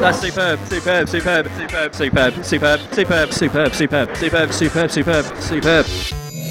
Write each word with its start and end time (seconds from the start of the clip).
That's 0.00 0.18
superb, 0.18 0.58
superb, 0.66 1.08
superb, 1.10 1.48
superb, 1.50 1.94
superb, 1.94 2.42
superb, 2.42 2.80
superb, 2.94 3.32
superb, 3.34 3.74
superb, 3.74 4.16
superb, 4.16 4.52
superb, 4.52 4.90
superb, 4.90 5.26
superb. 5.36 5.86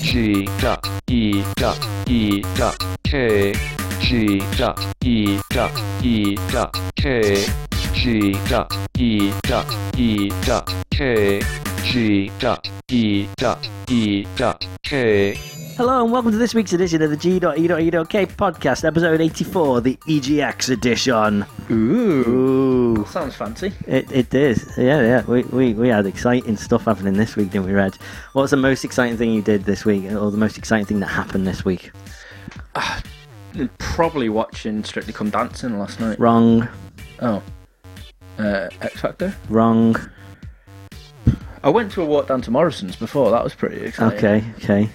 G 0.04 0.46
dot 0.60 0.88
E 1.10 1.44
dot 1.56 1.88
E 2.08 2.42
dot 2.56 2.78
K 3.04 3.54
G 4.00 4.40
dot 4.58 4.80
E 5.04 5.40
dot 5.50 5.72
E 6.04 6.36
dot 6.52 6.76
K 6.96 7.46
G 7.94 8.32
dot 8.48 8.76
E 8.98 9.32
dot 9.44 9.68
E 9.98 10.30
dot 10.46 10.74
K 10.92 11.42
G 11.84 12.32
dot 12.40 12.70
E 12.90 13.28
dot 13.38 13.70
E 13.90 14.26
dot 14.36 14.66
K 14.84 15.36
Hello 15.76 16.04
and 16.04 16.12
welcome 16.12 16.32
to 16.32 16.38
this 16.38 16.54
week's 16.54 16.74
edition 16.74 17.02
of 17.02 17.10
the 17.10 17.16
G.E.E.K 17.16 18.26
podcast, 18.26 18.84
episode 18.84 19.22
84, 19.22 19.80
the 19.80 19.96
EGX 19.96 20.70
edition. 20.72 21.46
Ooh, 21.72 22.98
Ooh, 23.00 23.06
sounds 23.06 23.36
fancy. 23.36 23.72
it, 23.88 24.12
it 24.12 24.34
is. 24.34 24.74
Yeah, 24.78 25.02
yeah. 25.02 25.26
We, 25.26 25.44
we, 25.44 25.74
we 25.74 25.88
had 25.88 26.06
exciting 26.06 26.58
stuff 26.58 26.84
happening 26.84 27.14
this 27.14 27.38
week, 27.38 27.52
didn't 27.52 27.68
we, 27.68 27.72
Reg? 27.72 27.96
What's 28.34 28.52
the 28.52 28.58
most 28.58 28.84
exciting 28.84 29.16
thing 29.16 29.32
you 29.32 29.42
did 29.42 29.64
this 29.64 29.86
week, 29.86 30.04
or 30.12 30.32
the 30.32 30.38
most 30.38 30.58
exciting 30.58 30.86
thing 30.86 31.00
that 31.00 31.08
happened 31.08 31.48
this 31.48 31.64
week? 31.64 31.92
Probably 33.78 34.30
watching 34.30 34.84
Strictly 34.84 35.14
Come 35.14 35.30
Dancing 35.30 35.78
last 35.80 36.00
night. 36.00 36.20
Wrong, 36.20 36.68
Oh, 37.22 37.42
uh, 38.38 38.70
X 38.82 39.02
Factor. 39.02 39.36
wrong. 39.50 39.96
I 41.64 41.70
went 41.70 41.92
to 41.94 42.02
a 42.02 42.06
walk 42.06 42.28
down 42.28 42.42
to 42.44 42.52
Morrison's 42.52 42.96
before. 42.96 43.32
That 43.32 43.44
was 43.44 43.54
pretty 43.54 43.82
exciting. 43.86 44.18
Okay, 44.18 44.44
okay. 44.60 44.90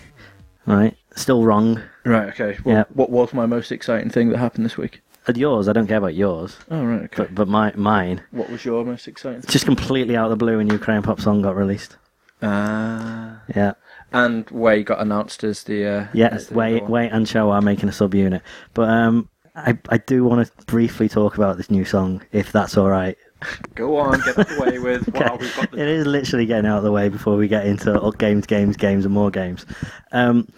Right. 0.66 0.96
Still 1.14 1.44
wrong. 1.44 1.82
Right. 2.04 2.28
Okay. 2.30 2.56
Well, 2.64 2.74
Yeah. 2.76 2.84
What 2.94 3.10
was 3.10 3.34
my 3.34 3.44
most 3.44 3.70
exciting 3.70 4.08
thing 4.08 4.30
that 4.30 4.38
happened 4.38 4.64
this 4.64 4.78
week? 4.78 5.02
And 5.26 5.36
yours, 5.36 5.68
I 5.68 5.72
don't 5.72 5.86
care 5.86 5.98
about 5.98 6.14
yours, 6.14 6.56
Oh 6.70 6.84
right. 6.84 7.02
Okay. 7.02 7.16
but 7.24 7.34
but 7.34 7.48
my 7.48 7.72
mine, 7.76 8.22
what 8.30 8.48
was 8.50 8.64
your 8.64 8.84
most 8.84 9.08
exciting? 9.08 9.40
Thing? 9.42 9.50
just 9.52 9.64
completely 9.66 10.16
out 10.16 10.24
of 10.24 10.30
the 10.30 10.36
blue, 10.36 10.58
a 10.58 10.64
new 10.64 10.78
Crayon 10.78 11.02
Pop 11.02 11.20
song 11.20 11.42
got 11.42 11.56
released. 11.56 11.96
Ah. 12.42 13.40
Yeah. 13.54 13.72
And 14.12 14.48
Way 14.50 14.82
got 14.82 15.00
announced 15.00 15.44
as 15.44 15.64
the. 15.64 15.86
Uh, 15.86 16.06
as 16.30 16.48
the 16.48 16.54
wait, 16.54 16.82
number 16.82 16.98
and 16.98 17.28
show 17.28 17.50
are 17.50 17.62
making 17.62 17.88
a 17.88 17.92
subunit. 17.92 18.42
But 18.74 18.88
um, 18.88 19.28
I 19.54 19.78
I 19.88 19.98
do 19.98 20.24
want 20.24 20.46
to 20.46 20.66
briefly 20.66 21.08
talk 21.08 21.36
about 21.36 21.56
this 21.56 21.70
new 21.70 21.84
song, 21.84 22.22
if 22.32 22.52
that's 22.52 22.76
all 22.76 22.90
right. 22.90 23.16
Go 23.74 23.96
on, 23.98 24.20
get 24.20 24.38
out 24.38 24.48
the 24.48 24.60
way 24.60 24.78
with. 24.78 25.08
Okay. 25.14 25.24
Wow, 25.24 25.36
we've 25.38 25.56
got 25.56 25.70
the 25.70 25.78
It 25.78 25.88
is 25.88 26.06
literally 26.06 26.46
getting 26.46 26.66
out 26.66 26.78
of 26.78 26.84
the 26.84 26.92
way 26.92 27.08
before 27.08 27.36
we 27.36 27.48
get 27.48 27.66
into 27.66 28.12
games, 28.18 28.46
games, 28.46 28.76
games, 28.76 29.04
and 29.04 29.14
more 29.14 29.30
games. 29.30 29.66
Um, 30.12 30.48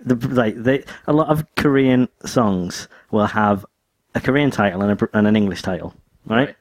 the 0.00 0.16
like 0.28 0.56
they, 0.56 0.84
a 1.06 1.12
lot 1.12 1.28
of 1.28 1.46
Korean 1.56 2.08
songs 2.24 2.88
will 3.10 3.26
have 3.26 3.64
a 4.14 4.20
Korean 4.20 4.50
title 4.50 4.82
and, 4.82 5.00
a, 5.00 5.08
and 5.16 5.26
an 5.26 5.36
English 5.36 5.62
title, 5.62 5.94
right? 6.26 6.56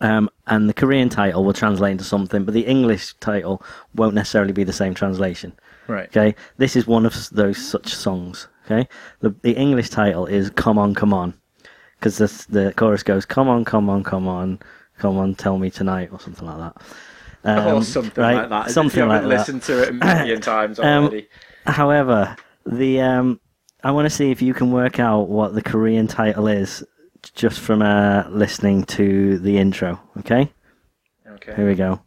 Um, 0.00 0.30
and 0.46 0.68
the 0.68 0.74
Korean 0.74 1.08
title 1.08 1.44
will 1.44 1.52
translate 1.52 1.92
into 1.92 2.04
something, 2.04 2.44
but 2.44 2.54
the 2.54 2.66
English 2.66 3.14
title 3.14 3.62
won't 3.94 4.14
necessarily 4.14 4.52
be 4.52 4.62
the 4.64 4.72
same 4.72 4.94
translation. 4.94 5.52
Right. 5.88 6.06
Okay, 6.08 6.34
this 6.58 6.76
is 6.76 6.86
one 6.86 7.04
of 7.06 7.30
those 7.30 7.58
such 7.58 7.94
songs. 7.94 8.48
Okay, 8.66 8.86
the 9.20 9.34
the 9.42 9.52
English 9.52 9.90
title 9.90 10.26
is 10.26 10.50
"Come 10.50 10.78
On, 10.78 10.94
Come 10.94 11.12
On," 11.14 11.34
because 11.98 12.18
the 12.18 12.46
the 12.50 12.72
chorus 12.74 13.02
goes 13.02 13.24
"Come 13.24 13.48
on, 13.48 13.64
come 13.64 13.88
on, 13.90 14.04
come 14.04 14.28
on, 14.28 14.60
come 14.98 15.16
on, 15.16 15.34
tell 15.34 15.58
me 15.58 15.70
tonight" 15.70 16.10
or 16.12 16.20
something 16.20 16.46
like 16.46 16.58
that. 16.58 16.82
or 17.66 17.76
Um, 17.76 17.82
something 17.82 18.22
right? 18.22 18.34
like 18.36 18.48
that. 18.50 18.66
if 18.66 18.72
Something 18.72 19.02
you 19.04 19.08
like 19.08 19.22
that. 19.22 19.28
listened 19.28 19.62
to 19.62 19.82
it 19.82 19.88
a 19.88 19.92
million 19.92 20.40
times 20.54 20.78
Um, 20.78 21.04
already. 21.06 21.28
However, 21.66 22.36
the 22.66 23.00
um, 23.00 23.40
I 23.82 23.90
want 23.90 24.06
to 24.06 24.10
see 24.10 24.30
if 24.30 24.42
you 24.42 24.54
can 24.54 24.70
work 24.70 25.00
out 25.00 25.28
what 25.28 25.54
the 25.54 25.62
Korean 25.62 26.06
title 26.06 26.46
is 26.48 26.84
just 27.34 27.60
from 27.60 27.82
uh, 27.82 28.24
listening 28.28 28.84
to 28.84 29.38
the 29.38 29.58
intro. 29.58 30.00
Okay, 30.18 30.50
okay. 31.26 31.54
here 31.54 31.68
we 31.68 31.74
go. 31.74 32.00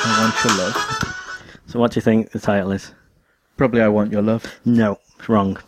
I 0.00 0.20
want 0.20 0.44
your 0.44 0.54
love. 0.54 0.74
So, 1.66 1.78
what 1.78 1.92
do 1.92 1.98
you 1.98 2.02
think 2.02 2.30
the 2.30 2.38
title 2.38 2.72
is? 2.72 2.92
Probably 3.56 3.82
I 3.82 3.88
want 3.88 4.12
your 4.12 4.22
love. 4.22 4.60
No, 4.64 4.98
it's 5.18 5.28
wrong. 5.28 5.58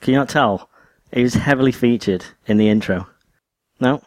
Can 0.00 0.12
you 0.12 0.18
not 0.18 0.28
tell? 0.28 0.68
It 1.10 1.22
was 1.22 1.34
heavily 1.34 1.72
featured 1.72 2.24
in 2.46 2.56
the 2.58 2.68
intro. 2.68 3.06
No, 3.80 4.02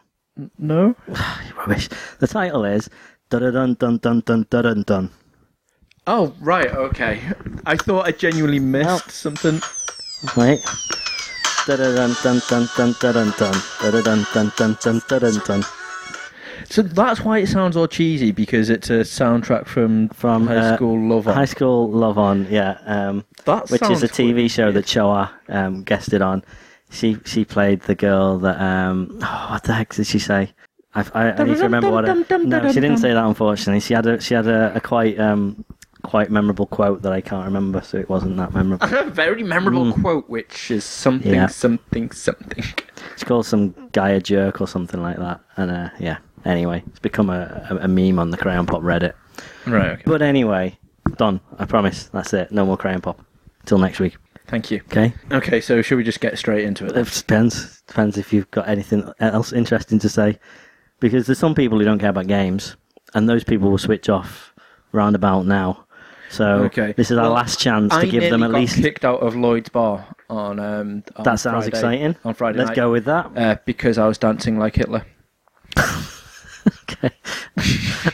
No. 0.59 0.95
rubbish. 1.57 1.89
The 2.19 2.27
title 2.27 2.65
is 2.65 2.89
dun 3.29 3.41
dun 3.53 3.73
dun 3.75 3.97
dun 3.97 4.21
dun 4.21 4.45
dun 4.49 4.63
dun 4.63 4.83
dun. 4.83 5.09
Oh 6.05 6.33
right. 6.39 6.69
Okay. 6.71 7.21
I 7.65 7.75
thought 7.75 8.05
I 8.07 8.11
genuinely 8.11 8.59
missed 8.59 8.87
No. 8.87 8.97
something. 9.09 9.61
Wait. 10.35 10.59
Dun 11.65 11.77
dun 11.77 11.95
dun 12.23 12.41
dun 12.49 12.67
dun 12.77 12.95
dun 12.99 13.31
dun 13.31 13.33
dun 13.33 14.25
dun 14.33 14.51
dun 14.57 14.75
dun 14.81 15.01
dun 15.19 15.41
dun. 15.45 15.63
So 16.69 16.81
that's 16.81 17.21
why 17.21 17.37
it 17.39 17.47
sounds 17.47 17.77
all 17.77 17.87
cheesy 17.87 18.31
because 18.31 18.69
it's 18.69 18.89
a 18.89 18.99
soundtrack 19.01 19.67
from 19.67 20.09
From 20.09 20.47
High 20.47 20.55
uh, 20.57 20.75
School 20.75 20.99
Love. 21.07 21.27
On. 21.27 21.33
High 21.33 21.45
School 21.45 21.89
Love 21.91 22.17
On, 22.17 22.47
yeah. 22.49 22.79
Um, 22.85 23.25
That 23.45 23.69
which 23.69 23.83
is 23.83 24.01
a 24.03 24.07
TV 24.09 24.33
weird. 24.35 24.51
show 24.51 24.71
that 24.71 24.85
Choa 24.85 25.29
um, 25.49 25.83
guested 25.83 26.21
on. 26.21 26.43
She 26.89 27.17
she 27.25 27.43
played 27.45 27.81
the 27.81 27.95
girl 27.95 28.37
that 28.39 28.59
um 28.61 29.19
oh, 29.21 29.47
what 29.51 29.63
the 29.63 29.73
heck 29.73 29.93
did 29.93 30.07
she 30.07 30.19
say? 30.19 30.51
I, 30.95 31.05
I, 31.13 31.31
I 31.31 31.43
need 31.43 31.57
to 31.57 31.63
remember 31.63 31.91
what 31.91 32.07
it. 32.07 32.29
No, 32.43 32.71
she 32.71 32.79
didn't 32.79 32.97
say 32.97 33.13
that. 33.13 33.23
Unfortunately, 33.25 33.81
she 33.81 33.93
had 33.93 34.05
a 34.05 34.19
she 34.21 34.33
had 34.33 34.47
a, 34.47 34.73
a 34.75 34.81
quite 34.81 35.19
um 35.19 35.63
quite 36.03 36.31
memorable 36.31 36.65
quote 36.65 37.01
that 37.01 37.11
I 37.11 37.19
can't 37.21 37.45
remember, 37.45 37.81
so 37.81 37.97
it 37.97 38.07
wasn't 38.09 38.37
that 38.37 38.53
memorable. 38.53 38.85
I 38.85 38.89
have 38.89 39.07
a 39.07 39.11
very 39.11 39.43
memorable 39.43 39.91
quote, 39.93 40.29
which 40.29 40.71
is 40.71 40.85
something, 40.85 41.31
Mm. 41.33 41.35
Yeah. 41.35 41.47
something, 41.47 42.11
something. 42.11 42.63
It's 43.13 43.23
called 43.23 43.45
some 43.45 43.75
guy 43.91 44.09
a 44.11 44.21
jerk 44.21 44.61
or 44.61 44.67
something 44.67 45.01
like 45.01 45.17
that, 45.17 45.41
and 45.57 45.69
uh, 45.71 45.89
yeah. 45.99 46.17
Anyway, 46.45 46.81
it's 46.87 46.99
become 46.99 47.29
a, 47.29 47.67
a, 47.69 47.75
a 47.77 47.87
meme 47.89 48.19
on 48.19 48.29
the 48.31 48.37
Crayon 48.37 48.65
Pop 48.65 48.81
Reddit. 48.81 49.13
Right. 49.65 49.89
Okay. 49.93 50.03
But 50.05 50.21
anyway, 50.21 50.77
done. 51.17 51.41
I 51.59 51.65
promise. 51.65 52.05
That's 52.05 52.31
it. 52.33 52.51
No 52.51 52.65
more 52.65 52.77
Crayon 52.77 53.01
Pop. 53.01 53.19
Till 53.65 53.79
next 53.79 53.99
week. 53.99 54.15
Thank 54.47 54.71
you. 54.71 54.81
Okay. 54.87 55.13
Okay. 55.31 55.59
So 55.61 55.81
should 55.81 55.97
we 55.97 56.03
just 56.03 56.19
get 56.21 56.37
straight 56.37 56.63
into 56.65 56.85
it? 56.85 56.95
It 56.95 57.11
depends. 57.11 57.81
Depends 57.87 58.17
if 58.17 58.31
you've 58.31 58.49
got 58.51 58.67
anything 58.67 59.09
else 59.19 59.51
interesting 59.53 59.99
to 59.99 60.09
say. 60.09 60.39
Because 60.99 61.27
there's 61.27 61.37
some 61.39 61.53
people 61.53 61.77
who 61.77 61.85
don't 61.85 61.99
care 61.99 62.09
about 62.09 62.27
games, 62.27 62.75
and 63.13 63.27
those 63.29 63.43
people 63.43 63.69
will 63.69 63.77
switch 63.77 64.09
off 64.09 64.53
roundabout 64.93 65.45
now. 65.45 65.85
So 66.29 66.63
Okay. 66.65 66.93
this 66.93 67.11
is 67.11 67.17
our 67.17 67.25
Well, 67.25 67.33
last 67.33 67.59
chance 67.59 67.91
to 67.93 67.99
I 67.99 68.05
give 68.05 68.23
them 68.29 68.41
at 68.43 68.51
got 68.51 68.59
least. 68.59 68.77
kicked 68.81 69.05
out 69.05 69.19
of 69.21 69.35
Lloyd's 69.35 69.69
bar 69.69 70.05
on. 70.29 70.59
Um, 70.59 71.03
on 71.15 71.23
That 71.23 71.39
sounds 71.39 71.65
Friday- 71.65 71.67
exciting. 71.67 72.15
On 72.25 72.33
Friday 72.33 72.57
Let's 72.57 72.69
night. 72.69 72.75
go 72.75 72.91
with 72.91 73.05
that. 73.05 73.31
Uh, 73.35 73.55
because 73.65 73.97
I 73.97 74.07
was 74.07 74.17
dancing 74.17 74.57
like 74.57 74.75
Hitler. 74.75 75.03
Okay. 76.67 77.11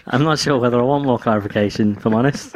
I'm 0.08 0.24
not 0.24 0.40
sure 0.40 0.58
whether 0.60 0.80
I 0.80 0.84
want 0.84 1.06
more 1.06 1.18
clarification. 1.20 1.96
If 1.98 2.06
I'm 2.06 2.14
honest, 2.14 2.56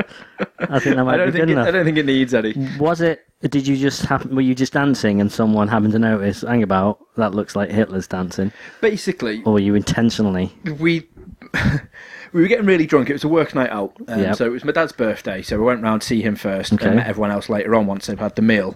I 0.59 0.79
think 0.79 0.95
that 0.95 1.03
might 1.03 1.15
I 1.15 1.17
don't 1.17 1.27
be 1.27 1.31
think 1.33 1.41
good 1.43 1.49
it, 1.49 1.51
enough. 1.53 1.67
I 1.67 1.71
don't 1.71 1.85
think 1.85 1.97
it 1.97 2.05
needs 2.05 2.33
any. 2.33 2.53
Was 2.79 3.01
it? 3.01 3.25
Did 3.41 3.67
you 3.67 3.77
just 3.77 4.03
happen? 4.03 4.35
Were 4.35 4.41
you 4.41 4.55
just 4.55 4.73
dancing 4.73 5.21
and 5.21 5.31
someone 5.31 5.67
happened 5.67 5.93
to 5.93 5.99
notice? 5.99 6.41
Hang 6.41 6.63
about, 6.63 6.99
that 7.17 7.33
looks 7.35 7.55
like 7.55 7.69
Hitler's 7.69 8.07
dancing, 8.07 8.51
Basically, 8.81 9.43
or 9.43 9.53
were 9.53 9.59
you 9.59 9.75
intentionally? 9.75 10.51
we 10.79 11.07
we 12.33 12.41
were 12.41 12.47
getting 12.47 12.65
really 12.65 12.85
drunk. 12.87 13.09
It 13.09 13.13
was 13.13 13.23
a 13.23 13.27
work 13.27 13.53
night 13.55 13.69
out, 13.69 13.93
um, 14.07 14.19
Yep. 14.19 14.35
so 14.37 14.45
it 14.45 14.51
was 14.51 14.63
my 14.65 14.71
dad's 14.71 14.91
birthday. 14.91 15.41
So 15.41 15.57
we 15.59 15.63
went 15.65 15.83
round 15.83 16.01
to 16.01 16.07
see 16.07 16.21
him 16.21 16.35
first, 16.35 16.73
Okay. 16.73 16.87
and 16.87 16.95
met 16.97 17.07
everyone 17.07 17.31
else 17.31 17.47
later 17.49 17.75
on 17.75 17.85
once 17.85 18.07
they've 18.07 18.19
had 18.19 18.35
the 18.35 18.41
meal. 18.41 18.75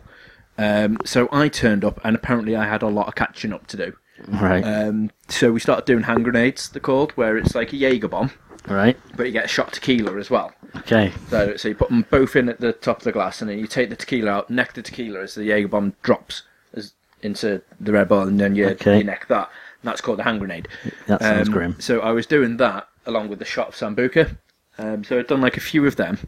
Um, 0.57 0.97
so 1.05 1.27
I 1.31 1.47
turned 1.49 1.83
up, 1.83 1.99
and 2.03 2.15
apparently 2.15 2.55
I 2.55 2.65
had 2.67 2.81
a 2.83 2.87
lot 2.87 3.07
of 3.07 3.15
catching 3.15 3.53
up 3.53 3.65
to 3.67 3.77
do. 3.77 3.93
Right, 4.27 4.63
Um, 4.63 5.11
so 5.29 5.51
we 5.51 5.59
started 5.59 5.85
doing 5.85 6.03
hand 6.03 6.23
grenades. 6.23 6.69
They're 6.69 6.79
called, 6.81 7.11
where 7.13 7.37
it's 7.37 7.55
like 7.55 7.73
a 7.73 7.77
Jaeger 7.77 8.07
bomb, 8.07 8.31
right, 8.67 8.97
but 9.15 9.25
you 9.25 9.31
get 9.31 9.45
a 9.45 9.49
shot 9.49 9.67
of 9.67 9.73
tequila 9.73 10.17
as 10.17 10.29
well. 10.29 10.53
okay, 10.77 11.11
So, 11.29 11.55
so 11.57 11.67
you 11.69 11.75
put 11.75 11.89
them 11.89 12.05
both 12.09 12.35
in 12.35 12.49
at 12.49 12.59
the 12.59 12.73
top 12.73 12.97
of 12.99 13.03
the 13.03 13.11
glass, 13.11 13.41
and 13.41 13.49
then 13.49 13.59
you 13.59 13.67
take 13.67 13.89
the 13.89 13.95
tequila 13.95 14.31
out, 14.31 14.49
neck 14.49 14.73
the 14.73 14.81
tequila 14.81 15.21
as 15.21 15.35
the 15.35 15.43
Jaeger 15.45 15.67
bomb 15.67 15.93
drops 16.03 16.43
as, 16.73 16.93
into 17.21 17.61
the 17.79 17.91
Red 17.93 18.07
Bull, 18.09 18.21
and 18.27 18.39
then 18.39 18.55
you, 18.55 18.69
Okay. 18.69 18.99
you 18.99 19.03
neck 19.03 19.27
that. 19.27 19.49
And 19.83 19.89
that's 19.89 20.01
called 20.01 20.19
a 20.19 20.23
hand 20.23 20.39
grenade. 20.39 20.67
that 21.07 21.21
sounds 21.21 21.47
Um, 21.47 21.53
grim. 21.53 21.75
So 21.79 22.01
I 22.01 22.11
was 22.11 22.25
doing 22.27 22.57
that 22.57 22.87
along 23.07 23.29
with 23.29 23.39
the 23.39 23.45
shot 23.45 23.69
of 23.69 23.75
Sambuca. 23.75 24.37
Um, 24.77 25.03
so 25.03 25.17
I'd 25.19 25.27
done 25.27 25.41
like 25.41 25.57
a 25.57 25.61
few 25.61 25.85
of 25.87 25.95
them 25.95 26.19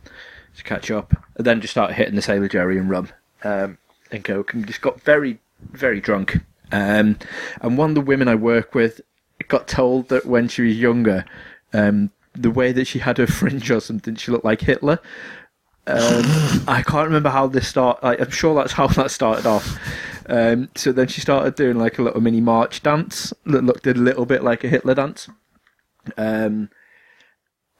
to 0.57 0.63
catch 0.63 0.89
up, 0.91 1.13
and 1.35 1.45
then 1.45 1.61
just 1.61 1.71
started 1.71 1.93
hitting 1.95 2.15
the 2.15 2.21
Sailor 2.21 2.47
Jerry 2.47 2.77
and 2.77 2.89
rum 2.89 3.09
um, 3.43 3.77
and 4.11 4.23
coke, 4.23 4.53
and 4.53 4.65
just 4.65 4.81
got 4.81 5.01
very, 5.01 5.39
very 5.71 5.99
drunk. 6.01 6.39
Um, 6.73 7.19
and 7.61 7.77
one 7.77 7.91
of 7.91 7.95
the 7.95 8.01
women 8.01 8.27
I 8.27 8.35
work 8.35 8.73
with 8.73 8.99
got 9.47 9.67
told 9.67 10.09
that 10.09 10.25
when 10.25 10.47
she 10.47 10.63
was 10.63 10.77
younger, 10.77 11.23
um, 11.71 12.11
the 12.33 12.51
way 12.51 12.71
that 12.71 12.87
she 12.87 12.99
had 12.99 13.19
her 13.19 13.27
fringe 13.39 13.71
or 13.71 13.79
something, 13.79 14.15
she 14.15 14.31
looked 14.31 14.43
like 14.43 14.61
Hitler. 14.61 14.99
Um, 15.85 16.23
I 16.67 16.83
can't 16.85 17.05
remember 17.05 17.29
how 17.29 17.47
this 17.47 17.67
started. 17.67 18.03
Like, 18.03 18.19
I'm 18.19 18.31
sure 18.31 18.55
that's 18.55 18.73
how 18.73 18.87
that 18.87 19.11
started 19.11 19.45
off. 19.45 19.77
Um, 20.27 20.69
so 20.75 20.91
then 20.91 21.07
she 21.07 21.21
started 21.21 21.55
doing 21.55 21.77
like 21.77 21.99
a 21.99 22.01
little 22.01 22.21
mini 22.21 22.41
march 22.41 22.81
dance 22.81 23.33
that 23.45 23.63
looked 23.63 23.85
a 23.85 23.93
little 23.93 24.25
bit 24.25 24.43
like 24.43 24.63
a 24.63 24.69
Hitler 24.69 24.95
dance. 24.95 25.29
Um, 26.17 26.69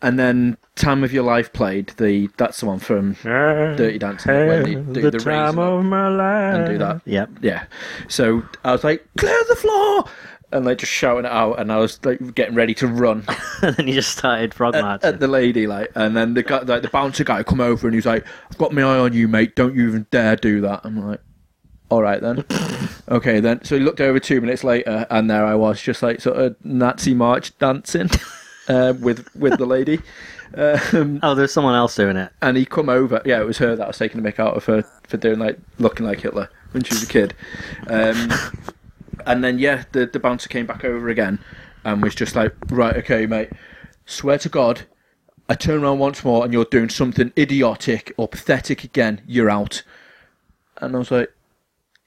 and 0.04 0.20
then 0.20 0.58
"Time 0.76 1.04
of 1.04 1.12
Your 1.12 1.24
Life" 1.24 1.52
played. 1.54 1.88
The 1.98 2.30
that's 2.38 2.60
the 2.60 2.68
one 2.68 2.78
from 2.80 3.14
Dirty 3.24 3.98
Dancing. 3.98 4.32
when 4.32 4.64
they 4.64 4.76
do 4.76 5.02
the, 5.02 5.12
the 5.12 5.20
time 5.20 5.58
of 5.58 5.84
my 5.84 6.10
life. 6.10 6.56
and 6.56 6.68
do 6.68 6.78
that. 6.78 7.02
Yep. 7.06 7.30
Yeah. 7.42 7.66
So 8.08 8.44
I 8.64 8.72
was 8.74 8.84
like, 8.84 9.08
clear 9.18 9.40
the 9.50 9.56
floor! 9.56 10.06
And 10.52 10.66
like 10.66 10.78
just 10.78 10.92
shouting 10.92 11.26
it 11.26 11.32
out, 11.32 11.60
and 11.60 11.72
I 11.72 11.78
was 11.78 12.00
like 12.06 12.36
getting 12.36 12.54
ready 12.54 12.76
to 12.76 12.86
run 12.88 13.24
and 13.64 13.76
then 13.76 13.88
you 13.88 13.96
just 13.96 14.16
started 14.16 14.54
frog 14.54 14.76
at, 14.76 14.84
marching. 14.84 15.10
at 15.10 15.20
the 15.20 15.28
lady, 15.28 15.66
like, 15.66 15.92
and 15.96 16.16
then 16.16 16.36
the 16.36 16.44
guy, 16.44 16.60
like 16.60 16.84
the 16.84 16.90
bouncer 16.90 17.24
guy, 17.24 17.42
come 17.42 17.60
over 17.60 17.88
and 17.88 17.96
he's 17.96 18.06
like, 18.06 18.24
"I've 18.52 18.58
got 18.60 18.72
my 18.72 18.84
eye 18.84 19.00
on 19.00 19.14
you, 19.14 19.28
mate. 19.28 19.56
Don't 19.56 19.74
you 19.74 19.88
even 19.88 20.06
dare 20.12 20.36
do 20.36 20.62
that." 20.62 20.82
I'm 20.84 21.04
like, 21.08 21.22
"All 21.90 22.04
right 22.04 22.22
then." 22.22 22.46
okay 23.10 23.40
then. 23.40 23.64
So 23.64 23.78
he 23.80 23.84
looked 23.84 24.00
over 24.00 24.20
two 24.20 24.42
minutes 24.42 24.64
later, 24.64 25.08
and 25.10 25.28
there 25.28 25.44
I 25.44 25.56
was, 25.56 25.82
just 25.82 26.04
like 26.04 26.22
sort 26.22 26.38
of 26.38 26.56
Nazi 26.64 27.16
march 27.16 27.58
dancing 27.58 28.12
uh, 28.68 28.94
with 29.00 29.34
with 29.36 29.58
the 29.58 29.66
lady. 29.66 30.00
Um, 30.56 31.20
oh, 31.24 31.36
there's 31.36 31.52
someone 31.52 31.76
else 31.76 31.96
doing 31.96 32.18
it. 32.18 32.32
and 32.42 32.58
he 32.58 32.66
come 32.66 32.90
over. 32.90 33.22
Yeah, 33.26 33.42
it 33.42 33.46
was 33.46 33.58
her 33.58 33.76
that 33.76 33.88
was 33.88 33.98
taking 33.98 34.22
the 34.22 34.32
mick 34.32 34.40
out 34.40 34.56
of 34.56 34.66
her 34.66 34.84
for 35.08 35.18
doing 35.18 35.40
like 35.40 35.58
looking 35.80 36.06
like 36.06 36.22
Hitler 36.22 36.50
when 36.72 36.84
she 36.84 36.94
was 36.94 37.04
a 37.04 37.08
kid. 37.08 37.34
Um, 37.88 38.32
and 39.26 39.44
then 39.44 39.60
yeah, 39.60 39.84
the 39.92 40.06
the 40.06 40.20
bouncer 40.20 40.50
came 40.50 40.66
back 40.66 40.84
over 40.84 41.10
again 41.10 41.40
and 41.84 42.02
was 42.02 42.16
just 42.16 42.36
like, 42.36 42.54
right, 42.70 42.96
okay, 42.98 43.26
mate, 43.26 43.50
swear 44.06 44.38
to 44.40 44.50
God, 44.50 44.84
I 45.50 45.56
turn 45.56 45.84
around 45.84 46.00
once 46.00 46.24
more 46.24 46.44
and 46.44 46.54
you're 46.54 46.66
doing 46.66 46.90
something 46.90 47.34
idiotic 47.38 48.14
or 48.18 48.28
pathetic 48.28 48.84
again, 48.84 49.22
you're 49.28 49.50
out. 49.50 49.84
And 50.78 50.96
I 50.96 51.00
was 51.00 51.12
like. 51.12 51.32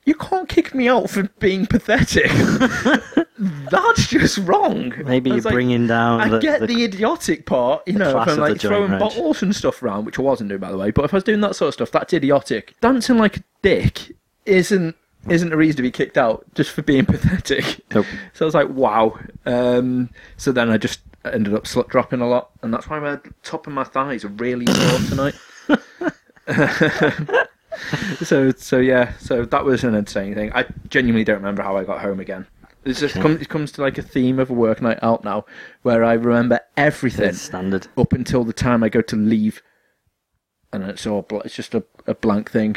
You 0.06 0.14
can't 0.14 0.48
kick 0.48 0.72
me 0.72 0.88
out 0.88 1.10
for 1.10 1.24
being 1.40 1.66
pathetic. 1.66 2.30
That's 3.38 4.06
just 4.06 4.38
wrong. 4.38 4.94
Maybe 5.04 5.30
you're 5.30 5.40
like, 5.40 5.52
bringing 5.52 5.88
down 5.88 6.20
I 6.20 6.28
the, 6.28 6.38
get 6.38 6.60
the- 6.60 6.66
the, 6.68 6.84
idiotic 6.84 7.44
part, 7.44 7.82
you 7.86 7.94
know, 7.94 8.22
if 8.22 8.28
I'm 8.28 8.38
like 8.38 8.60
throwing 8.60 8.98
bottles 8.98 9.42
and 9.42 9.54
stuff 9.54 9.82
around, 9.82 10.06
which 10.06 10.18
I 10.18 10.22
wasn't 10.22 10.48
doing 10.48 10.60
by 10.60 10.70
the 10.70 10.78
way. 10.78 10.92
But 10.92 11.04
if 11.04 11.12
I 11.12 11.16
was 11.16 11.24
doing 11.24 11.40
that 11.40 11.56
sort 11.56 11.68
of 11.68 11.74
stuff, 11.74 11.90
that's 11.90 12.14
idiotic. 12.14 12.74
Dancing 12.80 13.18
like 13.18 13.38
a 13.38 13.44
dick 13.62 14.16
isn't 14.46 14.94
isn't 15.28 15.52
a 15.52 15.56
reason 15.56 15.76
to 15.78 15.82
be 15.82 15.90
kicked 15.90 16.16
out 16.16 16.46
just 16.54 16.70
for 16.70 16.82
being 16.82 17.04
pathetic. 17.06 17.80
Nope. 17.92 18.06
So 18.32 18.44
I 18.44 18.46
was 18.46 18.54
like, 18.54 18.68
wow. 18.68 19.18
Um, 19.44 20.10
so 20.36 20.52
then 20.52 20.70
I 20.70 20.78
just 20.78 21.00
ended 21.24 21.52
up 21.52 21.64
slut 21.64 21.88
dropping 21.88 22.20
a 22.20 22.28
lot, 22.28 22.50
and 22.62 22.72
that's 22.72 22.88
why 22.88 23.00
my 23.00 23.18
top 23.42 23.66
of 23.66 23.72
my 23.72 23.82
thighs 23.82 24.24
are 24.24 24.28
really 24.28 24.66
sore 24.66 24.98
tonight. 25.08 25.34
so 28.22 28.50
so 28.52 28.78
yeah, 28.78 29.12
so 29.18 29.44
that 29.44 29.64
was 29.64 29.84
an 29.84 29.94
insane 29.94 30.34
thing. 30.34 30.52
I 30.54 30.64
genuinely 30.88 31.24
don't 31.24 31.36
remember 31.36 31.62
how 31.62 31.76
I 31.76 31.84
got 31.84 32.00
home 32.00 32.20
again. 32.20 32.46
It's 32.84 33.00
just 33.00 33.16
come, 33.16 33.32
it 33.40 33.48
comes 33.48 33.72
to 33.72 33.80
like 33.82 33.98
a 33.98 34.02
theme 34.02 34.38
of 34.38 34.48
a 34.48 34.52
work 34.52 34.80
night 34.80 35.00
out 35.02 35.24
now, 35.24 35.44
where 35.82 36.04
I 36.04 36.12
remember 36.12 36.60
everything 36.76 37.30
It's 37.30 37.40
standard. 37.42 37.88
up 37.98 38.12
until 38.12 38.44
the 38.44 38.52
time 38.52 38.84
I 38.84 38.88
go 38.88 39.00
to 39.02 39.16
leave, 39.16 39.60
and 40.72 40.84
it's 40.84 41.04
all 41.06 41.22
bl- 41.22 41.40
it's 41.40 41.56
just 41.56 41.74
a, 41.74 41.82
a 42.06 42.14
blank 42.14 42.50
thing. 42.50 42.76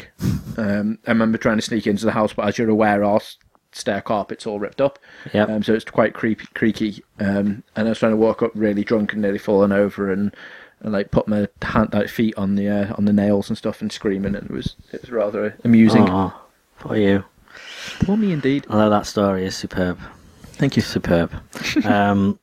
Um, 0.56 0.98
I 1.06 1.10
remember 1.10 1.38
trying 1.38 1.58
to 1.58 1.62
sneak 1.62 1.86
into 1.86 2.04
the 2.06 2.12
house, 2.12 2.32
but 2.32 2.46
as 2.48 2.58
you're 2.58 2.68
aware, 2.70 3.04
our 3.04 3.16
s- 3.16 3.36
stair 3.70 4.00
carpet's 4.00 4.48
all 4.48 4.58
ripped 4.58 4.80
up, 4.80 4.98
Yep. 5.32 5.48
um, 5.48 5.62
so 5.62 5.74
it's 5.74 5.84
quite 5.84 6.12
creepy, 6.12 6.46
creaky. 6.54 7.04
Um, 7.20 7.62
and 7.76 7.86
I 7.86 7.90
was 7.90 8.00
trying 8.00 8.10
to 8.12 8.16
walk 8.16 8.42
up 8.42 8.50
really 8.56 8.82
drunk 8.82 9.12
and 9.12 9.22
nearly 9.22 9.38
falling 9.38 9.70
over, 9.70 10.10
and, 10.10 10.34
and 10.80 10.92
like 10.92 11.10
put 11.10 11.28
my 11.28 11.48
hand, 11.62 11.90
like 11.92 12.08
feet 12.08 12.34
on 12.36 12.54
the 12.54 12.68
uh, 12.68 12.94
on 12.96 13.04
the 13.04 13.12
nails 13.12 13.48
and 13.48 13.56
stuff, 13.56 13.80
and 13.80 13.92
screaming, 13.92 14.34
and 14.34 14.44
it 14.46 14.50
was 14.50 14.76
it 14.92 15.02
was 15.02 15.10
rather 15.10 15.56
amusing. 15.64 16.08
Oh, 16.08 16.32
for 16.76 16.96
you. 16.96 17.24
For 17.50 18.16
me, 18.16 18.32
indeed. 18.32 18.66
Although 18.70 18.90
that 18.90 19.06
story 19.06 19.44
is 19.44 19.56
superb. 19.56 19.98
Thank 20.42 20.76
you. 20.76 20.82
Superb. 20.82 21.32
um, 21.84 22.38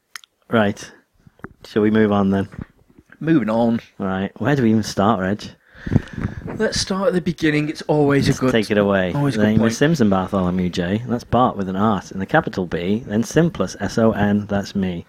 right. 0.50 0.92
Shall 1.66 1.81
we 1.81 1.92
move 1.92 2.12
on 2.12 2.31
then? 2.31 2.48
Moving 3.19 3.50
on. 3.50 3.80
Right, 3.98 4.31
Where 4.39 4.56
do 4.56 4.63
we 4.63 4.69
even 4.69 4.84
start, 4.84 5.19
Reg? 5.19 5.44
Let's 6.57 6.80
start 6.80 7.07
at 7.07 7.13
the 7.13 7.22
beginning. 7.22 7.69
It's 7.69 7.81
always 7.84 8.30
a 8.30 8.34
good. 8.34 8.51
Take 8.51 8.72
it 8.72 8.78
away. 8.78 9.13
Always 9.13 9.36
a 9.36 9.39
the 9.39 9.45
good 9.45 9.57
name 9.57 9.68
is 9.68 9.78
Simpson 9.78 10.10
Bartholomew 10.10 10.69
J. 10.69 11.04
That's 11.07 11.24
Bart 11.24 11.57
with 11.57 11.69
an 11.69 11.75
art 11.75 12.12
and 12.12 12.22
the 12.22 12.25
capital 12.25 12.66
B, 12.66 13.04
then 13.06 13.24
Simplus 13.24 13.75
S 13.80 13.98
O 13.98 14.12
N. 14.12 14.45
That's 14.48 14.75
me. 14.75 15.06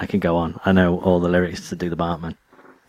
I 0.00 0.06
can 0.06 0.18
go 0.18 0.36
on. 0.36 0.58
I 0.64 0.72
know 0.72 0.98
all 1.00 1.20
the 1.20 1.28
lyrics 1.28 1.68
to 1.68 1.76
Do 1.76 1.88
the 1.90 1.96
Bartman. 1.96 2.36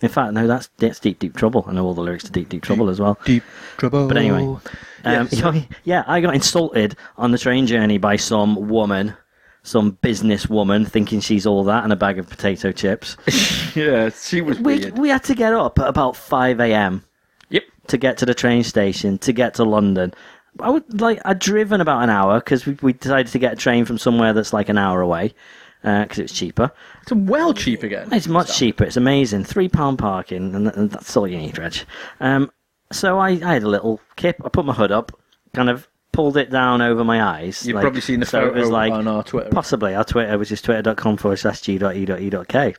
In 0.02 0.10
fact, 0.10 0.34
no, 0.34 0.48
that's, 0.48 0.68
that's 0.78 1.00
Deep 1.00 1.20
Deep 1.20 1.36
Trouble. 1.38 1.64
I 1.68 1.74
know 1.74 1.86
all 1.86 1.94
the 1.94 2.02
lyrics 2.02 2.24
to 2.24 2.32
Deep 2.32 2.50
Deep 2.50 2.64
Trouble 2.64 2.90
as 2.90 3.00
well. 3.00 3.20
Deep 3.26 3.44
trouble. 3.78 4.08
But 4.08 4.18
anyway, 4.18 4.42
um, 5.04 5.28
Yes. 5.32 5.66
yeah, 5.84 6.04
I 6.08 6.22
got 6.22 6.34
insulted 6.34 6.96
on 7.18 7.32
the 7.32 7.38
train 7.38 7.68
journey 7.68 8.00
by 8.00 8.16
some 8.16 8.68
woman, 8.70 9.14
some 9.62 9.92
business 10.02 10.50
woman, 10.50 10.86
thinking 10.86 11.20
she's 11.20 11.46
all 11.46 11.64
that 11.66 11.84
and 11.84 11.94
a 11.94 11.96
bag 11.96 12.18
of 12.18 12.28
potato 12.28 12.72
chips. 12.72 13.16
yeah, 13.76 14.10
she 14.10 14.42
was 14.42 14.58
We 14.60 14.80
weird. 14.80 14.98
we 14.98 15.10
had 15.10 15.24
to 15.26 15.36
get 15.36 15.54
up 15.54 15.78
at 15.78 15.88
about 15.88 16.16
five 16.16 16.60
a.m. 16.60 17.04
Yep. 17.50 17.64
to 17.88 17.98
get 17.98 18.18
to 18.20 18.26
the 18.26 18.34
train 18.34 18.64
station 18.64 19.18
to 19.20 19.34
get 19.34 19.54
to 19.56 19.64
London. 19.64 20.14
I 20.60 20.70
would 20.70 21.00
like 21.00 21.20
I'd 21.26 21.38
driven 21.40 21.80
about 21.80 22.02
an 22.02 22.10
hour 22.10 22.40
because 22.40 22.66
we, 22.66 22.76
we 22.82 22.94
decided 22.94 23.28
to 23.34 23.40
get 23.40 23.54
a 23.54 23.56
train 23.56 23.86
from 23.86 23.98
somewhere 24.00 24.34
that's 24.34 24.52
like 24.52 24.68
an 24.70 24.78
hour 24.80 25.00
away 25.02 25.34
because 25.82 26.20
it 26.20 26.24
was 26.24 26.32
cheaper. 26.32 26.72
It's 27.02 27.12
well 27.12 27.54
cheap 27.54 27.84
again. 27.84 28.10
It's 28.12 28.28
much 28.28 28.56
cheaper. 28.58 28.84
It's 28.84 28.98
amazing. 28.98 29.44
Three 29.46 29.68
pound 29.70 29.98
parking, 30.00 30.54
and, 30.56 30.66
th- 30.66 30.76
and 30.78 30.92
that's 30.92 31.16
all 31.18 31.28
you 31.28 31.38
need, 31.38 31.58
Reg. 31.58 31.76
Um, 32.20 32.52
so 32.92 33.18
I, 33.20 33.30
I 33.30 33.54
had 33.54 33.64
a 33.64 33.70
little 33.70 34.00
kip. 34.16 34.38
I 34.46 34.50
put 34.50 34.66
my 34.66 34.74
hood 34.74 34.92
up, 34.92 35.12
kind 35.54 35.70
of 35.70 35.88
pulled 36.12 36.36
it 36.38 36.50
down 36.52 36.82
over 36.82 37.04
my 37.04 37.24
eyes. 37.24 37.66
You've 37.66 37.76
like- 37.76 37.84
probably 37.84 38.02
seen 38.02 38.20
the 38.20 38.26
so 38.26 38.42
photo 38.42 38.58
it 38.58 38.60
was 38.60 38.70
like 38.70 38.92
on 38.92 39.08
our 39.08 39.24
Twitter. 39.24 39.50
possibly 39.50 39.96
our 39.96 40.04
Twitter, 40.04 40.38
which 40.38 40.52
is 40.52 40.62
twitter.com 40.62 41.18
forward 41.18 41.38
slash 41.38 41.62
g.e.e.k. 41.62 42.76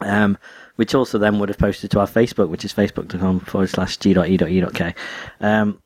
Um, 0.00 0.38
which 0.76 0.94
also 0.94 1.18
then 1.18 1.38
would 1.38 1.48
have 1.50 1.58
posted 1.58 1.90
to 1.92 2.00
our 2.00 2.06
Facebook, 2.06 2.48
which 2.48 2.64
is 2.64 2.72
facebook.com 2.72 3.40
forward 3.40 3.68
slash 3.68 3.96
g.e.e.k. 3.98 4.94
Um, 5.40 5.80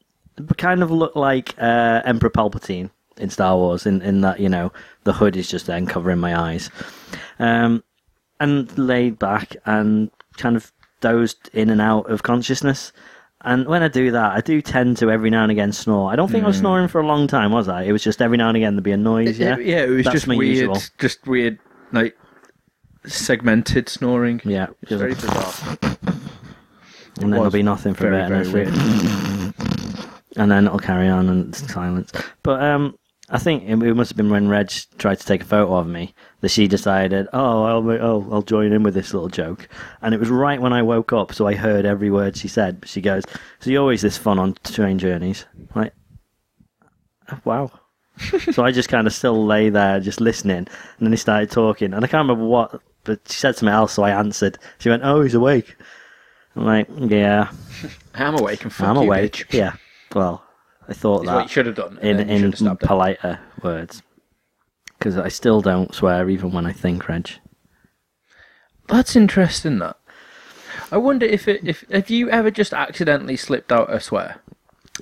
kind 0.57 0.83
of 0.83 0.91
looked 0.91 1.17
like 1.17 1.55
uh, 1.59 2.01
Emperor 2.05 2.31
Palpatine 2.31 2.91
in 3.19 3.31
Star 3.31 3.57
Wars, 3.57 3.87
in, 3.87 4.01
in 4.03 4.21
that, 4.23 4.41
you 4.41 4.49
know, 4.49 4.73
the 5.05 5.13
hood 5.13 5.37
is 5.37 5.49
just 5.49 5.67
then 5.67 5.87
covering 5.87 6.19
my 6.19 6.39
eyes. 6.39 6.71
Um, 7.39 7.83
and 8.41 8.77
laid 8.79 9.19
back 9.19 9.57
and 9.67 10.11
kind 10.37 10.55
of 10.57 10.73
dozed 11.01 11.51
in 11.53 11.71
and 11.71 11.81
out 11.81 12.09
of 12.11 12.23
consciousness. 12.23 12.93
And 13.43 13.67
when 13.67 13.83
I 13.83 13.89
do 13.89 14.11
that, 14.11 14.33
I 14.33 14.41
do 14.41 14.61
tend 14.61 14.97
to 14.99 15.11
every 15.11 15.31
now 15.31 15.43
and 15.45 15.53
again 15.53 15.73
snore. 15.73 16.11
I 16.13 16.17
don't 16.17 16.29
think 16.31 16.45
I 16.45 16.49
was 16.49 16.59
snoring 16.59 16.89
for 16.89 17.01
a 17.01 17.07
long 17.07 17.27
time, 17.29 17.53
was 17.53 17.69
I? 17.69 17.83
It 17.85 17.93
was 17.93 18.03
just 18.03 18.21
every 18.21 18.37
now 18.37 18.49
and 18.49 18.57
again 18.57 18.75
there'd 18.75 18.83
be 18.85 18.91
a 18.93 18.97
noise. 18.97 19.39
Yeah, 19.39 19.57
yeah, 19.59 19.77
yeah, 19.77 19.85
it 19.85 19.91
was 19.91 20.05
That's 20.05 20.15
just 20.15 20.27
my 20.27 20.37
weird, 20.37 20.57
usual. 20.57 20.79
just 20.99 21.25
weird, 21.27 21.59
like 21.93 22.17
segmented 23.07 23.89
snoring. 23.89 24.41
Yeah, 24.45 24.69
it's 24.83 24.93
very 24.93 25.15
bizarre. 25.15 25.79
and 25.83 27.23
then 27.23 27.31
there'll 27.31 27.51
be 27.51 27.63
nothing 27.63 27.95
for 27.95 28.11
very, 28.11 28.23
a 28.23 28.29
bit, 28.29 28.37
and, 28.39 28.47
very 28.49 28.67
it's- 28.67 29.53
and 30.37 30.51
then 30.51 30.67
it'll 30.67 30.79
carry 30.79 31.09
on 31.09 31.29
and 31.29 31.49
it's 31.55 31.73
silence. 31.73 32.13
But 32.43 32.61
um, 32.63 32.98
I 33.31 33.39
think 33.39 33.65
it, 33.65 33.83
it 33.83 33.95
must 33.95 34.11
have 34.11 34.17
been 34.17 34.31
when 34.31 34.49
Reg 34.49 34.71
tried 34.97 35.21
to 35.21 35.27
take 35.27 35.43
a 35.43 35.47
photo 35.47 35.77
of 35.77 35.87
me 35.87 36.15
that 36.41 36.49
she 36.51 36.67
decided, 36.67 37.29
oh, 37.33 37.65
I'll 37.65 37.91
oh, 37.91 38.29
I'll 38.31 38.43
join 38.43 38.73
in 38.73 38.83
with 38.83 38.95
this 38.95 39.13
little 39.13 39.29
joke. 39.29 39.69
And 40.01 40.15
it 40.15 40.21
was 40.21 40.31
right 40.31 40.61
when 40.61 40.73
I 40.73 40.83
woke 40.83 41.13
up, 41.13 41.35
so 41.35 41.47
I 41.47 41.55
heard 41.55 41.85
every 41.85 42.11
word 42.11 42.37
she 42.37 42.49
said. 42.49 42.81
But 42.81 42.89
she 42.89 43.01
goes, 43.03 43.25
"So 43.61 43.71
you're 43.71 43.83
always 43.83 44.03
this 44.03 44.17
fun 44.17 44.39
on 44.39 44.55
train 44.65 44.99
journeys?" 44.99 45.45
I'm 45.75 45.83
like, 45.83 45.95
"Oh, 47.31 47.41
wow. 47.45 47.71
so 48.53 48.65
I 48.65 48.73
just 48.73 48.89
kind 48.89 49.07
of 49.07 49.13
still 49.13 49.45
lay 49.47 49.69
there, 49.69 50.01
just 50.01 50.21
listening, 50.21 50.57
and 50.57 50.69
then 51.01 51.13
he 51.13 51.17
started 51.17 51.51
talking, 51.51 51.93
and 51.93 52.05
I 52.05 52.09
can't 52.09 52.27
remember 52.27 52.47
what, 52.47 52.81
but 53.05 53.21
she 53.29 53.39
said 53.39 53.57
something 53.57 53.73
else, 53.73 53.93
so 53.93 54.03
I 54.03 54.11
answered. 54.11 54.59
She 54.79 54.89
went, 54.89 55.05
"Oh, 55.05 55.21
he's 55.23 55.35
awake." 55.35 55.77
I'm 56.57 56.65
like, 56.65 56.89
"Yeah." 56.99 57.51
I'm 58.15 58.39
awake 58.39 58.63
and 58.65 58.73
fuck 58.73 58.89
I'm 58.89 58.97
you, 58.97 59.03
awake. 59.03 59.33
bitch. 59.35 59.53
Yeah. 59.53 59.75
Well, 60.15 60.43
I 60.89 60.95
thought 60.95 61.23
Is 61.23 61.27
what 61.27 61.33
you 61.35 61.39
that 61.41 61.51
should 61.51 61.67
have 61.67 61.75
done. 61.75 61.99
in 62.01 62.19
in 62.21 62.41
should 62.41 62.45
have 62.53 62.59
stabbed 62.59 62.83
her. 62.83 62.87
politer 62.89 63.39
words, 63.63 64.03
because 64.99 65.19
I 65.19 65.29
still 65.29 65.61
don't 65.61 65.95
swear 65.95 66.29
even 66.31 66.51
when 66.53 66.67
I 66.67 66.73
think, 66.73 67.09
Reg. 67.09 67.31
That's 68.89 69.15
interesting. 69.15 69.79
That. 69.81 69.97
I 70.91 70.97
wonder 70.97 71.27
if 71.27 71.47
it 71.47 71.61
if 71.67 71.85
have 71.91 72.09
you 72.11 72.31
ever 72.31 72.51
just 72.51 72.73
accidentally 72.73 73.37
slipped 73.37 73.71
out 73.71 73.93
a 73.93 74.01
swear? 74.01 74.37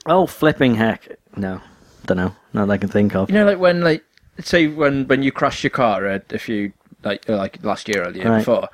Oh, 0.07 0.27
flipping 0.27 0.75
heck! 0.75 1.09
No, 1.37 1.61
don't 2.07 2.17
know. 2.17 2.35
Not 2.53 2.67
that 2.67 2.73
I 2.75 2.79
can 2.79 2.89
think 2.89 3.15
of. 3.15 3.31
You 3.31 3.37
know, 3.37 3.45
like 3.47 3.59
when 3.59 3.83
like 3.83 4.03
say 4.41 4.67
when 4.67 5.07
when 5.07 5.23
you 5.23 5.31
crashed 5.31 5.63
your 5.63 5.71
car 5.71 6.07
uh, 6.09 6.19
a 6.31 6.39
few 6.39 6.73
like 7.05 7.29
like 7.29 7.63
last 7.63 7.89
year 7.89 8.03
or 8.07 8.11
the 8.11 8.19
year 8.19 8.29
Right. 8.31 8.39
before, 8.39 8.69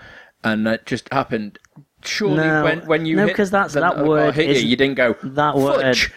and 0.44 0.66
that 0.66 0.86
just 0.86 1.12
happened. 1.12 1.58
Surely 2.04 2.36
No. 2.38 2.64
when 2.64 2.80
when 2.86 3.04
you 3.06 3.16
No, 3.16 3.26
hit 3.26 3.36
'cause 3.36 3.50
that's- 3.50 3.74
that 3.74 3.98
word 4.04 4.36
you, 4.36 4.44
you 4.44 4.76
didn't 4.76 4.96
go 4.96 5.14
that 5.22 5.56
word- 5.56 5.82
"Fudge." 5.82 6.10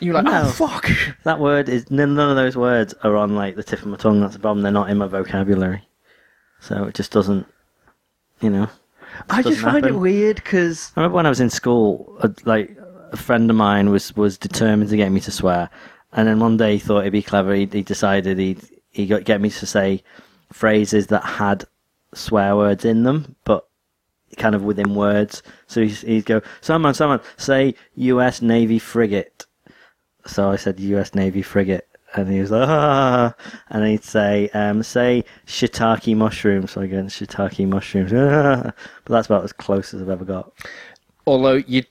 You're 0.00 0.14
like 0.14 0.26
oh, 0.26 0.30
No. 0.30 0.42
oh 0.44 0.50
fuck. 0.50 0.90
That 1.24 1.40
word 1.40 1.68
is 1.68 1.90
none 1.90 2.18
of 2.18 2.36
those 2.36 2.56
words 2.56 2.94
are 3.02 3.16
on 3.16 3.34
like 3.34 3.56
the 3.56 3.62
tip 3.62 3.80
of 3.80 3.86
my 3.86 3.96
tongue. 3.96 4.20
That's 4.20 4.34
the 4.34 4.40
problem. 4.40 4.62
They're 4.62 4.72
not 4.72 4.90
in 4.90 4.98
my 4.98 5.06
vocabulary, 5.06 5.82
so 6.60 6.84
it 6.84 6.94
just 6.94 7.12
doesn't. 7.12 7.46
You 8.40 8.50
know. 8.50 8.68
I 9.30 9.42
just 9.42 9.60
find 9.60 9.86
it 9.86 9.94
weird 9.94 10.36
because 10.36 10.92
I 10.96 11.00
remember 11.00 11.16
when 11.16 11.26
I 11.26 11.30
was 11.30 11.40
in 11.40 11.48
school, 11.48 12.18
a, 12.20 12.30
like 12.44 12.76
a 13.12 13.16
friend 13.16 13.48
of 13.48 13.56
mine 13.56 13.90
was 13.90 14.14
was 14.16 14.36
determined 14.36 14.90
to 14.90 14.96
get 14.96 15.10
me 15.10 15.20
to 15.20 15.30
swear, 15.30 15.70
and 16.12 16.28
then 16.28 16.40
one 16.40 16.56
day 16.56 16.74
he 16.74 16.78
thought 16.78 17.00
it'd 17.00 17.12
be 17.12 17.22
clever. 17.22 17.54
He, 17.54 17.66
he 17.66 17.82
decided 17.82 18.38
he'd 18.38 18.62
he 18.90 19.06
got 19.06 19.24
get 19.24 19.40
me 19.40 19.50
to 19.50 19.66
say 19.66 20.02
phrases 20.52 21.06
that 21.08 21.24
had 21.24 21.64
swear 22.12 22.56
words 22.56 22.84
in 22.84 23.04
them, 23.04 23.36
but 23.44 23.66
kind 24.36 24.54
of 24.54 24.62
within 24.62 24.94
words. 24.94 25.42
So 25.66 25.82
he's, 25.82 26.00
he'd 26.02 26.26
go, 26.26 26.42
someone, 26.60 26.94
someone, 26.94 27.20
say 27.36 27.74
U.S. 27.94 28.42
Navy 28.42 28.78
frigate. 28.78 29.45
So 30.26 30.50
I 30.50 30.56
said 30.56 30.78
U.S. 30.80 31.14
Navy 31.14 31.42
frigate. 31.42 31.86
And 32.14 32.30
he 32.30 32.40
was 32.40 32.50
like, 32.50 32.66
ah, 32.68 33.34
and 33.68 33.84
he'd 33.86 34.04
say, 34.04 34.48
um, 34.54 34.82
say 34.82 35.24
shiitake 35.46 36.16
mushrooms. 36.16 36.70
So 36.70 36.80
I 36.80 36.86
go, 36.86 37.02
shiitake 37.02 37.68
mushrooms. 37.68 38.12
Ah. 38.14 38.72
But 39.04 39.12
that's 39.12 39.26
about 39.26 39.44
as 39.44 39.52
close 39.52 39.92
as 39.92 40.00
I've 40.02 40.08
ever 40.08 40.24
got. 40.24 40.52
Although 41.26 41.62
you 41.66 41.82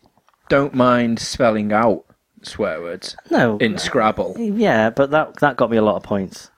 don't 0.50 0.74
mind 0.74 1.20
spelling 1.20 1.72
out 1.74 2.06
swear 2.44 2.82
words 2.82 3.15
No. 3.30 3.58
in 3.58 3.77
Scrabble. 3.77 4.36
Yeah, 4.38 4.89
but 4.89 5.12
that 5.12 5.36
that 5.42 5.58
got 5.58 5.70
me 5.70 5.77
a 5.77 5.82
lot 5.84 5.96
of 5.98 6.04
points. 6.04 6.50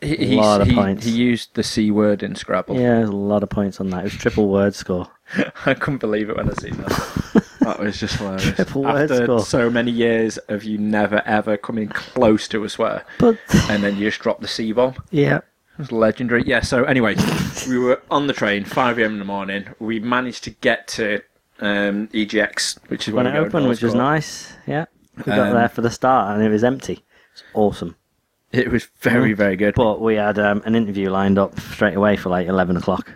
He, 0.00 0.34
A 0.36 0.40
lot 0.40 0.60
of 0.62 0.68
he, 0.68 0.74
points. 0.74 1.04
he 1.04 1.10
used 1.10 1.54
the 1.54 1.62
C 1.62 1.90
word 1.90 2.22
in 2.22 2.34
Scrabble. 2.34 2.74
Yeah, 2.76 2.94
there's 2.96 3.08
a 3.10 3.16
lot 3.16 3.42
of 3.42 3.50
points 3.50 3.80
on 3.80 3.90
that. 3.90 4.00
It 4.00 4.04
was 4.04 4.14
triple 4.14 4.48
word 4.48 4.74
score. 4.74 5.06
I 5.66 5.74
couldn't 5.74 5.98
believe 5.98 6.30
it 6.30 6.36
when 6.36 6.48
I 6.48 6.54
seen 6.54 6.76
that. 6.78 7.44
that 7.76 7.84
was 7.84 7.98
just 8.00 8.16
hilarious. 8.16 8.54
Triple 8.56 8.82
word 8.84 9.10
After 9.10 9.24
score. 9.24 9.40
so 9.40 9.70
many 9.70 9.90
years 9.90 10.38
of 10.48 10.64
you 10.64 10.78
never 10.78 11.22
ever 11.26 11.56
coming 11.56 11.88
close 11.88 12.48
to 12.48 12.64
a 12.64 12.68
swear, 12.68 13.04
But 13.18 13.38
and 13.70 13.82
then 13.82 13.96
you 13.96 14.08
just 14.08 14.20
drop 14.20 14.40
the 14.40 14.48
C 14.48 14.72
bomb. 14.72 14.94
yeah, 15.10 15.36
It 15.38 15.42
was 15.78 15.92
legendary. 15.92 16.42
Yeah, 16.44 16.60
so 16.60 16.84
anyway, 16.84 17.14
we 17.68 17.78
were 17.78 18.00
on 18.10 18.26
the 18.26 18.32
train, 18.32 18.64
5am 18.64 19.04
in 19.06 19.18
the 19.18 19.24
morning. 19.24 19.66
We 19.78 20.00
managed 20.00 20.44
to 20.44 20.50
get 20.50 20.88
to 20.88 21.20
um, 21.60 22.08
EGX, 22.08 22.78
which 22.88 23.06
is 23.08 23.14
when 23.14 23.26
it 23.26 23.36
opened, 23.36 23.68
which 23.68 23.82
was 23.82 23.94
nice. 23.94 24.52
Yeah, 24.66 24.86
we 25.16 25.22
got 25.24 25.38
Um, 25.48 25.54
there 25.54 25.68
for 25.68 25.82
the 25.82 25.90
start, 25.90 26.34
and 26.34 26.44
it 26.44 26.48
was 26.50 26.64
empty. 26.64 27.04
It's 27.32 27.42
awesome. 27.54 27.96
It 28.52 28.70
was 28.72 28.88
very, 29.00 29.32
very 29.32 29.54
good. 29.56 29.74
But 29.76 30.00
we 30.00 30.16
had 30.16 30.36
um, 30.38 30.60
an 30.64 30.74
interview 30.74 31.08
lined 31.10 31.38
up 31.38 31.58
straight 31.60 31.94
away 31.94 32.16
for 32.16 32.30
like 32.30 32.48
eleven 32.48 32.76
o'clock. 32.76 33.12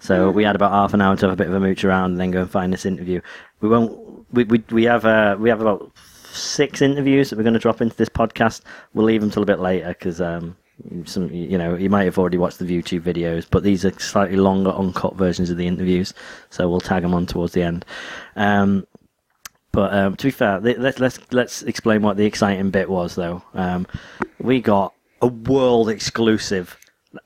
So 0.00 0.30
we 0.30 0.44
had 0.44 0.54
about 0.54 0.70
half 0.70 0.94
an 0.94 1.00
hour 1.02 1.16
to 1.16 1.26
have 1.26 1.32
a 1.32 1.36
bit 1.36 1.48
of 1.48 1.54
a 1.54 1.58
mooch 1.60 1.84
around 1.84 2.12
and 2.12 2.20
then 2.20 2.30
go 2.30 2.42
and 2.42 2.50
find 2.50 2.72
this 2.72 2.86
interview. 2.86 3.20
We 3.60 3.68
won't. 3.68 4.26
We 4.32 4.44
we, 4.44 4.64
we 4.70 4.84
have 4.84 5.04
uh, 5.04 5.36
we 5.38 5.48
have 5.48 5.60
about 5.60 5.90
six 6.32 6.82
interviews 6.82 7.30
that 7.30 7.36
we're 7.36 7.42
going 7.42 7.54
to 7.54 7.60
drop 7.60 7.80
into 7.80 7.96
this 7.96 8.08
podcast. 8.08 8.62
We'll 8.94 9.06
leave 9.06 9.20
them 9.20 9.30
till 9.30 9.42
a 9.42 9.46
bit 9.46 9.60
later 9.60 9.88
because 9.88 10.20
um, 10.20 10.56
some 11.04 11.30
you 11.32 11.58
know 11.58 11.74
you 11.74 11.90
might 11.90 12.04
have 12.04 12.18
already 12.18 12.38
watched 12.38 12.58
the 12.58 12.64
YouTube 12.64 13.00
videos, 13.00 13.46
but 13.50 13.62
these 13.62 13.84
are 13.84 13.92
slightly 13.98 14.36
longer, 14.36 14.70
uncut 14.70 15.16
versions 15.16 15.50
of 15.50 15.56
the 15.56 15.66
interviews. 15.66 16.14
So 16.50 16.68
we'll 16.68 16.80
tag 16.80 17.02
them 17.02 17.14
on 17.14 17.26
towards 17.26 17.52
the 17.52 17.62
end. 17.62 17.84
Um, 18.36 18.86
but 19.72 19.92
um, 19.92 20.16
to 20.16 20.26
be 20.26 20.30
fair, 20.30 20.60
let's 20.60 20.98
let's 20.98 21.20
let's 21.32 21.62
explain 21.62 22.02
what 22.02 22.16
the 22.16 22.24
exciting 22.24 22.70
bit 22.70 22.88
was, 22.88 23.14
though. 23.14 23.42
Um, 23.54 23.86
we 24.38 24.60
got 24.60 24.94
a 25.20 25.26
world 25.26 25.88
exclusive, 25.88 26.76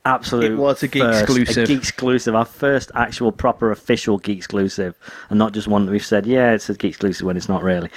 absolute. 0.04 0.52
It 0.52 0.56
was 0.56 0.82
a 0.82 0.88
geek 0.88 1.02
first- 1.02 1.22
exclusive. 1.22 1.64
A 1.64 1.66
geek 1.66 1.78
exclusive, 1.78 2.34
our 2.34 2.44
first 2.44 2.90
actual 2.94 3.32
proper 3.32 3.70
official 3.70 4.18
geek 4.18 4.38
exclusive, 4.38 4.96
and 5.30 5.38
not 5.38 5.52
just 5.52 5.68
one 5.68 5.86
that 5.86 5.92
we've 5.92 6.04
said, 6.04 6.26
yeah, 6.26 6.52
it's 6.52 6.68
a 6.68 6.74
geek 6.74 6.90
exclusive 6.90 7.26
when 7.26 7.36
it's 7.36 7.48
not 7.48 7.62
really. 7.62 7.90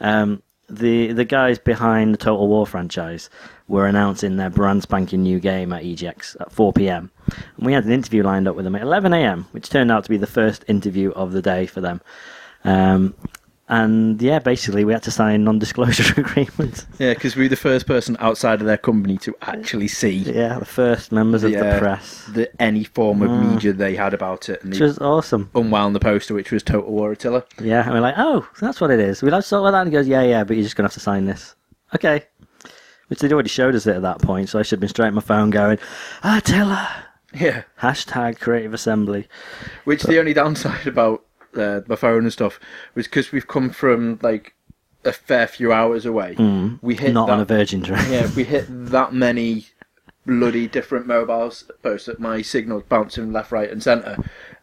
Um, 0.00 0.42
the 0.68 1.12
the 1.12 1.24
guys 1.24 1.58
behind 1.58 2.14
the 2.14 2.18
Total 2.18 2.48
War 2.48 2.66
franchise 2.66 3.28
were 3.68 3.86
announcing 3.86 4.36
their 4.36 4.50
brand 4.50 4.82
spanking 4.82 5.22
new 5.22 5.38
game 5.40 5.72
at 5.72 5.82
EGX 5.82 6.40
at 6.40 6.52
4 6.52 6.72
p.m. 6.72 7.10
And 7.56 7.66
we 7.66 7.72
had 7.72 7.84
an 7.84 7.92
interview 7.92 8.22
lined 8.22 8.48
up 8.48 8.56
with 8.56 8.64
them 8.64 8.74
at 8.74 8.82
11 8.82 9.12
a.m., 9.12 9.46
which 9.52 9.68
turned 9.68 9.90
out 9.90 10.04
to 10.04 10.10
be 10.10 10.16
the 10.16 10.26
first 10.26 10.64
interview 10.68 11.10
of 11.12 11.32
the 11.32 11.42
day 11.42 11.66
for 11.66 11.80
them. 11.80 12.00
Um, 12.64 13.14
and 13.72 14.20
yeah, 14.20 14.38
basically, 14.38 14.84
we 14.84 14.92
had 14.92 15.02
to 15.04 15.10
sign 15.10 15.44
non-disclosure 15.44 16.12
agreements. 16.20 16.86
yeah, 16.98 17.14
because 17.14 17.34
we 17.36 17.44
were 17.44 17.48
the 17.48 17.56
first 17.56 17.86
person 17.86 18.16
outside 18.20 18.60
of 18.60 18.66
their 18.66 18.76
company 18.76 19.16
to 19.18 19.34
actually 19.42 19.88
see 19.88 20.10
Yeah, 20.18 20.58
the 20.58 20.64
first 20.64 21.10
members 21.10 21.42
of 21.42 21.52
the, 21.52 21.58
the 21.58 21.76
uh, 21.76 21.78
press, 21.78 22.24
the 22.26 22.50
any 22.62 22.84
form 22.84 23.22
of 23.22 23.30
media 23.30 23.72
they 23.72 23.96
had 23.96 24.12
about 24.14 24.48
it. 24.48 24.62
And 24.62 24.70
which 24.72 24.80
was 24.80 24.98
awesome. 24.98 25.50
unwound 25.54 25.94
the 25.94 26.00
poster, 26.00 26.34
which 26.34 26.50
was 26.52 26.62
Total 26.62 26.90
War 26.92 27.12
Attila. 27.12 27.44
Yeah, 27.62 27.82
and 27.84 27.92
we're 27.94 28.00
like, 28.00 28.14
oh, 28.18 28.46
that's 28.60 28.80
what 28.80 28.90
it 28.90 29.00
is. 29.00 29.22
We 29.22 29.30
like 29.30 29.44
sort 29.44 29.66
of 29.66 29.72
that, 29.72 29.80
and 29.80 29.88
he 29.88 29.92
goes, 29.92 30.06
yeah, 30.06 30.22
yeah, 30.22 30.44
but 30.44 30.56
you're 30.56 30.64
just 30.64 30.76
gonna 30.76 30.88
have 30.88 30.94
to 30.94 31.00
sign 31.00 31.24
this. 31.24 31.54
Okay. 31.94 32.24
Which 33.08 33.20
they'd 33.20 33.32
already 33.32 33.48
showed 33.48 33.74
us 33.74 33.86
it 33.86 33.96
at 33.96 34.02
that 34.02 34.20
point, 34.22 34.48
so 34.48 34.58
I 34.58 34.62
should 34.62 34.76
have 34.76 34.80
been 34.80 34.88
straight 34.88 35.08
on 35.08 35.14
my 35.14 35.20
phone 35.22 35.50
going, 35.50 35.78
Attila, 36.22 36.88
Yeah. 37.34 37.62
hashtag 37.80 38.38
Creative 38.40 38.72
Assembly. 38.74 39.28
Which 39.84 40.02
the 40.02 40.18
only 40.18 40.32
downside 40.34 40.86
about 40.86 41.24
uh, 41.56 41.80
my 41.86 41.96
phone 41.96 42.22
and 42.24 42.32
stuff 42.32 42.58
was 42.94 43.06
because 43.06 43.32
we've 43.32 43.46
come 43.48 43.70
from 43.70 44.18
like 44.22 44.54
a 45.04 45.12
fair 45.12 45.46
few 45.46 45.72
hours 45.72 46.06
away. 46.06 46.34
We 46.80 46.94
hit. 46.96 47.12
Not 47.12 47.26
that, 47.26 47.32
on 47.34 47.40
a 47.40 47.44
Virgin 47.44 47.82
train. 47.82 48.10
yeah, 48.10 48.28
we 48.36 48.44
hit 48.44 48.66
that 48.68 49.12
many 49.12 49.66
bloody 50.24 50.68
different 50.68 51.06
mobiles 51.06 51.64
posts 51.82 52.06
that 52.06 52.20
my 52.20 52.42
signals 52.42 52.84
bouncing 52.88 53.32
left, 53.32 53.50
right, 53.50 53.70
and 53.70 53.82
centre, 53.82 54.16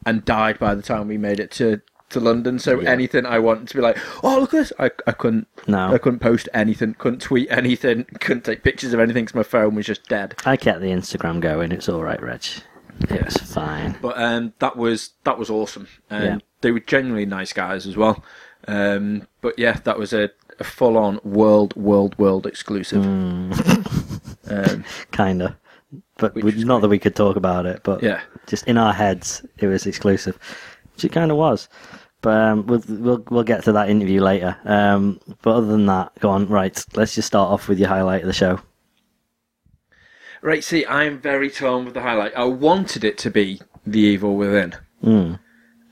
and 0.06 0.24
died 0.24 0.58
by 0.58 0.74
the 0.76 0.82
time 0.82 1.08
we 1.08 1.18
made 1.18 1.40
it 1.40 1.52
to. 1.52 1.82
To 2.14 2.20
London, 2.20 2.58
so 2.58 2.80
Yeah. 2.80 2.90
anything 2.90 3.28
I 3.28 3.38
wanted 3.38 3.68
to 3.68 3.76
be 3.76 3.82
like, 3.84 3.96
oh 4.24 4.40
look 4.40 4.52
at 4.56 4.58
this, 4.58 4.74
I, 4.80 4.90
I 5.06 5.12
couldn't, 5.12 5.48
No. 5.68 5.94
I 5.94 6.00
couldn't 6.00 6.18
post 6.18 6.50
anything, 6.56 6.96
couldn't 6.96 7.20
tweet 7.22 7.48
anything, 7.52 8.06
couldn't 8.20 8.46
take 8.46 8.64
pictures 8.64 8.94
of 8.96 9.00
anything 9.00 9.26
because 9.26 9.36
my 9.36 9.44
phone 9.44 9.76
was 9.76 9.86
just 9.86 10.10
dead. 10.10 10.34
I 10.44 10.58
kept 10.58 10.82
the 10.82 10.88
Instagram 10.88 11.40
going. 11.40 11.72
It's 11.72 11.88
all 11.88 12.02
right, 12.02 12.20
Reg. 12.20 12.44
It's 13.02 13.54
fine. 13.54 13.96
But 14.02 14.20
um, 14.20 14.54
that 14.58 14.76
was 14.76 15.12
that 15.24 15.38
was 15.38 15.52
awesome, 15.52 15.88
and 16.10 16.24
Yeah. 16.24 16.38
They 16.62 16.72
were 16.72 16.80
genuinely 16.82 17.26
nice 17.26 17.54
guys 17.54 17.86
as 17.88 17.96
well. 17.98 18.24
Um, 18.68 19.28
but 19.42 19.58
yeah, 19.58 19.80
that 19.86 19.98
was 19.98 20.14
a, 20.14 20.30
a 20.60 20.64
full 20.64 20.98
on 20.98 21.20
world, 21.24 21.76
world, 21.76 22.18
world 22.20 22.46
exclusive. 22.46 23.06
um, 23.06 23.52
Kinda. 25.12 25.58
But 26.18 26.36
we, 26.36 26.52
not 26.64 26.82
that 26.82 26.90
we 26.90 27.00
could 27.00 27.16
talk 27.16 27.36
about 27.36 27.66
it, 27.66 27.82
but 27.84 28.04
yeah, 28.04 28.22
just 28.46 28.68
in 28.68 28.78
our 28.78 28.94
heads, 28.94 29.44
it 29.58 29.68
was 29.68 29.88
exclusive, 29.88 30.38
which 30.94 31.06
it 31.06 31.12
kind 31.14 31.32
of 31.32 31.38
was. 31.38 31.68
But 32.22 32.36
um, 32.38 32.68
we'll 32.68 32.84
we'll 32.90 33.26
we'll 33.32 33.44
get 33.44 33.64
to 33.64 33.72
that 33.72 33.90
interview 33.90 34.22
later. 34.22 34.58
Um, 34.66 35.20
but 35.42 35.56
other 35.56 35.68
than 35.68 35.86
that, 35.88 36.12
go 36.20 36.30
on. 36.30 36.48
Right, 36.48 36.78
let's 36.96 37.16
just 37.16 37.28
start 37.28 37.50
off 37.50 37.70
with 37.70 37.80
your 37.80 37.88
highlight 37.88 38.22
of 38.22 38.28
the 38.28 38.34
show. 38.34 38.60
right. 40.42 40.64
See, 40.64 40.86
I'm 40.86 41.20
very 41.20 41.50
torn 41.50 41.86
with 41.86 41.94
the 41.94 42.02
highlight. 42.02 42.36
I 42.36 42.44
wanted 42.44 43.04
it 43.04 43.18
to 43.20 43.32
be 43.32 43.62
the 43.88 44.00
evil 44.00 44.36
within, 44.36 44.76
Mm. 45.04 45.40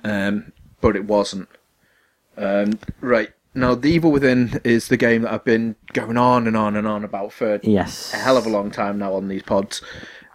um, 0.04 0.52
but 0.82 0.96
it 0.96 1.06
wasn't. 1.06 1.50
Um, 2.38 2.80
right 3.02 3.32
now, 3.54 3.74
the 3.76 3.90
evil 3.90 4.12
within 4.12 4.62
is 4.64 4.88
the 4.88 4.98
game 4.98 5.24
that 5.24 5.34
I've 5.34 5.46
been 5.46 5.76
going 5.94 6.18
on 6.18 6.48
and 6.48 6.56
on 6.56 6.76
and 6.76 6.88
on 6.88 7.04
about 7.04 7.34
for 7.34 7.60
Yes, 7.64 8.14
a 8.14 8.18
hell 8.18 8.38
of 8.38 8.46
a 8.46 8.50
long 8.50 8.72
time 8.72 9.00
now 9.00 9.14
on 9.14 9.28
these 9.28 9.44
pods. 9.44 9.82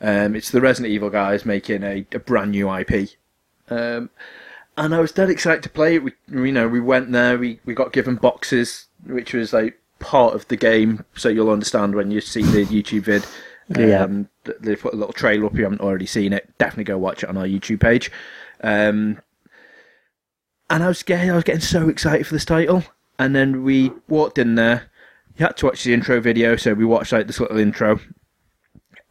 Um, 0.00 0.34
it's 0.34 0.50
the 0.50 0.61
Resident 0.61 0.92
Evil 0.92 1.11
guys 1.11 1.46
making 1.46 1.84
a, 1.84 2.04
a 2.12 2.18
brand 2.18 2.50
new 2.50 2.75
IP. 2.75 3.11
Um, 3.70 4.11
and 4.76 4.94
I 4.94 4.99
was 4.99 5.12
dead 5.12 5.30
excited 5.30 5.62
to 5.62 5.68
play 5.68 5.96
it. 5.96 6.02
We, 6.02 6.12
you 6.28 6.50
know, 6.50 6.66
we 6.66 6.80
went 6.80 7.12
there. 7.12 7.38
We, 7.38 7.61
we 7.64 7.75
got 7.75 7.92
given 7.92 8.16
boxes, 8.16 8.87
which 9.06 9.32
was 9.32 9.52
like 9.52 9.80
part 10.00 10.34
of 10.34 10.49
the 10.49 10.56
game. 10.56 11.04
So 11.14 11.28
you'll 11.28 11.50
understand 11.50 11.94
when 11.94 12.11
you 12.11 12.20
see 12.20 12.42
the 12.42 12.64
YouTube 12.66 13.02
vid. 13.02 13.25
Yeah. 13.78 14.02
Um, 14.02 14.28
th- 14.44 14.58
they 14.61 14.75
put 14.75 14.92
a 14.92 14.96
little 14.96 15.12
trailer 15.12 15.46
up. 15.46 15.52
If 15.52 15.58
you 15.58 15.64
haven't 15.64 15.80
already 15.80 16.06
seen 16.06 16.32
it, 16.32 16.50
definitely 16.58 16.84
go 16.84 16.99
watch 16.99 17.22
it 17.22 17.28
on 17.28 17.37
our 17.37 17.46
YouTube 17.46 17.80
page. 17.80 18.11
Um, 18.62 19.18
and 20.73 20.83
I 20.83 20.88
was 20.88 20.99
scared. 20.99 21.29
I 21.29 21.35
was 21.35 21.45
getting 21.45 21.61
so 21.61 21.88
excited 21.91 22.26
for 22.26 22.33
this 22.33 22.47
title. 22.47 22.83
And 23.19 23.37
then 23.37 23.62
we 23.62 23.93
walked 24.09 24.38
in 24.38 24.55
there. 24.55 24.91
You 25.37 25.45
had 25.45 25.59
to 25.59 25.67
watch 25.67 25.85
the 25.85 25.93
intro 25.93 26.19
video, 26.19 26.57
so 26.57 26.73
we 26.73 26.87
watched 26.87 27.12
like 27.12 27.26
this 27.26 27.38
little 27.38 27.59
intro. 27.59 28.00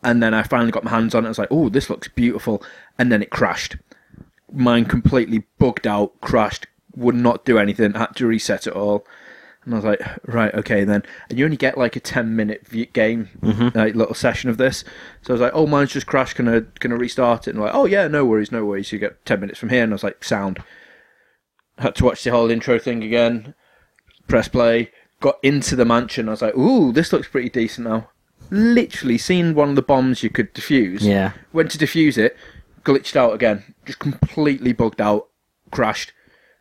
And 0.04 0.24
then 0.24 0.34
I 0.34 0.42
finally 0.42 0.72
got 0.72 0.84
my 0.84 0.90
hands 0.90 1.14
on 1.14 1.24
it. 1.24 1.28
I 1.28 1.30
was 1.30 1.38
like, 1.38 1.52
"Oh, 1.52 1.70
this 1.70 1.90
looks 1.90 2.08
beautiful." 2.08 2.64
And 2.98 3.12
then 3.12 3.22
it 3.22 3.30
crashed. 3.30 3.78
Mine 4.52 4.86
completely 4.86 5.44
bugged 5.60 5.86
out, 5.86 6.20
crashed, 6.20 6.66
would 6.96 7.16
not 7.16 7.46
do 7.46 7.60
anything. 7.60 7.94
Had 7.94 8.16
to 8.16 8.26
reset 8.26 8.66
it 8.66 8.74
all. 8.74 9.06
And 9.64 9.76
I 9.76 9.78
was 9.78 9.86
like, 9.86 10.02
"Right, 10.26 10.54
okay 10.56 10.84
then." 10.84 11.04
And 11.30 11.38
you 11.38 11.46
only 11.46 11.58
get 11.58 11.78
like 11.78 11.96
a 11.96 12.00
ten 12.00 12.36
minute 12.36 12.68
game, 12.94 13.30
mm-hmm. 13.40 13.78
like 13.78 13.94
little 13.94 14.16
session 14.16 14.50
of 14.50 14.58
this. 14.58 14.84
So 15.22 15.32
I 15.32 15.36
was 15.36 15.42
like, 15.42 15.54
"Oh, 15.54 15.68
mine's 15.68 15.94
just 15.94 16.08
crashed. 16.08 16.38
Can 16.38 16.48
I 16.48 16.62
can 16.80 16.92
I 16.92 16.96
restart 16.96 17.48
it?" 17.48 17.52
And 17.52 17.60
like, 17.60 17.76
"Oh 17.76 17.86
yeah, 17.86 18.08
no 18.08 18.26
worries, 18.26 18.52
no 18.52 18.66
worries. 18.66 18.92
You 18.92 18.98
get 18.98 19.24
ten 19.26 19.40
minutes 19.40 19.60
from 19.60 19.70
here." 19.70 19.84
And 19.84 19.94
I 19.94 19.96
was 19.96 20.04
like, 20.04 20.24
"Sound." 20.24 20.64
Had 21.78 21.96
to 21.96 22.06
watch 22.06 22.24
the 22.24 22.32
whole 22.32 22.52
intro 22.52 22.78
thing 22.80 23.04
again. 23.04 23.54
Press 24.28 24.48
play. 24.48 24.92
Got 25.20 25.38
into 25.44 25.76
the 25.76 25.86
mansion. 25.86 26.28
I 26.28 26.32
was 26.32 26.42
like, 26.42 26.56
"Ooh, 26.58 26.92
this 26.92 27.12
looks 27.14 27.28
pretty 27.28 27.50
decent 27.50 27.88
now." 27.88 28.10
Literally 28.50 29.18
seen 29.18 29.56
one 29.56 29.70
of 29.70 29.76
the 29.76 29.82
bombs 29.82 30.24
you 30.24 30.30
could 30.30 30.54
defuse. 30.54 31.02
Yeah, 31.02 31.34
Went 31.54 31.72
to 31.72 31.78
defuse 31.78 32.18
it, 32.18 32.36
glitched 32.84 33.16
out 33.16 33.34
again. 33.34 33.76
Just 33.86 34.00
completely 34.00 34.74
bugged 34.74 35.00
out, 35.00 35.28
crashed. 35.72 36.12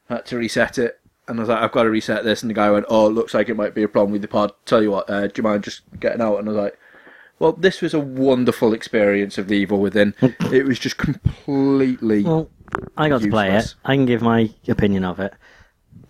Had 0.08 0.26
to 0.26 0.36
reset 0.36 0.78
it. 0.78 1.00
And 1.26 1.38
I 1.38 1.42
was 1.42 1.48
like, 1.48 1.62
I've 1.62 1.72
got 1.72 1.84
to 1.84 1.90
reset 1.90 2.24
this. 2.24 2.42
And 2.42 2.50
the 2.50 2.54
guy 2.54 2.70
went, 2.70 2.86
Oh, 2.88 3.06
it 3.06 3.10
looks 3.10 3.34
like 3.34 3.48
it 3.48 3.56
might 3.56 3.74
be 3.74 3.82
a 3.82 3.88
problem 3.88 4.12
with 4.12 4.22
the 4.22 4.28
pod. 4.28 4.52
Tell 4.66 4.82
you 4.82 4.90
what, 4.90 5.08
uh, 5.08 5.26
do 5.26 5.32
you 5.36 5.42
mind 5.42 5.64
just 5.64 5.82
getting 5.98 6.20
out? 6.20 6.38
And 6.38 6.48
I 6.48 6.52
was 6.52 6.60
like, 6.60 6.78
Well, 7.38 7.52
this 7.52 7.80
was 7.80 7.94
a 7.94 8.00
wonderful 8.00 8.72
experience 8.72 9.38
of 9.38 9.48
the 9.48 9.54
evil 9.56 9.80
within. 9.80 10.14
it 10.52 10.66
was 10.66 10.78
just 10.78 10.96
completely. 10.96 12.24
well, 12.24 12.50
I 12.96 13.08
got 13.08 13.22
to 13.22 13.30
play 13.30 13.48
it. 13.50 13.54
Useless. 13.54 13.74
I 13.84 13.94
can 13.96 14.06
give 14.06 14.22
my 14.22 14.50
opinion 14.68 15.04
of 15.04 15.20
it. 15.20 15.32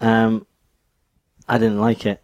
Um, 0.01 0.47
I 1.49 1.59
didn't 1.59 1.81
like 1.81 2.07
it. 2.07 2.23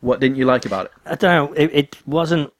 What 0.00 0.20
didn't 0.20 0.36
you 0.36 0.44
like 0.44 0.66
about 0.66 0.86
it? 0.86 0.92
I 1.04 1.14
don't 1.14 1.50
know. 1.50 1.52
It, 1.56 1.70
it 1.72 1.96
wasn't. 2.06 2.52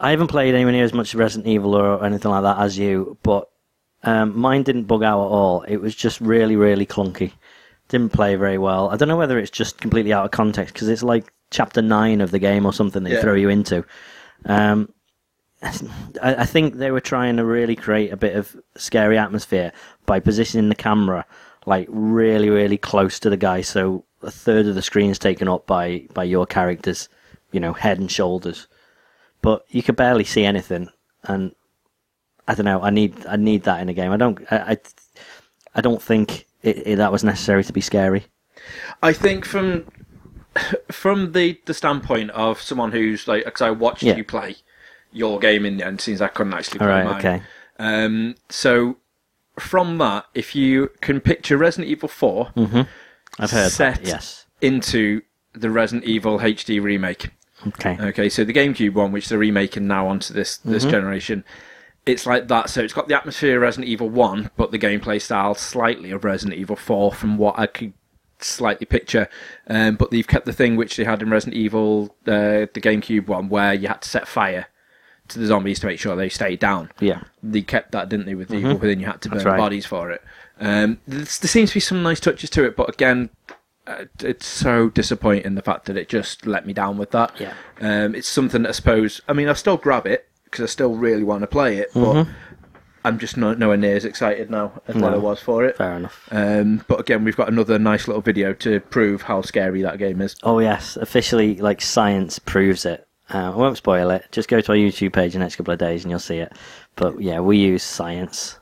I 0.00 0.10
haven't 0.10 0.28
played 0.28 0.54
anywhere 0.54 0.72
near 0.72 0.84
as 0.84 0.92
much 0.92 1.14
Resident 1.14 1.46
Evil 1.48 1.74
or 1.74 2.04
anything 2.04 2.30
like 2.30 2.42
that 2.42 2.58
as 2.58 2.78
you, 2.78 3.16
but 3.22 3.48
Um, 4.04 4.36
mine 4.36 4.64
didn't 4.64 4.84
bug 4.84 5.02
out 5.04 5.20
at 5.24 5.30
all. 5.30 5.62
It 5.62 5.76
was 5.76 5.94
just 5.94 6.20
really, 6.20 6.56
really 6.56 6.84
clunky. 6.86 7.32
Didn't 7.88 8.12
play 8.12 8.34
very 8.36 8.58
well. 8.58 8.90
I 8.90 8.96
don't 8.96 9.06
know 9.08 9.16
whether 9.16 9.38
it's 9.38 9.50
just 9.50 9.80
completely 9.80 10.12
out 10.12 10.24
of 10.24 10.32
context 10.32 10.74
because 10.74 10.88
it's 10.88 11.04
like 11.04 11.32
chapter 11.50 11.80
nine 11.82 12.20
of 12.20 12.30
the 12.32 12.40
game 12.40 12.66
or 12.66 12.72
something 12.72 13.04
they 13.04 13.12
Yeah. 13.12 13.20
throw 13.20 13.34
you 13.34 13.48
into. 13.48 13.84
Um, 14.46 14.88
I, 15.62 16.44
think 16.44 16.74
they 16.74 16.90
were 16.90 17.00
trying 17.00 17.36
to 17.36 17.44
really 17.44 17.76
create 17.76 18.12
a 18.12 18.16
bit 18.16 18.34
of 18.34 18.56
scary 18.76 19.16
atmosphere 19.16 19.72
by 20.06 20.18
positioning 20.18 20.68
the 20.68 20.74
camera 20.74 21.24
like 21.66 21.86
really, 21.88 22.50
really 22.50 22.76
close 22.76 23.20
to 23.20 23.30
the 23.30 23.36
guy, 23.36 23.60
so 23.60 24.04
a 24.22 24.30
third 24.30 24.66
of 24.66 24.74
the 24.74 24.82
screen 24.82 25.10
is 25.10 25.18
taken 25.18 25.48
up 25.48 25.66
by 25.66 26.06
by 26.12 26.24
your 26.24 26.46
character's, 26.46 27.08
you 27.52 27.60
know, 27.60 27.72
head 27.72 27.98
and 27.98 28.10
shoulders. 28.10 28.66
But 29.40 29.64
you 29.68 29.82
could 29.82 29.96
barely 29.96 30.24
see 30.24 30.44
anything, 30.44 30.88
and 31.22 31.54
I 32.48 32.54
don't 32.54 32.64
know. 32.64 32.82
I 32.82 32.90
need 32.90 33.24
I 33.26 33.36
need 33.36 33.62
that 33.64 33.80
in 33.80 33.88
a 33.88 33.94
game. 33.94 34.10
I 34.10 34.16
don't 34.16 34.40
I 34.50 34.56
I, 34.56 34.76
I 35.76 35.80
don't 35.80 36.02
think 36.02 36.46
it, 36.62 36.86
it, 36.86 36.96
that 36.96 37.12
was 37.12 37.22
necessary 37.22 37.62
to 37.64 37.72
be 37.72 37.80
scary. 37.80 38.26
I 39.02 39.12
think 39.12 39.44
from 39.44 39.86
from 40.90 41.32
the 41.32 41.60
the 41.66 41.74
standpoint 41.74 42.30
of 42.30 42.60
someone 42.60 42.90
who's 42.90 43.28
like, 43.28 43.44
because 43.44 43.62
I 43.62 43.70
watched 43.70 44.02
Yeah. 44.02 44.16
you 44.16 44.24
play 44.24 44.56
your 45.12 45.38
game 45.38 45.64
in 45.64 45.76
the 45.78 45.86
end, 45.86 46.00
since 46.00 46.20
I 46.20 46.28
couldn't 46.28 46.54
actually 46.54 46.78
play 46.78 46.88
All 46.88 46.92
right, 46.92 47.04
mine. 47.04 47.18
okay. 47.18 47.42
Um, 47.78 48.34
so 48.48 48.96
from 49.58 49.98
that, 49.98 50.26
if 50.34 50.54
you 50.54 50.90
can 51.00 51.20
picture 51.20 51.56
Resident 51.56 51.90
Evil 51.90 52.08
Four 52.08 52.52
I've 53.38 53.50
heard 53.50 53.70
set 53.70 53.96
that. 53.96 54.06
Yes. 54.06 54.46
into 54.60 55.22
the 55.52 55.70
Resident 55.70 56.04
Evil 56.04 56.38
HD 56.38 56.82
remake, 56.82 57.30
Okay. 57.68 57.96
Okay, 58.00 58.28
so 58.28 58.44
the 58.44 58.52
GameCube 58.52 58.94
one, 58.94 59.12
which 59.12 59.28
they're 59.28 59.38
remaking 59.38 59.86
now 59.86 60.08
onto 60.08 60.34
this 60.34 60.56
this 60.58 60.84
generation, 60.84 61.44
it's 62.06 62.26
like 62.26 62.48
that. 62.48 62.70
So 62.70 62.82
it's 62.82 62.92
got 62.92 63.08
the 63.08 63.16
atmosphere 63.16 63.56
of 63.56 63.62
Resident 63.62 63.88
Evil 63.88 64.08
One, 64.08 64.50
but 64.56 64.70
the 64.70 64.78
gameplay 64.78 65.20
style 65.20 65.54
slightly 65.54 66.10
of 66.10 66.24
Resident 66.24 66.58
Evil 66.58 66.76
Four, 66.76 67.12
from 67.12 67.38
what 67.38 67.58
I 67.58 67.66
could 67.66 67.92
slightly 68.40 68.86
picture. 68.86 69.28
Um, 69.68 69.96
but 69.96 70.10
they've 70.10 70.26
kept 70.26 70.46
the 70.46 70.52
thing 70.52 70.76
which 70.76 70.96
they 70.96 71.04
had 71.04 71.22
in 71.22 71.30
Resident 71.30 71.56
Evil, 71.56 72.16
uh, 72.26 72.66
the 72.72 72.80
GameCube 72.80 73.28
one, 73.28 73.48
where 73.48 73.72
you 73.74 73.88
had 73.88 74.02
to 74.02 74.08
set 74.08 74.26
fire 74.26 74.66
to 75.32 75.38
the 75.38 75.46
zombies 75.46 75.80
to 75.80 75.86
make 75.86 75.98
sure 75.98 76.16
they 76.16 76.28
stayed 76.28 76.58
down. 76.58 76.90
Yeah. 77.00 77.22
They 77.42 77.62
kept 77.62 77.92
that, 77.92 78.08
didn't 78.08 78.26
they, 78.26 78.34
with 78.34 78.48
the 78.48 78.56
Evil 78.56 78.76
Within? 78.76 79.00
You 79.00 79.06
had 79.06 79.20
to 79.22 79.28
burn 79.30 79.44
right. 79.44 79.58
bodies 79.58 79.86
for 79.86 80.10
it. 80.10 80.22
Um, 80.60 81.00
there 81.06 81.24
seems 81.26 81.70
to 81.70 81.74
be 81.74 81.80
some 81.80 82.02
nice 82.02 82.20
touches 82.20 82.50
to 82.50 82.64
it, 82.64 82.76
but 82.76 82.88
again, 82.88 83.30
uh, 83.86 84.04
it's 84.20 84.46
so 84.46 84.90
disappointing 84.90 85.54
the 85.54 85.62
fact 85.62 85.86
that 85.86 85.96
it 85.96 86.08
just 86.08 86.46
let 86.46 86.66
me 86.66 86.72
down 86.72 86.98
with 86.98 87.10
that. 87.10 87.32
Yeah. 87.40 87.54
Um, 87.80 88.14
it's 88.14 88.28
something 88.28 88.62
that 88.62 88.68
I 88.68 88.72
suppose. 88.72 89.20
I 89.28 89.32
mean, 89.32 89.48
I'll 89.48 89.54
still 89.54 89.76
grab 89.76 90.06
it 90.06 90.28
because 90.44 90.62
I 90.62 90.66
still 90.66 90.94
really 90.94 91.24
want 91.24 91.40
to 91.40 91.46
play 91.46 91.78
it, 91.78 91.90
but 91.94 92.28
I'm 93.04 93.18
just 93.18 93.36
not 93.36 93.58
nowhere 93.58 93.76
near 93.76 93.96
as 93.96 94.04
excited 94.04 94.50
now 94.50 94.80
as 94.86 94.94
what 94.94 95.02
Mm-hmm. 95.04 95.12
No. 95.12 95.14
I 95.14 95.16
was 95.16 95.40
for 95.40 95.64
it. 95.64 95.76
Fair 95.76 95.94
enough. 95.94 96.28
Um, 96.30 96.84
but 96.86 97.00
again, 97.00 97.24
we've 97.24 97.36
got 97.36 97.48
another 97.48 97.78
nice 97.78 98.06
little 98.06 98.22
video 98.22 98.52
to 98.54 98.80
prove 98.80 99.22
how 99.22 99.42
scary 99.42 99.82
that 99.82 99.98
game 99.98 100.20
is. 100.20 100.36
Oh 100.42 100.60
yes, 100.60 100.96
officially, 100.96 101.56
like 101.56 101.80
science 101.80 102.38
proves 102.38 102.84
it. 102.84 103.08
Uh, 103.32 103.52
I 103.52 103.56
won't 103.56 103.76
spoil 103.76 104.10
it. 104.10 104.26
Just 104.32 104.48
go 104.48 104.60
to 104.60 104.72
our 104.72 104.76
YouTube 104.78 105.12
page 105.12 105.34
in 105.34 105.40
the 105.40 105.44
next 105.44 105.56
couple 105.56 105.72
of 105.72 105.78
days 105.78 106.04
and 106.04 106.10
you'll 106.10 106.20
see 106.20 106.38
it. 106.38 106.52
But 106.96 107.20
yeah, 107.20 107.40
we 107.40 107.56
use 107.56 107.82
science. 107.82 108.58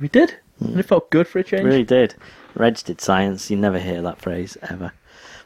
We 0.00 0.08
did, 0.08 0.34
and 0.60 0.78
it 0.78 0.82
felt 0.84 1.10
good 1.10 1.26
for 1.28 1.38
a 1.38 1.44
change. 1.44 1.64
Really 1.64 1.84
did. 1.84 2.14
Reg 2.54 2.76
did 2.84 3.00
science. 3.00 3.50
You 3.50 3.56
never 3.56 3.78
hear 3.78 4.02
that 4.02 4.20
phrase 4.20 4.56
ever. 4.70 4.92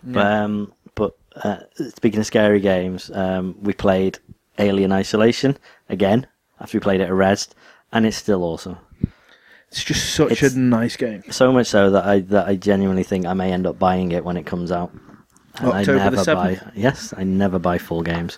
But 0.02 0.26
um, 0.26 0.72
but 0.94 1.16
uh, 1.36 1.58
speaking 1.96 2.20
of 2.20 2.26
scary 2.26 2.60
games, 2.60 3.10
um, 3.12 3.56
we 3.60 3.72
played 3.72 4.18
Alien 4.58 4.92
Isolation 4.92 5.56
again 5.88 6.26
after 6.60 6.78
we 6.78 6.80
played 6.82 7.00
it 7.00 7.04
at 7.04 7.10
Rezzed, 7.10 7.50
and 7.92 8.06
it's 8.06 8.16
still 8.16 8.42
awesome. 8.42 8.78
It's 9.70 9.84
just 9.84 10.14
such 10.14 10.32
It's- 10.32 10.54
a 10.54 10.58
nice 10.58 10.96
game. 10.96 11.22
So 11.30 11.52
much 11.52 11.66
so 11.66 11.90
that 11.90 12.04
I 12.06 12.20
that 12.20 12.48
I 12.48 12.56
genuinely 12.56 13.02
think 13.04 13.26
I 13.26 13.34
may 13.34 13.52
end 13.52 13.66
up 13.66 13.78
buying 13.78 14.12
it 14.12 14.24
when 14.24 14.36
it 14.36 14.46
comes 14.46 14.72
out. 14.72 14.90
And 15.60 15.68
October 15.72 16.00
I 16.00 16.10
the 16.10 16.16
never 16.16 16.34
buy. 16.34 16.60
Yes, 16.74 17.12
I 17.16 17.24
never 17.24 17.58
buy 17.58 17.78
full 17.78 18.02
games 18.02 18.36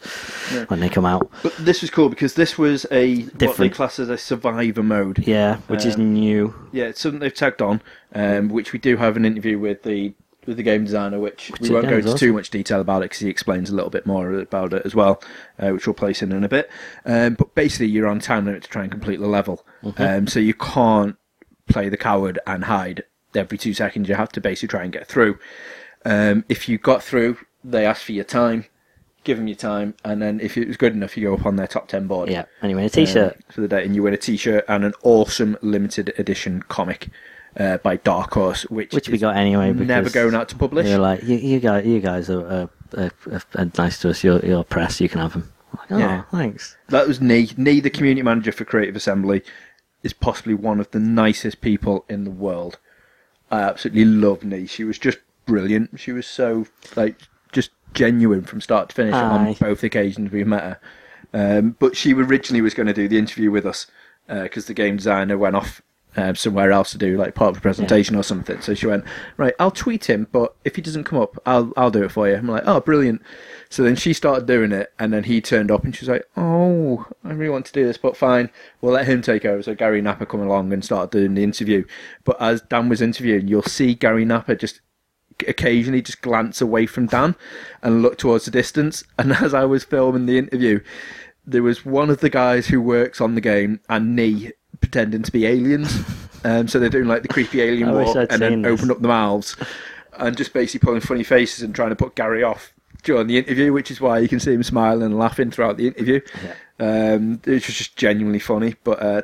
when 0.68 0.80
they 0.80 0.88
come 0.88 1.04
out. 1.06 1.30
But 1.42 1.54
this 1.58 1.82
was 1.82 1.90
cool 1.90 2.08
because 2.08 2.34
this 2.34 2.56
was 2.58 2.86
a 2.90 3.22
what 3.22 3.38
they 3.38 3.46
Different. 3.46 3.74
class 3.74 3.98
as 3.98 4.08
a 4.08 4.18
survivor 4.18 4.82
mode. 4.82 5.26
Yeah, 5.26 5.56
which 5.68 5.84
is 5.84 5.96
Um, 5.96 6.12
new. 6.14 6.54
Yeah, 6.72 6.84
it's 6.84 7.00
something 7.00 7.20
they've 7.20 7.34
tagged 7.34 7.60
on, 7.62 7.82
um, 8.14 8.48
which 8.48 8.72
we 8.72 8.78
do 8.78 8.96
have 8.96 9.16
an 9.16 9.24
interview 9.24 9.58
with 9.58 9.82
the 9.82 10.14
with 10.46 10.56
the 10.56 10.62
game 10.62 10.84
designer, 10.84 11.18
which 11.18 11.52
we 11.60 11.68
won't 11.68 11.84
go 11.86 11.96
is 11.98 11.98
into 12.06 12.08
awesome. 12.14 12.18
too 12.28 12.32
much 12.32 12.48
detail 12.48 12.80
about 12.80 13.02
it 13.02 13.10
because 13.10 13.18
he 13.18 13.28
explains 13.28 13.68
a 13.68 13.74
little 13.74 13.90
bit 13.90 14.06
more 14.06 14.32
about 14.32 14.72
it 14.72 14.82
as 14.86 14.94
well, 14.94 15.22
uh, 15.58 15.68
which 15.68 15.86
we'll 15.86 15.92
place 15.92 16.22
in 16.22 16.32
in 16.32 16.42
a 16.44 16.48
bit. 16.48 16.70
Um, 17.04 17.34
but 17.34 17.54
basically, 17.54 17.88
you're 17.88 18.08
on 18.08 18.20
time 18.20 18.46
limit 18.46 18.62
to 18.62 18.68
try 18.70 18.82
and 18.82 18.90
complete 18.90 19.20
the 19.20 19.26
level, 19.28 19.64
um, 19.98 20.26
so 20.26 20.40
you 20.40 20.54
can't 20.54 21.16
play 21.68 21.90
the 21.90 21.98
coward 21.98 22.38
and 22.46 22.64
hide 22.64 23.04
every 23.34 23.58
two 23.58 23.74
seconds. 23.74 24.08
You 24.08 24.14
have 24.14 24.32
to 24.32 24.40
basically 24.40 24.68
try 24.68 24.82
and 24.82 24.92
get 24.92 25.06
through. 25.06 25.38
Um, 26.04 26.44
if 26.48 26.68
you 26.68 26.78
got 26.78 27.02
through, 27.02 27.38
they 27.62 27.84
ask 27.86 28.02
for 28.02 28.12
your 28.12 28.24
time. 28.24 28.64
Give 29.22 29.36
them 29.36 29.48
your 29.48 29.56
time, 29.56 29.94
and 30.02 30.22
then 30.22 30.40
if 30.40 30.56
it 30.56 30.66
was 30.66 30.78
good 30.78 30.94
enough, 30.94 31.14
you 31.14 31.24
go 31.28 31.34
up 31.34 31.44
on 31.44 31.56
their 31.56 31.66
top 31.66 31.88
ten 31.88 32.06
board 32.06 32.30
Yeah. 32.30 32.44
and 32.62 32.70
you 32.70 32.78
Anyway, 32.78 32.86
a 32.86 32.88
t-shirt. 32.90 33.34
uh, 33.36 33.52
for 33.52 33.60
the 33.60 33.68
day, 33.68 33.84
and 33.84 33.94
you 33.94 34.02
win 34.02 34.14
a 34.14 34.16
T-shirt 34.16 34.64
and 34.66 34.82
an 34.82 34.94
awesome 35.02 35.58
limited 35.60 36.14
edition 36.16 36.62
comic 36.62 37.08
uh, 37.58 37.76
by 37.78 37.96
Dark 37.96 38.32
Horse, 38.32 38.62
which 38.70 38.94
which 38.94 39.10
we 39.10 39.18
got 39.18 39.36
anyway. 39.36 39.74
Never 39.74 40.08
going 40.08 40.34
out 40.34 40.48
to 40.48 40.56
publish. 40.56 40.88
You're 40.88 40.98
like, 40.98 41.22
you, 41.22 41.36
you 41.36 41.60
guys, 41.60 41.84
you 41.84 42.00
guys 42.00 42.30
are, 42.30 42.46
uh, 42.46 42.66
uh, 42.96 43.10
uh, 43.56 43.66
nice 43.76 43.98
to 44.00 44.08
us. 44.08 44.24
You're, 44.24 44.38
you're 44.40 44.64
press. 44.64 45.02
You 45.02 45.08
can 45.10 45.20
have 45.20 45.34
them. 45.34 45.52
Like, 45.76 45.92
oh, 45.92 45.98
Yeah. 45.98 46.22
thanks. 46.30 46.78
That 46.88 47.06
was 47.06 47.20
Nee. 47.20 47.50
Nee, 47.58 47.80
the 47.80 47.90
community 47.90 48.22
manager 48.22 48.52
for 48.52 48.64
Creative 48.64 48.96
Assembly, 48.96 49.42
is 50.02 50.14
possibly 50.14 50.54
one 50.54 50.80
of 50.80 50.90
the 50.92 50.98
nicest 50.98 51.60
people 51.60 52.06
in 52.08 52.24
the 52.24 52.30
world. 52.30 52.78
I 53.50 53.60
absolutely 53.60 54.06
love 54.06 54.44
Nee. 54.44 54.66
She 54.66 54.82
was 54.84 54.98
just 54.98 55.18
brilliant. 55.50 55.98
She 55.98 56.12
was 56.12 56.26
so 56.26 56.66
like 56.96 57.20
just 57.52 57.70
genuine 57.92 58.42
from 58.42 58.60
start 58.60 58.88
to 58.90 58.94
finish 58.94 59.14
on 59.14 59.52
both 59.54 59.82
occasions 59.82 60.30
we 60.30 60.44
met 60.44 60.62
her. 60.62 60.80
Um, 61.32 61.76
but 61.78 61.96
she 61.96 62.14
originally 62.14 62.60
was 62.60 62.74
going 62.74 62.86
to 62.86 62.92
do 62.92 63.08
the 63.08 63.18
interview 63.18 63.50
with 63.50 63.66
us 63.66 63.86
because 64.28 64.66
the 64.66 64.74
game 64.74 64.96
designer 64.96 65.36
went 65.36 65.56
off 65.56 65.82
um, 66.16 66.34
somewhere 66.34 66.72
else 66.72 66.90
to 66.92 66.98
do 66.98 67.16
like 67.16 67.34
part 67.34 67.50
of 67.50 67.54
the 67.56 67.60
presentation 67.60 68.16
or 68.16 68.22
something. 68.22 68.60
So 68.60 68.74
she 68.74 68.86
went, 68.86 69.04
right, 69.36 69.54
I'll 69.58 69.70
tweet 69.70 70.08
him, 70.08 70.26
but 70.32 70.54
if 70.64 70.76
he 70.76 70.82
doesn't 70.82 71.04
come 71.04 71.20
up, 71.20 71.36
I'll 71.46 71.72
I'll 71.76 71.90
do 71.90 72.04
it 72.04 72.12
for 72.12 72.28
you. 72.28 72.36
I'm 72.36 72.48
like, 72.48 72.64
oh, 72.66 72.80
brilliant. 72.80 73.22
So 73.68 73.82
then 73.82 73.96
she 73.96 74.12
started 74.12 74.46
doing 74.46 74.72
it, 74.72 74.92
and 74.98 75.12
then 75.12 75.24
he 75.24 75.40
turned 75.40 75.70
up, 75.70 75.84
and 75.84 75.94
she 75.94 76.04
was 76.04 76.08
like, 76.08 76.26
oh, 76.36 77.06
I 77.24 77.32
really 77.32 77.50
want 77.50 77.66
to 77.66 77.72
do 77.72 77.86
this, 77.86 77.98
but 77.98 78.16
fine, 78.16 78.50
we'll 78.80 78.92
let 78.92 79.06
him 79.06 79.22
take 79.22 79.44
over. 79.44 79.62
So 79.62 79.74
Gary 79.74 80.02
Napper 80.02 80.26
come 80.26 80.40
along 80.40 80.72
and 80.72 80.84
started 80.84 81.10
doing 81.16 81.34
the 81.34 81.44
interview. 81.44 81.84
But 82.24 82.40
as 82.40 82.60
Dan 82.62 82.88
was 82.88 83.00
interviewing, 83.00 83.46
you'll 83.46 83.62
see 83.62 83.94
Gary 83.94 84.24
Napper 84.24 84.56
just 84.56 84.80
occasionally 85.48 86.02
just 86.02 86.22
glance 86.22 86.60
away 86.60 86.86
from 86.86 87.06
Dan 87.06 87.34
and 87.82 88.02
look 88.02 88.18
towards 88.18 88.44
the 88.44 88.50
distance. 88.50 89.04
And 89.18 89.32
as 89.32 89.54
I 89.54 89.64
was 89.64 89.84
filming 89.84 90.26
the 90.26 90.38
interview, 90.38 90.80
there 91.46 91.62
was 91.62 91.84
one 91.84 92.10
of 92.10 92.20
the 92.20 92.30
guys 92.30 92.68
who 92.68 92.80
works 92.80 93.20
on 93.20 93.34
the 93.34 93.40
game 93.40 93.80
and 93.88 94.16
me 94.16 94.52
pretending 94.80 95.22
to 95.22 95.32
be 95.32 95.46
aliens. 95.46 96.00
Um, 96.42 96.68
so 96.68 96.78
they're 96.78 96.88
doing 96.88 97.06
like 97.06 97.20
the 97.20 97.28
creepy 97.28 97.60
alien 97.60 97.92
walk 97.92 98.16
and 98.16 98.40
then 98.40 98.62
this. 98.62 98.72
open 98.72 98.90
up 98.90 99.02
the 99.02 99.08
mouths 99.08 99.58
and 100.18 100.34
just 100.38 100.54
basically 100.54 100.82
pulling 100.82 101.02
funny 101.02 101.22
faces 101.22 101.62
and 101.62 101.74
trying 101.74 101.90
to 101.90 101.96
put 101.96 102.14
Gary 102.14 102.42
off 102.42 102.72
during 103.02 103.26
the 103.26 103.36
interview, 103.36 103.74
which 103.74 103.90
is 103.90 104.00
why 104.00 104.18
you 104.18 104.26
can 104.28 104.40
see 104.40 104.54
him 104.54 104.62
smiling 104.62 105.02
and 105.02 105.18
laughing 105.18 105.50
throughout 105.50 105.76
the 105.76 105.88
interview. 105.88 106.20
Um, 106.78 107.42
it 107.44 107.50
was 107.52 107.64
just 107.64 107.96
genuinely 107.96 108.38
funny. 108.38 108.74
But 108.84 109.02
uh, 109.02 109.22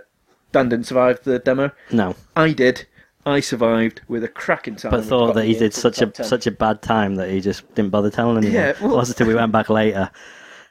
Dan 0.53 0.69
didn't 0.69 0.87
survive 0.87 1.23
the 1.25 1.39
demo. 1.39 1.71
No, 1.91 2.15
I 2.37 2.53
did. 2.53 2.87
I 3.27 3.41
survived 3.41 4.01
with 4.09 4.25
a 4.25 4.29
cracking 4.29 4.77
time. 4.77 4.93
but 4.93 5.05
thought 5.05 5.35
that 5.35 5.45
he 5.45 5.55
did 5.55 5.75
such 5.75 6.01
a 6.01 6.07
10. 6.07 6.25
such 6.27 6.47
a 6.47 6.51
bad 6.51 6.81
time 6.81 7.17
that 7.17 7.29
he 7.29 7.41
just 7.41 7.73
didn't 7.75 7.91
bother 7.91 8.11
telling 8.11 8.39
anyone. 8.39 8.55
Yeah, 8.55 8.73
well- 8.81 8.93
it 8.93 8.97
wasn't 8.97 9.21
until 9.21 9.29
we 9.33 9.35
went 9.39 9.53
back 9.53 9.69
later, 9.69 10.11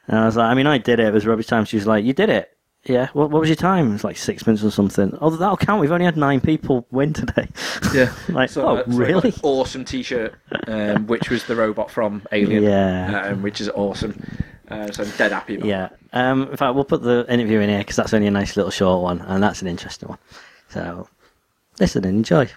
and 0.08 0.18
I 0.18 0.24
was 0.26 0.36
like, 0.36 0.46
I 0.50 0.54
mean, 0.54 0.66
I 0.66 0.78
did 0.78 0.98
it. 0.98 1.06
It 1.06 1.12
was 1.14 1.26
rubbish 1.26 1.46
time. 1.46 1.64
She 1.64 1.76
was 1.76 1.86
like, 1.86 2.04
you 2.04 2.12
did 2.12 2.30
it. 2.30 2.50
Yeah. 2.84 3.08
What, 3.14 3.30
what 3.30 3.40
was 3.40 3.48
your 3.48 3.56
time? 3.56 3.88
It 3.88 3.92
was 3.94 4.04
like 4.04 4.16
six 4.16 4.46
minutes 4.46 4.62
or 4.62 4.70
something. 4.70 5.18
Oh, 5.20 5.30
that'll 5.30 5.56
count. 5.56 5.80
We've 5.80 5.90
only 5.90 6.04
had 6.04 6.16
nine 6.16 6.40
people 6.40 6.86
win 6.92 7.12
today. 7.12 7.48
Yeah. 7.92 8.14
like, 8.28 8.48
So, 8.48 8.64
oh, 8.64 8.76
uh, 8.76 8.84
so 8.84 8.96
really? 8.96 9.34
awesome 9.42 9.84
T-shirt, 9.84 10.34
um, 10.68 11.08
which 11.08 11.28
was 11.28 11.44
the 11.46 11.56
robot 11.56 11.90
from 11.90 12.22
Alien. 12.30 12.62
Yeah. 12.62 13.30
Um, 13.30 13.42
which 13.42 13.60
is 13.60 13.68
awesome. 13.70 14.22
Uh, 14.68 14.88
so 14.92 15.02
I'm 15.02 15.10
dead 15.18 15.32
happy 15.32 15.56
about. 15.56 15.66
Yeah. 15.66 15.88
Um, 16.12 16.42
in 16.48 16.56
fact, 16.56 16.76
we'll 16.76 16.84
put 16.84 17.02
the 17.02 17.26
interview 17.28 17.58
in 17.58 17.68
here 17.68 17.78
because 17.78 17.96
that's 17.96 18.14
only 18.14 18.28
a 18.28 18.30
nice 18.30 18.56
little 18.56 18.70
short 18.70 19.02
one, 19.02 19.20
and 19.22 19.42
that's 19.42 19.62
an 19.62 19.68
interesting 19.68 20.08
one. 20.08 20.18
So, 20.68 21.08
listen 21.78 22.04
and 22.04 22.18
enjoy. 22.18 22.48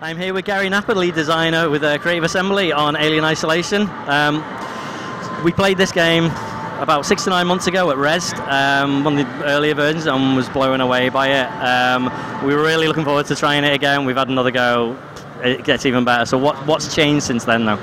I'm 0.00 0.16
here 0.16 0.32
with 0.32 0.46
Gary 0.46 0.68
Napper, 0.68 0.94
lead 0.94 1.14
designer 1.14 1.68
with 1.68 1.84
uh, 1.84 1.98
Creative 1.98 2.24
Assembly 2.24 2.72
on 2.72 2.96
Alien 2.96 3.24
Isolation. 3.24 3.82
Um, 4.06 4.42
we 5.44 5.52
played 5.52 5.76
this 5.76 5.92
game 5.92 6.26
about 6.80 7.04
six 7.04 7.24
to 7.24 7.30
nine 7.30 7.46
months 7.46 7.66
ago 7.66 7.90
at 7.90 7.98
Rezzed, 7.98 8.38
um, 8.48 9.04
one 9.04 9.18
of 9.18 9.26
the 9.26 9.44
earlier 9.44 9.74
versions, 9.74 10.06
and 10.06 10.34
was 10.34 10.48
blown 10.48 10.80
away 10.80 11.10
by 11.10 11.28
it. 11.28 11.46
Um, 11.46 12.04
we 12.46 12.54
were 12.54 12.62
really 12.62 12.88
looking 12.88 13.04
forward 13.04 13.26
to 13.26 13.36
trying 13.36 13.64
it 13.64 13.74
again. 13.74 14.06
We've 14.06 14.16
had 14.16 14.28
another 14.28 14.50
go. 14.50 14.98
It 15.42 15.64
gets 15.64 15.84
even 15.84 16.04
better. 16.04 16.24
So, 16.24 16.38
what, 16.38 16.56
what's 16.66 16.94
changed 16.94 17.26
since 17.26 17.44
then, 17.44 17.66
though? 17.66 17.78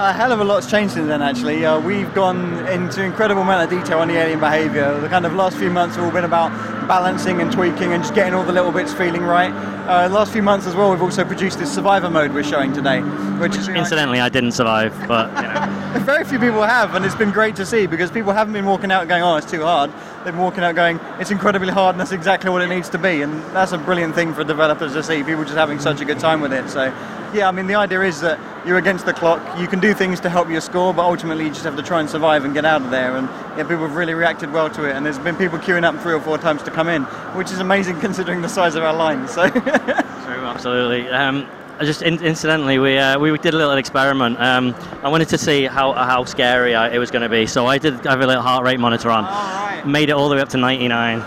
A 0.00 0.14
hell 0.14 0.32
of 0.32 0.40
a 0.40 0.44
lot's 0.44 0.66
changed 0.66 0.94
since 0.94 1.08
then, 1.08 1.20
actually. 1.20 1.66
Uh, 1.66 1.78
we've 1.78 2.14
gone 2.14 2.66
into 2.68 3.04
incredible 3.04 3.42
amount 3.42 3.70
of 3.70 3.78
detail 3.78 3.98
on 3.98 4.08
the 4.08 4.14
alien 4.14 4.40
behaviour. 4.40 4.98
The 4.98 5.10
kind 5.10 5.26
of 5.26 5.34
last 5.34 5.58
few 5.58 5.68
months 5.68 5.96
have 5.96 6.06
all 6.06 6.10
been 6.10 6.24
about 6.24 6.48
balancing 6.88 7.42
and 7.42 7.52
tweaking 7.52 7.92
and 7.92 8.02
just 8.02 8.14
getting 8.14 8.32
all 8.32 8.42
the 8.42 8.50
little 8.50 8.72
bits 8.72 8.94
feeling 8.94 9.24
right. 9.24 9.52
Uh, 9.86 10.08
last 10.08 10.32
few 10.32 10.40
months 10.40 10.66
as 10.66 10.74
well, 10.74 10.90
we've 10.90 11.02
also 11.02 11.22
produced 11.22 11.58
this 11.58 11.70
survivor 11.70 12.08
mode 12.08 12.32
we're 12.32 12.42
showing 12.42 12.72
today, 12.72 13.02
which 13.40 13.56
is 13.56 13.68
Incidentally, 13.68 14.20
I 14.20 14.30
didn't 14.30 14.52
survive, 14.52 14.96
but 15.06 15.28
you 15.36 15.42
know. 15.42 16.00
very 16.06 16.24
few 16.24 16.38
people 16.38 16.62
have, 16.62 16.94
and 16.94 17.04
it's 17.04 17.14
been 17.14 17.30
great 17.30 17.54
to 17.56 17.66
see 17.66 17.86
because 17.86 18.10
people 18.10 18.32
haven't 18.32 18.54
been 18.54 18.64
walking 18.64 18.90
out 18.90 19.06
going, 19.06 19.22
"Oh, 19.22 19.36
it's 19.36 19.50
too 19.50 19.64
hard." 19.64 19.90
They've 20.24 20.34
been 20.34 20.42
walking 20.42 20.62
out 20.62 20.74
going, 20.74 21.00
"It's 21.18 21.30
incredibly 21.30 21.72
hard, 21.72 21.94
and 21.94 22.00
that's 22.00 22.12
exactly 22.12 22.50
what 22.50 22.60
it 22.60 22.68
needs 22.68 22.90
to 22.90 22.98
be." 22.98 23.22
And 23.22 23.42
that's 23.54 23.72
a 23.72 23.78
brilliant 23.78 24.14
thing 24.14 24.34
for 24.34 24.44
developers 24.44 24.92
to 24.92 25.02
see. 25.02 25.22
People 25.22 25.44
just 25.44 25.56
having 25.56 25.78
such 25.78 26.02
a 26.02 26.04
good 26.04 26.18
time 26.18 26.42
with 26.42 26.52
it. 26.52 26.68
So, 26.68 26.92
yeah, 27.32 27.48
I 27.48 27.52
mean, 27.52 27.66
the 27.66 27.76
idea 27.76 28.02
is 28.02 28.20
that 28.20 28.38
you're 28.66 28.76
against 28.76 29.06
the 29.06 29.14
clock. 29.14 29.40
You 29.58 29.66
can 29.66 29.80
do 29.80 29.94
things 29.94 30.20
to 30.20 30.28
help 30.28 30.50
your 30.50 30.60
score, 30.60 30.92
but 30.92 31.04
ultimately 31.04 31.44
you 31.44 31.50
just 31.50 31.64
have 31.64 31.76
to 31.76 31.82
try 31.82 32.00
and 32.00 32.10
survive 32.10 32.44
and 32.44 32.52
get 32.52 32.66
out 32.66 32.82
of 32.82 32.90
there. 32.90 33.16
And 33.16 33.28
yeah, 33.56 33.62
people 33.62 33.86
have 33.86 33.96
really 33.96 34.12
reacted 34.12 34.52
well 34.52 34.68
to 34.70 34.84
it. 34.84 34.94
And 34.94 35.06
there's 35.06 35.18
been 35.18 35.36
people 35.36 35.58
queuing 35.58 35.84
up 35.84 35.98
three 36.02 36.12
or 36.12 36.20
four 36.20 36.36
times 36.36 36.62
to 36.64 36.70
come 36.70 36.88
in, 36.88 37.04
which 37.34 37.50
is 37.50 37.60
amazing 37.60 37.98
considering 38.06 38.42
the 38.42 38.48
size 38.48 38.74
of 38.74 38.82
our 38.82 38.94
line. 38.94 39.26
So. 39.26 39.48
True, 39.50 40.44
absolutely. 40.44 41.08
Um, 41.08 41.48
just 41.84 42.02
in, 42.02 42.22
incidentally, 42.22 42.78
we 42.78 42.98
uh, 42.98 43.18
we 43.18 43.36
did 43.38 43.54
a 43.54 43.56
little 43.56 43.72
experiment. 43.74 44.40
Um, 44.40 44.74
I 45.02 45.08
wanted 45.08 45.28
to 45.28 45.38
see 45.38 45.64
how 45.64 45.92
how 45.92 46.24
scary 46.24 46.74
I, 46.74 46.90
it 46.90 46.98
was 46.98 47.10
going 47.10 47.22
to 47.22 47.28
be, 47.28 47.46
so 47.46 47.66
I 47.66 47.78
did 47.78 47.94
have 48.06 48.20
a 48.20 48.26
little 48.26 48.42
heart 48.42 48.64
rate 48.64 48.80
monitor 48.80 49.10
on. 49.10 49.24
Alright. 49.24 49.86
Made 49.86 50.08
it 50.08 50.12
all 50.12 50.28
the 50.28 50.36
way 50.36 50.42
up 50.42 50.48
to 50.50 50.58
99. 50.58 51.20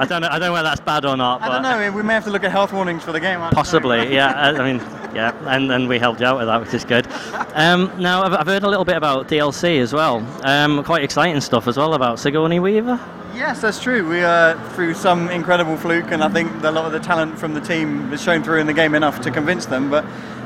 I 0.00 0.06
don't 0.06 0.22
know. 0.22 0.28
I 0.28 0.38
don't 0.38 0.48
know 0.48 0.52
whether 0.52 0.68
that's 0.68 0.80
bad 0.80 1.04
or 1.04 1.16
not. 1.16 1.42
I 1.42 1.48
don't 1.48 1.62
know. 1.62 1.92
We 1.92 2.02
may 2.02 2.14
have 2.14 2.24
to 2.24 2.30
look 2.30 2.44
at 2.44 2.50
health 2.50 2.72
warnings 2.72 3.02
for 3.02 3.12
the 3.12 3.20
game. 3.20 3.38
I 3.38 3.44
don't 3.44 3.52
know. 3.52 3.56
Possibly, 3.56 4.14
yeah. 4.14 4.32
I 4.32 4.50
I 4.56 4.72
mean, 4.72 4.80
yeah, 5.14 5.34
and, 5.54 5.70
and 5.70 5.88
we 5.88 5.98
helped 5.98 6.20
you 6.20 6.26
out 6.26 6.38
with 6.38 6.46
that, 6.46 6.60
which 6.60 6.72
is 6.72 6.84
good. 6.84 7.06
Um, 7.54 7.92
now, 7.98 8.22
I've, 8.22 8.32
I've 8.32 8.46
heard 8.46 8.62
a 8.62 8.68
little 8.68 8.84
bit 8.84 8.96
about 8.96 9.28
DLC 9.28 9.80
as 9.80 9.92
well. 9.92 10.26
Um, 10.42 10.82
quite 10.84 11.02
exciting 11.04 11.40
stuff 11.40 11.68
as 11.68 11.76
well 11.76 11.94
about 11.94 12.18
Sigourney 12.18 12.60
Weaver. 12.60 12.98
Yes, 13.34 13.60
that's 13.60 13.80
true. 13.80 14.08
We 14.08 14.22
uh, 14.22 14.58
through 14.70 14.94
some 14.94 15.30
incredible 15.30 15.76
fluke, 15.76 16.10
and 16.10 16.22
I 16.22 16.28
think 16.28 16.50
a 16.64 16.70
lot 16.70 16.84
of 16.84 16.92
the 16.92 17.00
talent 17.00 17.38
from 17.38 17.54
the 17.54 17.60
team 17.60 18.12
is 18.12 18.22
shown 18.22 18.42
through 18.42 18.60
in 18.60 18.66
the 18.66 18.72
game 18.72 18.94
enough 18.94 19.20
to 19.22 19.30
convince 19.30 19.66
them. 19.66 19.88
But 19.88 20.04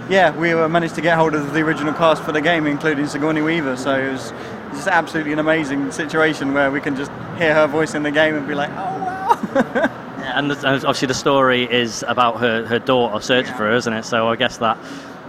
yeah, 0.08 0.36
we 0.36 0.52
uh, 0.52 0.68
managed 0.68 0.94
to 0.96 1.00
get 1.00 1.16
hold 1.16 1.34
of 1.34 1.54
the 1.54 1.60
original 1.60 1.94
cast 1.94 2.22
for 2.22 2.32
the 2.32 2.42
game, 2.42 2.66
including 2.66 3.06
Sigourney 3.06 3.42
Weaver. 3.42 3.76
So 3.76 3.98
it 3.98 4.12
was 4.12 4.32
just 4.72 4.88
absolutely 4.88 5.32
an 5.32 5.38
amazing 5.38 5.92
situation 5.92 6.52
where 6.52 6.70
we 6.70 6.80
can 6.80 6.94
just 6.94 7.10
hear 7.38 7.54
her 7.54 7.66
voice 7.66 7.94
in 7.94 8.02
the 8.02 8.10
game 8.10 8.34
and 8.34 8.46
be 8.46 8.54
like, 8.54 8.70
oh 8.70 8.74
wow. 8.74 10.00
And 10.24 10.50
obviously, 10.50 11.06
the 11.06 11.14
story 11.14 11.70
is 11.70 12.02
about 12.08 12.40
her, 12.40 12.66
her 12.66 12.78
daughter 12.78 13.20
searching 13.20 13.52
for 13.52 13.64
her, 13.64 13.76
isn't 13.76 13.92
it? 13.92 14.04
So 14.04 14.28
I 14.28 14.36
guess 14.36 14.56
that 14.58 14.78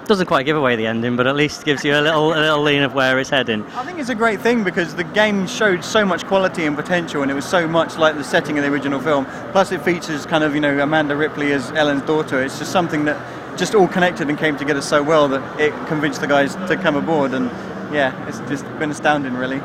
doesn't 0.07 0.27
quite 0.27 0.45
give 0.45 0.57
away 0.57 0.75
the 0.75 0.87
ending, 0.87 1.15
but 1.15 1.27
at 1.27 1.35
least 1.35 1.65
gives 1.65 1.83
you 1.83 1.93
a 1.93 2.01
little 2.01 2.33
a 2.33 2.39
little 2.39 2.61
lean 2.61 2.83
of 2.83 2.93
where 2.93 3.19
it's 3.19 3.29
heading. 3.29 3.63
I 3.73 3.85
think 3.85 3.99
it's 3.99 4.09
a 4.09 4.15
great 4.15 4.41
thing 4.41 4.63
because 4.63 4.95
the 4.95 5.03
game 5.03 5.47
showed 5.47 5.83
so 5.83 6.05
much 6.05 6.25
quality 6.25 6.65
and 6.65 6.75
potential, 6.75 7.21
and 7.21 7.31
it 7.31 7.33
was 7.33 7.45
so 7.45 7.67
much 7.67 7.97
like 7.97 8.15
the 8.15 8.23
setting 8.23 8.57
of 8.57 8.63
the 8.63 8.71
original 8.71 8.99
film. 8.99 9.25
Plus, 9.51 9.71
it 9.71 9.81
features 9.81 10.25
kind 10.25 10.43
of 10.43 10.53
you 10.55 10.61
know 10.61 10.79
Amanda 10.79 11.15
Ripley 11.15 11.51
as 11.53 11.71
Ellen's 11.71 12.03
daughter. 12.03 12.41
It's 12.41 12.59
just 12.59 12.71
something 12.71 13.05
that 13.05 13.17
just 13.57 13.73
all 13.73 13.87
connected 13.87 14.29
and 14.29 14.37
came 14.37 14.57
together 14.57 14.81
so 14.81 15.01
well 15.01 15.27
that 15.29 15.59
it 15.59 15.71
convinced 15.87 16.21
the 16.21 16.27
guys 16.27 16.55
to 16.55 16.77
come 16.77 16.95
aboard. 16.95 17.33
And 17.33 17.49
yeah, 17.93 18.27
it's 18.27 18.39
just 18.49 18.65
been 18.79 18.91
astounding, 18.91 19.33
really. 19.33 19.61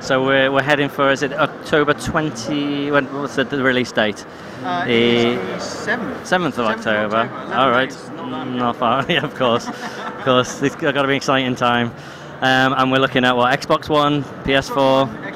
So 0.00 0.24
we're, 0.24 0.52
we're 0.52 0.62
heading 0.62 0.88
for 0.88 1.10
is 1.10 1.22
it 1.22 1.32
October 1.32 1.92
20? 1.94 2.90
When 2.92 3.06
what's 3.12 3.36
the, 3.36 3.44
the 3.44 3.62
release 3.62 3.90
date? 3.92 4.24
Uh, 4.62 4.84
The- 4.84 5.58
seventh. 5.58 6.18
7th 6.22 6.22
of 6.22 6.28
7th 6.28 6.58
of 6.58 6.66
October. 6.66 7.16
October, 7.16 7.54
All 7.54 7.70
right. 7.70 7.88
days, 7.88 8.08
not 8.10 8.48
Not 8.48 8.76
far. 8.76 9.04
yeah, 9.08 9.24
of 9.24 9.34
course. 9.34 9.66
of 9.68 10.20
course. 10.24 10.62
It's 10.62 10.76
got 10.76 10.92
to 10.92 11.02
be 11.02 11.08
an 11.10 11.16
exciting 11.16 11.56
time. 11.56 11.88
Um, 12.40 12.74
and 12.76 12.92
we're 12.92 12.98
looking 12.98 13.24
at 13.24 13.36
what 13.36 13.58
Xbox 13.58 13.88
One, 13.88 14.22
PS4. 14.44 15.35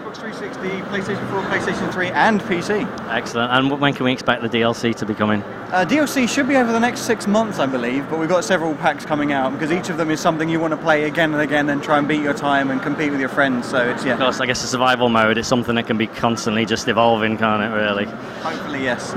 Xbox 0.61 0.81
360, 0.85 1.15
PlayStation 1.15 1.31
4, 1.31 1.43
PlayStation 1.43 1.93
3, 1.93 2.09
and 2.09 2.41
PC. 2.43 3.09
Excellent. 3.11 3.53
And 3.53 3.81
when 3.81 3.95
can 3.95 4.05
we 4.05 4.13
expect 4.13 4.43
the 4.43 4.49
DLC 4.49 4.95
to 4.97 5.07
be 5.07 5.15
coming? 5.15 5.43
Uh, 5.71 5.85
DLC 5.89 6.29
should 6.29 6.49
be 6.49 6.57
over 6.57 6.73
the 6.73 6.81
next 6.81 7.01
six 7.03 7.27
months, 7.27 7.59
I 7.59 7.67
believe, 7.67 8.09
but 8.11 8.19
we've 8.19 8.29
got 8.29 8.45
several 8.45 8.75
packs 8.75 9.05
coming 9.07 9.33
out 9.33 9.53
because 9.53 9.71
each 9.71 9.89
of 9.89 9.97
them 9.97 10.11
is 10.11 10.21
something 10.21 10.49
you 10.49 10.59
want 10.61 10.73
to 10.73 10.77
play 10.77 11.05
again 11.05 11.33
and 11.33 11.41
again 11.43 11.69
and 11.71 11.83
try 11.83 11.99
and 11.99 12.09
beat 12.09 12.23
your 12.23 12.35
time 12.35 12.71
and 12.71 12.83
compete 12.83 13.11
with 13.11 13.21
your 13.21 13.29
friends. 13.29 13.69
So 13.69 13.89
it's 13.89 14.03
Of 14.03 14.09
yeah, 14.09 14.17
course, 14.19 14.41
I 14.41 14.47
guess 14.47 14.61
the 14.63 14.69
survival 14.69 15.09
mode 15.09 15.39
is 15.39 15.47
something 15.47 15.75
that 15.77 15.87
can 15.87 15.97
be 15.97 16.09
constantly 16.09 16.67
just 16.67 16.89
evolving, 16.89 17.39
can't 17.39 17.63
it? 17.63 17.75
Really. 17.75 18.05
hopefully 18.43 18.83
yes. 18.83 19.13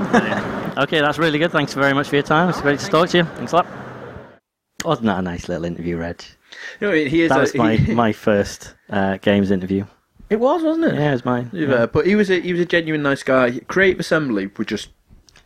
Okay, 0.78 1.00
that's 1.00 1.18
really 1.18 1.38
good. 1.38 1.50
Thanks 1.52 1.74
very 1.74 1.92
much 1.92 2.08
for 2.08 2.16
your 2.16 2.22
time. 2.22 2.48
It's 2.48 2.60
great 2.60 2.78
to 2.80 2.86
talk 2.88 3.08
to 3.10 3.18
you. 3.18 3.24
Thanks 3.24 3.52
a 3.52 3.56
lot. 3.56 3.66
Wasn't 4.84 5.06
that 5.06 5.18
a 5.18 5.22
nice 5.22 5.48
little 5.48 5.64
interview, 5.64 5.96
Reg? 5.96 6.22
No, 6.80 6.92
he 6.92 7.22
is 7.22 7.30
That 7.30 7.38
a- 7.38 7.40
was 7.40 7.54
my, 7.54 7.76
he- 7.76 7.94
my 7.94 8.12
first 8.12 8.74
uh, 8.90 9.16
games 9.18 9.50
interview. 9.50 9.86
It 10.30 10.40
was, 10.40 10.62
wasn't 10.62 10.86
it? 10.86 10.94
Yeah, 10.94 11.10
it 11.10 11.12
was 11.12 11.24
mine. 11.24 11.50
Yeah, 11.52 11.86
but 11.86 12.06
he 12.06 12.16
was 12.16 12.30
a 12.30 12.40
he 12.40 12.52
was 12.52 12.60
a 12.60 12.64
genuine 12.66 13.02
nice 13.02 13.22
guy. 13.22 13.60
Creative 13.68 14.00
Assembly 14.00 14.50
were 14.56 14.64
just 14.64 14.88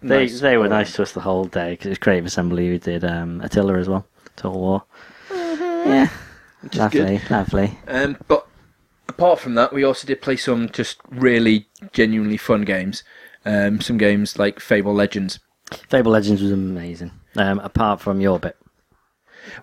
They, 0.03 0.21
nice. 0.27 0.41
they 0.41 0.57
were 0.57 0.69
nice 0.69 0.93
to 0.95 1.03
us 1.03 1.13
the 1.13 1.21
whole 1.21 1.45
day 1.45 1.71
because 1.73 1.87
it 1.87 1.91
was 1.91 1.99
Creative 1.99 2.27
Assembly 2.27 2.69
who 2.69 2.79
did 2.79 3.05
um, 3.05 3.41
Attila 3.41 3.77
as 3.79 3.89
well, 3.89 4.07
Total 4.37 4.59
War. 4.61 4.85
Yeah, 5.31 6.09
Which 6.63 6.75
is 6.75 6.79
lovely, 6.81 7.21
lovely. 7.31 7.79
Um, 7.87 8.17
but 8.29 8.47
apart 9.09 9.41
from 9.41 9.55
that, 9.55 9.73
we 9.73 9.85
also 9.85 10.07
did 10.07 10.21
play 10.23 10.37
some 10.37 10.69
just 10.71 10.99
really 11.11 11.67
genuinely 11.93 12.37
fun 12.37 12.63
games. 12.63 13.03
Um, 13.45 13.81
some 13.81 13.97
games 13.99 14.39
like 14.39 14.61
Fable 14.61 14.95
Legends. 14.95 15.39
Fable 15.89 16.13
Legends 16.13 16.43
was 16.43 16.51
amazing. 16.53 17.13
Um, 17.37 17.59
apart 17.61 18.01
from 18.01 18.21
your 18.21 18.39
bit, 18.39 18.57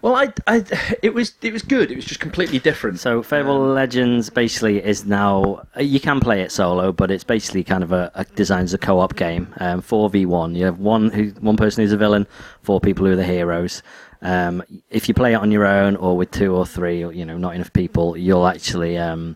Well, 0.01 0.15
I, 0.15 0.33
I, 0.47 0.63
it 1.01 1.13
was 1.13 1.33
it 1.41 1.53
was 1.53 1.61
good. 1.61 1.91
It 1.91 1.95
was 1.95 2.05
just 2.05 2.19
completely 2.19 2.59
different. 2.59 2.99
so 2.99 3.23
Fable 3.23 3.59
Legends 3.59 4.29
basically 4.29 4.83
is 4.83 5.05
now 5.05 5.65
you 5.79 5.99
can 5.99 6.19
play 6.19 6.41
it 6.41 6.51
solo, 6.51 6.91
but 6.91 7.11
it's 7.11 7.23
basically 7.23 7.63
kind 7.63 7.83
of 7.83 7.91
a, 7.91 8.11
a 8.15 8.25
designed 8.25 8.65
as 8.65 8.73
a 8.73 8.77
co-op 8.77 9.15
game. 9.15 9.53
Um, 9.57 9.81
Four 9.81 10.09
v 10.09 10.25
one. 10.25 10.55
You 10.55 10.65
have 10.65 10.79
one 10.79 11.09
who 11.09 11.29
one 11.39 11.57
person 11.57 11.83
who's 11.83 11.91
a 11.91 11.97
villain, 11.97 12.27
four 12.61 12.79
people 12.79 13.05
who 13.05 13.13
are 13.13 13.17
the 13.17 13.23
heroes. 13.23 13.81
Um, 14.21 14.63
if 14.89 15.07
you 15.07 15.13
play 15.13 15.33
it 15.33 15.37
on 15.37 15.51
your 15.51 15.65
own 15.65 15.95
or 15.97 16.17
with 16.17 16.31
two 16.31 16.55
or 16.55 16.65
three, 16.65 17.03
or 17.03 17.11
you 17.11 17.25
know, 17.25 17.37
not 17.37 17.55
enough 17.55 17.73
people, 17.73 18.17
you'll 18.17 18.47
actually 18.47 18.97
um, 18.97 19.35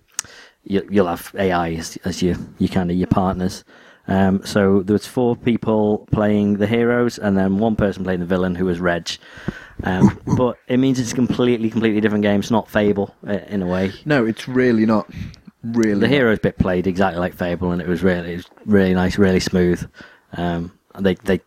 you, 0.63 0.87
you'll 0.89 1.07
have 1.07 1.31
AI 1.37 1.73
as, 1.73 1.97
as 2.05 2.21
your 2.23 2.35
you 2.57 2.69
kind 2.69 2.89
of 2.91 2.97
your 2.97 3.07
partners. 3.07 3.63
Um, 4.07 4.43
so 4.43 4.81
there 4.81 4.93
was 4.93 5.05
four 5.05 5.35
people 5.35 6.07
playing 6.11 6.57
the 6.57 6.65
heroes, 6.65 7.19
and 7.19 7.37
then 7.37 7.59
one 7.59 7.75
person 7.75 8.03
playing 8.03 8.21
the 8.21 8.25
villain, 8.25 8.55
who 8.55 8.65
was 8.65 8.79
Reg. 8.79 9.11
Um, 9.83 10.19
but 10.37 10.57
it 10.67 10.77
means 10.77 10.99
it's 10.99 11.11
a 11.11 11.15
completely, 11.15 11.69
completely 11.69 12.01
different 12.01 12.23
game. 12.23 12.39
It's 12.39 12.51
not 12.51 12.69
Fable 12.69 13.15
uh, 13.27 13.39
in 13.47 13.61
a 13.61 13.67
way. 13.67 13.91
no, 14.05 14.25
it's 14.25 14.47
really 14.47 14.85
not. 14.85 15.09
Really, 15.61 15.99
The 15.99 16.07
heroes 16.07 16.39
bit 16.39 16.57
played 16.57 16.87
exactly 16.87 17.19
like 17.19 17.33
Fable, 17.33 17.71
and 17.71 17.81
it 17.81 17.87
was 17.87 18.01
really, 18.01 18.33
it 18.33 18.37
was 18.37 18.49
really 18.65 18.93
nice, 18.93 19.17
really 19.17 19.41
smooth. 19.41 19.89
Um, 20.33 20.71
they, 20.97 21.15
they, 21.15 21.41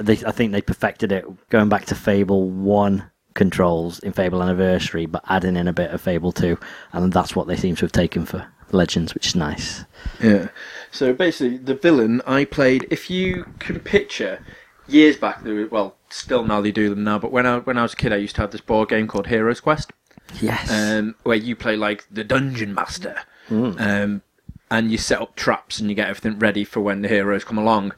they, 0.00 0.14
I 0.26 0.32
think 0.32 0.50
they 0.50 0.62
perfected 0.62 1.12
it 1.12 1.24
going 1.48 1.68
back 1.68 1.84
to 1.86 1.94
Fable 1.94 2.48
One 2.50 3.08
controls 3.34 4.00
in 4.00 4.12
Fable 4.12 4.42
Anniversary, 4.42 5.06
but 5.06 5.22
adding 5.28 5.56
in 5.56 5.68
a 5.68 5.72
bit 5.72 5.92
of 5.92 6.00
Fable 6.00 6.32
Two, 6.32 6.58
and 6.92 7.12
that's 7.12 7.36
what 7.36 7.46
they 7.46 7.56
seem 7.56 7.76
to 7.76 7.84
have 7.84 7.92
taken 7.92 8.26
for 8.26 8.48
Legends, 8.72 9.14
which 9.14 9.28
is 9.28 9.36
nice. 9.36 9.84
Yeah. 10.20 10.48
So 10.90 11.12
basically, 11.12 11.58
the 11.58 11.74
villain 11.74 12.22
I 12.26 12.44
played. 12.44 12.86
If 12.90 13.10
you 13.10 13.46
can 13.60 13.78
picture, 13.80 14.44
years 14.88 15.16
back, 15.16 15.44
there 15.44 15.54
were, 15.54 15.68
well, 15.68 15.95
still 16.16 16.44
now 16.44 16.60
they 16.60 16.72
do 16.72 16.88
them 16.90 17.04
now. 17.04 17.18
But 17.18 17.32
when 17.32 17.46
I 17.46 17.58
when 17.58 17.78
I 17.78 17.82
was 17.82 17.92
a 17.92 17.96
kid, 17.96 18.12
I 18.12 18.16
used 18.16 18.34
to 18.36 18.42
have 18.42 18.50
this 18.52 18.60
board 18.60 18.88
game 18.88 19.06
called 19.08 19.26
Heroes 19.28 19.60
Quest, 19.60 19.92
Yes. 20.40 20.70
um, 20.70 21.14
where 21.22 21.36
you 21.36 21.54
play 21.56 21.76
like 21.76 22.06
the 22.10 22.24
dungeon 22.24 22.74
master, 22.74 23.16
um, 23.50 24.22
and 24.70 24.90
you 24.90 24.98
set 24.98 25.20
up 25.20 25.36
traps 25.36 25.78
and 25.78 25.88
you 25.88 25.94
get 25.96 26.08
everything 26.08 26.38
ready 26.38 26.64
for 26.64 26.80
when 26.80 27.02
the 27.02 27.08
heroes 27.08 27.44
come 27.44 27.58
along. 27.58 27.92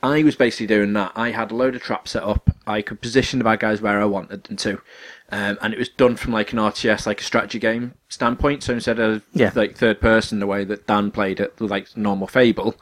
I 0.00 0.22
was 0.22 0.36
basically 0.36 0.68
doing 0.68 0.92
that. 0.92 1.10
I 1.16 1.32
had 1.32 1.50
a 1.50 1.56
load 1.56 1.74
of 1.74 1.82
traps 1.82 2.12
set 2.12 2.22
up. 2.22 2.50
I 2.68 2.82
could 2.82 3.00
position 3.00 3.38
the 3.40 3.44
bad 3.44 3.58
guys 3.58 3.80
where 3.80 4.00
I 4.00 4.04
wanted 4.04 4.44
them 4.44 4.56
to, 4.58 4.80
um, 5.30 5.58
and 5.60 5.74
it 5.74 5.78
was 5.78 5.88
done 5.88 6.14
from 6.14 6.32
like 6.32 6.52
an 6.52 6.58
RTS, 6.60 7.04
like 7.04 7.20
a 7.20 7.24
strategy 7.24 7.58
game 7.58 7.94
standpoint. 8.08 8.62
So 8.62 8.74
instead 8.74 9.00
of 9.00 9.22
Yeah. 9.32 9.50
like 9.56 9.76
third 9.76 10.00
person, 10.00 10.38
the 10.38 10.46
way 10.46 10.64
that 10.64 10.86
Dan 10.86 11.10
played 11.10 11.40
it, 11.40 11.60
like 11.60 11.96
normal 11.96 12.28
Fable, 12.28 12.76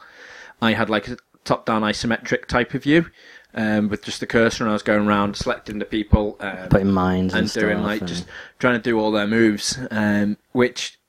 I 0.61 0.73
had 0.73 0.91
like 0.91 1.07
a 1.07 1.17
top-down 1.43 1.81
isometric 1.81 2.45
type 2.45 2.73
of 2.75 2.83
view, 2.83 3.07
um, 3.57 3.89
with 3.89 4.05
just 4.05 4.19
the 4.19 4.27
cursor, 4.27 4.63
and 4.63 4.69
I 4.69 4.73
was 4.73 4.83
going 4.83 5.07
around 5.07 5.35
selecting 5.35 5.79
the 5.79 5.85
people, 5.85 6.37
um, 6.39 6.69
Putting 6.69 6.91
mines 6.91 7.33
and, 7.33 7.43
and 7.43 7.53
doing 7.53 7.81
like 7.81 8.01
and- 8.01 8.07
just 8.07 8.25
trying 8.59 8.75
to 8.75 8.81
do 8.81 8.99
all 8.99 9.11
their 9.11 9.27
moves, 9.27 9.79
um, 9.89 10.37
which 10.51 10.99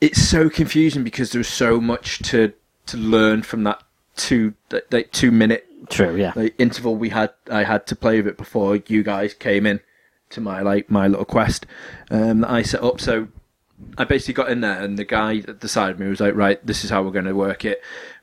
it's 0.00 0.20
so 0.20 0.50
confusing 0.50 1.04
because 1.04 1.32
there's 1.32 1.48
so 1.48 1.80
much 1.80 2.18
to 2.30 2.52
to 2.86 2.96
learn 2.96 3.42
from 3.42 3.62
that 3.64 3.82
two 4.16 4.54
that, 4.68 4.90
that 4.90 5.12
two 5.12 5.30
minute 5.30 5.66
True, 5.88 6.16
yeah. 6.16 6.32
like 6.34 6.54
interval 6.58 6.96
we 6.96 7.10
had 7.10 7.32
I 7.50 7.62
had 7.62 7.86
to 7.86 7.96
play 7.96 8.16
with 8.16 8.26
it 8.26 8.36
before 8.36 8.76
you 8.86 9.02
guys 9.02 9.32
came 9.32 9.64
in 9.64 9.80
to 10.30 10.40
my 10.40 10.60
like 10.60 10.90
my 10.90 11.06
little 11.06 11.24
quest 11.24 11.66
um, 12.10 12.40
that 12.40 12.50
I 12.50 12.62
set 12.62 12.82
up. 12.82 13.00
So 13.00 13.28
I 13.96 14.04
basically 14.04 14.34
got 14.34 14.50
in 14.50 14.60
there, 14.60 14.80
and 14.82 14.98
the 14.98 15.04
guy 15.04 15.38
at 15.38 15.60
the 15.60 15.68
side 15.68 15.90
of 15.92 16.00
me 16.00 16.08
was 16.08 16.20
like, 16.20 16.34
"Right, 16.34 16.64
this 16.66 16.84
is 16.84 16.90
how 16.90 17.02
we're 17.02 17.10
going 17.10 17.24
to 17.26 17.34
work 17.34 17.64
it. 17.64 17.80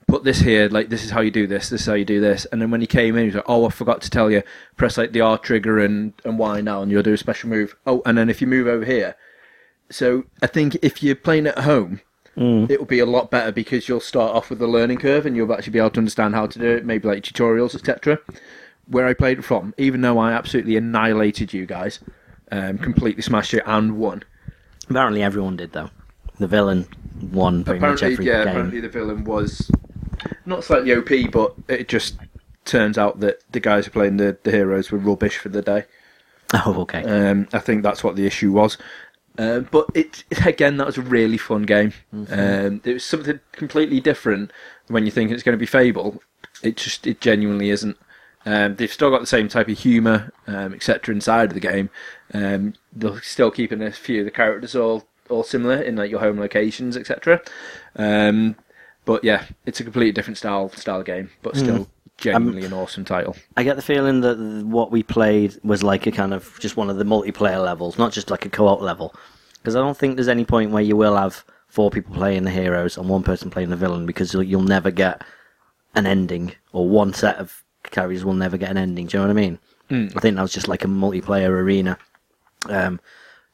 Put 0.07 0.23
this 0.23 0.39
here. 0.39 0.67
Like 0.67 0.89
this 0.89 1.03
is 1.03 1.11
how 1.11 1.21
you 1.21 1.31
do 1.31 1.47
this. 1.47 1.69
This 1.69 1.81
is 1.81 1.87
how 1.87 1.93
you 1.93 2.05
do 2.05 2.19
this." 2.19 2.45
And 2.51 2.61
then 2.61 2.71
when 2.71 2.81
he 2.81 2.87
came 2.87 3.15
in, 3.15 3.21
he 3.21 3.25
was 3.27 3.35
like, 3.35 3.45
"Oh, 3.47 3.65
I 3.65 3.69
forgot 3.69 4.01
to 4.01 4.09
tell 4.09 4.29
you. 4.29 4.43
Press 4.75 4.97
like 4.97 5.11
the 5.11 5.21
R 5.21 5.37
trigger 5.37 5.79
and 5.79 6.13
and 6.25 6.37
Y 6.37 6.61
now, 6.61 6.81
and 6.81 6.91
you'll 6.91 7.03
do 7.03 7.13
a 7.13 7.17
special 7.17 7.49
move. 7.49 7.75
Oh, 7.85 8.01
and 8.05 8.17
then 8.17 8.29
if 8.29 8.41
you 8.41 8.47
move 8.47 8.67
over 8.67 8.85
here." 8.85 9.15
So 9.89 10.25
I 10.41 10.47
think 10.47 10.77
if 10.81 11.03
you're 11.03 11.15
playing 11.15 11.47
at 11.47 11.59
home, 11.59 12.01
it 12.35 12.79
will 12.79 12.85
be 12.85 12.99
a 12.99 13.05
lot 13.05 13.29
better 13.29 13.51
because 13.51 13.87
you'll 13.87 13.99
start 13.99 14.33
off 14.33 14.49
with 14.49 14.61
a 14.61 14.67
learning 14.67 14.97
curve 14.97 15.25
and 15.25 15.35
you'll 15.35 15.53
actually 15.53 15.73
be 15.73 15.79
able 15.79 15.89
to 15.91 15.99
understand 15.99 16.33
how 16.33 16.47
to 16.47 16.59
do 16.59 16.65
it, 16.65 16.85
maybe 16.85 17.07
like 17.07 17.23
tutorials, 17.23 17.75
etc. 17.75 18.19
Where 18.87 19.05
I 19.05 19.13
played 19.13 19.39
it 19.39 19.43
from, 19.43 19.73
even 19.77 20.01
though 20.01 20.17
I 20.17 20.31
absolutely 20.31 20.77
annihilated 20.77 21.53
you 21.53 21.65
guys, 21.65 21.99
um, 22.51 22.77
completely 22.77 23.21
smashed 23.21 23.53
it 23.53 23.63
and 23.65 23.97
won. 23.97 24.23
Apparently, 24.89 25.21
everyone 25.21 25.57
did 25.57 25.73
though. 25.73 25.89
The 26.39 26.47
villain 26.47 26.87
won 27.31 27.63
pretty 27.63 27.79
much 27.79 28.01
apparently, 28.01 28.13
every 28.13 28.25
yeah, 28.25 28.43
game. 28.45 28.47
apparently 28.47 28.79
the 28.79 28.89
villain 28.89 29.23
was 29.25 29.69
not 30.45 30.63
slightly 30.63 30.93
OP, 30.93 31.31
but 31.31 31.53
it 31.67 31.87
just 31.87 32.17
turns 32.65 32.97
out 32.97 33.19
that 33.19 33.41
the 33.51 33.59
guys 33.59 33.85
who 33.85 33.91
playing 33.91 34.17
the, 34.17 34.37
the 34.43 34.51
heroes 34.51 34.91
were 34.91 34.97
rubbish 34.97 35.37
for 35.37 35.49
the 35.49 35.61
day. 35.61 35.85
Oh, 36.65 36.81
okay. 36.81 37.01
Um, 37.03 37.47
I 37.53 37.59
think 37.59 37.81
that's 37.81 38.03
what 38.03 38.17
the 38.17 38.27
issue 38.27 38.51
was. 38.51 38.77
Uh, 39.37 39.59
but 39.61 39.85
it 39.93 40.25
again, 40.45 40.75
that 40.75 40.85
was 40.85 40.97
a 40.97 41.01
really 41.01 41.37
fun 41.37 41.63
game. 41.63 41.93
Um, 42.29 42.81
it 42.83 42.95
was 42.95 43.05
something 43.05 43.39
completely 43.53 44.01
different 44.01 44.51
when 44.89 45.05
you 45.05 45.11
think 45.11 45.31
it's 45.31 45.43
going 45.43 45.57
to 45.57 45.59
be 45.59 45.65
Fable. 45.65 46.21
It 46.61 46.75
just 46.75 47.07
it 47.07 47.21
genuinely 47.21 47.69
isn't. 47.69 47.97
Um, 48.45 48.75
they've 48.75 48.91
still 48.91 49.11
got 49.11 49.21
the 49.21 49.27
same 49.27 49.47
type 49.47 49.69
of 49.69 49.79
humour, 49.79 50.33
um, 50.47 50.73
etc. 50.73 51.13
inside 51.15 51.49
of 51.49 51.53
the 51.53 51.61
game. 51.61 51.89
Um, 52.33 52.73
they're 52.91 53.21
still 53.21 53.51
keeping 53.51 53.81
a 53.81 53.91
few 53.91 54.19
of 54.19 54.25
the 54.25 54.31
characters 54.31 54.75
all 54.75 55.07
all 55.29 55.43
similar 55.43 55.81
in 55.81 55.95
like 55.95 56.11
your 56.11 56.19
home 56.19 56.39
locations, 56.39 56.97
etc. 56.97 57.41
Um, 57.95 58.55
but 59.05 59.23
yeah, 59.23 59.45
it's 59.65 59.79
a 59.79 59.83
completely 59.83 60.11
different 60.11 60.37
style 60.37 60.69
style 60.69 61.03
game, 61.03 61.29
but 61.41 61.55
still 61.55 61.87
genuinely 62.17 62.65
an 62.65 62.73
awesome 62.73 63.03
title. 63.03 63.35
I 63.57 63.63
get 63.63 63.75
the 63.75 63.81
feeling 63.81 64.21
that 64.21 64.37
what 64.65 64.91
we 64.91 65.01
played 65.01 65.57
was 65.63 65.81
like 65.83 66.05
a 66.05 66.11
kind 66.11 66.33
of 66.33 66.57
just 66.59 66.77
one 66.77 66.89
of 66.89 66.97
the 66.97 67.03
multiplayer 67.03 67.63
levels, 67.63 67.97
not 67.97 68.11
just 68.11 68.29
like 68.29 68.45
a 68.45 68.49
co-op 68.49 68.81
level. 68.81 69.15
Because 69.57 69.75
I 69.75 69.79
don't 69.79 69.97
think 69.97 70.15
there's 70.15 70.27
any 70.27 70.45
point 70.45 70.71
where 70.71 70.83
you 70.83 70.95
will 70.95 71.15
have 71.15 71.43
four 71.67 71.89
people 71.89 72.13
playing 72.15 72.43
the 72.43 72.51
heroes 72.51 72.97
and 72.97 73.07
one 73.09 73.23
person 73.23 73.49
playing 73.49 73.69
the 73.69 73.75
villain, 73.75 74.05
because 74.05 74.33
you'll, 74.33 74.43
you'll 74.43 74.61
never 74.61 74.91
get 74.91 75.23
an 75.95 76.05
ending, 76.05 76.53
or 76.73 76.87
one 76.87 77.13
set 77.13 77.37
of 77.37 77.63
characters 77.83 78.23
will 78.23 78.33
never 78.33 78.57
get 78.57 78.69
an 78.69 78.77
ending. 78.77 79.07
Do 79.07 79.17
you 79.17 79.21
know 79.21 79.27
what 79.27 79.37
I 79.37 79.41
mean? 79.41 79.59
I 80.15 80.19
think 80.19 80.35
that 80.35 80.41
was 80.41 80.53
just 80.53 80.67
like 80.67 80.83
a 80.83 80.87
multiplayer 80.87 81.49
arena. 81.49 81.97
Um, 82.69 82.99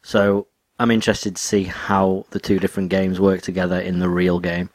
so 0.02 0.48
I'm 0.78 0.92
interested 0.92 1.36
to 1.36 1.42
see 1.42 1.64
how 1.64 2.26
the 2.30 2.40
two 2.40 2.60
different 2.60 2.90
games 2.90 3.20
work 3.20 3.42
together 3.42 3.80
in 3.80 4.00
the 4.00 4.10
real 4.10 4.40
game. 4.40 4.70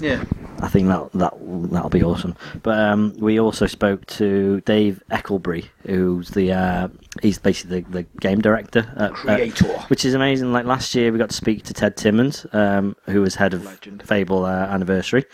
Yeah, 0.00 0.24
I 0.60 0.68
think 0.68 0.88
that 0.88 1.10
that 1.14 1.34
that'll 1.72 1.90
be 1.90 2.02
awesome. 2.02 2.36
But 2.62 2.78
um, 2.78 3.14
we 3.18 3.40
also 3.40 3.66
spoke 3.66 4.06
to 4.06 4.60
Dave 4.62 5.02
Eckelberry, 5.10 5.66
who's 5.86 6.30
the 6.30 6.52
uh, 6.52 6.88
he's 7.22 7.38
basically 7.38 7.80
the, 7.80 7.90
the 7.90 8.02
game 8.20 8.40
director, 8.40 8.92
at, 8.96 9.12
Creator. 9.14 9.66
at- 9.72 9.90
which 9.90 10.04
is 10.04 10.14
amazing. 10.14 10.52
Like 10.52 10.66
last 10.66 10.94
year, 10.94 11.10
we 11.12 11.18
got 11.18 11.30
to 11.30 11.36
speak 11.36 11.64
to 11.64 11.74
Ted 11.74 11.96
Timmins, 11.96 12.46
um, 12.52 12.96
who 13.06 13.20
was 13.22 13.34
head 13.34 13.54
of 13.54 13.64
Legend. 13.64 14.02
Fable 14.06 14.44
uh, 14.44 14.66
Anniversary. 14.66 15.24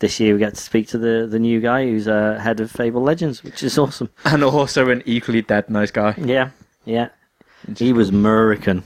This 0.00 0.18
year, 0.18 0.32
we 0.32 0.38
get 0.38 0.54
to 0.54 0.60
speak 0.60 0.88
to 0.88 0.98
the, 0.98 1.26
the 1.30 1.38
new 1.38 1.60
guy 1.60 1.84
who's 1.84 2.08
uh, 2.08 2.38
head 2.42 2.58
of 2.60 2.70
Fable 2.70 3.02
Legends, 3.02 3.44
which 3.44 3.62
is 3.62 3.76
awesome. 3.78 4.08
and 4.24 4.42
also 4.42 4.88
an 4.90 5.02
equally 5.04 5.42
dead 5.42 5.68
nice 5.68 5.90
guy. 5.90 6.14
Yeah, 6.16 6.50
yeah. 6.86 7.10
He 7.76 7.92
was 7.92 8.08
American. 8.08 8.82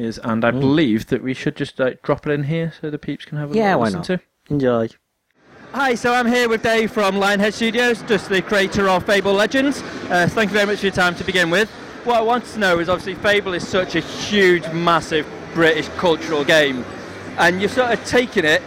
Is 0.00 0.18
and 0.24 0.44
I 0.46 0.50
believe 0.50 1.08
that 1.08 1.22
we 1.22 1.34
should 1.34 1.56
just 1.56 1.78
like, 1.78 2.02
drop 2.02 2.26
it 2.26 2.32
in 2.32 2.44
here 2.44 2.72
so 2.80 2.88
the 2.88 2.98
peeps 2.98 3.26
can 3.26 3.36
have 3.36 3.52
a 3.52 3.54
Yeah, 3.54 3.76
little 3.76 3.80
why 3.80 3.84
listen 3.86 3.98
not? 3.98 4.06
to. 4.06 4.20
Enjoy. 4.48 4.88
Hi, 5.72 5.94
so 5.94 6.14
I'm 6.14 6.26
here 6.26 6.48
with 6.48 6.62
Dave 6.62 6.90
from 6.90 7.16
Lionhead 7.16 7.52
Studios, 7.52 8.02
just 8.02 8.28
the 8.30 8.40
creator 8.40 8.88
of 8.88 9.04
Fable 9.04 9.34
Legends. 9.34 9.82
Uh, 10.08 10.26
thank 10.28 10.50
you 10.50 10.54
very 10.54 10.66
much 10.66 10.78
for 10.78 10.86
your 10.86 10.94
time 10.94 11.14
to 11.16 11.24
begin 11.24 11.50
with. 11.50 11.70
What 12.04 12.16
I 12.16 12.22
want 12.22 12.46
to 12.46 12.58
know 12.58 12.78
is 12.78 12.88
obviously 12.88 13.14
Fable 13.16 13.52
is 13.52 13.66
such 13.68 13.94
a 13.94 14.00
huge, 14.00 14.66
massive 14.72 15.26
British 15.52 15.88
cultural 15.90 16.44
game, 16.44 16.84
and 17.36 17.60
you've 17.60 17.70
sort 17.70 17.92
of 17.92 18.02
taken 18.06 18.46
it, 18.46 18.62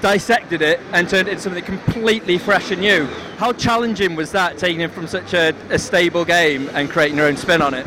dissected 0.00 0.62
it, 0.62 0.78
and 0.92 1.08
turned 1.08 1.26
it 1.26 1.32
into 1.32 1.42
something 1.42 1.64
completely 1.64 2.38
fresh 2.38 2.70
and 2.70 2.80
new. 2.80 3.06
How 3.38 3.52
challenging 3.52 4.14
was 4.14 4.30
that, 4.32 4.56
taking 4.56 4.82
it 4.82 4.92
from 4.92 5.08
such 5.08 5.34
a, 5.34 5.52
a 5.70 5.78
stable 5.80 6.24
game 6.24 6.70
and 6.74 6.88
creating 6.88 7.16
your 7.18 7.26
own 7.26 7.36
spin 7.36 7.60
on 7.60 7.74
it? 7.74 7.86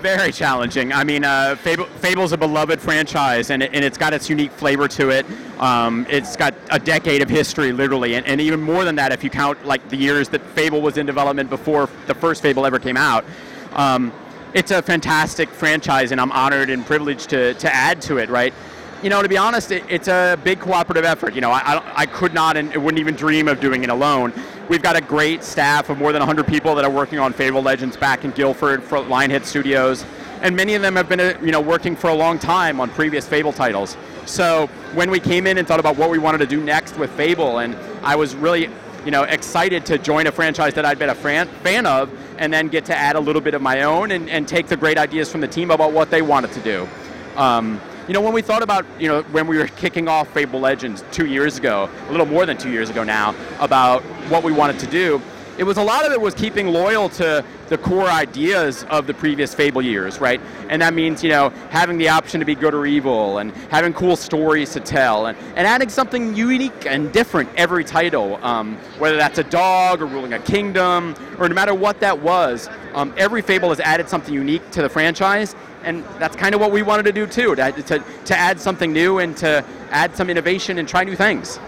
Very 0.00 0.32
challenging. 0.32 0.94
I 0.94 1.04
mean, 1.04 1.24
uh, 1.24 1.56
Fable, 1.56 1.84
Fable's 1.84 2.32
a 2.32 2.38
beloved 2.38 2.80
franchise, 2.80 3.50
and, 3.50 3.62
it, 3.62 3.70
and 3.74 3.84
it's 3.84 3.98
got 3.98 4.14
its 4.14 4.30
unique 4.30 4.50
flavor 4.50 4.88
to 4.88 5.10
it. 5.10 5.26
Um, 5.58 6.06
it's 6.08 6.36
got 6.36 6.54
a 6.70 6.78
decade 6.78 7.20
of 7.20 7.28
history, 7.28 7.70
literally, 7.70 8.14
and, 8.14 8.26
and 8.26 8.40
even 8.40 8.62
more 8.62 8.84
than 8.84 8.94
that 8.94 9.12
if 9.12 9.22
you 9.22 9.28
count 9.28 9.62
like 9.66 9.86
the 9.90 9.96
years 9.96 10.30
that 10.30 10.40
Fable 10.54 10.80
was 10.80 10.96
in 10.96 11.04
development 11.04 11.50
before 11.50 11.90
the 12.06 12.14
first 12.14 12.40
Fable 12.40 12.64
ever 12.64 12.78
came 12.78 12.96
out. 12.96 13.26
Um, 13.72 14.10
it's 14.54 14.70
a 14.70 14.80
fantastic 14.80 15.50
franchise, 15.50 16.12
and 16.12 16.20
I'm 16.20 16.32
honored 16.32 16.70
and 16.70 16.84
privileged 16.84 17.28
to, 17.30 17.52
to 17.54 17.74
add 17.74 18.00
to 18.02 18.16
it. 18.16 18.30
Right. 18.30 18.54
You 19.02 19.10
know, 19.10 19.20
to 19.20 19.28
be 19.28 19.36
honest, 19.36 19.70
it, 19.70 19.84
it's 19.88 20.08
a 20.08 20.38
big 20.42 20.60
cooperative 20.60 21.04
effort. 21.04 21.34
You 21.34 21.42
know, 21.42 21.50
I, 21.50 21.76
I, 21.76 21.92
I 21.94 22.06
could 22.06 22.32
not 22.32 22.56
and 22.56 22.74
wouldn't 22.74 22.98
even 22.98 23.16
dream 23.16 23.48
of 23.48 23.60
doing 23.60 23.84
it 23.84 23.90
alone. 23.90 24.32
We've 24.70 24.80
got 24.80 24.94
a 24.94 25.00
great 25.00 25.42
staff 25.42 25.90
of 25.90 25.98
more 25.98 26.12
than 26.12 26.20
100 26.20 26.46
people 26.46 26.76
that 26.76 26.84
are 26.84 26.90
working 26.92 27.18
on 27.18 27.32
Fable 27.32 27.60
Legends 27.60 27.96
back 27.96 28.24
in 28.24 28.30
Guildford 28.30 28.84
for 28.84 28.98
Lionhead 28.98 29.44
Studios, 29.44 30.04
and 30.42 30.54
many 30.54 30.76
of 30.76 30.82
them 30.82 30.94
have 30.94 31.08
been, 31.08 31.18
uh, 31.18 31.36
you 31.42 31.50
know, 31.50 31.60
working 31.60 31.96
for 31.96 32.08
a 32.08 32.14
long 32.14 32.38
time 32.38 32.78
on 32.78 32.88
previous 32.90 33.26
Fable 33.26 33.52
titles. 33.52 33.96
So 34.26 34.68
when 34.94 35.10
we 35.10 35.18
came 35.18 35.48
in 35.48 35.58
and 35.58 35.66
thought 35.66 35.80
about 35.80 35.96
what 35.96 36.08
we 36.08 36.18
wanted 36.18 36.38
to 36.38 36.46
do 36.46 36.62
next 36.62 36.96
with 36.98 37.10
Fable, 37.16 37.58
and 37.58 37.74
I 38.04 38.14
was 38.14 38.36
really, 38.36 38.70
you 39.04 39.10
know, 39.10 39.24
excited 39.24 39.84
to 39.86 39.98
join 39.98 40.28
a 40.28 40.32
franchise 40.32 40.74
that 40.74 40.84
I'd 40.84 41.00
been 41.00 41.10
a 41.10 41.16
fan, 41.16 41.48
fan 41.64 41.84
of, 41.84 42.08
and 42.38 42.52
then 42.52 42.68
get 42.68 42.84
to 42.84 42.96
add 42.96 43.16
a 43.16 43.20
little 43.20 43.42
bit 43.42 43.54
of 43.54 43.62
my 43.62 43.82
own 43.82 44.12
and, 44.12 44.30
and 44.30 44.46
take 44.46 44.68
the 44.68 44.76
great 44.76 44.98
ideas 44.98 45.32
from 45.32 45.40
the 45.40 45.48
team 45.48 45.72
about 45.72 45.92
what 45.92 46.12
they 46.12 46.22
wanted 46.22 46.52
to 46.52 46.60
do. 46.60 46.88
Um, 47.34 47.80
you 48.10 48.14
know, 48.14 48.20
when 48.20 48.32
we 48.32 48.42
thought 48.42 48.64
about, 48.64 48.84
you 48.98 49.06
know, 49.06 49.22
when 49.30 49.46
we 49.46 49.56
were 49.56 49.68
kicking 49.68 50.08
off 50.08 50.26
Fable 50.34 50.58
Legends 50.58 51.04
two 51.12 51.26
years 51.26 51.58
ago, 51.58 51.88
a 52.08 52.10
little 52.10 52.26
more 52.26 52.44
than 52.44 52.56
two 52.56 52.72
years 52.72 52.90
ago 52.90 53.04
now, 53.04 53.36
about 53.60 54.02
what 54.28 54.42
we 54.42 54.50
wanted 54.50 54.80
to 54.80 54.86
do, 54.88 55.22
it 55.58 55.64
was 55.64 55.76
a 55.76 55.82
lot 55.82 56.06
of 56.06 56.12
it 56.12 56.20
was 56.20 56.34
keeping 56.34 56.68
loyal 56.68 57.08
to 57.10 57.44
the 57.68 57.78
core 57.78 58.08
ideas 58.08 58.84
of 58.90 59.06
the 59.06 59.14
previous 59.14 59.54
Fable 59.54 59.82
years, 59.82 60.20
right? 60.20 60.40
And 60.68 60.82
that 60.82 60.94
means, 60.94 61.22
you 61.22 61.30
know, 61.30 61.50
having 61.70 61.98
the 61.98 62.08
option 62.08 62.40
to 62.40 62.46
be 62.46 62.54
good 62.54 62.74
or 62.74 62.86
evil 62.86 63.38
and 63.38 63.52
having 63.70 63.92
cool 63.92 64.16
stories 64.16 64.72
to 64.72 64.80
tell 64.80 65.26
and, 65.26 65.38
and 65.56 65.66
adding 65.66 65.88
something 65.88 66.34
unique 66.34 66.86
and 66.86 67.12
different 67.12 67.48
every 67.56 67.84
title, 67.84 68.44
um, 68.44 68.76
whether 68.98 69.16
that's 69.16 69.38
a 69.38 69.44
dog 69.44 70.02
or 70.02 70.06
ruling 70.06 70.32
a 70.32 70.38
kingdom 70.38 71.14
or 71.38 71.48
no 71.48 71.54
matter 71.54 71.74
what 71.74 72.00
that 72.00 72.20
was. 72.20 72.68
Um, 72.94 73.14
every 73.16 73.42
Fable 73.42 73.68
has 73.68 73.80
added 73.80 74.08
something 74.08 74.34
unique 74.34 74.68
to 74.72 74.82
the 74.82 74.88
franchise, 74.88 75.54
and 75.84 76.04
that's 76.18 76.36
kind 76.36 76.54
of 76.54 76.60
what 76.60 76.72
we 76.72 76.82
wanted 76.82 77.04
to 77.04 77.12
do 77.12 77.26
too, 77.26 77.54
to, 77.54 77.72
to, 77.72 78.04
to 78.24 78.36
add 78.36 78.60
something 78.60 78.92
new 78.92 79.18
and 79.18 79.36
to 79.38 79.64
add 79.90 80.16
some 80.16 80.28
innovation 80.28 80.78
and 80.78 80.88
try 80.88 81.04
new 81.04 81.16
things. 81.16 81.58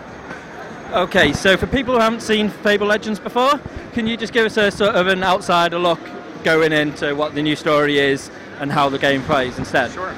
Okay, 0.92 1.32
so 1.32 1.56
for 1.56 1.66
people 1.66 1.94
who 1.94 2.00
haven't 2.00 2.20
seen 2.20 2.50
Fable 2.50 2.86
Legends 2.86 3.18
before, 3.18 3.58
can 3.94 4.06
you 4.06 4.14
just 4.14 4.34
give 4.34 4.44
us 4.44 4.58
a 4.58 4.70
sort 4.70 4.94
of 4.94 5.06
an 5.06 5.24
outsider 5.24 5.78
look 5.78 5.98
going 6.44 6.70
into 6.70 7.14
what 7.14 7.34
the 7.34 7.40
new 7.40 7.56
story 7.56 7.98
is 7.98 8.30
and 8.60 8.70
how 8.70 8.90
the 8.90 8.98
game 8.98 9.22
plays 9.22 9.56
instead? 9.58 9.90
Sure. 9.90 10.14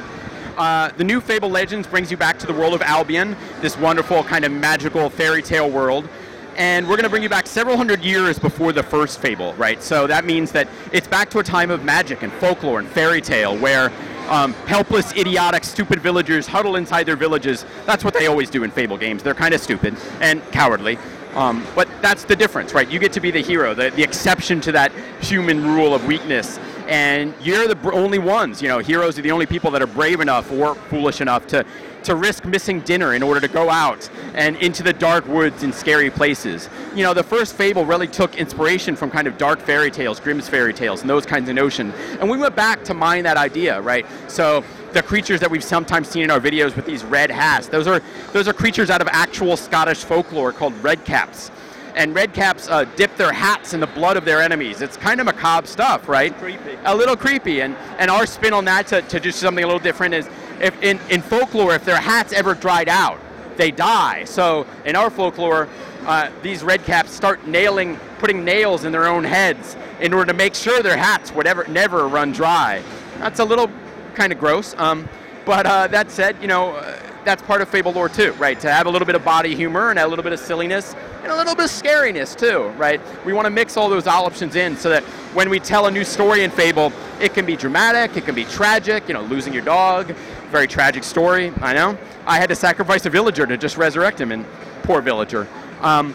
Uh, 0.57 0.89
the 0.97 1.05
new 1.05 1.21
Fable 1.21 1.49
Legends 1.49 1.87
brings 1.87 2.11
you 2.11 2.17
back 2.17 2.41
to 2.41 2.47
the 2.49 2.53
world 2.53 2.75
of 2.75 2.83
Albion, 2.83 3.37
this 3.61 3.79
wonderful 3.79 4.25
kind 4.25 4.45
of 4.45 4.51
magical 4.51 5.09
fairy 5.09 5.43
tale 5.43 5.71
world. 5.71 6.09
And 6.57 6.89
we're 6.89 6.97
going 6.97 7.05
to 7.05 7.11
bring 7.11 7.23
you 7.23 7.29
back 7.29 7.47
several 7.47 7.77
hundred 7.77 8.03
years 8.03 8.41
before 8.41 8.73
the 8.73 8.83
first 8.83 9.21
Fable, 9.21 9.55
right? 9.55 9.81
So 9.81 10.09
that 10.09 10.25
means 10.25 10.51
that 10.53 10.67
it's 10.91 11.07
back 11.07 11.31
to 11.31 11.39
a 11.39 11.45
time 11.45 11.71
of 11.71 11.85
magic 11.85 12.23
and 12.23 12.33
folklore 12.33 12.81
and 12.81 12.89
fairy 12.89 13.21
tale 13.21 13.57
where 13.57 13.93
um, 14.29 14.53
helpless, 14.67 15.13
idiotic, 15.17 15.65
stupid 15.65 16.01
villagers 16.01 16.47
huddle 16.47 16.77
inside 16.77 17.05
their 17.05 17.17
villages. 17.17 17.65
That's 17.87 18.05
what 18.05 18.15
they 18.15 18.27
always 18.27 18.51
do 18.51 18.65
in 18.65 18.71
Fable 18.71 18.97
games. 18.97 19.23
They're 19.23 19.35
kind 19.35 19.55
of 19.55 19.61
stupid 19.61 19.97
and 20.21 20.43
cowardly. 20.53 20.99
Um, 21.35 21.67
but 21.75 21.89
that's 22.01 22.25
the 22.25 22.37
difference, 22.37 22.75
right? 22.75 22.89
You 22.89 22.99
get 22.99 23.13
to 23.15 23.21
be 23.21 23.31
the 23.31 23.41
hero, 23.43 23.75
the, 23.75 23.91
the 23.91 24.03
exception 24.03 24.61
to 24.63 24.73
that 24.73 24.93
human 25.21 25.65
rule 25.65 25.95
of 25.95 26.07
weakness. 26.07 26.59
And 26.87 27.35
you're 27.41 27.67
the 27.67 27.93
only 27.93 28.19
ones, 28.19 28.63
you 28.63 28.69
know, 28.69 28.79
heroes 28.79 29.19
are 29.19 29.23
the 29.23 29.33
only 29.33 29.47
people 29.47 29.71
that 29.73 29.83
are 29.83 29.87
brave 29.87 30.21
enough 30.21 30.53
or 30.53 30.75
foolish 30.75 31.21
enough 31.21 31.47
to, 31.49 31.65
to 32.05 32.15
risk 32.15 32.45
missing 32.45 32.81
dinner 32.81 33.15
in 33.15 33.23
order 33.23 33.41
to 33.41 33.49
go 33.49 33.71
out 33.71 34.09
and 34.35 34.57
into 34.57 34.83
the 34.83 34.93
dark 34.93 35.27
woods 35.27 35.63
and 35.63 35.75
scary 35.75 36.11
places. 36.11 36.69
You 36.95 37.03
know, 37.03 37.15
the 37.15 37.23
first 37.23 37.55
Fable 37.55 37.85
really 37.85 38.09
took 38.09 38.37
inspiration 38.37 38.97
from 38.97 39.11
kind 39.11 39.27
of 39.27 39.37
dark 39.39 39.61
fairy 39.61 39.91
tales, 39.91 40.21
Grimm's 40.21 40.49
fairy 40.49 40.73
tales, 40.73 41.01
and 41.01 41.11
those 41.11 41.27
kinds 41.27 41.49
of 41.49 41.55
notions. 41.55 41.95
And 42.21 42.31
we 42.31 42.39
went 42.39 42.55
back 42.55 42.85
to 42.85 42.95
mine 42.95 43.25
that 43.25 43.37
idea, 43.37 43.81
right? 43.81 44.07
So 44.29 44.65
the 44.93 45.03
creatures 45.03 45.41
that 45.41 45.51
we've 45.51 45.65
sometimes 45.65 46.09
seen 46.09 46.23
in 46.23 46.31
our 46.31 46.41
videos 46.41 46.77
with 46.77 46.87
these 46.87 47.05
red 47.05 47.31
hats, 47.31 47.69
those 47.69 47.87
are 47.87 48.01
those 48.33 48.49
are 48.49 48.53
creatures 48.53 48.91
out 48.91 49.01
of 49.01 49.09
actual 49.09 49.57
Scottish 49.57 50.05
folklore 50.05 50.53
called 50.53 50.75
redcaps. 50.83 51.51
And 51.97 52.13
redcaps 52.13 52.69
uh, 52.69 52.87
dip 52.97 53.15
their 53.17 53.33
hats 53.33 53.73
in 53.73 53.79
the 53.79 53.87
blood 53.87 54.17
of 54.17 54.25
their 54.25 54.43
enemies. 54.43 54.83
It's 54.83 54.97
kind 54.97 55.21
of 55.21 55.27
macabre 55.27 55.69
stuff, 55.69 56.09
right? 56.09 56.37
Creepy. 56.39 56.77
A 56.85 56.95
little 56.95 57.17
creepy. 57.17 57.61
And, 57.61 57.77
and 57.99 58.11
our 58.11 58.27
spin 58.27 58.53
on 58.53 58.65
that 58.65 58.89
to, 58.89 59.03
to 59.03 59.21
do 59.21 59.31
something 59.31 59.63
a 59.63 59.67
little 59.67 59.79
different 59.79 60.13
is 60.13 60.29
if 60.61 60.81
in, 60.83 60.99
in 61.11 61.23
folklore, 61.23 61.75
if 61.75 61.85
their 61.85 62.01
hats 62.01 62.33
ever 62.33 62.55
dried 62.55 62.89
out, 62.89 63.19
they 63.57 63.71
die. 63.71 64.25
So 64.25 64.67
in 64.85 64.97
our 64.97 65.11
folklore, 65.11 65.69
uh, 66.07 66.31
these 66.43 66.63
redcaps 66.63 67.09
start 67.09 67.47
nailing, 67.47 67.97
putting 68.19 68.45
nails 68.45 68.85
in 68.85 68.93
their 68.93 69.07
own 69.07 69.25
heads 69.25 69.77
in 70.01 70.13
order 70.13 70.33
to 70.33 70.37
make 70.37 70.55
sure 70.55 70.83
their 70.83 70.97
hats 70.97 71.33
would 71.33 71.47
ever, 71.47 71.65
never 71.69 72.09
run 72.09 72.33
dry. 72.33 72.83
That's 73.19 73.41
a 73.41 73.45
little 73.45 73.71
kind 74.15 74.33
of 74.33 74.39
gross. 74.39 74.75
Um, 74.79 75.09
But 75.45 75.67
uh, 75.67 75.89
that 75.89 76.11
said, 76.11 76.37
you 76.41 76.49
know, 76.49 76.71
uh, 76.71 76.99
that's 77.25 77.43
part 77.43 77.61
of 77.61 77.69
Fable 77.69 77.93
lore 77.93 78.09
too, 78.09 78.33
right? 78.39 78.59
To 78.61 78.73
have 78.73 78.87
a 78.87 78.91
little 78.91 79.05
bit 79.05 79.15
of 79.15 79.25
body 79.25 79.55
humor 79.55 79.91
and 79.91 79.99
a 79.99 80.07
little 80.07 80.23
bit 80.23 80.33
of 80.33 80.39
silliness 80.41 80.95
and 81.23 81.31
a 81.31 81.37
little 81.37 81.55
bit 81.55 81.67
of 81.67 81.71
scariness 81.71 82.35
too, 82.35 82.69
right? 82.79 82.99
We 83.27 83.35
want 83.35 83.45
to 83.45 83.51
mix 83.51 83.77
all 83.77 83.91
those 83.91 84.07
options 84.07 84.57
in 84.57 84.75
so 84.77 84.89
that 84.89 85.03
when 85.35 85.51
we 85.51 85.61
tell 85.61 85.87
a 85.87 85.91
new 85.91 86.05
story 86.05 86.45
in 86.45 86.51
Fable, 86.51 86.93
it 87.21 87.35
can 87.35 87.45
be 87.45 87.57
dramatic, 87.57 88.17
it 88.17 88.25
can 88.25 88.35
be 88.35 88.45
tragic, 88.45 89.07
you 89.07 89.13
know, 89.13 89.23
losing 89.23 89.53
your 89.53 89.65
dog, 89.65 90.15
very 90.55 90.69
tragic 90.69 91.03
story, 91.03 91.53
I 91.61 91.73
know. 91.73 91.99
I 92.27 92.39
had 92.39 92.49
to 92.51 92.55
sacrifice 92.55 93.05
a 93.07 93.11
villager 93.11 93.45
to 93.45 93.57
just 93.57 93.77
resurrect 93.77 94.21
him, 94.21 94.31
and 94.31 94.47
poor 94.85 95.03
villager. 95.03 95.49
Um, 95.81 96.15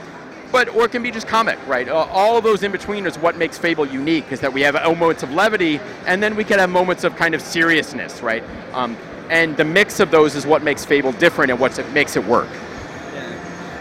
but 0.50 0.70
or 0.70 0.86
it 0.86 0.94
can 0.94 1.04
be 1.04 1.12
just 1.12 1.28
comic, 1.28 1.60
right? 1.68 1.90
Uh, 1.90 2.08
all 2.10 2.38
of 2.38 2.46
those 2.46 2.64
in 2.64 2.72
between 2.72 3.06
is 3.06 3.18
what 3.18 3.36
makes 3.36 3.58
Fable 3.58 3.86
unique. 3.86 4.32
Is 4.32 4.40
that 4.40 4.54
we 4.54 4.62
have 4.62 4.78
uh, 4.78 4.96
moments 4.96 5.24
of 5.24 5.34
levity, 5.34 5.82
and 6.06 6.24
then 6.24 6.38
we 6.38 6.46
can 6.46 6.58
have 6.58 6.70
moments 6.70 7.04
of 7.04 7.18
kind 7.18 7.36
of 7.36 7.42
seriousness, 7.42 8.22
right? 8.22 8.42
Um, 8.72 8.96
and 9.30 9.58
the 9.58 9.66
mix 9.66 10.00
of 10.00 10.10
those 10.10 10.36
is 10.36 10.46
what 10.46 10.64
makes 10.64 10.86
Fable 10.86 11.12
different 11.12 11.52
and 11.52 11.60
what 11.60 11.78
makes 11.92 12.16
it 12.16 12.24
work. 12.24 12.48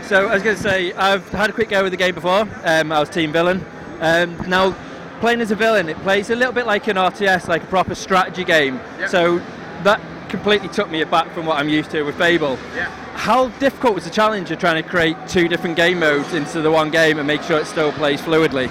So 0.08 0.26
I 0.26 0.34
was 0.34 0.42
going 0.42 0.56
to 0.56 0.62
say, 0.62 0.92
I've 0.94 1.28
had 1.28 1.50
a 1.50 1.52
quick 1.52 1.68
go 1.68 1.84
with 1.84 1.92
the 1.92 1.98
game 1.98 2.16
before. 2.16 2.48
Um, 2.64 2.90
I 2.90 2.98
was 2.98 3.10
team 3.10 3.30
villain. 3.30 3.64
Um, 4.00 4.36
now, 4.48 4.74
playing 5.20 5.40
as 5.40 5.52
a 5.52 5.54
villain, 5.54 5.88
it 5.88 5.98
plays 5.98 6.30
a 6.30 6.34
little 6.34 6.52
bit 6.52 6.66
like 6.66 6.88
an 6.88 6.96
RTS, 6.96 7.46
like 7.46 7.62
a 7.62 7.66
proper 7.66 7.94
strategy 7.94 8.42
game. 8.42 8.80
Yeah. 8.98 9.06
So 9.06 9.38
that 9.84 10.00
completely 10.28 10.68
took 10.68 10.90
me 10.90 11.02
aback 11.02 11.30
from 11.32 11.46
what 11.46 11.58
I'm 11.58 11.68
used 11.68 11.90
to 11.90 12.02
with 12.02 12.16
Fable. 12.16 12.58
Yeah. 12.74 12.90
How 13.14 13.48
difficult 13.58 13.94
was 13.94 14.04
the 14.04 14.10
challenge 14.10 14.50
of 14.50 14.58
trying 14.58 14.82
to 14.82 14.88
create 14.88 15.16
two 15.26 15.48
different 15.48 15.76
game 15.76 16.00
modes 16.00 16.32
into 16.34 16.60
the 16.60 16.70
one 16.70 16.90
game 16.90 17.18
and 17.18 17.26
make 17.26 17.42
sure 17.42 17.58
it 17.58 17.66
still 17.66 17.92
plays 17.92 18.20
fluidly? 18.20 18.70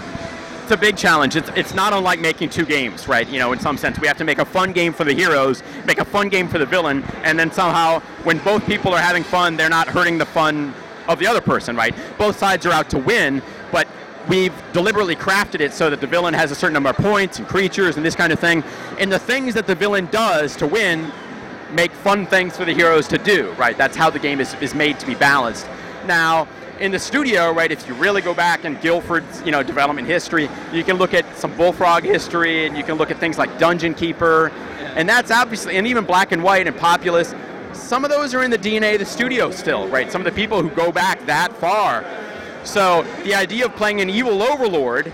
It's 0.63 0.71
a 0.71 0.77
big 0.77 0.97
challenge. 0.97 1.35
It's, 1.35 1.49
it's 1.55 1.73
not 1.73 1.93
unlike 1.93 2.19
making 2.19 2.49
two 2.49 2.65
games, 2.65 3.07
right? 3.07 3.27
You 3.27 3.39
know, 3.39 3.53
in 3.53 3.59
some 3.59 3.77
sense, 3.77 3.99
we 3.99 4.07
have 4.07 4.17
to 4.17 4.25
make 4.25 4.39
a 4.39 4.45
fun 4.45 4.73
game 4.73 4.91
for 4.91 5.05
the 5.05 5.13
heroes, 5.13 5.63
make 5.85 5.99
a 5.99 6.05
fun 6.05 6.27
game 6.27 6.47
for 6.47 6.57
the 6.57 6.65
villain, 6.65 7.03
and 7.23 7.39
then 7.39 7.51
somehow, 7.51 8.01
when 8.23 8.39
both 8.39 8.65
people 8.65 8.93
are 8.93 9.01
having 9.01 9.23
fun, 9.23 9.55
they're 9.55 9.69
not 9.69 9.87
hurting 9.87 10.17
the 10.17 10.25
fun 10.25 10.73
of 11.07 11.19
the 11.19 11.27
other 11.27 11.39
person, 11.41 11.75
right? 11.75 11.95
Both 12.17 12.37
sides 12.37 12.65
are 12.65 12.73
out 12.73 12.89
to 12.89 12.97
win, 12.97 13.41
but 13.71 13.87
we've 14.27 14.53
deliberately 14.73 15.15
crafted 15.15 15.61
it 15.61 15.71
so 15.71 15.89
that 15.89 16.01
the 16.01 16.07
villain 16.07 16.33
has 16.33 16.51
a 16.51 16.55
certain 16.55 16.73
number 16.73 16.89
of 16.89 16.97
points 16.97 17.39
and 17.39 17.47
creatures 17.47 17.95
and 17.95 18.05
this 18.05 18.15
kind 18.15 18.33
of 18.33 18.39
thing. 18.39 18.63
And 18.99 19.11
the 19.11 19.19
things 19.19 19.53
that 19.53 19.67
the 19.67 19.75
villain 19.75 20.07
does 20.07 20.55
to 20.57 20.67
win 20.67 21.11
make 21.71 21.91
fun 21.91 22.25
things 22.25 22.57
for 22.57 22.65
the 22.65 22.73
heroes 22.73 23.07
to 23.09 23.17
do, 23.17 23.51
right? 23.53 23.77
That's 23.77 23.95
how 23.95 24.09
the 24.09 24.19
game 24.19 24.39
is, 24.39 24.53
is 24.55 24.73
made 24.73 24.99
to 24.99 25.05
be 25.05 25.15
balanced. 25.15 25.67
Now, 26.05 26.47
in 26.79 26.91
the 26.91 26.99
studio, 26.99 27.51
right, 27.51 27.71
if 27.71 27.87
you 27.87 27.95
really 27.95 28.21
go 28.21 28.33
back 28.33 28.65
in 28.65 28.75
Guildford's, 28.75 29.41
you 29.43 29.51
know, 29.51 29.63
development 29.63 30.07
history, 30.07 30.49
you 30.71 30.83
can 30.83 30.97
look 30.97 31.13
at 31.13 31.37
some 31.37 31.55
Bullfrog 31.57 32.03
history 32.03 32.67
and 32.67 32.77
you 32.77 32.83
can 32.83 32.95
look 32.95 33.11
at 33.11 33.19
things 33.19 33.37
like 33.37 33.57
Dungeon 33.57 33.93
Keeper, 33.93 34.51
and 34.95 35.07
that's 35.07 35.31
obviously, 35.31 35.77
and 35.77 35.87
even 35.87 36.05
Black 36.05 36.31
and 36.31 36.43
White 36.43 36.67
and 36.67 36.75
Populous, 36.75 37.33
some 37.73 38.03
of 38.03 38.09
those 38.09 38.33
are 38.33 38.43
in 38.43 38.51
the 38.51 38.57
DNA 38.57 38.93
of 38.93 38.99
the 38.99 39.05
studio 39.05 39.51
still, 39.51 39.87
right? 39.89 40.11
Some 40.11 40.21
of 40.21 40.25
the 40.25 40.31
people 40.31 40.61
who 40.61 40.69
go 40.69 40.91
back 40.91 41.23
that 41.25 41.53
far. 41.53 42.05
So 42.63 43.03
the 43.23 43.35
idea 43.35 43.65
of 43.65 43.75
playing 43.75 44.01
an 44.01 44.09
evil 44.09 44.41
overlord, 44.41 45.11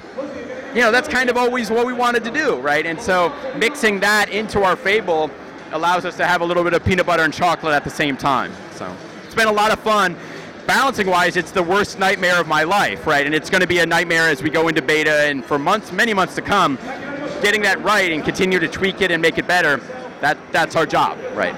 you 0.73 0.81
know, 0.81 0.91
that's 0.91 1.07
kind 1.07 1.29
of 1.29 1.37
always 1.37 1.69
what 1.69 1.85
we 1.85 1.93
wanted 1.93 2.23
to 2.23 2.31
do, 2.31 2.59
right? 2.59 2.85
And 2.85 2.99
so 2.99 3.33
mixing 3.57 3.99
that 3.99 4.29
into 4.29 4.63
our 4.63 4.75
Fable 4.75 5.29
allows 5.73 6.05
us 6.05 6.15
to 6.17 6.25
have 6.25 6.41
a 6.41 6.45
little 6.45 6.63
bit 6.63 6.73
of 6.73 6.85
peanut 6.85 7.05
butter 7.05 7.23
and 7.23 7.33
chocolate 7.33 7.73
at 7.73 7.83
the 7.83 7.89
same 7.89 8.15
time. 8.15 8.53
So 8.75 8.95
it's 9.25 9.35
been 9.35 9.47
a 9.47 9.51
lot 9.51 9.71
of 9.71 9.79
fun. 9.79 10.15
Balancing 10.65 11.07
wise, 11.07 11.35
it's 11.35 11.51
the 11.51 11.63
worst 11.63 11.99
nightmare 11.99 12.39
of 12.39 12.47
my 12.47 12.63
life, 12.63 13.05
right? 13.05 13.25
And 13.25 13.35
it's 13.35 13.49
going 13.49 13.61
to 13.61 13.67
be 13.67 13.79
a 13.79 13.85
nightmare 13.85 14.29
as 14.29 14.41
we 14.41 14.49
go 14.49 14.69
into 14.69 14.81
beta 14.81 15.25
and 15.25 15.43
for 15.43 15.59
months, 15.59 15.91
many 15.91 16.13
months 16.13 16.35
to 16.35 16.41
come. 16.41 16.77
Getting 17.41 17.63
that 17.63 17.81
right 17.83 18.11
and 18.11 18.23
continue 18.23 18.59
to 18.59 18.67
tweak 18.69 19.01
it 19.01 19.11
and 19.11 19.21
make 19.21 19.37
it 19.37 19.45
better, 19.45 19.77
that, 20.21 20.37
that's 20.53 20.77
our 20.77 20.85
job, 20.85 21.17
right? 21.33 21.53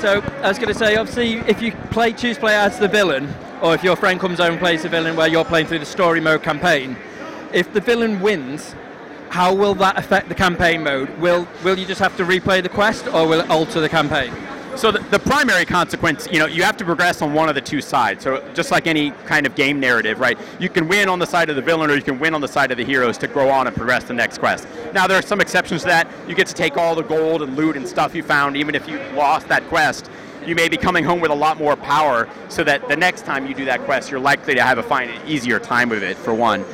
So 0.00 0.20
I 0.42 0.48
was 0.48 0.58
going 0.58 0.68
to 0.68 0.74
say, 0.74 0.96
obviously, 0.96 1.34
if 1.50 1.60
you 1.60 1.72
play 1.90 2.12
choose 2.12 2.38
play 2.38 2.54
as 2.54 2.78
the 2.78 2.88
villain, 2.88 3.28
or 3.60 3.74
if 3.74 3.84
your 3.84 3.94
friend 3.94 4.18
comes 4.18 4.40
over 4.40 4.50
and 4.50 4.58
plays 4.58 4.82
the 4.82 4.88
villain 4.88 5.14
where 5.14 5.28
you're 5.28 5.44
playing 5.44 5.66
through 5.66 5.80
the 5.80 5.86
story 5.86 6.20
mode 6.20 6.42
campaign, 6.42 6.96
if 7.52 7.72
the 7.72 7.80
villain 7.80 8.20
wins, 8.20 8.74
how 9.32 9.54
will 9.54 9.74
that 9.74 9.98
affect 9.98 10.28
the 10.28 10.34
campaign 10.34 10.84
mode? 10.84 11.08
Will 11.18 11.48
will 11.64 11.78
you 11.78 11.86
just 11.86 12.00
have 12.00 12.14
to 12.18 12.24
replay 12.24 12.62
the 12.62 12.68
quest, 12.68 13.06
or 13.06 13.26
will 13.26 13.40
it 13.40 13.48
alter 13.48 13.80
the 13.80 13.88
campaign? 13.88 14.30
So 14.76 14.92
the, 14.92 14.98
the 15.10 15.18
primary 15.18 15.64
consequence, 15.64 16.28
you 16.30 16.38
know, 16.38 16.44
you 16.46 16.62
have 16.64 16.76
to 16.78 16.84
progress 16.84 17.22
on 17.22 17.32
one 17.32 17.48
of 17.48 17.54
the 17.54 17.60
two 17.60 17.80
sides. 17.80 18.24
So 18.24 18.46
just 18.52 18.70
like 18.70 18.86
any 18.86 19.10
kind 19.26 19.46
of 19.46 19.54
game 19.54 19.80
narrative, 19.80 20.20
right? 20.20 20.38
You 20.58 20.68
can 20.68 20.86
win 20.86 21.08
on 21.08 21.18
the 21.18 21.26
side 21.26 21.50
of 21.50 21.56
the 21.56 21.62
villain 21.62 21.90
or 21.90 21.94
you 21.94 22.02
can 22.02 22.18
win 22.18 22.34
on 22.34 22.40
the 22.40 22.48
side 22.48 22.70
of 22.70 22.78
the 22.78 22.84
heroes 22.84 23.18
to 23.18 23.26
grow 23.26 23.50
on 23.50 23.66
and 23.66 23.76
progress 23.76 24.04
the 24.04 24.14
next 24.14 24.38
quest. 24.38 24.66
Now 24.94 25.06
there 25.06 25.18
are 25.18 25.22
some 25.22 25.42
exceptions 25.42 25.82
to 25.82 25.88
that. 25.88 26.08
You 26.26 26.34
get 26.34 26.46
to 26.46 26.54
take 26.54 26.78
all 26.78 26.94
the 26.94 27.02
gold 27.02 27.42
and 27.42 27.54
loot 27.54 27.76
and 27.76 27.86
stuff 27.86 28.14
you 28.14 28.22
found 28.22 28.56
even 28.56 28.74
if 28.74 28.88
you 28.88 28.98
lost 29.14 29.46
that 29.48 29.62
quest. 29.68 30.10
You 30.46 30.54
may 30.54 30.68
be 30.68 30.78
coming 30.78 31.04
home 31.04 31.20
with 31.20 31.30
a 31.30 31.34
lot 31.34 31.58
more 31.58 31.76
power 31.76 32.28
so 32.48 32.64
that 32.64 32.88
the 32.88 32.96
next 32.96 33.26
time 33.26 33.46
you 33.46 33.54
do 33.54 33.66
that 33.66 33.80
quest, 33.82 34.10
you're 34.10 34.20
likely 34.20 34.54
to 34.54 34.62
have 34.62 34.78
a 34.78 34.82
find 34.82 35.10
an 35.10 35.28
easier 35.28 35.58
time 35.58 35.90
with 35.90 36.02
it 36.02 36.16
for 36.16 36.32
one. 36.32 36.64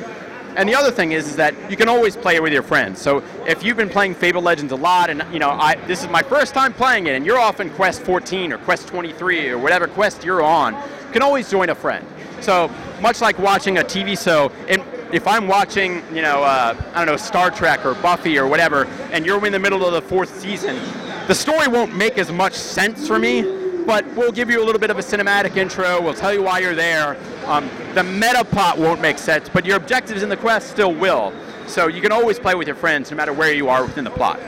And 0.59 0.67
the 0.67 0.75
other 0.75 0.91
thing 0.91 1.13
is, 1.13 1.25
is 1.25 1.35
that 1.37 1.55
you 1.71 1.77
can 1.77 1.87
always 1.87 2.17
play 2.17 2.35
it 2.35 2.43
with 2.43 2.51
your 2.51 2.63
friends. 2.63 2.99
So 2.99 3.23
if 3.47 3.63
you've 3.63 3.77
been 3.77 3.87
playing 3.87 4.13
Fable 4.13 4.41
Legends 4.41 4.73
a 4.73 4.75
lot, 4.75 5.09
and 5.09 5.23
you 5.31 5.39
know, 5.39 5.51
I, 5.51 5.75
this 5.87 6.03
is 6.03 6.09
my 6.09 6.21
first 6.21 6.53
time 6.53 6.73
playing 6.73 7.07
it, 7.07 7.15
and 7.15 7.25
you're 7.25 7.39
off 7.39 7.61
in 7.61 7.69
Quest 7.69 8.01
14 8.01 8.51
or 8.51 8.57
Quest 8.57 8.89
23 8.89 9.51
or 9.51 9.57
whatever 9.57 9.87
quest 9.87 10.25
you're 10.25 10.43
on, 10.43 10.73
you 10.73 11.13
can 11.13 11.21
always 11.21 11.49
join 11.49 11.69
a 11.69 11.75
friend. 11.75 12.05
So 12.41 12.69
much 12.99 13.21
like 13.21 13.39
watching 13.39 13.77
a 13.77 13.83
TV 13.83 14.21
show, 14.21 14.51
and 14.67 14.83
if 15.13 15.25
I'm 15.27 15.47
watching, 15.47 16.03
you 16.13 16.21
know, 16.21 16.43
uh, 16.43 16.75
I 16.93 16.97
don't 16.97 17.07
know, 17.07 17.15
Star 17.15 17.51
Trek 17.51 17.85
or 17.85 17.93
Buffy 17.93 18.37
or 18.37 18.45
whatever, 18.45 18.83
and 19.13 19.25
you're 19.25 19.43
in 19.45 19.53
the 19.53 19.59
middle 19.59 19.85
of 19.85 19.93
the 19.93 20.01
fourth 20.01 20.41
season, 20.41 20.75
the 21.27 21.35
story 21.35 21.69
won't 21.69 21.95
make 21.95 22.17
as 22.17 22.33
much 22.33 22.53
sense 22.53 23.07
for 23.07 23.17
me 23.17 23.59
but 23.89 24.05
we'll 24.15 24.31
give 24.31 24.51
you 24.51 24.61
a 24.61 24.63
little 24.63 24.79
bit 24.79 24.91
of 24.91 24.99
a 24.99 25.01
cinematic 25.01 25.57
intro. 25.57 25.99
We'll 25.99 26.13
tell 26.13 26.31
you 26.31 26.43
why 26.43 26.59
you're 26.59 26.75
there. 26.75 27.17
Um, 27.49 27.67
the 27.95 28.03
meta 28.03 28.43
plot 28.43 28.77
won't 28.77 29.01
make 29.01 29.17
sense, 29.17 29.49
but 29.49 29.65
your 29.65 29.77
objectives 29.77 30.21
in 30.21 30.29
the 30.29 30.37
quest 30.37 30.69
still 30.69 30.93
will. 30.93 31.33
So 31.65 31.87
you 31.87 31.99
can 31.99 32.11
always 32.11 32.37
play 32.37 32.53
with 32.53 32.67
your 32.67 32.75
friends 32.75 33.09
no 33.09 33.17
matter 33.17 33.33
where 33.33 33.51
you 33.53 33.69
are 33.69 33.83
within 33.83 34.03
the 34.03 34.11
plot. 34.11 34.39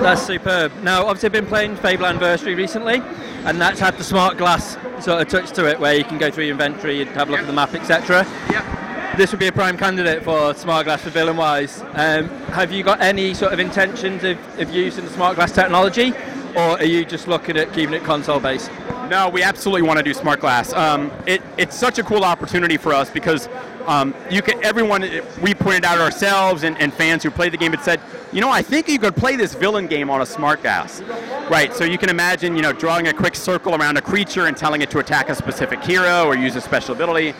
That's 0.00 0.22
superb. 0.22 0.72
Now, 0.82 1.06
obviously, 1.06 1.26
I've 1.26 1.32
been 1.32 1.46
playing 1.46 1.76
Fable 1.76 2.06
Anniversary 2.06 2.54
recently, 2.54 3.02
and 3.44 3.60
that's 3.60 3.80
had 3.80 3.98
the 3.98 4.04
smart 4.04 4.38
glass 4.38 4.78
sort 5.00 5.20
of 5.20 5.28
touch 5.28 5.50
to 5.52 5.68
it, 5.68 5.78
where 5.78 5.94
you 5.94 6.04
can 6.04 6.16
go 6.16 6.30
through 6.30 6.44
your 6.44 6.52
inventory 6.52 7.02
and 7.02 7.10
have 7.10 7.28
a 7.28 7.32
look 7.32 7.40
at 7.40 7.46
the 7.46 7.52
map, 7.52 7.74
etc. 7.74 8.26
Yeah. 8.50 9.14
This 9.18 9.30
would 9.30 9.40
be 9.40 9.48
a 9.48 9.52
prime 9.52 9.76
candidate 9.76 10.24
for 10.24 10.54
smart 10.54 10.86
glass 10.86 11.02
for 11.02 11.10
villain 11.10 11.36
wise. 11.36 11.82
Um, 11.92 12.28
have 12.54 12.72
you 12.72 12.82
got 12.82 13.02
any 13.02 13.34
sort 13.34 13.52
of 13.52 13.60
intentions 13.60 14.24
of, 14.24 14.38
of 14.58 14.70
using 14.70 15.04
the 15.04 15.10
smart 15.10 15.36
glass 15.36 15.52
technology, 15.52 16.14
or 16.56 16.78
are 16.78 16.84
you 16.84 17.04
just 17.04 17.28
looking 17.28 17.56
at 17.56 17.72
keeping 17.72 17.94
it 17.94 18.04
console 18.04 18.40
based? 18.40 18.70
No, 19.08 19.28
we 19.28 19.42
absolutely 19.42 19.82
want 19.82 19.98
to 19.98 20.02
do 20.02 20.14
smart 20.14 20.40
glass. 20.40 20.72
Um, 20.72 21.10
it, 21.26 21.42
it's 21.58 21.76
such 21.76 21.98
a 21.98 22.02
cool 22.02 22.24
opportunity 22.24 22.76
for 22.76 22.94
us 22.94 23.10
because 23.10 23.48
um, 23.86 24.14
you 24.30 24.42
can 24.42 24.62
everyone 24.64 25.02
we 25.42 25.54
pointed 25.54 25.84
out 25.84 25.98
ourselves 25.98 26.62
and, 26.62 26.78
and 26.78 26.92
fans 26.92 27.22
who 27.22 27.30
played 27.30 27.52
the 27.52 27.56
game 27.56 27.72
had 27.72 27.82
said, 27.82 28.00
you 28.32 28.40
know, 28.40 28.50
I 28.50 28.62
think 28.62 28.88
you 28.88 28.98
could 28.98 29.16
play 29.16 29.36
this 29.36 29.54
villain 29.54 29.86
game 29.86 30.08
on 30.08 30.22
a 30.22 30.26
smart 30.26 30.62
glass, 30.62 31.02
right? 31.50 31.74
So 31.74 31.84
you 31.84 31.98
can 31.98 32.08
imagine, 32.08 32.56
you 32.56 32.62
know, 32.62 32.72
drawing 32.72 33.08
a 33.08 33.12
quick 33.12 33.34
circle 33.34 33.74
around 33.74 33.96
a 33.96 34.02
creature 34.02 34.46
and 34.46 34.56
telling 34.56 34.82
it 34.82 34.90
to 34.90 34.98
attack 34.98 35.28
a 35.28 35.34
specific 35.34 35.82
hero 35.82 36.24
or 36.24 36.36
use 36.36 36.56
a 36.56 36.60
special 36.60 36.94
ability. 36.94 37.34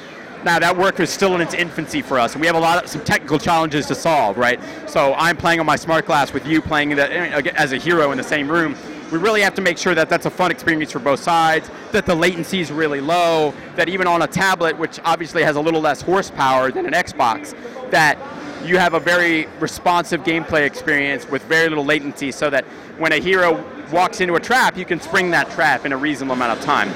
Now 0.45 0.59
that 0.59 0.77
work 0.77 0.99
is 0.99 1.09
still 1.09 1.37
in 1.37 1.41
its 1.41 1.55
infancy 1.55 2.03
for 2.03 2.19
us, 2.19 2.33
and 2.33 2.41
we 2.41 2.49
have 2.49 2.57
a 2.57 2.61
lot 2.61 2.83
of 2.83 2.91
some 2.91 3.05
technical 3.05 3.39
challenges 3.39 3.87
to 3.87 3.95
solve, 3.95 4.37
right? 4.37 4.61
So 4.91 5.15
I'm 5.15 5.37
playing 5.37 5.61
on 5.61 5.67
my 5.67 5.77
smart 5.77 6.05
glass 6.05 6.33
with 6.33 6.45
you 6.47 6.61
playing 6.61 6.97
the, 6.97 7.59
as 7.59 7.73
a 7.73 7.77
hero 7.77 8.11
in 8.11 8.19
the 8.19 8.25
same 8.25 8.51
room 8.51 8.77
we 9.13 9.19
really 9.19 9.43
have 9.43 9.55
to 9.55 9.61
make 9.61 9.77
sure 9.77 9.95
that 9.95 10.09
that's 10.09 10.25
a 10.25 10.31
fun 10.31 10.51
experience 10.51 10.91
for 10.91 10.99
both 10.99 11.21
sides, 11.21 11.71
that 11.93 12.07
the 12.07 12.15
latency 12.15 12.61
is 12.61 12.73
really 12.73 13.03
low, 13.03 13.53
that 13.77 13.91
even 13.91 14.07
on 14.07 14.23
a 14.23 14.27
tablet, 14.27 14.77
which 14.79 14.99
obviously 15.05 15.43
has 15.43 15.57
a 15.57 15.61
little 15.61 15.83
less 15.83 16.01
horsepower 16.01 16.73
than 16.73 16.87
an 16.87 16.95
Xbox, 16.95 17.55
that 17.91 18.19
you 18.65 18.79
have 18.79 18.95
a 18.95 19.01
very 19.01 19.47
responsive 19.61 20.23
gameplay 20.23 20.65
experience 20.65 21.29
with 21.29 21.43
very 21.43 21.69
little 21.69 21.85
latency 21.85 22.33
so 22.33 22.49
that 22.49 22.65
when 22.97 23.13
a 23.13 23.19
hero 23.19 23.63
walks 23.93 24.23
into 24.23 24.35
a 24.37 24.41
trap, 24.41 24.79
you 24.79 24.87
can 24.87 24.99
spring 24.99 25.31
that 25.31 25.51
trap 25.51 25.85
in 25.85 25.93
a 25.93 25.97
reasonable 25.97 26.35
amount 26.35 26.59
of 26.59 26.65
time. 26.65 26.91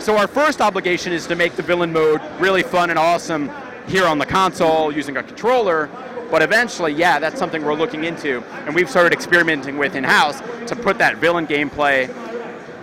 So 0.00 0.16
our 0.16 0.26
first 0.26 0.60
obligation 0.60 1.12
is 1.12 1.28
to 1.28 1.36
make 1.36 1.54
the 1.54 1.62
villain 1.62 1.92
mode 1.92 2.20
really 2.40 2.64
fun 2.64 2.90
and 2.90 2.98
awesome 2.98 3.48
here 3.86 4.06
on 4.06 4.18
the 4.18 4.26
console 4.26 4.90
using 4.90 5.16
a 5.16 5.22
controller, 5.22 5.88
but 6.32 6.40
eventually, 6.40 6.94
yeah, 6.94 7.18
that's 7.18 7.38
something 7.38 7.62
we're 7.62 7.74
looking 7.74 8.04
into, 8.04 8.42
and 8.64 8.74
we've 8.74 8.88
started 8.88 9.12
experimenting 9.12 9.76
with 9.76 9.94
in-house 9.94 10.40
to 10.66 10.74
put 10.74 10.96
that 10.96 11.18
villain 11.18 11.46
gameplay 11.46 12.08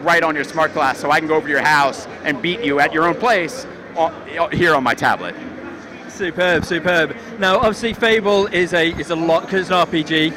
right 0.04 0.22
on 0.22 0.36
your 0.36 0.44
smart 0.44 0.72
glass, 0.72 1.00
so 1.00 1.10
I 1.10 1.20
can 1.20 1.28
go 1.28 1.34
over 1.36 1.48
to 1.48 1.52
your 1.52 1.64
house 1.64 2.06
and 2.24 2.40
beat 2.44 2.62
you 2.62 2.80
at 2.80 2.94
your 2.94 3.08
own 3.08 3.16
place 3.16 3.66
here 4.54 4.76
on 4.76 4.84
my 4.84 4.94
tablet. 4.94 5.36
Superb, 6.10 6.64
superb. 6.64 7.16
Now, 7.40 7.56
obviously, 7.58 7.94
Fable 7.94 8.46
is 8.48 8.74
a 8.74 8.92
is 9.00 9.10
a 9.10 9.16
lot 9.16 9.44
because 9.46 9.62
it's 9.62 9.70
an 9.72 9.78
RPG. 9.78 10.26
You 10.26 10.32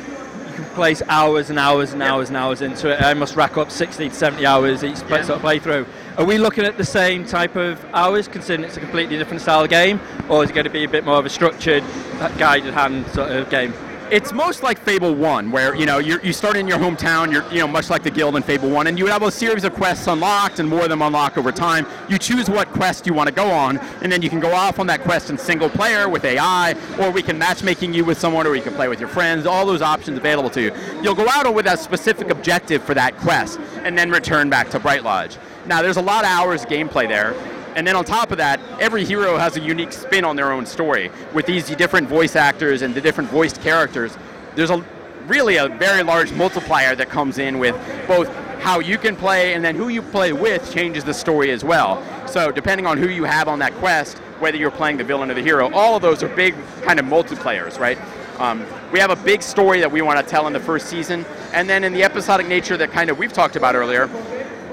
can 0.54 0.64
place 0.74 1.02
hours 1.08 1.50
and 1.50 1.58
hours 1.58 1.92
and 1.92 2.00
Yep. 2.00 2.10
hours 2.10 2.28
and 2.28 2.36
hours 2.38 2.62
into 2.62 2.88
it. 2.88 3.02
I 3.02 3.12
must 3.14 3.36
rack 3.36 3.58
up 3.58 3.70
60 3.70 4.08
to 4.08 4.14
70 4.14 4.46
hours 4.46 4.82
each 4.84 5.00
Yeah. 5.08 5.22
sort 5.22 5.38
of 5.38 5.42
playthrough. 5.42 5.84
Are 6.18 6.26
we 6.26 6.36
looking 6.36 6.64
at 6.64 6.76
the 6.76 6.84
same 6.84 7.24
type 7.24 7.56
of 7.56 7.82
hours, 7.94 8.28
considering 8.28 8.68
it's 8.68 8.76
a 8.76 8.80
completely 8.80 9.16
different 9.16 9.40
style 9.40 9.64
of 9.64 9.70
game, 9.70 9.98
or 10.28 10.44
is 10.44 10.50
it 10.50 10.52
going 10.52 10.64
to 10.64 10.70
be 10.70 10.84
a 10.84 10.88
bit 10.88 11.06
more 11.06 11.16
of 11.16 11.24
a 11.24 11.30
structured, 11.30 11.82
uh, 12.20 12.28
guided 12.36 12.74
hand 12.74 13.06
sort 13.08 13.30
of 13.30 13.48
game? 13.48 13.72
it's 14.12 14.30
most 14.30 14.62
like 14.62 14.78
Fable 14.78 15.14
One, 15.14 15.50
where 15.50 15.74
you 15.74 15.86
know 15.86 15.98
you 15.98 16.34
start 16.34 16.54
in 16.56 16.68
your 16.68 16.76
hometown. 16.76 17.32
You're 17.32 17.50
you 17.50 17.60
know 17.60 17.66
much 17.66 17.88
like 17.88 18.02
the 18.02 18.10
guild 18.10 18.36
in 18.36 18.42
Fable 18.42 18.68
One, 18.68 18.86
and 18.86 18.98
you 18.98 19.06
have 19.06 19.22
a 19.22 19.30
series 19.30 19.64
of 19.64 19.72
quests 19.72 20.06
unlocked, 20.06 20.58
and 20.58 20.68
more 20.68 20.82
of 20.82 20.90
them 20.90 21.00
unlock 21.00 21.38
over 21.38 21.50
time. 21.50 21.86
You 22.10 22.18
choose 22.18 22.50
what 22.50 22.68
quest 22.68 23.06
you 23.06 23.14
want 23.14 23.30
to 23.30 23.34
go 23.34 23.50
on, 23.50 23.78
and 24.02 24.12
then 24.12 24.20
you 24.20 24.28
can 24.28 24.38
go 24.38 24.52
off 24.52 24.78
on 24.78 24.86
that 24.88 25.00
quest 25.00 25.30
in 25.30 25.38
single 25.38 25.70
player 25.70 26.10
with 26.10 26.26
AI, 26.26 26.74
or 27.00 27.10
we 27.10 27.22
can 27.22 27.38
matchmaking 27.38 27.94
you 27.94 28.04
with 28.04 28.20
someone, 28.20 28.46
or 28.46 28.54
you 28.54 28.60
can 28.60 28.74
play 28.74 28.88
with 28.88 29.00
your 29.00 29.08
friends. 29.08 29.46
All 29.46 29.64
those 29.64 29.80
options 29.80 30.18
available 30.18 30.50
to 30.50 30.60
you. 30.60 30.72
You'll 31.02 31.14
go 31.14 31.26
out 31.30 31.52
with 31.54 31.64
a 31.64 31.78
specific 31.78 32.28
objective 32.28 32.82
for 32.82 32.92
that 32.92 33.16
quest, 33.16 33.58
and 33.82 33.96
then 33.96 34.10
return 34.10 34.50
back 34.50 34.68
to 34.70 34.78
Bright 34.78 35.04
Lodge. 35.04 35.38
Now, 35.66 35.82
there's 35.82 35.96
a 35.96 36.02
lot 36.02 36.24
of 36.24 36.30
hours 36.30 36.64
of 36.64 36.68
gameplay 36.68 37.06
there, 37.06 37.34
and 37.76 37.86
then 37.86 37.96
on 37.96 38.04
top 38.04 38.32
of 38.32 38.38
that, 38.38 38.60
every 38.80 39.04
hero 39.04 39.36
has 39.36 39.56
a 39.56 39.60
unique 39.60 39.92
spin 39.92 40.24
on 40.24 40.36
their 40.36 40.52
own 40.52 40.66
story. 40.66 41.10
With 41.32 41.46
these 41.46 41.68
different 41.76 42.08
voice 42.08 42.36
actors 42.36 42.82
and 42.82 42.94
the 42.94 43.00
different 43.00 43.30
voiced 43.30 43.60
characters, 43.62 44.16
there's 44.56 44.70
a 44.70 44.84
really 45.26 45.56
a 45.56 45.68
very 45.68 46.02
large 46.02 46.32
multiplier 46.32 46.94
that 46.96 47.08
comes 47.08 47.38
in 47.38 47.58
with 47.58 47.76
both 48.08 48.28
how 48.60 48.80
you 48.80 48.98
can 48.98 49.16
play 49.16 49.54
and 49.54 49.64
then 49.64 49.74
who 49.74 49.88
you 49.88 50.02
play 50.02 50.32
with 50.32 50.72
changes 50.72 51.04
the 51.04 51.14
story 51.14 51.50
as 51.50 51.64
well. 51.64 52.02
So 52.28 52.50
depending 52.50 52.86
on 52.86 52.98
who 52.98 53.08
you 53.08 53.24
have 53.24 53.48
on 53.48 53.58
that 53.60 53.72
quest, 53.74 54.18
whether 54.38 54.56
you're 54.56 54.70
playing 54.70 54.96
the 54.96 55.04
villain 55.04 55.30
or 55.30 55.34
the 55.34 55.42
hero, 55.42 55.72
all 55.72 55.96
of 55.96 56.02
those 56.02 56.22
are 56.22 56.28
big 56.28 56.54
kind 56.82 56.98
of 56.98 57.06
multiplayers, 57.06 57.78
right? 57.78 57.98
Um, 58.38 58.64
we 58.92 58.98
have 58.98 59.10
a 59.10 59.16
big 59.16 59.42
story 59.42 59.80
that 59.80 59.90
we 59.90 60.02
want 60.02 60.18
to 60.18 60.24
tell 60.24 60.46
in 60.46 60.52
the 60.52 60.60
first 60.60 60.86
season, 60.88 61.24
and 61.52 61.68
then 61.68 61.84
in 61.84 61.92
the 61.92 62.02
episodic 62.02 62.46
nature 62.46 62.76
that 62.76 62.90
kind 62.90 63.10
of 63.10 63.18
we've 63.18 63.32
talked 63.32 63.56
about 63.56 63.74
earlier, 63.74 64.08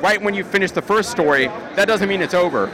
right 0.02 0.22
when 0.22 0.34
you 0.34 0.44
finish 0.44 0.72
the 0.72 0.82
first 0.82 1.12
story, 1.12 1.48
that 1.76 1.88
doesn't 1.88 2.10
mean 2.10 2.22
it's 2.22 2.34
over 2.34 2.70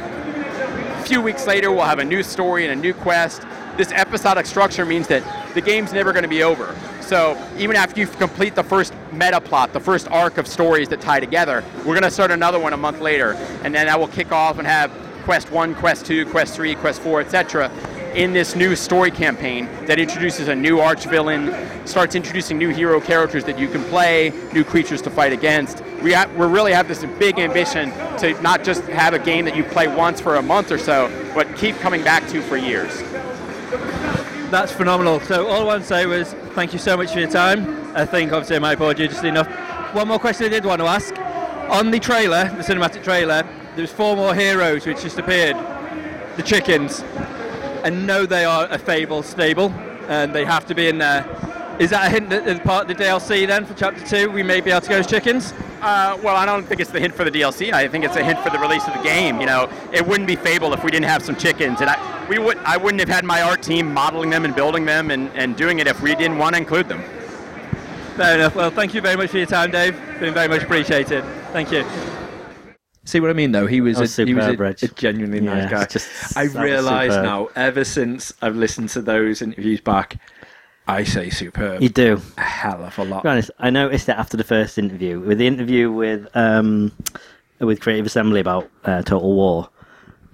a 1.05 1.07
few 1.07 1.21
weeks 1.21 1.45
later, 1.45 1.71
we'll 1.71 1.85
have 1.85 1.99
a 1.99 2.03
new 2.03 2.23
story 2.23 2.65
and 2.65 2.73
a 2.73 2.75
new 2.75 2.91
quest. 2.91 3.43
This 3.77 3.91
episodic 3.91 4.47
structure 4.47 4.87
means 4.87 5.07
that 5.09 5.21
the 5.53 5.61
game's 5.61 5.93
never 5.93 6.11
going 6.11 6.23
to 6.23 6.29
be 6.29 6.41
over. 6.41 6.75
So 6.99 7.39
even 7.59 7.75
after 7.75 7.99
you 7.99 8.07
complete 8.07 8.55
the 8.55 8.63
first 8.63 8.91
meta 9.11 9.39
plot, 9.39 9.71
the 9.71 9.79
first 9.79 10.07
arc 10.07 10.39
of 10.39 10.47
stories 10.47 10.89
that 10.89 11.01
tie 11.01 11.19
together, 11.19 11.63
we're 11.79 11.93
going 11.93 12.01
to 12.01 12.09
start 12.09 12.31
another 12.31 12.57
one 12.57 12.73
a 12.73 12.77
month 12.77 13.01
later, 13.01 13.33
and 13.63 13.75
then 13.75 13.85
that 13.85 13.99
will 13.99 14.07
kick 14.07 14.31
off 14.31 14.57
and 14.57 14.65
have 14.65 14.91
quest 15.25 15.51
one, 15.51 15.75
quest 15.75 16.07
two, 16.07 16.25
quest 16.25 16.55
three, 16.55 16.73
quest 16.73 16.99
four, 17.03 17.21
etc. 17.21 17.69
In 18.15 18.33
this 18.33 18.55
new 18.55 18.75
story 18.75 19.11
campaign 19.11 19.69
that 19.85 19.99
introduces 19.99 20.47
a 20.47 20.55
new 20.55 20.79
arch 20.79 21.05
villain, 21.05 21.53
starts 21.85 22.15
introducing 22.15 22.57
new 22.57 22.69
hero 22.69 22.99
characters 22.99 23.43
that 23.43 23.59
you 23.59 23.67
can 23.67 23.83
play, 23.83 24.33
new 24.53 24.63
creatures 24.63 25.03
to 25.03 25.11
fight 25.11 25.33
against. 25.33 25.83
We, 26.01 26.15
we 26.37 26.45
really 26.45 26.73
have 26.73 26.87
this 26.87 27.03
big 27.17 27.39
ambition 27.39 27.91
to 28.19 28.39
not 28.41 28.63
just 28.63 28.83
have 28.83 29.13
a 29.13 29.19
game 29.19 29.45
that 29.45 29.55
you 29.55 29.63
play 29.63 29.87
once 29.87 30.21
for 30.21 30.35
a 30.35 30.41
month 30.41 30.71
or 30.71 30.77
so, 30.77 31.09
but 31.33 31.55
keep 31.57 31.75
coming 31.77 32.03
back 32.03 32.27
to 32.29 32.41
for 32.41 32.57
years. 32.57 33.01
That's 34.51 34.71
phenomenal. 34.71 35.19
So 35.21 35.47
all 35.47 35.61
I 35.61 35.63
want 35.63 35.81
to 35.81 35.87
say 35.87 36.05
was 36.05 36.33
thank 36.53 36.73
you 36.73 36.79
so 36.79 36.95
much 36.95 37.13
for 37.13 37.19
your 37.19 37.29
time. 37.29 37.91
I 37.95 38.05
think 38.05 38.31
obviously 38.31 38.57
I 38.57 38.59
might 38.59 38.77
bored 38.77 38.99
you 38.99 39.07
just 39.07 39.23
enough. 39.23 39.47
One 39.95 40.07
more 40.07 40.19
question 40.19 40.45
I 40.45 40.49
did 40.49 40.65
want 40.65 40.81
to 40.81 40.87
ask. 40.87 41.15
On 41.69 41.89
the 41.89 41.99
trailer, 41.99 42.45
the 42.49 42.63
cinematic 42.63 43.03
trailer, 43.03 43.43
there's 43.75 43.91
four 43.91 44.15
more 44.15 44.35
heroes 44.35 44.85
which 44.85 45.01
just 45.01 45.17
appeared. 45.17 45.55
The 46.37 46.43
chickens. 46.43 47.01
And 47.83 48.05
know 48.05 48.25
they 48.25 48.45
are 48.45 48.67
a 48.69 48.77
Fable 48.77 49.23
stable 49.23 49.71
and 50.07 50.33
they 50.33 50.45
have 50.45 50.65
to 50.67 50.75
be 50.75 50.87
in 50.87 50.99
there. 50.99 51.25
Is 51.79 51.89
that 51.89 52.07
a 52.07 52.09
hint 52.09 52.29
that 52.29 52.63
part 52.63 52.89
of 52.89 52.97
the 52.97 53.03
DLC 53.03 53.47
then 53.47 53.65
for 53.65 53.73
chapter 53.73 54.05
two 54.05 54.31
we 54.31 54.43
may 54.43 54.61
be 54.61 54.71
able 54.71 54.81
to 54.81 54.89
go 54.89 54.99
as 54.99 55.07
chickens? 55.07 55.53
Uh, 55.85 56.17
well, 56.23 56.35
I 56.35 56.47
don't 56.47 56.65
think 56.65 56.81
it's 56.81 56.89
the 56.89 56.99
hint 56.99 57.13
for 57.13 57.23
the 57.23 57.29
DLC. 57.29 57.71
I 57.71 57.87
think 57.87 58.03
it's 58.05 58.15
a 58.15 58.23
hint 58.23 58.39
for 58.39 58.49
the 58.49 58.57
release 58.57 58.87
of 58.87 58.93
the 58.95 59.03
game. 59.03 59.39
You 59.39 59.45
know, 59.45 59.69
it 59.93 60.05
wouldn't 60.05 60.25
be 60.27 60.35
Fable 60.35 60.73
if 60.73 60.83
we 60.83 60.89
didn't 60.89 61.05
have 61.05 61.23
some 61.23 61.35
chickens, 61.35 61.79
and 61.79 61.91
I, 61.91 62.27
we 62.27 62.39
would, 62.39 62.57
I 62.65 62.75
wouldn't 62.75 62.99
have 63.01 63.07
had 63.09 63.23
my 63.23 63.43
art 63.43 63.61
team 63.61 63.93
modeling 63.93 64.31
them 64.31 64.45
and 64.45 64.55
building 64.55 64.85
them 64.85 65.11
and, 65.11 65.29
and 65.35 65.55
doing 65.55 65.77
it 65.77 65.85
if 65.85 66.01
we 66.01 66.15
didn't 66.15 66.39
want 66.39 66.55
to 66.55 66.59
include 66.59 66.89
them. 66.89 67.03
Fair 68.15 68.33
enough. 68.33 68.55
Well, 68.55 68.71
thank 68.71 68.95
you 68.95 69.01
very 69.01 69.15
much 69.15 69.29
for 69.29 69.37
your 69.37 69.45
time, 69.45 69.69
Dave. 69.69 69.95
Been 70.19 70.33
very 70.33 70.47
much 70.47 70.63
appreciated. 70.63 71.23
Thank 71.53 71.71
you. 71.71 71.85
See 73.03 73.19
what 73.19 73.29
I 73.29 73.33
mean, 73.33 73.51
though? 73.51 73.67
He 73.67 73.81
was, 73.81 73.99
was 73.99 74.17
a, 74.17 74.25
he 74.25 74.33
was 74.33 74.47
a, 74.47 74.63
a 74.63 74.73
genuinely 74.87 75.39
Yeah, 75.45 75.53
nice 75.53 75.69
guy. 75.69 75.85
just- 75.85 76.35
I 76.35 76.45
realise 76.45 77.11
now, 77.13 77.49
ever 77.55 77.83
since 77.83 78.33
I've 78.41 78.55
listened 78.55 78.89
to 78.89 79.03
those 79.03 79.43
interviews 79.43 79.81
back, 79.81 80.17
I 80.87 81.03
say 81.03 81.29
superb 81.29 81.81
You 81.81 81.89
do. 81.89 82.21
a 82.37 82.41
hell 82.41 82.83
of 82.83 82.97
a 82.99 83.03
lot. 83.03 83.17
To 83.21 83.23
be 83.23 83.29
honest, 83.29 83.51
I 83.59 83.69
noticed 83.69 84.07
it 84.09 84.17
after 84.17 84.37
the 84.37 84.43
first 84.43 84.77
interview. 84.77 85.19
With 85.19 85.37
the 85.39 85.47
interview 85.47 85.91
with 85.91 86.27
um, 86.35 86.91
with 87.59 87.79
Creative 87.81 88.05
Assembly 88.05 88.39
about 88.39 88.69
uh, 88.83 89.01
Total 89.01 89.33
War, 89.33 89.69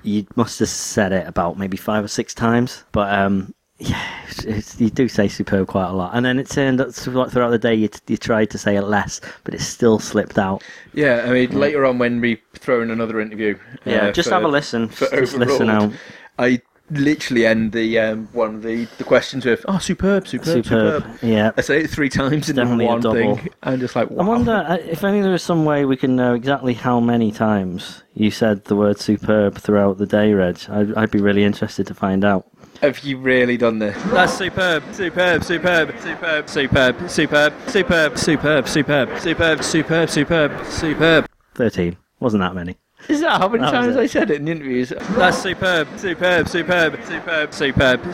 you 0.03 0.25
must 0.35 0.59
have 0.59 0.69
said 0.69 1.13
it 1.13 1.27
about 1.27 1.57
maybe 1.57 1.77
five 1.77 2.03
or 2.03 2.07
six 2.09 2.33
times. 2.33 2.83
But 2.91 3.13
um, 3.13 3.53
yeah, 3.77 4.05
it's, 4.27 4.43
it's, 4.43 4.81
you 4.81 4.89
do 4.89 5.07
say 5.07 5.27
superb 5.27 5.67
quite 5.67 5.87
a 5.87 5.93
lot. 5.93 6.11
And 6.15 6.25
then 6.25 6.37
it 6.37 6.49
turned 6.49 6.81
out 6.81 6.93
throughout 6.93 7.31
throughout 7.31 7.51
the 7.51 7.57
day 7.59 7.73
you, 7.73 7.89
you 8.07 8.17
tried 8.17 8.49
to 8.49 8.57
say 8.57 8.75
it 8.75 8.81
less, 8.83 9.21
but 9.45 9.53
it 9.53 9.61
still 9.61 9.99
slipped 9.99 10.37
out. 10.37 10.63
Yeah, 10.93 11.23
I 11.27 11.31
mean, 11.31 11.51
later 11.57 11.85
on 11.85 11.97
when 11.97 12.19
we 12.19 12.41
throw 12.55 12.81
in 12.81 12.91
another 12.91 13.21
interview, 13.21 13.57
Yeah, 13.85 14.07
uh, 14.07 14.11
just 14.11 14.27
for- 14.29 14.35
have 14.35 14.43
a 14.43 14.47
listen. 14.49 14.89
for 14.89 15.07
Just 15.09 15.35
listen 15.35 15.69
out. 15.69 15.93
I 16.37 16.61
literally 16.91 17.45
end 17.45 17.71
the 17.71 17.99
um, 17.99 18.27
one 18.33 18.55
of 18.55 18.61
the, 18.63 18.85
the 18.97 19.03
questions 19.03 19.45
with, 19.45 19.65
"Oh, 19.67 19.77
superb, 19.77 20.27
superb, 20.27 20.65
superb." 20.65 21.03
Superb. 21.03 21.23
Yeah. 21.23 21.51
I 21.57 21.61
say 21.61 21.81
it 21.81 21.89
three 21.89 22.09
times 22.09 22.49
in 22.49 22.55
Definitely 22.57 22.85
a 22.85 22.89
one 22.89 23.01
thing. 23.01 23.49
I'm 23.63 23.79
just 23.79 23.95
like, 23.95 24.09
wow. 24.09 24.23
I 24.23 24.27
wonder 24.27 24.51
uh, 24.51 24.75
if 24.75 25.03
only 25.03 25.21
there 25.21 25.31
was 25.31 25.43
some 25.43 25.65
way 25.65 25.85
we 25.85 25.97
can 25.97 26.15
know 26.15 26.33
exactly 26.33 26.73
how 26.73 26.99
many 26.99 27.31
times 27.31 28.03
you 28.13 28.31
said 28.31 28.65
the 28.65 28.75
word 28.75 28.99
superb 28.99 29.57
throughout 29.57 29.97
the 29.97 30.05
day, 30.05 30.33
Reg. 30.33 30.59
I'd, 30.69 30.93
I'd 30.95 31.11
be 31.11 31.21
really 31.21 31.43
interested 31.43 31.87
to 31.87 31.93
find 31.93 32.25
out. 32.25 32.47
Have 32.81 32.99
you 32.99 33.17
really 33.17 33.57
done 33.57 33.79
this? 33.79 33.95
That's 34.05 34.33
superb, 34.33 34.83
superb, 34.93 35.43
superb, 35.43 35.93
superb, 35.99 36.49
superb, 36.49 37.09
superb, 37.09 37.59
superb, 37.69 38.17
superb, 38.17 38.67
superb, 38.67 39.17
superb, 39.17 39.63
superb, 39.63 40.09
superb, 40.09 40.65
superb. 40.65 41.25
13. 41.55 41.97
Wasn't 42.19 42.41
that 42.41 42.55
many. 42.55 42.77
Is 43.09 43.21
that 43.21 43.39
how 43.41 43.47
many 43.49 43.63
That 43.63 43.71
times. 43.71 43.97
I 43.97 44.05
said 44.05 44.31
it 44.31 44.39
in 44.41 44.47
interviews? 44.47 44.89
That's 44.89 45.37
superb, 45.41 45.87
superb, 45.97 46.47
superb, 46.47 46.95
superb, 47.03 47.53
superb, 47.53 48.13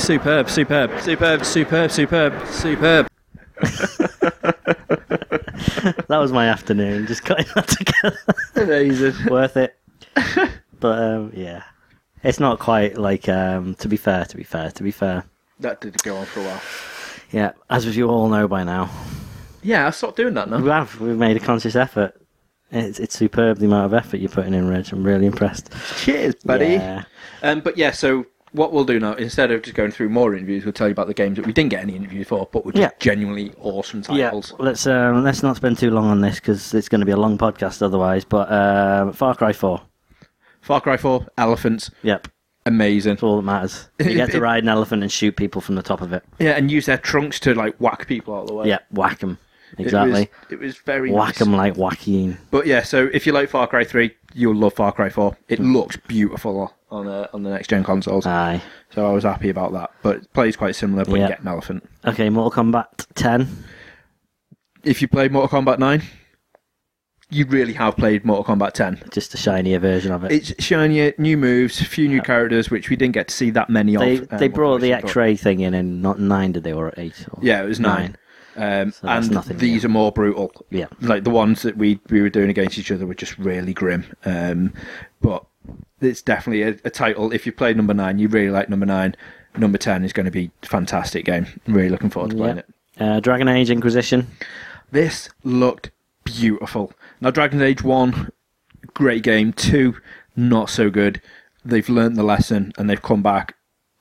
superb, 0.00 0.50
superb, 0.50 0.98
superb, 1.00 1.44
superb, 1.44 1.90
superb, 1.90 2.46
superb. 2.48 3.08
That 6.08 6.18
was 6.18 6.32
my 6.32 6.48
afternoon, 6.48 7.06
just 7.06 7.24
cutting 7.24 7.46
that 7.54 7.68
together. 7.68 8.18
Amazing. 8.56 9.14
Worth 9.30 9.56
it. 9.56 9.76
But 10.80 11.02
um, 11.02 11.32
yeah, 11.34 11.64
it's 12.22 12.40
not 12.40 12.58
quite 12.58 12.96
like. 12.96 13.28
Um, 13.28 13.74
to 13.76 13.88
be 13.88 13.96
fair, 13.96 14.24
to 14.24 14.36
be 14.36 14.42
fair, 14.44 14.70
to 14.70 14.82
be 14.82 14.90
fair. 14.90 15.24
That 15.60 15.80
did 15.80 16.00
go 16.02 16.16
on 16.16 16.26
for 16.26 16.40
a 16.40 16.44
while. 16.44 16.60
Yeah, 17.30 17.52
as 17.68 17.96
you 17.96 18.08
all 18.08 18.28
know 18.28 18.48
by 18.48 18.64
now, 18.64 18.90
Yeah, 19.62 19.86
I 19.86 19.90
stopped 19.90 20.16
doing 20.16 20.34
that 20.34 20.48
now. 20.48 20.60
we 20.60 20.68
have 20.70 21.00
we've 21.00 21.16
made 21.16 21.36
a 21.36 21.40
conscious 21.40 21.76
effort. 21.76 22.14
It's 22.70 22.98
it's 22.98 23.16
superb 23.18 23.58
the 23.58 23.66
amount 23.66 23.86
of 23.86 23.94
effort 23.94 24.18
you're 24.18 24.28
putting 24.28 24.54
in, 24.54 24.68
Reg. 24.68 24.88
I'm 24.92 25.02
really 25.04 25.26
impressed. 25.26 25.72
Cheers, 25.96 26.34
buddy. 26.44 26.66
Yeah. 26.66 27.04
Um, 27.42 27.60
but 27.60 27.78
yeah, 27.78 27.90
so 27.92 28.26
what 28.52 28.72
we'll 28.72 28.84
do 28.84 28.98
now, 29.00 29.12
instead 29.14 29.50
of 29.50 29.62
just 29.62 29.74
going 29.76 29.90
through 29.90 30.08
more 30.10 30.34
interviews, 30.34 30.64
we'll 30.64 30.72
tell 30.72 30.88
you 30.88 30.92
about 30.92 31.06
the 31.06 31.14
games 31.14 31.36
that 31.36 31.46
we 31.46 31.52
didn't 31.52 31.70
get 31.70 31.82
any 31.82 31.94
interviews 31.96 32.26
for, 32.28 32.48
but 32.52 32.64
were 32.66 32.72
just 32.72 32.80
Yeah. 32.80 32.90
genuinely 32.98 33.52
awesome 33.60 34.02
titles. 34.02 34.50
Yeah, 34.58 34.64
let's 34.64 34.86
um, 34.86 35.22
let's 35.24 35.42
not 35.42 35.56
spend 35.56 35.78
too 35.78 35.90
long 35.90 36.06
on 36.10 36.20
this 36.20 36.36
because 36.36 36.74
it's 36.74 36.88
going 36.88 37.00
to 37.00 37.06
be 37.06 37.12
a 37.12 37.16
long 37.16 37.38
podcast 37.38 37.80
otherwise. 37.82 38.24
But 38.24 38.50
um, 38.52 39.12
Far 39.12 39.34
Cry 39.34 39.52
Four, 39.52 39.80
Far 40.60 40.80
Cry 40.82 40.96
4, 40.98 41.26
elephants, 41.38 41.90
yep, 42.02 42.28
amazing. 42.66 43.12
that's 43.14 43.22
all 43.22 43.36
that 43.36 43.42
matters. 43.42 43.88
You 43.98 44.14
get 44.14 44.30
to 44.32 44.40
ride 44.42 44.62
an 44.62 44.68
elephant 44.68 45.02
and 45.02 45.10
shoot 45.10 45.36
people 45.36 45.60
from 45.62 45.74
the 45.76 45.82
top 45.82 46.02
of 46.02 46.12
it. 46.12 46.22
Yeah, 46.38 46.50
and 46.52 46.70
use 46.70 46.84
their 46.84 46.98
trunks 46.98 47.40
to 47.40 47.54
like 47.54 47.76
whack 47.78 48.06
people 48.06 48.34
out 48.34 48.42
of 48.42 48.48
the 48.48 48.54
way. 48.54 48.68
Yeah, 48.68 48.80
whack 48.90 49.20
'em. 49.76 49.80
It 49.80 49.84
was- 49.84 49.86
Exactly, 49.92 50.28
It 50.50 50.58
was, 50.60 50.76
very 50.78 51.10
whack 51.10 51.40
nice. 51.40 51.42
'em 51.42 51.52
like 51.54 51.76
Joaquin. 51.76 52.38
But 52.50 52.66
yeah, 52.66 52.82
so 52.82 53.08
if 53.12 53.26
you 53.26 53.32
like 53.32 53.48
Far 53.48 53.66
Cry 53.66 53.84
3, 53.84 54.10
you'll 54.34 54.54
love 54.56 54.74
Far 54.74 54.92
Cry 54.92 55.08
4. 55.08 55.36
It 55.48 55.58
looks 55.60 55.96
beautiful 55.96 56.72
on 56.90 57.06
uh, 57.06 57.26
on 57.34 57.42
the 57.42 57.50
next 57.50 57.68
gen 57.68 57.84
consoles. 57.84 58.26
Aye. 58.26 58.62
So 58.90 59.06
I 59.06 59.12
was 59.12 59.24
happy 59.24 59.50
about 59.50 59.72
that. 59.74 59.90
But 60.02 60.16
it 60.16 60.32
plays 60.32 60.56
quite 60.56 60.74
similar, 60.74 61.04
but 61.04 61.14
Yeah. 61.16 61.22
you 61.22 61.28
get 61.28 61.40
an 61.40 61.48
elephant. 61.48 61.88
Okay, 62.06 62.30
Mortal 62.30 62.64
Kombat 62.64 62.86
10. 63.14 63.46
If 64.84 65.02
you 65.02 65.08
play 65.08 65.28
Mortal 65.28 65.60
Kombat 65.60 65.78
9, 65.78 66.02
you 67.30 67.44
really 67.44 67.74
have 67.74 67.96
played 67.96 68.24
Mortal 68.24 68.54
Kombat 68.56 68.72
10. 68.72 69.02
Just 69.12 69.34
a 69.34 69.36
shinier 69.36 69.78
version 69.78 70.12
of 70.12 70.24
it. 70.24 70.32
It's 70.32 70.64
shinier, 70.64 71.12
new 71.18 71.36
moves, 71.36 71.80
a 71.80 71.84
few 71.84 72.08
new 72.08 72.22
characters, 72.22 72.70
which 72.70 72.88
we 72.88 72.96
didn't 72.96 73.12
get 73.14 73.28
to 73.28 73.34
see 73.34 73.50
that 73.50 73.68
many 73.68 73.96
they 73.96 74.16
of. 74.18 74.32
uh, 74.32 74.38
they 74.38 74.48
brought 74.48 74.80
the 74.80 74.92
unfortunately, 74.92 75.02
but- 75.02 75.08
X-ray 75.10 75.36
thing 75.36 75.60
in 75.60 75.74
in 75.74 76.00
not 76.00 76.18
nine, 76.20 76.52
did 76.52 76.64
they, 76.64 76.72
or 76.72 76.94
eight? 76.96 77.26
Or 77.32 77.40
Yeah, 77.42 77.62
it 77.62 77.66
was 77.66 77.78
nine. 77.80 78.16
Um, 78.58 78.90
So 78.92 79.08
and 79.08 79.30
nothing 79.30 79.58
these 79.58 79.84
are 79.84 79.88
more 79.88 80.12
brutal. 80.12 80.52
Yeah. 80.70 80.86
Like 81.00 81.24
the 81.24 81.30
ones 81.30 81.62
that 81.62 81.76
we, 81.76 82.00
we 82.10 82.20
were 82.20 82.28
doing 82.30 82.50
against 82.50 82.78
each 82.78 82.90
other 82.90 83.06
were 83.06 83.14
just 83.14 83.38
really 83.38 83.72
grim. 83.72 84.04
Um, 84.24 84.72
but 85.20 85.44
it's 86.00 86.22
definitely 86.22 86.62
a, 86.62 86.76
a 86.84 86.90
title. 86.90 87.32
If 87.32 87.46
you 87.46 87.52
play 87.52 87.72
number 87.74 87.94
nine, 87.94 88.18
you 88.18 88.28
really 88.28 88.50
like 88.50 88.68
number 88.68 88.86
nine. 88.86 89.14
Number 89.56 89.78
10 89.78 90.04
is 90.04 90.12
going 90.12 90.26
to 90.26 90.32
be 90.32 90.50
a 90.62 90.66
fantastic 90.66 91.24
game. 91.24 91.46
I'm 91.66 91.74
really 91.74 91.88
looking 91.88 92.10
forward 92.10 92.30
to 92.30 92.36
playing 92.36 92.56
Yeah. 92.56 92.62
it. 92.62 93.16
Uh, 93.16 93.20
Dragon 93.20 93.48
Age 93.48 93.70
Inquisition. 93.70 94.26
This 94.90 95.28
looked 95.44 95.90
beautiful. 96.24 96.92
Now, 97.20 97.30
Dragon 97.30 97.62
Age 97.62 97.82
1, 97.82 98.30
great 98.94 99.22
game. 99.22 99.52
2, 99.52 99.96
not 100.36 100.70
so 100.70 100.90
good. 100.90 101.20
They've 101.64 101.88
learned 101.88 102.16
the 102.16 102.22
lesson 102.22 102.72
and 102.78 102.88
they've 102.88 103.00
come 103.02 103.22
back. 103.22 103.54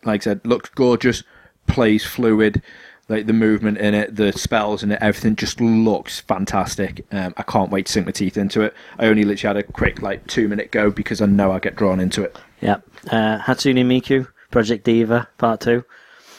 Like 0.03 0.21
I 0.21 0.23
said, 0.23 0.41
looks 0.45 0.69
gorgeous, 0.69 1.23
plays 1.67 2.05
fluid. 2.05 2.61
Like 3.09 3.25
the 3.25 3.33
movement 3.33 3.77
in 3.77 3.93
it, 3.93 4.15
the 4.17 4.33
spells 4.33 4.83
in 4.83 4.91
it, 4.91 4.99
everything 5.01 5.37
just 5.37 5.61
looks 5.61 6.19
fantastic. 6.19 7.05
Um, 7.11 7.33
I 7.37 7.43
can't 7.43 7.71
wait 7.71 7.85
to 7.85 7.91
sink 7.91 8.05
my 8.05 8.11
teeth 8.11 8.35
into 8.35 8.61
it. 8.61 8.73
I 8.99 9.05
only 9.07 9.23
literally 9.23 9.55
had 9.55 9.65
a 9.65 9.71
quick 9.71 10.01
like 10.01 10.27
two 10.27 10.49
minute 10.49 10.71
go 10.71 10.91
because 10.91 11.21
I 11.21 11.25
know 11.25 11.51
I 11.53 11.59
get 11.59 11.77
drawn 11.77 12.01
into 12.01 12.21
it. 12.23 12.37
Yeah. 12.59 12.77
Uh, 13.09 13.39
Hatsune 13.39 13.85
Miku, 13.85 14.27
Project 14.51 14.83
Diva, 14.83 15.27
Part 15.37 15.61
2. 15.61 15.85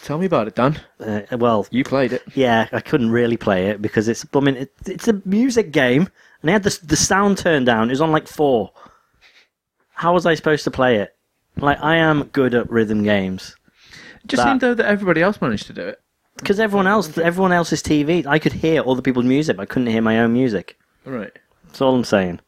Tell 0.03 0.19
me 0.19 0.27
about 0.27 0.47
it, 0.47 0.55
Dan. 0.57 0.79
Uh, 1.01 1.23
well, 1.39 1.67
You 1.71 1.85
played 1.85 2.13
it. 2.13 2.23
yeah, 2.35 2.69
I 2.73 2.81
couldn't 2.81 3.11
really 3.11 3.37
play 3.39 3.69
it 3.69 3.81
because 3.81 4.07
it's, 4.09 4.27
I 4.35 4.41
mean, 4.41 4.57
it, 4.57 4.73
it's 4.87 5.09
a 5.09 5.23
music 5.25 5.73
game 5.73 6.03
and 6.03 6.49
they 6.49 6.53
had 6.53 6.65
the, 6.65 6.79
the 6.85 6.97
sound 6.97 7.39
turned 7.39 7.65
down. 7.67 7.89
It 7.89 7.93
was 7.93 8.01
on 8.03 8.13
like 8.13 8.29
four. 8.29 8.73
How 9.93 10.13
was 10.13 10.27
I 10.27 10.35
supposed 10.35 10.65
to 10.65 10.71
play 10.71 10.97
it? 10.97 11.15
Like, 11.57 11.81
I 11.83 11.97
am 11.97 12.25
good 12.25 12.55
at 12.55 12.71
rhythm 12.71 13.03
games. 13.03 13.57
It 14.23 14.29
just 14.29 14.43
That- 14.43 14.51
seemed 14.51 14.61
though 14.61 14.75
that 14.75 14.87
everybody 14.87 15.23
else 15.23 15.41
managed 15.41 15.67
to 15.69 15.73
do 15.73 15.83
it. 15.83 16.01
Because 16.39 16.59
everyone 16.61 16.87
else, 16.87 17.17
everyone 17.19 17.53
else's 17.53 17.83
TV, 17.83 18.25
I 18.27 18.39
could 18.39 18.53
hear 18.53 18.83
other 18.87 19.03
people's 19.03 19.27
music, 19.27 19.57
but 19.57 19.63
I 19.63 19.67
couldn't 19.67 19.89
hear 19.89 20.03
my 20.03 20.21
own 20.21 20.33
music. 20.33 20.79
Right. 21.05 21.33
That's 21.67 21.81
all 21.81 21.95
I'm 21.95 22.05
saying. 22.05 22.41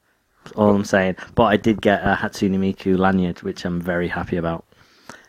That's 0.45 0.57
all 0.57 0.75
I'm 0.75 0.85
saying. 0.85 1.17
But 1.35 1.45
I 1.45 1.57
did 1.57 1.83
get 1.83 2.01
a 2.03 2.15
Hatsune 2.15 2.57
Miku 2.59 2.97
lanyard, 2.99 3.43
which 3.43 3.65
I'm 3.65 3.81
very 3.81 4.09
happy 4.09 4.37
about. 4.37 4.65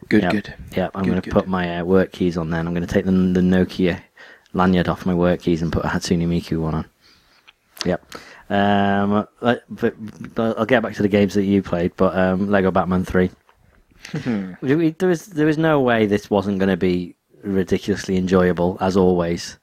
Good, 0.09 0.23
Yep. 0.23 0.31
good. 0.31 0.53
Yeah, 0.75 0.89
I'm 0.95 1.03
going 1.05 1.21
to 1.21 1.29
put 1.29 1.47
my 1.47 1.79
uh, 1.79 1.83
work 1.83 2.11
keys 2.11 2.37
on 2.37 2.49
then. 2.49 2.67
I'm 2.67 2.73
going 2.73 2.85
to 2.85 2.93
take 2.93 3.05
the, 3.05 3.11
the 3.11 3.41
Nokia 3.41 3.99
lanyard 4.53 4.87
off 4.89 5.05
my 5.05 5.13
work 5.13 5.41
keys 5.41 5.61
and 5.61 5.71
put 5.71 5.85
a 5.85 5.87
Hatsune 5.87 6.25
Miku 6.27 6.59
one 6.59 6.75
on. 6.75 6.85
Yep. 7.85 8.05
Um, 8.49 9.27
but, 9.39 9.63
but, 9.69 9.95
but 10.35 10.57
I'll 10.57 10.65
get 10.65 10.83
back 10.83 10.93
to 10.95 11.01
the 11.01 11.07
games 11.07 11.33
that 11.35 11.43
you 11.45 11.61
played. 11.63 11.93
But 11.97 12.17
um, 12.17 12.49
Lego 12.49 12.69
Batman 12.71 13.05
Three. 13.05 13.31
We- 14.61 14.75
we- 14.75 14.89
there 14.91 15.09
was 15.09 15.27
there 15.27 15.45
was 15.45 15.57
no 15.57 15.79
way 15.81 16.05
this 16.05 16.29
wasn't 16.29 16.59
going 16.59 16.69
to 16.69 16.77
be 16.77 17.15
ridiculously 17.43 18.17
enjoyable 18.17 18.77
as 18.79 18.97
always. 18.97 19.57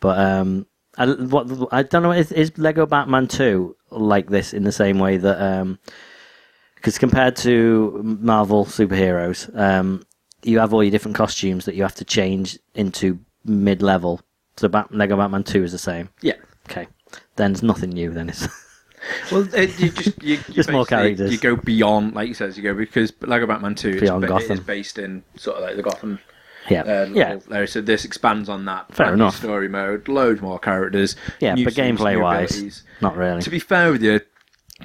But 0.00 0.18
um, 0.18 0.66
I, 0.96 1.06
what 1.06 1.68
I 1.72 1.82
don't 1.82 2.02
know 2.02 2.12
is, 2.12 2.32
is 2.32 2.56
Lego 2.58 2.86
Batman 2.86 3.28
Two 3.28 3.76
like 3.90 4.28
this 4.28 4.52
in 4.52 4.64
the 4.64 4.72
same 4.72 4.98
way 4.98 5.16
that 5.16 5.40
um, 5.40 5.78
because 6.76 6.98
compared 6.98 7.36
to 7.36 8.00
Marvel 8.20 8.64
superheroes, 8.66 9.54
um, 9.58 10.04
you 10.42 10.58
have 10.58 10.74
all 10.74 10.84
your 10.84 10.90
different 10.90 11.16
costumes 11.16 11.64
that 11.64 11.74
you 11.74 11.82
have 11.82 11.94
to 11.96 12.04
change 12.04 12.58
into 12.74 13.18
mid 13.44 13.82
level. 13.82 14.20
So 14.56 14.68
Bat- 14.68 14.94
Lego 14.94 15.16
Batman 15.16 15.44
Two 15.44 15.64
is 15.64 15.72
the 15.72 15.78
same. 15.78 16.08
Yeah. 16.20 16.34
Okay, 16.70 16.86
then 17.36 17.52
there's 17.52 17.62
nothing 17.62 17.90
new. 17.90 18.10
Then 18.12 18.28
it's 18.28 18.46
Well, 19.30 19.46
it, 19.54 19.78
you 19.78 19.90
just 19.90 20.22
you, 20.22 20.34
you 20.48 20.54
Just 20.54 20.70
more 20.70 20.84
characters. 20.84 21.32
You 21.32 21.38
go 21.38 21.56
beyond, 21.56 22.14
like 22.14 22.28
you 22.28 22.34
said, 22.34 22.56
you 22.56 22.62
go 22.62 22.74
because 22.74 23.12
Lego 23.20 23.46
Batman 23.46 23.74
Two 23.74 24.00
Beyond 24.00 24.24
is, 24.24 24.28
Gotham. 24.28 24.52
is 24.52 24.60
based 24.60 24.98
in 24.98 25.22
sort 25.36 25.58
of 25.58 25.62
like 25.62 25.76
the 25.76 25.82
Gotham 25.82 26.18
yeah, 26.70 26.82
uh, 26.82 27.08
yeah, 27.12 27.36
there. 27.48 27.66
So 27.66 27.80
this 27.80 28.04
expands 28.04 28.48
on 28.48 28.64
that. 28.66 28.94
Fair 28.94 29.14
enough. 29.14 29.36
Story 29.36 29.68
mode, 29.68 30.08
loads 30.08 30.40
more 30.40 30.58
characters. 30.58 31.16
yeah. 31.40 31.54
But 31.54 31.74
gameplay 31.74 32.20
wise, 32.20 32.82
not 33.00 33.16
really. 33.16 33.42
To 33.42 33.50
be 33.50 33.58
fair 33.58 33.92
with 33.92 34.02
you, 34.02 34.20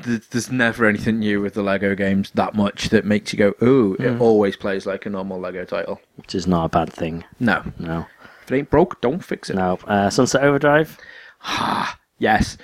th- 0.03 0.29
there's 0.29 0.51
never 0.51 0.85
anything 0.85 1.19
new 1.19 1.41
with 1.41 1.53
the 1.53 1.63
Lego 1.63 1.95
games 1.95 2.31
that 2.35 2.53
much 2.55 2.89
that 2.89 3.05
makes 3.05 3.33
you 3.33 3.37
go, 3.39 3.53
"Ooh!" 3.65 3.95
Mm. 3.99 4.15
It 4.15 4.21
always 4.21 4.55
plays 4.55 4.85
like 4.85 5.05
a 5.05 5.09
normal 5.09 5.39
Lego 5.39 5.65
title. 5.65 6.01
which 6.15 6.35
is 6.35 6.47
not 6.47 6.65
a 6.65 6.69
bad 6.69 6.91
thing. 6.91 7.23
No, 7.39 7.63
No, 7.79 8.05
if 8.43 8.51
it 8.51 8.55
ain't 8.55 8.69
broke, 8.69 8.99
don't 9.01 9.23
fix 9.23 9.49
it. 9.49 9.55
no. 9.55 9.79
Uh, 9.87 10.09
Sunset 10.09 10.43
Overdrive. 10.43 10.97
Ha 11.39 11.97
yes. 12.17 12.57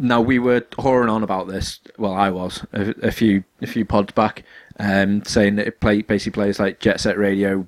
Now 0.00 0.20
we 0.20 0.38
were 0.38 0.60
whoring 0.60 1.10
on 1.10 1.24
about 1.24 1.48
this. 1.48 1.80
Well, 1.98 2.12
I 2.14 2.30
was 2.30 2.64
a, 2.72 2.94
a 3.02 3.10
few 3.10 3.42
a 3.60 3.66
few 3.66 3.84
pods 3.84 4.12
back, 4.12 4.44
um, 4.78 5.24
saying 5.24 5.56
that 5.56 5.66
it 5.66 5.80
play 5.80 6.02
basically 6.02 6.40
plays 6.44 6.60
like 6.60 6.78
Jet 6.78 7.00
Set 7.00 7.18
Radio, 7.18 7.66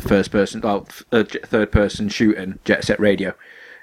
first 0.00 0.30
person, 0.30 0.60
well, 0.60 0.86
f- 0.88 1.04
uh, 1.12 1.24
third 1.24 1.72
person 1.72 2.08
shooting 2.08 2.58
Jet 2.64 2.84
Set 2.84 3.00
Radio, 3.00 3.34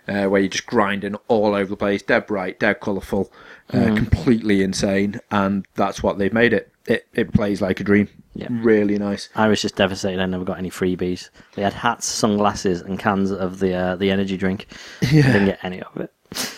uh, 0.07 0.25
where 0.25 0.41
you're 0.41 0.49
just 0.49 0.65
grinding 0.65 1.15
all 1.27 1.53
over 1.55 1.69
the 1.69 1.77
place, 1.77 2.01
dead 2.01 2.27
bright, 2.27 2.59
dead 2.59 2.79
colourful, 2.79 3.31
uh, 3.73 3.93
completely 3.95 4.61
insane, 4.63 5.19
and 5.31 5.65
that's 5.75 6.01
what 6.01 6.17
they've 6.17 6.33
made 6.33 6.53
it. 6.53 6.71
It 6.85 7.05
it 7.13 7.33
plays 7.33 7.61
like 7.61 7.79
a 7.79 7.83
dream. 7.83 8.07
Yeah. 8.33 8.47
Really 8.49 8.97
nice. 8.97 9.29
I 9.35 9.47
was 9.47 9.61
just 9.61 9.75
devastated. 9.75 10.21
I 10.21 10.25
never 10.25 10.45
got 10.45 10.57
any 10.59 10.69
freebies. 10.69 11.29
They 11.55 11.63
had 11.63 11.73
hats, 11.73 12.05
sunglasses, 12.05 12.81
and 12.81 12.97
cans 12.99 13.31
of 13.31 13.59
the 13.59 13.73
uh, 13.73 13.95
the 13.97 14.09
energy 14.11 14.37
drink. 14.37 14.67
I 15.01 15.07
didn't 15.11 15.45
get 15.45 15.59
any 15.63 15.81
of 15.81 15.97
it. 15.97 16.13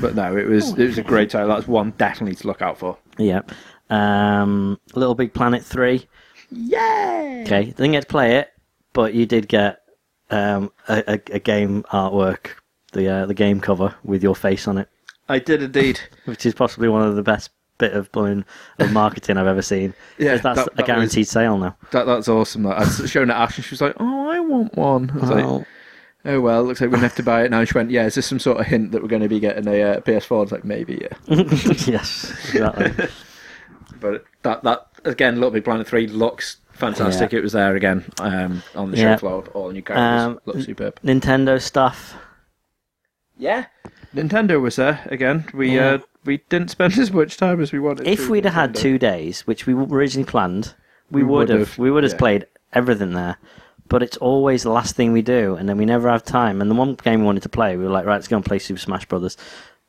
But 0.00 0.14
no, 0.14 0.36
it 0.36 0.46
was 0.46 0.70
it 0.72 0.86
was 0.86 0.98
a 0.98 1.02
great 1.02 1.30
title. 1.30 1.48
That's 1.48 1.66
one 1.66 1.92
definitely 1.92 2.36
to 2.36 2.46
look 2.46 2.60
out 2.62 2.78
for. 2.78 2.98
Yep. 3.16 3.50
Um, 3.90 4.78
Little 4.94 5.14
Big 5.14 5.32
Planet 5.32 5.64
3. 5.64 6.06
Yay! 6.50 7.42
Okay, 7.46 7.64
didn't 7.66 7.92
get 7.92 8.02
to 8.02 8.06
play 8.08 8.36
it, 8.36 8.52
but 8.92 9.14
you 9.14 9.26
did 9.26 9.48
get 9.48 9.82
um, 10.30 10.72
a, 10.88 11.02
a, 11.14 11.20
a 11.34 11.38
game 11.38 11.84
artwork, 11.92 12.48
the 12.92 13.08
uh, 13.08 13.26
the 13.26 13.34
game 13.34 13.60
cover 13.60 13.94
with 14.04 14.22
your 14.22 14.34
face 14.34 14.66
on 14.68 14.78
it, 14.78 14.88
I 15.28 15.38
did 15.38 15.62
indeed. 15.62 16.00
which 16.24 16.46
is 16.46 16.54
possibly 16.54 16.88
one 16.88 17.02
of 17.02 17.16
the 17.16 17.22
best 17.22 17.50
bit 17.78 17.92
of 17.92 18.10
blown 18.12 18.44
of 18.80 18.92
marketing 18.92 19.36
I've 19.36 19.46
ever 19.46 19.62
seen. 19.62 19.94
yeah, 20.18 20.36
that's 20.38 20.58
that- 20.64 20.68
a 20.72 20.76
that 20.76 20.86
guaranteed 20.86 21.28
sale 21.28 21.58
now. 21.58 21.76
That 21.92 22.04
that's 22.04 22.28
awesome. 22.28 22.62
That 22.64 22.78
I 22.78 22.80
was 22.80 23.10
showing 23.10 23.30
it 23.30 23.34
Ash, 23.34 23.56
and 23.56 23.64
she 23.64 23.72
was 23.72 23.80
like, 23.80 23.94
"Oh, 24.00 24.28
I 24.30 24.40
want 24.40 24.74
one." 24.76 25.10
I 25.10 25.14
was 25.18 25.30
like, 25.30 25.44
Oh, 25.44 25.66
"Oh 26.24 26.40
well, 26.40 26.64
looks 26.64 26.80
like 26.80 26.88
we're 26.90 26.96
gonna 26.96 27.08
have 27.08 27.16
to 27.16 27.22
buy 27.22 27.44
it 27.44 27.50
now." 27.50 27.60
And 27.60 27.68
she 27.68 27.74
went, 27.76 27.90
"Yeah, 27.90 28.06
is 28.06 28.14
this 28.14 28.26
some 28.26 28.38
sort 28.40 28.58
of 28.58 28.66
hint 28.66 28.92
that 28.92 29.02
we're 29.02 29.08
going 29.08 29.22
to 29.22 29.28
be 29.28 29.38
getting 29.40 29.68
a 29.68 29.82
uh, 29.82 30.00
PS4?" 30.00 30.36
I 30.36 30.40
was 30.40 30.52
like, 30.52 30.64
"Maybe, 30.64 31.00
yeah." 31.02 31.34
yes, 31.86 32.30
exactly. 32.52 33.06
But 34.00 34.24
that 34.42 34.62
that 34.64 34.87
again, 35.04 35.36
Little 35.36 35.50
Big 35.50 35.64
Planet 35.64 35.86
Three 35.86 36.06
looks 36.06 36.58
fantastic. 36.72 37.32
Yeah. 37.32 37.38
It 37.38 37.42
was 37.42 37.52
there 37.52 37.74
again 37.76 38.04
um, 38.20 38.62
on 38.74 38.90
the 38.90 38.96
Yeah. 38.98 39.14
show 39.14 39.18
floor. 39.18 39.44
All 39.54 39.70
new 39.70 39.82
characters 39.82 40.22
Um, 40.26 40.40
look 40.46 40.60
superb. 40.64 41.00
Nintendo 41.02 41.60
stuff. 41.60 42.14
Yeah, 43.36 43.66
Nintendo 44.14 44.60
was 44.60 44.76
there 44.76 45.00
again. 45.10 45.44
We 45.54 45.76
Yeah. 45.76 45.86
uh, 45.90 45.98
we 46.24 46.38
didn't 46.48 46.70
spend 46.70 46.98
as 46.98 47.12
much 47.12 47.36
time 47.36 47.60
as 47.60 47.72
we 47.72 47.78
wanted. 47.78 48.06
If 48.06 48.28
we'd 48.28 48.44
have 48.44 48.54
had 48.54 48.74
two 48.74 48.98
days, 48.98 49.46
which 49.46 49.66
we 49.66 49.74
originally 49.74 50.28
planned, 50.28 50.74
we, 51.10 51.22
We 51.22 51.28
would 51.28 51.48
have. 51.48 51.78
We 51.78 51.90
would 51.90 52.04
have 52.04 52.18
played 52.18 52.46
everything 52.72 53.12
there. 53.12 53.36
But 53.88 54.02
it's 54.02 54.18
always 54.18 54.64
the 54.64 54.70
last 54.70 54.96
thing 54.96 55.12
we 55.12 55.22
do, 55.22 55.54
and 55.54 55.66
then 55.66 55.78
we 55.78 55.86
never 55.86 56.10
have 56.10 56.22
time. 56.22 56.60
And 56.60 56.70
the 56.70 56.74
one 56.74 56.94
game 56.96 57.20
we 57.20 57.26
wanted 57.26 57.42
to 57.44 57.48
play, 57.48 57.74
we 57.78 57.84
were 57.84 57.90
like, 57.90 58.04
right, 58.04 58.12
let's 58.16 58.28
go 58.28 58.36
and 58.36 58.44
play 58.44 58.58
Super 58.58 58.78
Smash 58.78 59.06
Brothers. 59.06 59.38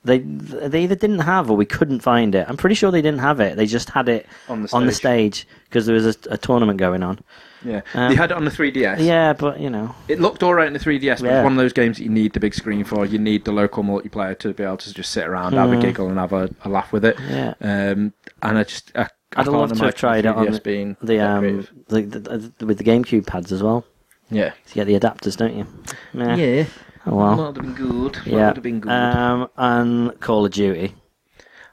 They 0.05 0.19
they 0.19 0.83
either 0.83 0.95
didn't 0.95 1.19
have 1.19 1.51
or 1.51 1.57
we 1.57 1.65
couldn't 1.65 1.99
find 1.99 2.33
it. 2.33 2.45
I'm 2.47 2.55
pretty 2.55 2.75
sure 2.75 2.89
they 2.89 3.01
didn't 3.01 3.19
have 3.19 3.41
it. 3.41 3.57
They 3.57 3.65
just 3.65 3.89
had 3.89 4.07
it 4.07 4.25
On 4.47 4.63
the 4.63 4.69
on 4.73 4.85
the 4.85 4.93
stage. 4.93 5.39
stage 5.41 5.47
because 5.65 5.85
there 5.87 5.95
was 5.95 6.05
a, 6.05 6.15
a 6.31 6.37
tournament 6.37 6.79
going 6.79 7.03
on. 7.03 7.19
yeah, 7.65 7.81
Um, 7.93 8.09
they 8.09 8.15
had 8.15 8.31
it 8.31 8.37
on 8.37 8.45
the 8.45 8.49
3DS. 8.51 8.99
Yeah, 9.05 9.33
but 9.33 9.59
you 9.59 9.69
know, 9.69 9.93
It 10.07 10.21
looked 10.21 10.41
all 10.41 10.53
right 10.53 10.67
in 10.67 10.71
the 10.73 10.79
3DS, 10.79 11.19
but 11.19 11.25
Yeah. 11.27 11.39
it's 11.39 11.43
one 11.43 11.51
of 11.51 11.57
those 11.57 11.73
games 11.73 11.97
that 11.97 12.03
you 12.05 12.09
need 12.09 12.31
the 12.31 12.39
big 12.39 12.53
screen 12.53 12.85
for. 12.85 13.05
You 13.05 13.19
need 13.19 13.43
the 13.43 13.51
local 13.51 13.83
multiplayer 13.83 14.39
to 14.39 14.53
be 14.53 14.63
able 14.63 14.77
to 14.77 14.93
just 14.93 15.11
sit 15.11 15.27
around, 15.27 15.53
have 15.53 15.69
a 15.71 15.75
Mhm. 15.75 15.81
giggle, 15.81 16.07
and 16.07 16.17
have 16.17 16.31
a, 16.31 16.49
a 16.63 16.69
laugh 16.69 16.93
with 16.93 17.03
it. 17.03 17.17
yeah. 17.29 17.53
Um, 17.59 18.13
and 18.41 18.57
I 18.57 18.63
just, 18.63 18.93
I, 18.95 19.01
I 19.01 19.03
I'd 19.03 19.43
can't 19.43 19.47
love 19.51 19.73
to 19.77 19.83
have 19.83 19.95
tried 19.95 20.25
it 20.25 20.27
on 20.27 20.47
3DS 20.47 20.53
the- 20.53 20.61
being 20.61 20.97
The 21.01 21.17
that 21.17 21.29
um 21.29 21.39
creative. 21.41 21.71
the, 21.89 22.01
the, 22.03 22.51
the 22.59 22.65
with 22.65 22.77
the 22.77 22.85
GameCube 22.85 23.27
pads 23.27 23.51
as 23.51 23.61
well. 23.61 23.83
yeah, 24.31 24.53
You 24.73 24.75
get 24.75 24.87
the 24.87 24.97
adapters, 24.97 25.35
don't 25.35 25.55
you? 25.55 25.67
Yeah. 26.13 26.65
Oh 27.05 27.15
well. 27.15 27.35
That 27.35 27.45
would 27.45 27.55
have 27.57 27.65
been 27.65 27.87
good. 27.87 28.15
That 28.15 28.27
Yeah. 28.27 28.47
would 28.47 28.55
have 28.57 28.63
been 28.63 28.79
good. 28.79 28.91
Um, 28.91 29.49
and 29.57 30.19
Call 30.19 30.45
of 30.45 30.51
Duty. 30.51 30.93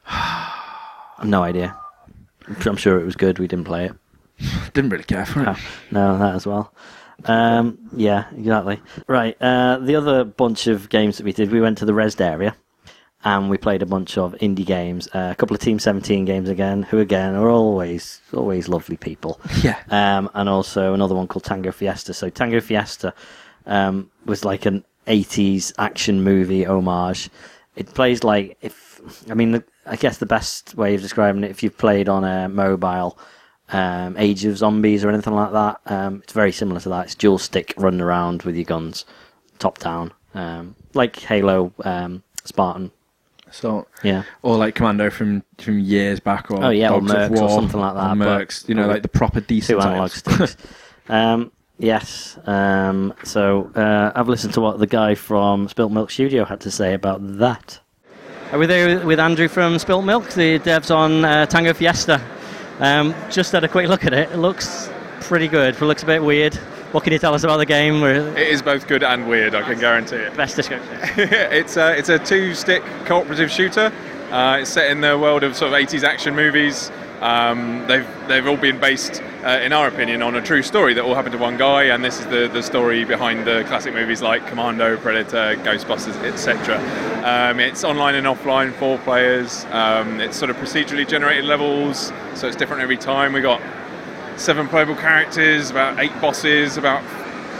no 1.24 1.42
idea. 1.42 1.76
I'm 2.64 2.76
sure 2.76 3.00
it 3.00 3.04
was 3.04 3.16
good. 3.16 3.38
We 3.38 3.48
didn't 3.48 3.64
play 3.64 3.86
it. 3.86 3.92
Didn't 4.74 4.90
really 4.90 5.04
care 5.04 5.26
for 5.26 5.42
it. 5.42 5.48
Oh, 5.48 5.58
no, 5.90 6.18
that 6.18 6.34
as 6.34 6.46
well. 6.46 6.72
Um, 7.24 7.78
yeah, 7.96 8.26
exactly. 8.36 8.80
Right. 9.08 9.36
Uh, 9.40 9.78
the 9.78 9.96
other 9.96 10.24
bunch 10.24 10.66
of 10.66 10.88
games 10.90 11.16
that 11.16 11.24
we 11.24 11.32
did, 11.32 11.50
we 11.50 11.60
went 11.60 11.78
to 11.78 11.84
the 11.86 11.92
Rezzed 11.94 12.20
area, 12.20 12.54
and 13.24 13.48
we 13.50 13.56
played 13.56 13.82
a 13.82 13.86
bunch 13.86 14.18
of 14.18 14.34
indie 14.34 14.66
games. 14.66 15.08
Uh, 15.14 15.30
a 15.32 15.34
couple 15.34 15.56
of 15.56 15.60
Team 15.62 15.78
17 15.78 16.24
games 16.26 16.48
again, 16.50 16.82
who 16.82 16.98
again 17.00 17.34
are 17.34 17.48
always 17.48 18.20
always 18.34 18.68
lovely 18.68 18.96
people. 18.98 19.40
Yeah. 19.62 19.78
Um, 19.90 20.30
and 20.34 20.48
also 20.48 20.92
another 20.94 21.14
one 21.14 21.26
called 21.26 21.44
Tango 21.44 21.72
Fiesta. 21.72 22.12
So 22.14 22.28
Tango 22.28 22.60
Fiesta 22.60 23.14
um, 23.64 24.10
was 24.26 24.44
like 24.44 24.66
an 24.66 24.84
80s 25.06 25.72
action 25.78 26.22
movie 26.22 26.64
homage. 26.64 27.30
It 27.76 27.92
plays 27.94 28.24
like 28.24 28.56
if 28.60 29.00
I 29.30 29.34
mean 29.34 29.62
I 29.86 29.96
guess 29.96 30.18
the 30.18 30.26
best 30.26 30.74
way 30.74 30.94
of 30.94 31.02
describing 31.02 31.44
it 31.44 31.50
if 31.50 31.62
you've 31.62 31.78
played 31.78 32.08
on 32.08 32.24
a 32.24 32.48
mobile 32.48 33.18
um, 33.68 34.16
Age 34.16 34.44
of 34.44 34.56
Zombies 34.58 35.04
or 35.04 35.10
anything 35.10 35.34
like 35.34 35.52
that. 35.52 35.80
Um, 35.86 36.20
it's 36.22 36.32
very 36.32 36.52
similar 36.52 36.80
to 36.80 36.88
that. 36.90 37.06
It's 37.06 37.14
dual 37.14 37.38
stick 37.38 37.74
running 37.76 38.00
around 38.00 38.42
with 38.42 38.54
your 38.56 38.64
guns, 38.64 39.04
top 39.58 39.78
down, 39.78 40.12
um, 40.34 40.76
like 40.94 41.18
Halo 41.18 41.72
um, 41.84 42.22
Spartan. 42.44 42.90
So, 43.50 43.86
Yeah, 44.02 44.24
or 44.42 44.56
like 44.56 44.74
Commando 44.74 45.08
from 45.08 45.42
from 45.58 45.78
years 45.78 46.20
back, 46.20 46.50
or 46.50 46.64
Oh, 46.64 46.70
yeah, 46.70 46.90
or 46.90 47.00
Dogs 47.00 47.12
of 47.12 47.30
Mercs 47.30 47.40
or 47.40 47.50
something 47.50 47.80
like 47.80 47.94
that, 47.94 48.16
Mercs, 48.16 48.68
you 48.68 48.74
know, 48.74 48.86
like 48.86 49.02
the 49.02 49.08
proper 49.08 49.40
decent 49.40 49.80
two 49.80 49.86
analog 49.86 50.10
sticks. 50.10 50.56
um, 51.08 51.52
yes. 51.78 52.38
Um, 52.46 53.14
so 53.24 53.70
uh, 53.74 54.12
I've 54.14 54.28
listened 54.28 54.54
to 54.54 54.60
what 54.60 54.78
the 54.78 54.86
guy 54.86 55.14
from 55.14 55.68
Spilt 55.68 55.92
Milk 55.92 56.10
Studio 56.10 56.44
had 56.44 56.60
to 56.60 56.70
say 56.70 56.94
about 56.94 57.20
that. 57.38 57.80
Are 58.52 58.58
we 58.58 58.66
there 58.66 59.04
with 59.04 59.18
Andrew 59.18 59.48
from 59.48 59.78
Spilt 59.78 60.04
Milk, 60.04 60.30
the 60.30 60.58
devs 60.60 60.94
on 60.94 61.24
uh, 61.24 61.46
Tango 61.46 61.74
Fiesta? 61.74 62.20
Um, 62.78 63.14
just 63.30 63.52
had 63.52 63.64
a 63.64 63.68
quick 63.68 63.88
look 63.88 64.04
at 64.04 64.12
it. 64.12 64.30
It 64.30 64.36
looks 64.36 64.88
pretty 65.22 65.48
good. 65.48 65.74
It 65.74 65.80
looks 65.82 66.02
a 66.02 66.06
bit 66.06 66.22
weird. 66.22 66.54
What 66.92 67.02
can 67.02 67.12
you 67.12 67.18
tell 67.18 67.34
us 67.34 67.42
about 67.42 67.56
the 67.56 67.66
game? 67.66 68.02
It 68.04 68.38
is 68.38 68.62
both 68.62 68.86
good 68.86 69.02
and 69.02 69.28
weird, 69.28 69.54
I 69.54 69.62
can 69.62 69.78
guarantee 69.78 70.16
it. 70.16 70.36
best 70.36 70.56
description. 70.56 70.96
it's 71.16 71.76
a, 71.76 71.96
it's 71.98 72.08
a 72.08 72.18
two-stick 72.18 72.82
cooperative 73.04 73.50
shooter. 73.50 73.92
Uh, 74.30 74.58
it's 74.60 74.70
set 74.70 74.90
in 74.90 75.00
the 75.00 75.18
world 75.18 75.42
of 75.42 75.56
sort 75.56 75.72
of 75.72 75.78
80s 75.78 76.04
action 76.04 76.34
movies. 76.34 76.90
Um, 77.20 77.86
they've 77.86 78.06
they've 78.28 78.46
all 78.46 78.56
been 78.56 78.78
based, 78.78 79.22
uh, 79.44 79.60
in 79.62 79.72
our 79.72 79.88
opinion, 79.88 80.22
on 80.22 80.34
a 80.34 80.42
true 80.42 80.62
story 80.62 80.94
that 80.94 81.02
all 81.02 81.14
happened 81.14 81.32
to 81.32 81.38
one 81.38 81.56
guy, 81.56 81.84
and 81.84 82.04
this 82.04 82.20
is 82.20 82.26
the, 82.26 82.48
the 82.52 82.62
story 82.62 83.04
behind 83.04 83.46
the 83.46 83.64
classic 83.66 83.94
movies 83.94 84.20
like 84.20 84.46
Commando, 84.46 84.96
Predator, 84.98 85.56
Ghostbusters, 85.62 86.16
etc. 86.24 86.76
Um, 87.24 87.60
it's 87.60 87.84
online 87.84 88.16
and 88.16 88.26
offline, 88.26 88.72
four 88.74 88.98
players. 88.98 89.64
Um, 89.70 90.20
it's 90.20 90.36
sort 90.36 90.50
of 90.50 90.56
procedurally 90.56 91.08
generated 91.08 91.46
levels, 91.46 92.12
so 92.34 92.46
it's 92.46 92.56
different 92.56 92.82
every 92.82 92.98
time. 92.98 93.32
We 93.32 93.40
got 93.40 93.62
seven 94.36 94.68
playable 94.68 94.96
characters, 94.96 95.70
about 95.70 95.98
eight 95.98 96.12
bosses, 96.20 96.76
about 96.76 97.02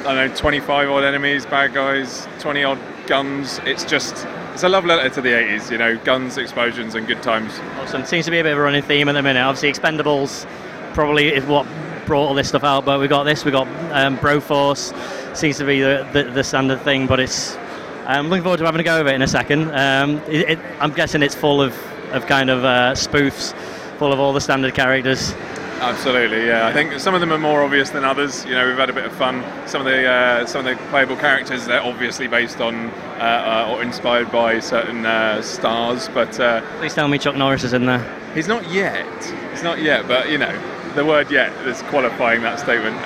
I 0.06 0.14
don't 0.14 0.28
know, 0.28 0.36
25 0.36 0.88
odd 0.88 1.02
enemies, 1.02 1.46
bad 1.46 1.74
guys, 1.74 2.28
20 2.38 2.62
odd 2.62 2.78
guns. 3.06 3.60
It's 3.64 3.84
just, 3.84 4.26
it's 4.52 4.62
a 4.62 4.68
love 4.68 4.84
letter 4.84 5.08
to 5.08 5.20
the 5.20 5.30
80s, 5.30 5.70
you 5.70 5.78
know, 5.78 5.96
guns, 5.98 6.38
explosions, 6.38 6.94
and 6.94 7.06
good 7.06 7.22
times. 7.22 7.58
Awesome. 7.80 8.04
Seems 8.04 8.24
to 8.26 8.30
be 8.30 8.38
a 8.38 8.42
bit 8.42 8.52
of 8.52 8.58
a 8.58 8.62
running 8.62 8.82
theme 8.82 9.08
at 9.08 9.12
the 9.12 9.22
minute. 9.22 9.40
Obviously, 9.40 9.72
Expendables 9.72 10.46
probably 10.94 11.28
is 11.28 11.44
what 11.44 11.66
brought 12.06 12.28
all 12.28 12.34
this 12.34 12.48
stuff 12.48 12.64
out. 12.64 12.84
But 12.84 13.00
we 13.00 13.08
got 13.08 13.24
this. 13.24 13.44
We 13.44 13.50
got 13.50 13.66
um, 13.92 14.16
Broforce. 14.18 14.94
Seems 15.36 15.58
to 15.58 15.66
be 15.66 15.80
the, 15.80 16.08
the, 16.12 16.24
the 16.24 16.44
standard 16.44 16.80
thing. 16.80 17.06
But 17.06 17.20
it's. 17.20 17.56
I'm 18.06 18.28
looking 18.28 18.44
forward 18.44 18.58
to 18.58 18.64
having 18.64 18.80
a 18.80 18.84
go 18.84 19.00
of 19.00 19.06
it 19.08 19.14
in 19.14 19.22
a 19.22 19.28
second. 19.28 19.70
Um, 19.72 20.18
it, 20.28 20.50
it, 20.50 20.58
I'm 20.80 20.92
guessing 20.92 21.22
it's 21.22 21.34
full 21.34 21.60
of, 21.60 21.74
of 22.12 22.26
kind 22.26 22.50
of 22.50 22.64
uh, 22.64 22.92
spoofs, 22.92 23.52
full 23.98 24.12
of 24.12 24.20
all 24.20 24.32
the 24.32 24.40
standard 24.40 24.74
characters. 24.74 25.34
Absolutely, 25.80 26.46
yeah. 26.46 26.66
I 26.66 26.72
think 26.72 26.98
some 26.98 27.14
of 27.14 27.20
them 27.20 27.32
are 27.32 27.38
more 27.38 27.62
obvious 27.62 27.90
than 27.90 28.04
others. 28.04 28.44
You 28.46 28.52
know, 28.52 28.66
we've 28.66 28.78
had 28.78 28.88
a 28.90 28.94
bit 28.94 29.04
of 29.04 29.12
fun. 29.12 29.44
Some 29.68 29.80
of 29.82 29.86
the 29.86 30.06
uh, 30.08 30.46
some 30.46 30.66
of 30.66 30.76
the 30.78 30.82
playable 30.88 31.16
characters 31.16 31.66
they're 31.66 31.82
obviously 31.82 32.26
based 32.28 32.60
on 32.60 32.88
uh, 33.20 33.66
uh, 33.68 33.70
or 33.72 33.82
inspired 33.82 34.32
by 34.32 34.58
certain 34.60 35.04
uh, 35.04 35.42
stars, 35.42 36.08
but 36.08 36.38
uh, 36.40 36.62
Please 36.78 36.94
tell 36.94 37.08
me 37.08 37.18
Chuck 37.18 37.36
Norris 37.36 37.62
is 37.62 37.72
in 37.74 37.84
there. 37.86 38.02
he's 38.34 38.48
not 38.48 38.68
yet. 38.70 39.06
He's 39.50 39.62
not 39.62 39.80
yet, 39.80 40.08
but 40.08 40.30
you 40.30 40.38
know, 40.38 40.54
the 40.94 41.04
word 41.04 41.30
"yet" 41.30 41.52
is 41.66 41.82
qualifying 41.82 42.40
that 42.42 42.58
statement. 42.58 42.96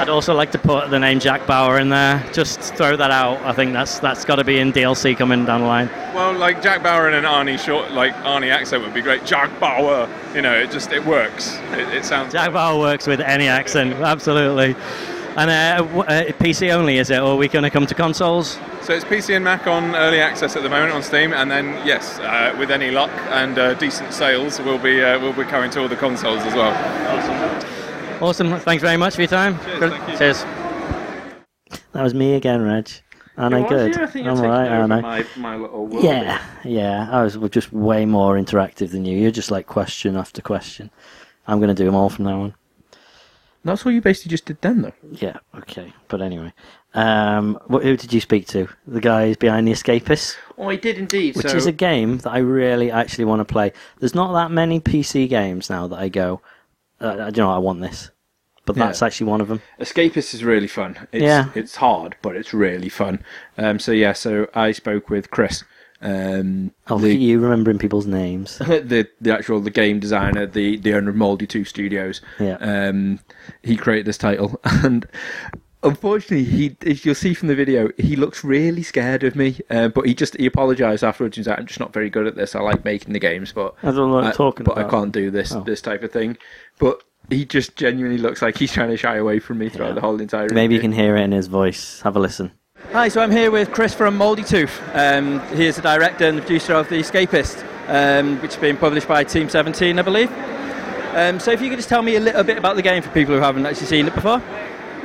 I'd 0.00 0.08
also 0.08 0.32
like 0.32 0.50
to 0.52 0.58
put 0.58 0.88
the 0.88 0.98
name 0.98 1.20
Jack 1.20 1.46
Bauer 1.46 1.78
in 1.78 1.90
there. 1.90 2.26
Just 2.32 2.58
throw 2.74 2.96
that 2.96 3.10
out. 3.10 3.38
I 3.42 3.52
think 3.52 3.74
that's 3.74 3.98
that's 3.98 4.24
got 4.24 4.36
to 4.36 4.44
be 4.44 4.58
in 4.58 4.72
DLC 4.72 5.14
coming 5.14 5.44
down 5.44 5.60
the 5.60 5.66
line. 5.66 5.90
Well, 6.14 6.32
like 6.32 6.62
Jack 6.62 6.82
Bauer 6.82 7.06
and 7.06 7.14
an 7.14 7.24
Arnie 7.24 7.58
short, 7.58 7.90
like 7.90 8.14
Arnie 8.24 8.50
accent 8.50 8.82
would 8.82 8.94
be 8.94 9.02
great. 9.02 9.26
Jack 9.26 9.60
Bauer, 9.60 10.08
you 10.34 10.40
know, 10.40 10.54
it 10.54 10.70
just 10.70 10.90
it 10.90 11.04
works. 11.04 11.58
It, 11.72 11.96
it 11.96 12.04
sounds. 12.06 12.32
Jack 12.32 12.50
Bauer 12.54 12.78
works 12.78 13.06
with 13.06 13.20
any 13.20 13.46
accent, 13.46 13.92
absolutely. 13.92 14.74
And 15.36 15.50
uh, 15.50 16.00
uh, 16.00 16.24
PC 16.32 16.72
only, 16.72 16.96
is 16.96 17.10
it? 17.10 17.18
Or 17.18 17.32
are 17.32 17.36
we 17.36 17.48
going 17.48 17.64
to 17.64 17.70
come 17.70 17.86
to 17.86 17.94
consoles? 17.94 18.58
So 18.80 18.94
it's 18.94 19.04
PC 19.04 19.36
and 19.36 19.44
Mac 19.44 19.66
on 19.66 19.94
early 19.94 20.20
access 20.20 20.56
at 20.56 20.62
the 20.62 20.70
moment 20.70 20.94
on 20.94 21.02
Steam, 21.02 21.34
and 21.34 21.50
then 21.50 21.86
yes, 21.86 22.18
uh, 22.20 22.56
with 22.58 22.70
any 22.70 22.90
luck 22.90 23.10
and 23.28 23.58
uh, 23.58 23.74
decent 23.74 24.14
sales, 24.14 24.60
we'll 24.60 24.78
be 24.78 25.02
uh, 25.02 25.20
we'll 25.20 25.34
be 25.34 25.44
coming 25.44 25.70
to 25.72 25.82
all 25.82 25.88
the 25.88 25.96
consoles 25.96 26.40
as 26.44 26.54
well. 26.54 26.72
Awesome. 27.18 27.49
Thanks 28.20 28.82
very 28.82 28.98
much 28.98 29.14
for 29.14 29.22
your 29.22 29.28
time. 29.28 29.58
Cheers, 29.64 29.90
thank 29.92 30.08
you. 30.10 30.18
Cheers. 30.18 30.44
That 31.92 32.02
was 32.02 32.12
me 32.12 32.34
again, 32.34 32.62
Reg. 32.62 32.90
Aren't 33.38 33.54
I 33.54 33.66
good? 33.66 33.96
I'm 33.98 34.38
alright, 34.38 34.70
aren't 34.70 34.92
I? 34.92 35.00
My, 35.00 35.26
my 35.36 35.56
little 35.56 35.86
world. 35.86 36.04
Yeah, 36.04 36.42
yeah. 36.62 37.08
I 37.10 37.22
was 37.22 37.38
just 37.50 37.72
way 37.72 38.04
more 38.04 38.36
interactive 38.36 38.90
than 38.90 39.06
you. 39.06 39.16
You're 39.16 39.30
just 39.30 39.50
like 39.50 39.66
question 39.66 40.16
after 40.16 40.42
question. 40.42 40.90
I'm 41.46 41.58
going 41.60 41.68
to 41.68 41.74
do 41.74 41.86
them 41.86 41.94
all 41.94 42.10
from 42.10 42.26
now 42.26 42.42
on. 42.42 42.54
That's 43.64 43.84
what 43.84 43.92
you 43.92 44.02
basically 44.02 44.30
just 44.30 44.44
did 44.44 44.60
then, 44.60 44.82
though. 44.82 44.92
Yeah, 45.12 45.38
okay. 45.56 45.92
But 46.08 46.20
anyway, 46.20 46.52
um, 46.92 47.58
wh- 47.70 47.82
who 47.82 47.96
did 47.96 48.12
you 48.12 48.20
speak 48.20 48.46
to? 48.48 48.68
The 48.86 49.00
guys 49.00 49.36
behind 49.38 49.66
the 49.66 49.72
Escapists, 49.72 50.36
Oh, 50.58 50.68
I 50.68 50.76
did 50.76 50.98
indeed. 50.98 51.36
which 51.36 51.48
so, 51.48 51.56
is 51.56 51.66
a 51.66 51.72
game 51.72 52.18
that 52.18 52.30
I 52.30 52.38
really 52.38 52.90
actually 52.90 53.24
want 53.24 53.40
to 53.40 53.44
play. 53.50 53.72
There's 53.98 54.14
not 54.14 54.32
that 54.34 54.50
many 54.50 54.80
PC 54.80 55.26
games 55.28 55.70
now 55.70 55.86
that 55.88 55.98
I 55.98 56.08
go. 56.10 56.40
Uh, 57.00 57.30
you 57.34 57.42
know, 57.42 57.50
I 57.50 57.58
want 57.58 57.80
this, 57.80 58.10
but 58.66 58.76
Yeah. 58.76 58.86
that's 58.86 59.02
actually 59.02 59.28
one 59.30 59.40
of 59.40 59.48
them. 59.48 59.62
Escapist 59.80 60.34
is 60.34 60.44
really 60.44 60.66
fun. 60.66 60.96
It's, 61.12 61.22
Yeah. 61.22 61.50
it's 61.54 61.76
hard, 61.76 62.16
but 62.22 62.36
it's 62.36 62.52
really 62.52 62.88
fun. 62.88 63.22
Um, 63.56 63.78
so 63.78 63.92
yeah, 63.92 64.12
so 64.12 64.48
I 64.54 64.72
spoke 64.72 65.08
with 65.10 65.30
Chris, 65.30 65.64
um, 66.02 66.72
Oh, 66.88 66.94
look 66.96 67.04
the, 67.04 67.12
at 67.12 67.18
you 67.18 67.40
remembering 67.40 67.78
people's 67.78 68.06
names. 68.06 68.58
the 68.58 69.08
the 69.20 69.32
actual 69.34 69.60
the 69.60 69.70
game 69.70 69.98
designer, 70.00 70.46
the 70.46 70.76
the 70.76 70.94
owner 70.94 71.10
of 71.10 71.16
Mouldy 71.16 71.46
Toof 71.46 71.68
Studios. 71.68 72.20
Yeah. 72.38 72.56
Um, 72.60 73.20
he 73.62 73.76
created 73.76 74.06
this 74.06 74.18
title, 74.18 74.58
and 74.64 75.06
unfortunately, 75.82 76.44
he 76.44 76.76
as 76.86 77.04
you'll 77.04 77.14
see 77.14 77.34
from 77.34 77.48
the 77.48 77.54
video, 77.54 77.90
he 77.98 78.16
looks 78.16 78.44
really 78.44 78.82
scared 78.82 79.24
of 79.24 79.34
me. 79.36 79.58
Uh, 79.70 79.88
but 79.88 80.06
he 80.06 80.14
just 80.14 80.36
he 80.36 80.46
apologised 80.46 81.04
afterwards. 81.04 81.36
He's 81.36 81.46
like, 81.46 81.58
"I'm 81.58 81.66
just 81.66 81.80
not 81.80 81.92
very 81.92 82.10
good 82.10 82.26
at 82.26 82.36
this. 82.36 82.54
I 82.54 82.60
like 82.60 82.84
making 82.84 83.12
the 83.12 83.18
games, 83.18 83.52
but 83.52 83.74
I 83.82 83.86
don't 83.86 83.96
know 83.96 84.14
what 84.16 84.24
I'm 84.24 84.32
talking 84.32 84.64
but 84.64 84.78
I 84.78 84.84
can't 84.84 85.12
do 85.12 85.30
this 85.30 85.52
Oh. 85.52 85.60
this 85.60 85.80
type 85.80 86.02
of 86.02 86.12
thing." 86.12 86.36
But 86.78 87.02
he 87.28 87.44
just 87.44 87.76
genuinely 87.76 88.18
looks 88.18 88.42
like 88.42 88.56
he's 88.58 88.72
trying 88.72 88.90
to 88.90 88.96
shy 88.96 89.16
away 89.16 89.38
from 89.38 89.58
me 89.58 89.68
throughout 89.68 89.88
Yeah. 89.88 89.94
the 89.94 90.00
whole 90.00 90.20
entire. 90.20 90.48
Maybe 90.52 90.74
you 90.74 90.80
can 90.80 90.92
hear 90.92 91.16
it 91.16 91.22
in 91.22 91.32
his 91.32 91.46
voice. 91.46 92.00
Have 92.02 92.16
a 92.16 92.20
listen. 92.20 92.52
Hi, 92.92 93.08
so 93.08 93.20
I'm 93.20 93.30
here 93.30 93.50
with 93.50 93.72
Chris 93.72 93.94
from 93.94 94.16
Mouldy 94.16 94.42
Toof. 94.42 94.80
Um, 94.94 95.40
he 95.54 95.66
is 95.66 95.76
the 95.76 95.82
director 95.82 96.24
and 96.24 96.38
the 96.38 96.42
producer 96.42 96.72
of 96.74 96.88
The 96.88 96.96
Escapist, 96.96 97.62
um, 97.88 98.38
which 98.40 98.54
has 98.54 98.60
been 98.60 98.76
published 98.78 99.06
by 99.06 99.22
Team 99.22 99.48
17, 99.50 99.98
I 99.98 100.02
believe. 100.02 100.30
Um, 101.14 101.38
so 101.38 101.50
if 101.52 101.60
you 101.60 101.68
could 101.68 101.78
just 101.78 101.88
tell 101.90 102.02
me 102.02 102.16
a 102.16 102.20
little 102.20 102.42
bit 102.42 102.56
about 102.56 102.76
the 102.76 102.82
game 102.82 103.02
for 103.02 103.10
people 103.10 103.34
who 103.34 103.40
haven't 103.40 103.66
actually 103.66 103.86
seen 103.86 104.06
it 104.06 104.14
before. 104.14 104.42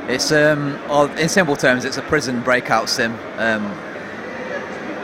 It's 0.08 0.30
um, 0.30 0.76
in 1.18 1.28
simple 1.28 1.56
terms, 1.56 1.84
it's 1.84 1.96
a 1.96 2.02
prison 2.02 2.40
breakout 2.40 2.88
sim. 2.88 3.12
Um, 3.38 3.66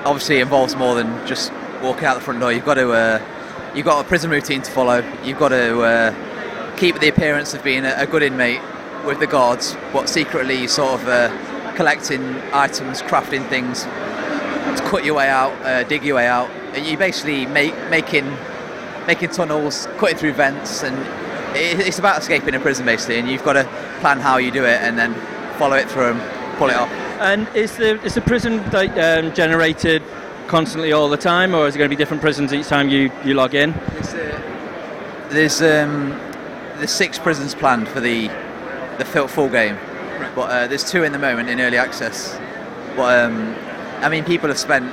obviously, 0.05 0.39
involves 0.39 0.77
more 0.77 0.95
than 0.95 1.27
just 1.27 1.53
walking 1.83 2.05
out 2.05 2.15
the 2.15 2.21
front 2.21 2.39
door. 2.39 2.53
You've 2.53 2.65
got 2.65 2.75
to, 2.75 2.93
uh, 2.93 3.73
you've 3.75 3.85
got 3.85 4.05
a 4.05 4.09
prison 4.09 4.31
routine 4.31 4.63
to 4.63 4.71
follow. 4.71 5.05
You've 5.25 5.41
got 5.41 5.49
to 5.49 5.81
uh, 5.83 6.77
keep 6.77 7.01
the 7.01 7.09
appearance 7.09 7.53
of 7.53 7.65
being 7.65 7.85
a, 7.85 8.07
good 8.07 8.23
inmate 8.23 8.61
with 9.05 9.19
the 9.19 9.27
guards, 9.27 9.77
but 9.93 10.09
secretly 10.09 10.61
you 10.61 10.69
sort 10.69 11.01
of 11.01 11.09
uh, 11.09 11.75
collecting 11.75 12.37
items, 12.53 13.03
crafting 13.03 13.49
things 13.49 13.83
to 13.83 14.87
cut 14.89 15.05
your 15.05 15.15
way 15.17 15.29
out, 15.29 15.53
uh, 15.63 15.83
dig 15.83 16.05
your 16.05 16.15
way 16.17 16.29
out. 16.29 16.49
And 16.75 16.87
you 16.87 16.97
basically 16.97 17.47
make 17.47 17.75
making 17.91 18.31
making 19.09 19.31
tunnels, 19.31 19.89
cutting 19.99 20.17
through 20.17 20.35
vents, 20.35 20.85
and 20.85 20.97
it's 21.55 21.99
about 21.99 22.21
escaping 22.21 22.55
a 22.55 22.61
prison 22.61 22.87
basically. 22.87 23.19
And 23.19 23.29
you've 23.29 23.45
got 23.45 23.55
to 23.55 23.65
plan 24.01 24.21
how 24.21 24.37
you 24.39 24.51
do 24.51 24.65
it, 24.65 24.81
and 24.83 24.99
then 24.99 25.15
follow 25.59 25.77
it 25.77 25.91
through 25.91 26.13
and 26.13 26.59
pull 26.59 26.69
it 26.69 26.77
off. 26.77 26.91
And 27.21 27.49
is 27.55 27.77
the, 27.77 28.03
is 28.03 28.15
the 28.15 28.21
prison 28.21 28.69
like, 28.71 28.91
um, 28.93 29.33
generated 29.35 30.03
constantly 30.49 30.93
all 30.93 31.09
the 31.09 31.17
time, 31.17 31.55
or 31.55 31.67
is 31.67 31.75
it 31.75 31.79
going 31.79 31.89
to 31.89 31.97
be 31.97 31.99
different 31.99 32.21
prisons 32.21 32.53
each 32.53 32.67
time 32.67 32.89
you, 32.89 33.11
you 33.25 33.35
log 33.35 33.55
in? 33.55 33.73
There's 35.31 35.63
um, 35.63 36.11
there's 36.77 36.91
six 36.91 37.19
prisons 37.19 37.55
planned 37.55 37.89
for 37.89 38.01
the 38.01 38.29
the 38.99 39.05
full 39.05 39.29
full 39.29 39.49
game, 39.49 39.79
but 40.35 40.51
uh, 40.51 40.67
there's 40.67 40.85
two 40.91 41.05
in 41.05 41.13
the 41.13 41.19
moment 41.19 41.49
in 41.49 41.59
early 41.59 41.79
access. 41.79 42.39
But 42.97 43.25
um, 43.25 43.55
I 44.03 44.11
mean, 44.11 44.25
people 44.25 44.49
have 44.49 44.59
spent 44.59 44.93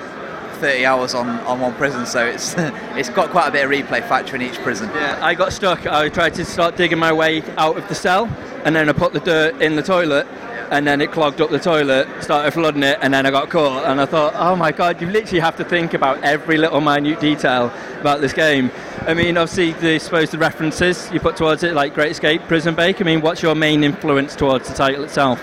30 0.60 0.86
hours 0.86 1.14
on, 1.14 1.28
on 1.42 1.60
one 1.60 1.74
prison, 1.76 2.06
so 2.06 2.26
it's 2.26 2.56
it's 2.98 3.10
got 3.10 3.30
quite 3.30 3.48
a 3.48 3.52
bit 3.52 3.66
of 3.66 3.72
replay 3.72 4.08
factor 4.08 4.36
in 4.36 4.42
each 4.42 4.58
prison. 4.60 4.90
Yeah, 4.94 5.20
I 5.22 5.34
got 5.34 5.54
stuck. 5.54 5.88
I 5.88 6.10
tried 6.10 6.34
to 6.36 6.46
start 6.46 6.76
digging 6.76 7.00
my 7.00 7.14
way 7.14 7.42
out 7.58 7.78
of 7.78 7.88
the 7.88 7.96
cell, 7.96 8.26
and 8.66 8.76
then 8.76 8.90
I 8.90 8.94
put 8.94 9.14
the 9.14 9.20
dirt 9.20 9.62
in 9.62 9.76
the 9.76 9.84
toilet, 9.84 10.28
and 10.72 10.86
then 10.86 11.02
it 11.02 11.12
clogged 11.12 11.42
up 11.42 11.50
the 11.50 11.60
toilet, 11.60 12.08
started 12.22 12.52
flooding 12.52 12.84
it, 12.84 13.00
and 13.02 13.14
then 13.14 13.26
I 13.26 13.32
got 13.32 13.50
caught. 13.50 13.86
And 13.86 14.00
I 14.00 14.06
thought, 14.06 14.34
oh 14.36 14.56
my 14.56 14.72
god, 14.72 15.02
you 15.02 15.08
literally 15.08 15.40
have 15.40 15.56
to 15.58 15.64
think 15.64 15.94
about 15.94 16.24
every 16.24 16.58
little 16.58 16.82
minute 16.82 17.20
detail 17.20 17.72
about 18.00 18.22
this 18.22 18.34
game. 18.34 18.72
I 19.02 19.14
mean, 19.14 19.38
obviously, 19.38 19.72
the 19.74 20.00
supposed 20.00 20.34
references 20.36 21.10
you 21.12 21.20
put 21.20 21.38
towards 21.38 21.64
it, 21.64 21.74
like 21.74 21.94
Great 21.94 22.12
Escape, 22.12 22.42
Prison 22.44 22.76
Break. 22.76 23.02
I 23.02 23.04
mean, 23.04 23.22
what's 23.22 23.42
your 23.42 23.56
main 23.56 23.84
influence 23.84 24.36
towards 24.36 24.68
the 24.68 24.76
title 24.76 25.04
itself? 25.04 25.42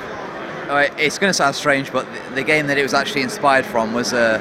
It's 0.69 1.19
going 1.19 1.31
to 1.31 1.35
sound 1.35 1.55
strange, 1.55 1.93
but 1.93 2.07
the, 2.35 2.43
game 2.43 2.67
that 2.67 2.77
it 2.77 2.83
was 2.83 2.93
actually 2.93 3.23
inspired 3.23 3.65
from 3.65 3.95
was 3.95 4.13
uh, 4.13 4.41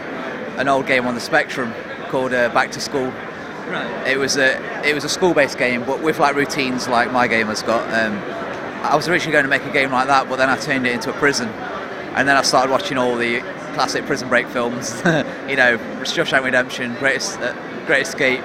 an 0.57 0.67
old 0.67 0.87
game 0.87 1.05
on 1.05 1.15
the 1.15 1.21
Spectrum 1.21 1.73
called 2.09 2.33
uh, 2.33 2.49
Back 2.49 2.71
to 2.71 2.79
School. 2.79 3.11
Right. 3.67 4.07
It 4.07 4.17
was 4.17 4.37
a 4.37 4.57
it 4.87 4.93
was 4.93 5.03
a 5.03 5.09
school-based 5.09 5.57
game, 5.57 5.83
but 5.85 6.01
with 6.01 6.19
like 6.19 6.35
routines 6.35 6.87
like 6.87 7.11
my 7.11 7.27
game 7.27 7.47
has 7.47 7.63
got. 7.63 7.83
Um, 7.93 8.17
I 8.83 8.95
was 8.95 9.07
originally 9.07 9.31
going 9.31 9.45
to 9.45 9.49
make 9.49 9.65
a 9.65 9.73
game 9.73 9.91
like 9.91 10.07
that, 10.07 10.29
but 10.29 10.35
then 10.35 10.49
I 10.49 10.57
turned 10.57 10.85
it 10.85 10.93
into 10.93 11.09
a 11.09 11.13
prison, 11.13 11.49
and 12.15 12.27
then 12.27 12.37
I 12.37 12.43
started 12.43 12.71
watching 12.71 12.99
all 12.99 13.15
the 13.15 13.39
classic 13.73 14.05
Prison 14.05 14.29
Break 14.29 14.47
films. 14.47 14.91
you 15.49 15.55
know, 15.55 15.77
Shawshank 16.03 16.43
Redemption, 16.43 16.93
Great, 16.95 17.21
uh, 17.39 17.85
Great 17.85 18.03
Escape. 18.03 18.41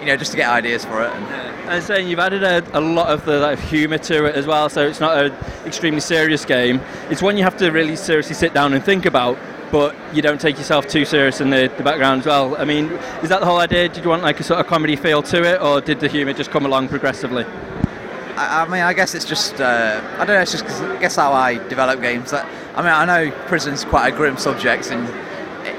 You 0.00 0.06
know, 0.06 0.16
just 0.16 0.30
to 0.32 0.36
get 0.36 0.48
ideas 0.48 0.84
for 0.84 1.02
it. 1.02 1.10
And, 1.10 1.24
And 1.68 1.82
saying 1.82 2.06
you've 2.08 2.20
added 2.20 2.44
a, 2.44 2.78
a 2.78 2.80
lot 2.80 3.08
of 3.08 3.24
the 3.24 3.40
like, 3.40 3.58
humour 3.58 3.98
to 3.98 4.26
it 4.26 4.36
as 4.36 4.46
well, 4.46 4.68
so 4.68 4.86
it's 4.86 5.00
not 5.00 5.24
an 5.24 5.32
extremely 5.64 6.00
serious 6.00 6.44
game. 6.44 6.80
It's 7.10 7.22
one 7.22 7.36
you 7.36 7.42
have 7.42 7.56
to 7.56 7.70
really 7.70 7.96
seriously 7.96 8.34
sit 8.34 8.54
down 8.54 8.72
and 8.72 8.84
think 8.84 9.04
about, 9.04 9.36
but 9.70 9.94
you 10.14 10.22
don't 10.22 10.40
take 10.40 10.58
yourself 10.58 10.86
too 10.86 11.04
serious 11.04 11.40
in 11.40 11.50
the, 11.50 11.72
the 11.76 11.82
background 11.82 12.20
as 12.20 12.26
well. 12.26 12.56
I 12.56 12.64
mean, 12.64 12.86
is 13.22 13.28
that 13.28 13.40
the 13.40 13.46
whole 13.46 13.58
idea? 13.58 13.88
Did 13.88 14.04
you 14.04 14.10
want 14.10 14.22
like 14.22 14.40
a 14.40 14.42
sort 14.44 14.60
of 14.60 14.66
comedy 14.66 14.96
feel 14.96 15.22
to 15.24 15.42
it, 15.44 15.60
or 15.60 15.80
did 15.80 16.00
the 16.00 16.08
humour 16.08 16.32
just 16.32 16.50
come 16.50 16.64
along 16.66 16.88
progressively? 16.88 17.44
I, 18.36 18.64
I 18.64 18.68
mean, 18.68 18.82
I 18.82 18.92
guess 18.92 19.14
it's 19.14 19.24
just 19.24 19.60
uh, 19.60 20.00
I 20.14 20.18
don't 20.24 20.36
know. 20.36 20.40
It's 20.40 20.52
just 20.52 20.64
'cause 20.66 20.80
I 20.82 20.96
guess 21.00 21.16
how 21.16 21.32
I 21.32 21.54
develop 21.68 22.00
games. 22.00 22.30
That 22.30 22.46
I 22.74 22.82
mean, 22.82 22.92
I 22.92 23.04
know 23.04 23.30
prison's 23.46 23.84
quite 23.84 24.12
a 24.12 24.16
grim 24.16 24.36
subject, 24.36 24.90
and 24.90 25.08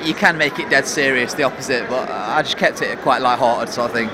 you 0.05 0.13
can 0.13 0.37
make 0.37 0.59
it 0.59 0.69
dead 0.69 0.85
serious, 0.85 1.33
the 1.33 1.43
opposite. 1.43 1.87
But 1.89 2.09
I 2.09 2.41
just 2.41 2.57
kept 2.57 2.81
it 2.81 2.99
quite 2.99 3.21
light-hearted 3.21 3.73
sort 3.73 3.91
of 3.91 3.95
thing, 3.95 4.07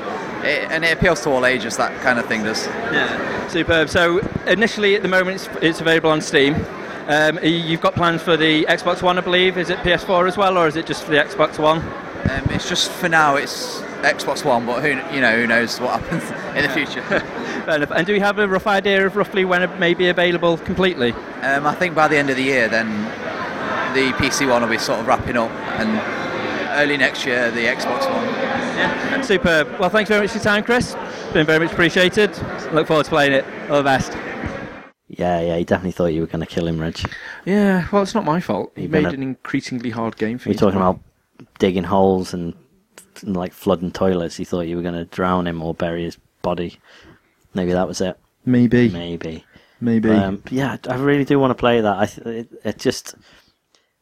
it, 0.46 0.70
and 0.72 0.84
it 0.84 0.92
appeals 0.98 1.22
to 1.22 1.30
all 1.30 1.46
ages. 1.46 1.78
That 1.78 2.00
kind 2.02 2.20
of 2.20 2.26
thing 2.26 2.44
does. 2.44 2.68
Yeah, 2.68 3.48
superb. 3.48 3.90
So 3.90 4.20
initially, 4.46 4.96
at 4.96 5.02
the 5.02 5.08
moment, 5.08 5.36
it's, 5.38 5.50
it's 5.62 5.82
available 5.82 6.10
on 6.12 6.22
Steam. 6.22 6.56
Um, 7.08 7.38
you've 7.44 7.82
got 7.82 7.96
plans 7.96 8.22
for 8.22 8.38
the 8.38 8.66
Xbox 8.66 9.02
One, 9.02 9.18
I 9.18 9.22
believe. 9.22 9.58
Is 9.58 9.70
it 9.70 9.78
PS4 9.80 10.28
as 10.28 10.38
well, 10.38 10.58
or 10.58 10.68
is 10.68 10.76
it 10.76 10.86
just 10.86 11.04
for 11.04 11.12
the 11.12 11.18
Xbox 11.18 11.60
One? 11.60 11.80
Um, 11.80 12.50
it's 12.52 12.70
just 12.70 12.90
for 12.92 13.10
now, 13.10 13.36
it's 13.36 13.82
Xbox 14.02 14.46
One, 14.46 14.66
but 14.66 14.82
who 14.82 14.90
you 15.14 15.22
know 15.22 15.36
who 15.36 15.46
knows 15.48 15.80
what 15.82 16.00
happens 16.00 16.24
in 16.58 16.64
the 16.64 16.70
future. 16.70 17.02
Fair 17.66 17.76
enough. 17.76 17.92
And 17.92 18.08
do 18.08 18.14
we 18.14 18.20
have 18.20 18.40
a 18.40 18.48
rough 18.48 18.68
idea 18.68 19.06
of 19.06 19.16
roughly 19.16 19.44
when 19.44 19.64
it 19.64 19.80
may 19.80 19.94
be 19.94 20.08
available 20.08 20.58
completely? 20.58 21.12
Um, 21.42 21.66
I 21.68 21.76
think 21.76 21.94
by 21.94 22.08
the 22.08 22.18
end 22.18 22.30
of 22.30 22.38
the 22.38 22.44
year, 22.44 22.70
then 22.70 22.90
the 23.94 24.12
PC 24.18 24.50
one 24.50 24.62
will 24.62 24.70
be 24.70 24.78
sort 24.78 25.00
of 25.00 25.08
wrapping 25.08 25.36
up, 25.36 25.52
and 25.80 26.00
early 26.80 26.96
next 26.96 27.26
year 27.26 27.52
the 27.52 27.66
Xbox 27.66 28.10
one. 28.10 28.26
Yeah. 28.78 29.22
Superb. 29.22 29.80
Well, 29.80 29.90
thanks 29.90 30.10
very 30.10 30.22
much 30.22 30.32
for 30.32 30.38
your 30.38 30.44
time, 30.44 30.64
Chris. 30.64 30.96
Been 31.34 31.46
very 31.46 31.60
much 31.60 31.74
appreciated. 31.74 32.32
Look 32.74 32.88
forward 32.88 33.06
to 33.06 33.10
playing 33.10 33.34
it. 33.34 33.46
All 33.70 33.78
the 33.78 33.84
best. 33.84 34.33
Yeah, 35.18 35.40
yeah, 35.42 35.58
he 35.58 35.64
definitely 35.64 35.92
thought 35.92 36.08
you 36.08 36.22
were 36.22 36.28
going 36.28 36.40
to 36.46 36.46
kill 36.46 36.68
him, 36.68 36.80
Reg. 36.80 37.00
Yeah, 37.46 37.88
well, 37.92 38.02
it's 38.04 38.16
not 38.16 38.26
my 38.26 38.40
fault. 38.40 38.72
He 38.76 38.84
You've 38.84 38.92
made 38.92 39.06
a- 39.06 39.10
an 39.10 39.22
increasingly 39.24 39.90
hard 39.92 40.18
game 40.18 40.38
for 40.38 40.50
you. 40.50 40.54
were 40.56 40.60
talking 40.60 40.78
about 40.80 41.00
digging 41.60 41.84
holes 41.84 42.34
and, 42.34 42.54
and 43.22 43.36
like 43.38 43.54
flooding 43.54 43.92
toilets. 43.92 44.36
He 44.38 44.44
thought 44.46 44.62
you 44.62 44.76
were 44.76 44.82
going 44.82 44.96
to 44.96 45.06
drown 45.06 45.48
him 45.48 45.62
or 45.62 45.74
bury 45.74 46.04
his 46.04 46.18
body. 46.42 46.80
Maybe 47.54 47.74
that 47.74 47.88
was 47.88 48.02
it. 48.02 48.18
maybe, 48.46 48.90
Maybe. 48.90 49.46
maybe. 49.80 50.10
Um, 50.10 50.38
but 50.38 50.52
yeah, 50.54 50.78
I 50.90 50.96
really 50.96 51.26
do 51.26 51.38
want 51.40 51.52
to 51.52 51.56
play 51.56 51.82
that. 51.82 51.98
I 51.98 52.06
th- 52.08 52.28
it, 52.28 52.50
it 52.66 52.78
just 52.80 53.16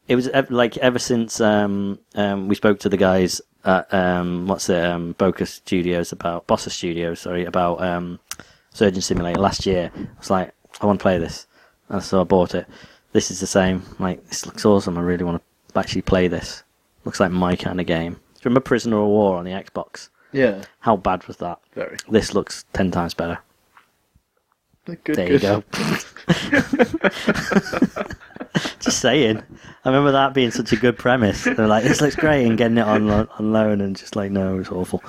it 0.08 0.16
was 0.16 0.28
ev- 0.28 0.50
like 0.50 0.76
ever 0.78 0.98
since 0.98 1.40
um, 1.40 1.98
um, 2.14 2.48
we 2.48 2.54
spoke 2.54 2.80
to 2.80 2.88
the 2.88 2.96
guys 2.96 3.40
at 3.64 3.92
um, 3.94 4.46
what's 4.48 4.68
it 4.68 4.84
um, 4.84 5.12
Boca 5.18 5.46
Studios 5.46 6.10
about 6.12 6.46
Bossa 6.48 6.70
Studios, 6.70 7.20
sorry 7.20 7.44
about 7.44 7.80
um, 7.82 8.18
Surgeon 8.72 9.02
Simulator 9.02 9.40
last 9.40 9.66
year. 9.66 9.90
I 9.94 10.08
was 10.18 10.30
like, 10.30 10.52
I 10.80 10.86
want 10.86 10.98
to 10.98 11.02
play 11.02 11.18
this, 11.18 11.46
and 11.88 12.02
so 12.02 12.20
I 12.20 12.24
bought 12.24 12.54
it. 12.54 12.66
This 13.12 13.30
is 13.30 13.40
the 13.40 13.46
same. 13.46 13.82
Like 13.98 14.26
this 14.28 14.46
looks 14.46 14.64
awesome. 14.64 14.96
I 14.98 15.02
really 15.02 15.24
want 15.24 15.42
to 15.72 15.78
actually 15.78 16.02
play 16.02 16.28
this. 16.28 16.62
Looks 17.04 17.20
like 17.20 17.30
my 17.30 17.56
kind 17.56 17.80
of 17.80 17.86
game. 17.86 18.14
Do 18.14 18.18
you 18.18 18.44
remember 18.46 18.60
Prisoner 18.60 18.98
of 18.98 19.06
War 19.08 19.36
on 19.36 19.44
the 19.44 19.50
Xbox? 19.52 20.08
yeah, 20.32 20.62
How 20.80 20.96
bad 20.96 21.24
was 21.26 21.36
that? 21.38 21.58
very 21.74 21.96
This 22.08 22.34
looks 22.34 22.64
ten 22.72 22.90
times 22.90 23.14
better. 23.14 23.38
good. 24.86 24.98
There 25.16 25.28
good. 25.28 25.32
you 25.32 25.38
go. 25.38 25.62
Just 28.80 29.00
saying. 29.00 29.42
I 29.84 29.88
remember 29.88 30.12
that 30.12 30.34
being 30.34 30.50
such 30.50 30.72
a 30.72 30.76
good 30.76 30.98
premise. 30.98 31.44
They're 31.44 31.66
like, 31.66 31.84
this 31.84 32.00
looks 32.00 32.16
great, 32.16 32.46
and 32.46 32.56
getting 32.58 32.78
it 32.78 32.82
on 32.82 33.10
on 33.10 33.52
loan, 33.52 33.80
and 33.80 33.96
just 33.96 34.14
like, 34.14 34.30
no, 34.30 34.58
it's 34.58 34.70
awful. 34.70 35.02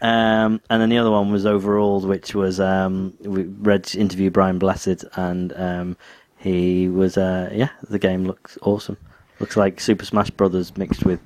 Um, 0.00 0.60
and 0.70 0.80
then 0.80 0.88
the 0.88 0.96
other 0.96 1.10
one 1.10 1.30
was 1.30 1.44
Overruled, 1.44 2.06
which 2.06 2.34
was 2.34 2.58
um, 2.58 3.12
we 3.20 3.42
read 3.42 3.94
interview 3.94 4.30
Brian 4.30 4.58
Blessed, 4.58 5.04
and 5.16 5.52
um, 5.54 5.96
he 6.38 6.88
was 6.88 7.18
uh, 7.18 7.50
yeah, 7.52 7.70
the 7.90 7.98
game 7.98 8.24
looks 8.24 8.56
awesome. 8.62 8.96
Looks 9.38 9.56
like 9.56 9.80
Super 9.80 10.06
Smash 10.06 10.30
Brothers 10.30 10.74
mixed 10.78 11.04
with 11.04 11.20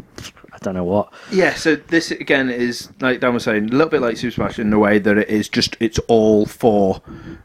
I 0.53 0.59
don't 0.59 0.75
know 0.75 0.85
what. 0.85 1.13
Yeah, 1.31 1.55
so 1.55 1.77
this 1.77 2.11
again 2.11 2.51
is 2.51 2.89
like 3.01 3.21
Dan 3.21 3.35
was 3.35 3.45
saying, 3.45 3.69
a 3.69 3.73
little 3.73 3.89
bit 3.89 4.01
like 4.01 4.17
Super 4.17 4.35
Smash 4.35 4.59
in 4.59 4.71
the 4.71 4.79
way 4.79 4.99
that 4.99 5.17
it 5.17 5.29
is 5.29 5.49
just 5.49 5.77
it's 5.79 5.99
all 6.09 6.47
for 6.47 7.03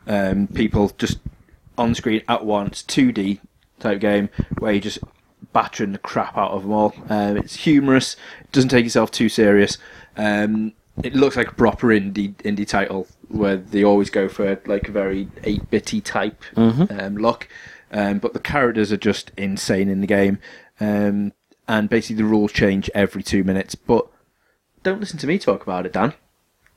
um, 0.07 0.47
people 0.47 0.91
just 0.97 1.19
on 1.77 1.93
screen 1.93 2.23
at 2.27 2.45
once, 2.45 2.81
2D 2.83 3.39
type 3.79 3.99
game 3.99 4.29
where 4.59 4.73
you 4.73 4.81
just 4.81 4.99
battering 5.53 5.93
the 5.93 5.97
crap 5.97 6.37
out 6.37 6.51
of 6.51 6.63
them 6.63 6.71
all. 6.71 6.93
Um, 7.09 7.37
it's 7.37 7.55
humorous, 7.55 8.15
doesn't 8.51 8.69
take 8.69 8.85
itself 8.85 9.11
too 9.11 9.29
serious. 9.29 9.77
Um, 10.17 10.73
it 11.03 11.13
looks 11.13 11.35
like 11.35 11.49
a 11.49 11.53
proper 11.53 11.87
indie 11.87 12.35
indie 12.35 12.67
title 12.67 13.07
where 13.27 13.57
they 13.57 13.83
always 13.83 14.09
go 14.09 14.29
for 14.29 14.59
like 14.65 14.87
a 14.87 14.91
very 14.91 15.25
8-bitty 15.43 16.01
type 16.01 16.41
um, 16.89 17.17
look. 17.17 17.47
Um, 17.91 18.19
but 18.19 18.33
the 18.33 18.39
characters 18.39 18.91
are 18.91 18.97
just 18.97 19.31
insane 19.37 19.89
in 19.89 20.01
the 20.01 20.07
game. 20.07 20.39
Um, 20.79 21.33
and 21.67 21.89
basically 21.89 22.17
the 22.17 22.29
rules 22.29 22.51
change 22.51 22.89
every 22.93 23.23
two 23.23 23.43
minutes. 23.43 23.75
But 23.75 24.07
don't 24.83 24.99
listen 24.99 25.19
to 25.19 25.27
me 25.27 25.39
talk 25.39 25.63
about 25.63 25.85
it, 25.85 25.93
Dan. 25.93 26.13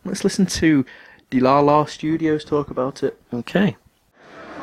Let's 0.05 0.25
listen 0.25 0.47
to 0.47 0.85
Dlala 1.31 1.89
Studios 1.89 2.45
talk 2.45 2.71
about 2.71 3.03
it. 3.03 3.21
Okay. 3.33 3.77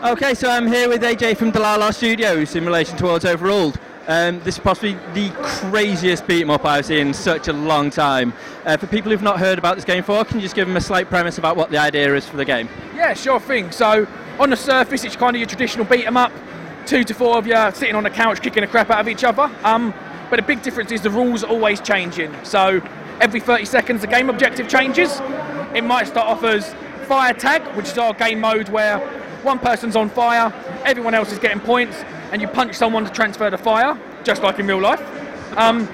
Okay, 0.05 0.35
so 0.35 0.51
I'm 0.51 0.67
here 0.67 0.87
with 0.87 1.01
AJ 1.01 1.35
from 1.35 1.51
Dlala 1.51 1.91
Studios 1.91 2.55
in 2.55 2.63
relation 2.63 2.95
towards 2.95 3.25
Overruled. 3.25 3.79
Um, 4.05 4.39
this 4.41 4.53
is 4.53 4.59
possibly 4.59 4.95
the 5.15 5.31
craziest 5.41 6.27
beat 6.27 6.43
'em 6.43 6.51
up 6.51 6.63
I've 6.63 6.85
seen 6.85 7.07
in 7.07 7.13
such 7.15 7.47
a 7.47 7.53
long 7.53 7.89
time. 7.89 8.31
Uh, 8.67 8.77
for 8.77 8.85
people 8.85 9.09
who've 9.09 9.23
not 9.23 9.39
heard 9.39 9.57
about 9.57 9.73
this 9.77 9.83
game 9.83 10.01
before, 10.01 10.23
can 10.23 10.37
you 10.37 10.43
just 10.43 10.53
give 10.53 10.67
them 10.67 10.77
a 10.77 10.81
slight 10.81 11.09
premise 11.09 11.39
about 11.39 11.57
what 11.57 11.71
the 11.71 11.79
idea 11.79 12.13
is 12.13 12.27
for 12.27 12.37
the 12.37 12.45
game? 12.45 12.69
Yeah, 12.95 13.15
sure 13.15 13.39
thing. 13.39 13.71
So 13.71 14.05
on 14.39 14.51
the 14.51 14.55
surface, 14.55 15.03
it's 15.05 15.15
kind 15.15 15.35
of 15.35 15.39
your 15.39 15.49
traditional 15.49 15.85
beat 15.85 16.05
'em 16.05 16.17
up, 16.17 16.31
two 16.85 17.03
to 17.03 17.15
four 17.15 17.35
of 17.39 17.47
you 17.47 17.57
sitting 17.73 17.95
on 17.95 18.05
a 18.05 18.11
couch 18.11 18.41
kicking 18.43 18.61
the 18.61 18.67
crap 18.67 18.91
out 18.91 18.99
of 18.99 19.07
each 19.07 19.23
other. 19.23 19.49
Um, 19.63 19.91
but 20.29 20.35
the 20.35 20.43
big 20.43 20.61
difference 20.61 20.91
is 20.91 21.01
the 21.01 21.09
rules 21.09 21.43
are 21.43 21.49
always 21.49 21.81
changing. 21.81 22.31
So 22.43 22.79
every 23.21 23.39
30 23.39 23.65
seconds, 23.65 24.01
the 24.01 24.07
game 24.07 24.29
objective 24.29 24.67
changes. 24.67 25.19
It 25.73 25.83
might 25.83 26.05
start 26.05 26.27
off 26.27 26.43
as 26.43 26.75
fire 27.07 27.33
tag, 27.33 27.63
which 27.73 27.87
is 27.87 27.97
our 27.97 28.13
game 28.13 28.39
mode 28.39 28.69
where 28.69 29.01
one 29.45 29.59
person's 29.59 29.95
on 29.95 30.09
fire, 30.09 30.51
everyone 30.83 31.13
else 31.13 31.31
is 31.31 31.39
getting 31.39 31.61
points, 31.61 32.03
and 32.31 32.41
you 32.41 32.47
punch 32.47 32.75
someone 32.75 33.05
to 33.05 33.11
transfer 33.11 33.49
the 33.49 33.57
fire, 33.57 33.97
just 34.23 34.41
like 34.43 34.59
in 34.59 34.67
real 34.67 34.81
life. 34.81 34.99
Um, 35.57 35.87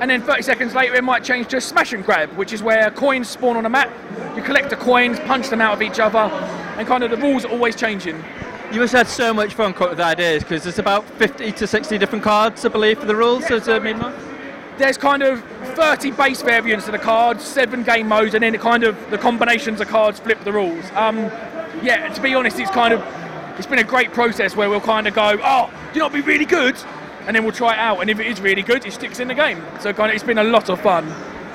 and 0.00 0.10
then 0.10 0.22
30 0.22 0.42
seconds 0.42 0.74
later, 0.74 0.94
it 0.94 1.04
might 1.04 1.24
change 1.24 1.48
to 1.48 1.60
smash 1.60 1.92
and 1.92 2.04
grab, 2.04 2.30
which 2.36 2.52
is 2.52 2.62
where 2.62 2.90
coins 2.90 3.28
spawn 3.28 3.56
on 3.56 3.66
a 3.66 3.68
map. 3.68 3.90
You 4.36 4.42
collect 4.42 4.70
the 4.70 4.76
coins, 4.76 5.18
punch 5.20 5.48
them 5.48 5.60
out 5.60 5.74
of 5.74 5.82
each 5.82 5.98
other, 5.98 6.18
and 6.18 6.86
kind 6.86 7.02
of 7.02 7.10
the 7.10 7.16
rules 7.16 7.44
are 7.44 7.50
always 7.50 7.74
changing. 7.74 8.22
You 8.72 8.80
must 8.80 8.92
have 8.92 9.06
had 9.06 9.12
so 9.12 9.34
much 9.34 9.54
fun 9.54 9.74
with 9.78 9.98
ideas 9.98 10.44
because 10.44 10.62
there's 10.62 10.78
about 10.78 11.04
50 11.04 11.52
to 11.52 11.66
60 11.66 11.98
different 11.98 12.22
cards, 12.22 12.64
I 12.64 12.68
believe, 12.68 13.00
for 13.00 13.06
the 13.06 13.16
rules. 13.16 13.50
a 13.50 13.80
minimum. 13.80 14.14
There's 14.78 14.96
kind 14.96 15.22
of 15.22 15.42
30 15.74 16.12
base 16.12 16.40
variants 16.40 16.86
of 16.86 16.92
the 16.92 16.98
cards, 16.98 17.44
seven 17.44 17.82
game 17.82 18.08
modes, 18.08 18.34
and 18.34 18.42
then 18.42 18.54
it 18.54 18.60
kind 18.60 18.84
of 18.84 18.96
the 19.10 19.18
combinations 19.18 19.80
of 19.80 19.88
cards 19.88 20.20
flip 20.20 20.42
the 20.44 20.52
rules. 20.52 20.84
Um, 20.92 21.30
yeah, 21.82 22.12
to 22.12 22.20
be 22.20 22.34
honest, 22.34 22.58
it's 22.58 22.70
kind 22.70 22.94
of 22.94 23.00
it's 23.58 23.66
been 23.66 23.78
a 23.78 23.84
great 23.84 24.12
process 24.12 24.56
where 24.56 24.70
we'll 24.70 24.80
kind 24.80 25.06
of 25.06 25.14
go, 25.14 25.38
oh, 25.42 25.70
do 25.92 25.98
you 25.98 26.00
not 26.00 26.12
be 26.12 26.20
really 26.20 26.46
good, 26.46 26.76
and 27.26 27.36
then 27.36 27.44
we'll 27.44 27.52
try 27.52 27.74
it 27.74 27.78
out, 27.78 28.00
and 28.00 28.08
if 28.08 28.18
it 28.18 28.26
is 28.26 28.40
really 28.40 28.62
good, 28.62 28.86
it 28.86 28.92
sticks 28.92 29.20
in 29.20 29.28
the 29.28 29.34
game. 29.34 29.62
So 29.80 29.92
kind 29.92 30.10
of 30.10 30.14
it's 30.14 30.24
been 30.24 30.38
a 30.38 30.44
lot 30.44 30.68
of 30.70 30.80
fun. 30.80 31.06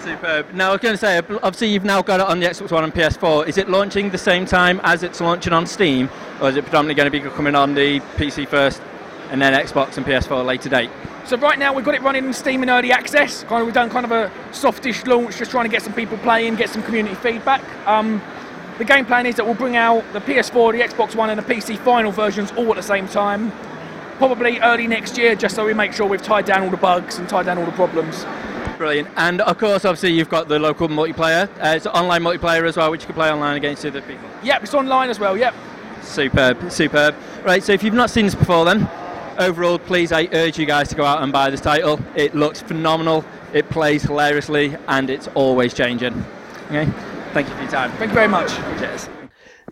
Superb. 0.02 0.54
Now, 0.54 0.70
I 0.70 0.72
was 0.74 0.82
going 0.82 0.94
to 0.94 1.00
say, 1.00 1.18
obviously, 1.18 1.70
you've 1.70 1.84
now 1.84 2.04
got 2.04 2.20
it 2.20 2.28
on 2.28 2.40
the 2.40 2.46
Xbox 2.46 2.72
One 2.72 2.84
and 2.84 2.94
PS4. 2.94 3.48
Is 3.48 3.58
it 3.58 3.70
launching 3.70 4.12
the 4.12 4.20
same 4.20 4.46
time 4.46 4.80
as 4.84 5.02
it's 5.02 5.20
launching 5.20 5.52
on 5.52 5.66
Steam, 5.66 6.10
or 6.40 6.50
is 6.50 6.58
it 6.58 6.64
predominantly 6.64 6.94
going 6.94 7.12
to 7.12 7.30
be 7.30 7.36
coming 7.36 7.56
on 7.56 7.74
the 7.74 8.00
PC 8.16 8.48
first 8.48 8.84
and 9.32 9.42
then 9.42 9.54
Xbox 9.54 9.98
and 9.98 10.06
PS4 10.06 10.46
later 10.46 10.70
date? 10.70 10.92
So 11.26 11.38
right 11.38 11.58
now 11.58 11.74
we've 11.74 11.84
got 11.84 11.96
it 11.96 12.04
running 12.04 12.26
in 12.26 12.34
Steam 12.34 12.62
in 12.62 12.70
early 12.70 12.92
access. 12.92 13.44
Kind 13.46 13.62
of, 13.62 13.66
we've 13.66 13.74
done 13.74 13.90
kind 13.90 14.06
of 14.06 14.12
a 14.12 14.32
softish 14.54 15.04
launch, 15.08 15.38
just 15.38 15.50
trying 15.50 15.66
to 15.66 15.72
get 15.72 15.82
some 15.82 15.94
people 15.94 16.20
playing, 16.20 16.56
get 16.56 16.70
some 16.70 16.84
community 16.84 17.16
feedback. 17.16 17.64
Um, 17.88 18.22
the 18.78 18.86
game 18.86 19.06
plan 19.06 19.26
is 19.26 19.36
that 19.36 19.46
we'll 19.46 19.56
bring 19.56 19.76
out 19.76 20.04
the 20.14 20.20
PS4, 20.20 20.74
the 20.74 20.80
Xbox 20.80 21.16
One, 21.16 21.30
and 21.30 21.40
the 21.40 21.44
PC 21.44 21.78
final 21.80 22.12
versions 22.12 22.52
all 22.54 22.70
at 22.70 22.76
the 22.76 22.84
same 22.84 23.08
time. 23.08 23.52
Probably 24.18 24.60
early 24.60 24.88
next 24.88 25.18
year, 25.18 25.36
just 25.36 25.56
so 25.56 25.66
we 25.66 25.74
make 25.74 25.94
sure 25.94 26.08
we've 26.08 26.22
tied 26.22 26.46
down 26.46 26.64
all 26.64 26.70
the 26.70 26.78
bugs 26.78 27.18
and 27.18 27.28
tied 27.28 27.46
down 27.46 27.58
all 27.58 27.66
the 27.66 27.72
problems. 27.72 28.26
Brilliant. 28.78 29.08
And 29.16 29.42
of 29.42 29.58
course, 29.58 29.86
obviously, 29.86 30.12
you've 30.12 30.30
got 30.30 30.48
the 30.48 30.60
local 30.60 30.88
multiplayer. 30.88 31.50
Uh, 31.62 31.76
it's 31.76 31.86
online 31.88 32.22
multiplayer 32.24 32.68
as 32.68 32.78
well, 32.78 32.92
which 32.92 33.02
you 33.02 33.08
can 33.08 33.16
play 33.16 33.32
online 33.32 33.58
against 33.58 33.86
other 33.86 34.02
people. 34.02 34.28
Yep, 34.44 34.64
it's 34.64 34.74
online 34.74 35.10
as 35.10 35.20
well. 35.20 35.38
Yep. 35.38 35.54
Superb, 36.02 36.72
superb. 36.72 37.16
Right, 37.44 37.64
so 37.64 37.74
if 37.74 37.84
you've 37.84 37.94
not 37.94 38.10
seen 38.10 38.26
this 38.26 38.36
before, 38.36 38.66
then 38.66 38.90
overall, 39.38 39.80
please, 39.80 40.12
I 40.12 40.28
urge 40.32 40.58
you 40.58 40.66
guys 40.66 40.90
to 40.90 40.96
go 40.96 41.06
out 41.06 41.24
and 41.24 41.32
buy 41.32 41.50
this 41.50 41.62
title. 41.62 42.00
It 42.16 42.36
looks 42.36 42.62
phenomenal, 42.62 43.26
it 43.54 43.70
plays 43.70 44.04
hilariously, 44.04 44.76
and 44.88 45.10
it's 45.10 45.28
always 45.30 45.74
changing. 45.74 46.26
Okay, 46.68 46.92
thank 47.36 47.50
you 47.50 47.56
for 47.56 47.62
your 47.64 47.72
time. 47.72 47.92
Thank 47.98 48.12
you 48.12 48.16
very 48.16 48.30
much. 48.30 48.50
Cheers. 48.80 49.10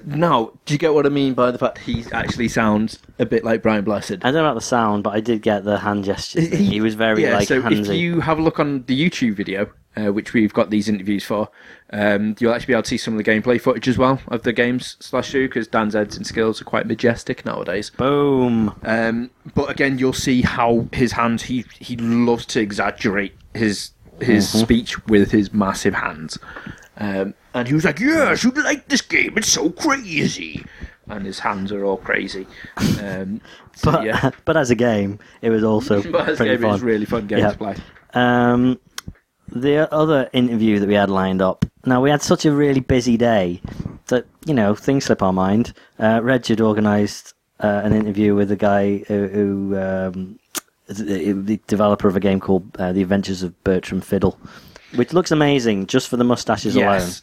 Now, 0.04 0.52
do 0.66 0.74
you 0.74 0.78
get 0.78 0.94
what 0.94 1.06
I 1.06 1.10
mean 1.10 1.34
by 1.34 1.50
the 1.50 1.58
fact 1.58 1.78
he 1.78 2.04
actually 2.12 2.50
sounds 2.50 3.00
a 3.20 3.26
bit 3.26 3.46
like 3.46 3.62
Brian 3.62 3.86
Blessed? 3.86 4.12
I 4.12 4.18
don't 4.18 4.34
know 4.34 4.42
about 4.42 4.56
the 4.56 4.62
sound, 4.62 5.04
but 5.04 5.12
I 5.12 5.22
did 5.22 5.42
get 5.42 5.64
the 5.64 5.78
hand 5.78 6.04
gestures. 6.04 6.50
thing. 6.50 6.66
He 6.66 6.82
was 6.82 6.96
very 6.96 7.24
yeah, 7.24 7.38
like 7.38 7.48
so 7.48 7.62
handsy. 7.62 7.92
if 7.92 7.96
you 7.96 8.20
have 8.20 8.38
a 8.38 8.42
look 8.42 8.60
on 8.60 8.84
the 8.88 9.10
YouTube 9.10 9.36
video, 9.36 9.72
uh, 9.96 10.12
which 10.12 10.34
we've 10.34 10.54
got 10.54 10.72
these 10.72 10.90
interviews 10.90 11.24
for, 11.24 11.48
um, 11.94 12.36
you'll 12.38 12.54
actually 12.54 12.68
be 12.68 12.74
able 12.74 12.84
to 12.84 12.90
see 12.90 12.98
some 12.98 13.18
of 13.18 13.24
the 13.24 13.32
gameplay 13.32 13.62
footage 13.62 13.88
as 13.88 13.98
well 13.98 14.20
of 14.28 14.44
the 14.44 14.52
games 14.52 14.98
slash 15.00 15.32
two 15.32 15.48
because 15.48 15.66
Dan's 15.66 15.96
editing 15.96 16.26
skills 16.26 16.62
are 16.62 16.66
quite 16.66 16.86
majestic 16.86 17.46
nowadays. 17.46 17.92
Boom. 17.92 18.76
Um, 18.84 19.32
but 19.56 19.70
again, 19.70 20.00
you'll 20.00 20.12
see 20.12 20.42
how 20.42 20.90
his 20.92 21.14
hands 21.14 21.44
he 21.44 21.64
he 21.80 21.96
loves 21.96 22.46
to 22.48 22.60
exaggerate 22.60 23.36
his 23.54 23.92
his 24.20 24.50
speech 24.50 25.02
with 25.08 25.32
his 25.32 25.54
massive 25.54 25.94
hands. 25.94 26.38
Um, 27.04 27.34
and 27.54 27.68
he 27.68 27.74
was 27.74 27.84
like, 27.86 28.00
"Yes, 28.00 28.44
you'd 28.44 28.58
like 28.58 28.88
this 28.88 29.02
game? 29.02 29.34
It's 29.38 29.50
so 29.50 29.70
crazy." 29.70 30.64
and 31.10 31.26
his 31.26 31.40
hands 31.40 31.70
are 31.74 31.84
all 31.84 31.98
crazy. 31.98 32.48
Um, 33.02 33.42
so, 33.76 33.92
But 33.92 34.06
yeah, 34.06 34.32
but 34.46 34.56
as 34.56 34.72
a 34.72 34.76
game, 34.76 35.20
it 35.42 35.50
was 35.50 35.64
also 35.64 36.02
but 36.12 36.30
as 36.30 36.36
a 36.36 36.38
pretty 36.38 36.52
game, 36.56 36.60
it 36.60 36.62
fun. 36.62 36.72
was 36.72 36.82
really 36.82 37.06
fun 37.06 37.28
game 37.28 37.40
Yeah. 37.40 37.52
to 37.52 37.58
play. 37.58 37.76
Um, 38.14 38.80
the 39.50 39.92
other 39.94 40.30
interview 40.32 40.80
that 40.80 40.88
we 40.88 40.94
had 40.96 41.10
lined 41.10 41.42
up. 41.42 41.66
Now 41.86 42.02
we 42.02 42.10
had 42.10 42.22
such 42.22 42.46
a 42.46 42.52
really 42.54 42.80
busy 42.80 43.18
day 43.18 43.62
that 44.08 44.26
you 44.46 44.54
know 44.54 44.76
things 44.76 45.04
slip 45.06 45.22
our 45.22 45.34
mind. 45.34 45.74
Uh, 46.00 46.22
Reg 46.24 46.46
had 46.48 46.62
organised 46.62 47.34
uh, 47.60 47.82
an 47.84 47.94
interview 47.94 48.34
with 48.36 48.50
a 48.52 48.56
guy 48.56 49.00
who, 49.10 49.28
who 49.28 49.78
um, 49.78 50.40
the 50.88 51.34
the 51.34 51.60
developer 51.68 52.08
of 52.08 52.16
a 52.16 52.22
game 52.22 52.40
called 52.40 52.64
uh, 52.80 52.94
The 52.94 53.02
Adventures 53.02 53.44
of 53.44 53.62
Bertram 53.66 54.00
Fiddle, 54.00 54.40
which 54.96 55.14
looks 55.14 55.32
amazing 55.32 55.88
just 55.88 56.08
for 56.08 56.18
the 56.18 56.24
mustaches 56.24 56.76
alone. 56.76 56.94
Yes. 57.00 57.22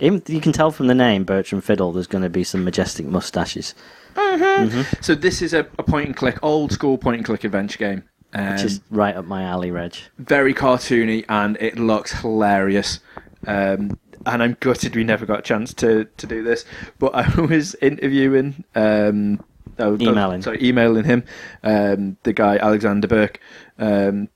Even, 0.00 0.22
you 0.26 0.40
can 0.40 0.52
tell 0.52 0.70
from 0.72 0.88
the 0.88 0.94
name 0.94 1.24
Bertram 1.24 1.60
Fiddle. 1.60 1.92
There's 1.92 2.06
going 2.08 2.24
to 2.24 2.30
be 2.30 2.44
some 2.44 2.64
majestic 2.64 3.06
mustaches, 3.06 3.74
Mhm. 4.14 5.02
So 5.02 5.14
this 5.14 5.40
is 5.40 5.54
a, 5.54 5.60
a 5.78 5.82
point 5.82 6.06
and 6.06 6.16
click, 6.16 6.38
old 6.42 6.70
school 6.72 6.98
point 6.98 7.16
and 7.18 7.24
click 7.24 7.44
adventure 7.44 7.78
game. 7.78 8.02
Um, 8.34 8.52
which 8.52 8.64
is 8.64 8.80
right 8.90 9.14
up 9.14 9.24
my 9.26 9.42
alley, 9.42 9.70
Reg. 9.70 9.94
very 10.18 10.54
cartoony 10.54 11.24
and 11.28 11.56
it 11.60 11.78
looks 11.78 12.12
hilarious. 12.20 13.00
Um, 13.46 13.98
and 14.26 14.42
I'm 14.42 14.56
gutted 14.60 14.94
we 14.96 15.04
never 15.04 15.26
got 15.26 15.40
a 15.40 15.42
chance 15.42 15.72
to, 15.74 16.04
to 16.16 16.26
do 16.26 16.42
this. 16.42 16.64
But 16.98 17.14
I 17.14 17.40
was 17.40 17.74
interviewing, 17.76 18.64
um, 18.74 19.40
oh, 19.78 19.92
oh, 19.94 19.98
Emailing. 20.00 20.42
sorry, 20.42 20.62
emailing 20.62 21.04
him, 21.04 21.24
um, 21.62 22.16
the 22.22 22.32
guy 22.32 22.56
Alexander 22.56 23.06
Burke. 23.08 23.38
Um, 23.78 24.28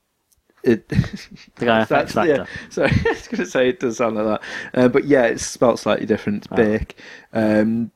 it, 0.67 0.89
The 0.89 1.65
guy 1.65 1.81
off 1.83 1.91
X 1.93 2.13
That's- 2.13 2.13
Factor. 2.13 2.35
Yeah, 2.35 2.47
sorry, 2.71 2.91
I 3.07 3.09
was 3.11 3.29
going 3.29 3.45
to 3.45 3.47
say 3.47 3.69
it 3.71 3.81
does 3.81 3.97
sound 3.97 4.17
like 4.17 4.27
that, 4.27 4.43
uh, 4.85 4.89
but 4.89 5.05
yeah, 5.05 5.25
it's 5.25 5.45
spelled 5.47 5.79
slightly 5.81 6.07
different. 6.07 6.45
It's 6.45 6.53
Oh. 6.53 6.57
Burke. 6.57 6.95
Um, 7.33 7.91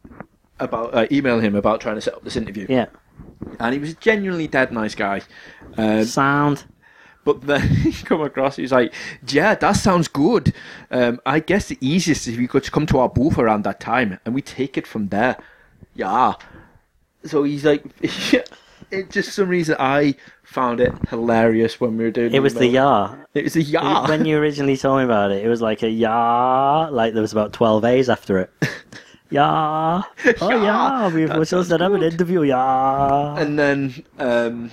about 0.58 0.94
uh, 0.94 1.06
emailing 1.10 1.42
him 1.44 1.54
about 1.54 1.80
trying 1.80 1.94
to 1.94 2.00
set 2.02 2.14
up 2.14 2.22
this 2.22 2.36
interview, 2.36 2.66
Yeah, 2.68 2.86
and 3.58 3.72
he 3.72 3.78
was 3.80 3.90
a 3.92 3.94
genuinely 3.94 4.46
dead 4.46 4.72
nice 4.72 4.94
guy. 4.94 5.22
Um, 5.78 6.04
sound. 6.04 6.64
but 7.24 7.40
then 7.42 7.66
he 7.68 7.92
come 8.04 8.20
across, 8.20 8.56
he's 8.56 8.72
like, 8.72 8.92
"Yeah, 9.26 9.54
that 9.54 9.72
sounds 9.72 10.06
good. 10.08 10.52
Um, 10.90 11.18
I 11.24 11.40
guess 11.40 11.68
the 11.68 11.78
easiest 11.80 12.26
is 12.28 12.34
if 12.34 12.40
you 12.40 12.48
could 12.48 12.70
come 12.72 12.84
to 12.86 12.98
our 12.98 13.08
booth 13.08 13.38
around 13.38 13.64
that 13.64 13.80
time, 13.80 14.18
and 14.26 14.34
we 14.34 14.42
take 14.42 14.76
it 14.76 14.86
from 14.86 15.08
there." 15.08 15.38
Yeah. 15.94 16.34
So 17.24 17.42
he's 17.44 17.64
like, 17.64 17.82
it 18.90 19.10
just 19.10 19.32
some 19.32 19.48
reason 19.48 19.76
I 19.78 20.14
found 20.42 20.80
it 20.80 20.92
hilarious 21.08 21.80
when 21.80 21.96
we 21.96 22.04
were 22.04 22.10
doing. 22.10 22.32
It 22.32 22.36
It 22.36 22.40
was 22.40 22.54
the 22.54 22.66
yah. 22.66 23.16
It 23.34 23.44
was 23.44 23.56
a 23.56 23.62
yah. 23.62 24.08
When 24.08 24.24
you 24.24 24.38
originally 24.38 24.76
told 24.76 24.98
me 24.98 25.04
about 25.04 25.30
it, 25.30 25.44
it 25.44 25.48
was 25.48 25.62
like 25.62 25.82
a 25.82 25.90
yah, 25.90 26.88
like 26.90 27.12
there 27.14 27.22
was 27.22 27.32
about 27.32 27.52
12 27.52 27.84
A's 27.84 28.08
after 28.08 28.38
it. 28.38 28.50
yah. 29.30 30.02
Oh, 30.40 30.50
Yah. 30.50 30.62
yeah. 30.62 31.14
We 31.14 31.26
were 31.26 31.44
supposed 31.44 31.70
to 31.70 31.78
have 31.78 31.92
an 31.92 32.02
interview, 32.02 32.42
yah. 32.42 33.36
And 33.36 33.58
then 33.58 34.04
um, 34.18 34.70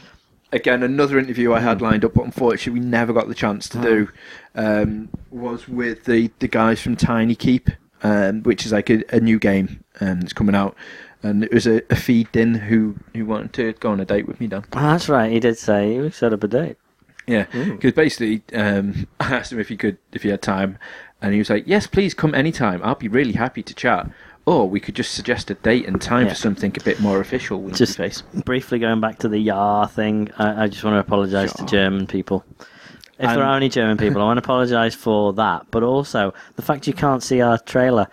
again, 0.51 0.83
another 0.83 1.19
interview 1.19 1.53
I 1.53 1.59
had 1.59 1.81
lined 1.81 2.03
up, 2.05 2.13
but 2.15 2.25
unfortunately 2.25 2.79
we 2.79 2.85
never 2.85 3.13
got 3.13 3.27
the 3.27 3.35
chance 3.35 3.69
to 3.69 3.81
do, 3.81 4.09
um, 4.55 5.09
was 5.29 5.67
with 5.67 6.05
the, 6.05 6.31
the 6.39 6.47
guys 6.47 6.81
from 6.81 6.95
Tiny 6.95 7.35
Keep, 7.35 7.69
um, 8.03 8.43
which 8.43 8.65
is 8.65 8.71
like 8.71 8.89
a, 8.89 9.03
a 9.15 9.19
new 9.19 9.39
game 9.39 9.83
and 9.99 10.23
it's 10.23 10.33
coming 10.33 10.55
out. 10.55 10.75
And 11.23 11.43
it 11.43 11.53
was 11.53 11.65
a, 11.67 11.81
a 11.91 11.95
Phi 11.95 12.25
Dinh 12.31 12.57
who, 12.59 12.95
who 13.15 13.25
wanted 13.25 13.53
to 13.53 13.73
go 13.79 13.91
on 13.91 13.99
a 13.99 14.05
date 14.05 14.27
with 14.27 14.39
me, 14.39 14.47
Dan. 14.47 14.63
Oh, 14.73 14.79
that's 14.79 15.09
right. 15.09 15.31
He 15.31 15.39
did 15.39 15.57
say 15.57 16.01
he 16.01 16.09
set 16.11 16.31
up 16.33 16.43
a 16.43 16.47
date. 16.47 16.77
Yeah, 17.25 17.45
because 17.51 17.91
basically, 17.93 18.41
um, 18.53 19.07
I 19.19 19.35
asked 19.35 19.51
him 19.51 19.59
if 19.59 19.67
he 19.67 19.75
could, 19.75 19.97
if 20.13 20.23
he 20.23 20.29
had 20.29 20.41
time, 20.41 20.77
and 21.21 21.33
he 21.33 21.39
was 21.39 21.49
like, 21.49 21.63
"Yes, 21.67 21.85
please 21.87 22.13
come 22.13 22.33
anytime. 22.33 22.79
I'll 22.83 22.95
be 22.95 23.07
really 23.09 23.33
happy 23.33 23.63
to 23.63 23.73
chat." 23.73 24.09
Or 24.45 24.69
we 24.69 24.79
could 24.79 24.95
just 24.95 25.13
suggest 25.13 25.51
a 25.51 25.55
date 25.55 25.87
and 25.87 26.01
time 26.01 26.27
Yeah. 26.27 26.29
for 26.29 26.35
something 26.35 26.73
a 26.79 26.83
bit 26.83 27.01
more 27.01 27.19
official. 27.19 27.59
Winky 27.61 27.79
Just 27.79 27.97
face. 27.97 28.21
briefly 28.45 28.79
going 28.79 29.01
back 29.01 29.19
to 29.19 29.27
the 29.27 29.39
yah 29.39 29.87
thing, 29.87 30.29
I, 30.37 30.63
I 30.63 30.67
just 30.69 30.85
want 30.85 30.93
to 30.93 30.99
apologise 30.99 31.51
to 31.55 31.65
German 31.65 32.07
people. 32.07 32.45
If 32.59 33.17
there 33.17 33.29
And- 33.31 33.41
are 33.41 33.57
any 33.57 33.67
German 33.67 33.97
people, 33.97 34.21
I 34.21 34.25
want 34.25 34.37
to 34.37 34.43
apologise 34.45 34.95
for 34.95 35.33
that, 35.33 35.65
but 35.69 35.83
also 35.83 36.33
the 36.55 36.61
fact 36.61 36.87
you 36.87 36.93
can't 36.93 37.21
see 37.21 37.41
our 37.41 37.57
trailer. 37.57 38.07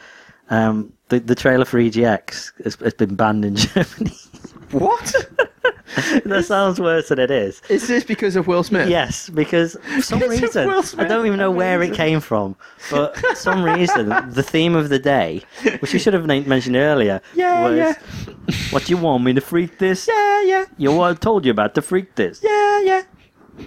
Um, 0.51 0.94
the, 1.09 1.21
the 1.21 1.35
trailer 1.35 1.65
for 1.65 1.79
EGX 1.79 2.53
has, 2.65 2.75
has 2.77 2.95
been 2.95 3.15
banned 3.15 3.45
in 3.45 3.57
Germany. 3.65 4.13
What? 4.71 5.15
that 6.25 6.45
sounds 6.47 6.81
worse 6.81 7.09
than 7.11 7.19
it 7.21 7.31
is. 7.31 7.63
Is 7.69 7.87
this 7.87 8.03
because 8.03 8.35
of 8.35 8.47
Will 8.49 8.65
Smith? 8.65 8.89
Yes, 8.89 9.29
because 9.31 9.77
for 9.95 10.03
some 10.03 10.23
of 10.23 10.31
reason 10.31 10.67
Will 10.67 10.83
I 10.99 11.05
don't 11.05 11.27
even 11.27 11.39
know 11.39 11.51
where 11.51 11.81
it 11.83 11.95
came 11.95 12.19
from, 12.21 12.57
but 12.91 13.17
for 13.17 13.35
some 13.37 13.63
reason 13.75 14.09
the 14.31 14.43
theme 14.43 14.75
of 14.75 14.89
the 14.89 14.99
day, 14.99 15.43
which 15.79 15.93
we 15.93 15.99
should 16.01 16.15
have 16.15 16.27
na- 16.27 16.41
mentioned 16.41 16.75
earlier, 16.77 17.21
Yeah, 17.35 17.69
was 17.69 17.77
yeah. 17.77 18.55
"What 18.71 18.89
you 18.91 18.97
want 18.97 19.23
me 19.23 19.33
to 19.35 19.41
freak 19.41 19.79
this? 19.79 20.09
Yeah, 20.09 20.43
yeah, 20.43 20.65
You 20.79 20.91
what 20.93 21.11
I 21.11 21.15
told 21.15 21.45
you 21.45 21.53
about 21.53 21.75
to 21.77 21.83
freak 21.83 22.17
this? 22.17 22.41
yeah, 22.43 22.81
yeah. 22.81 23.03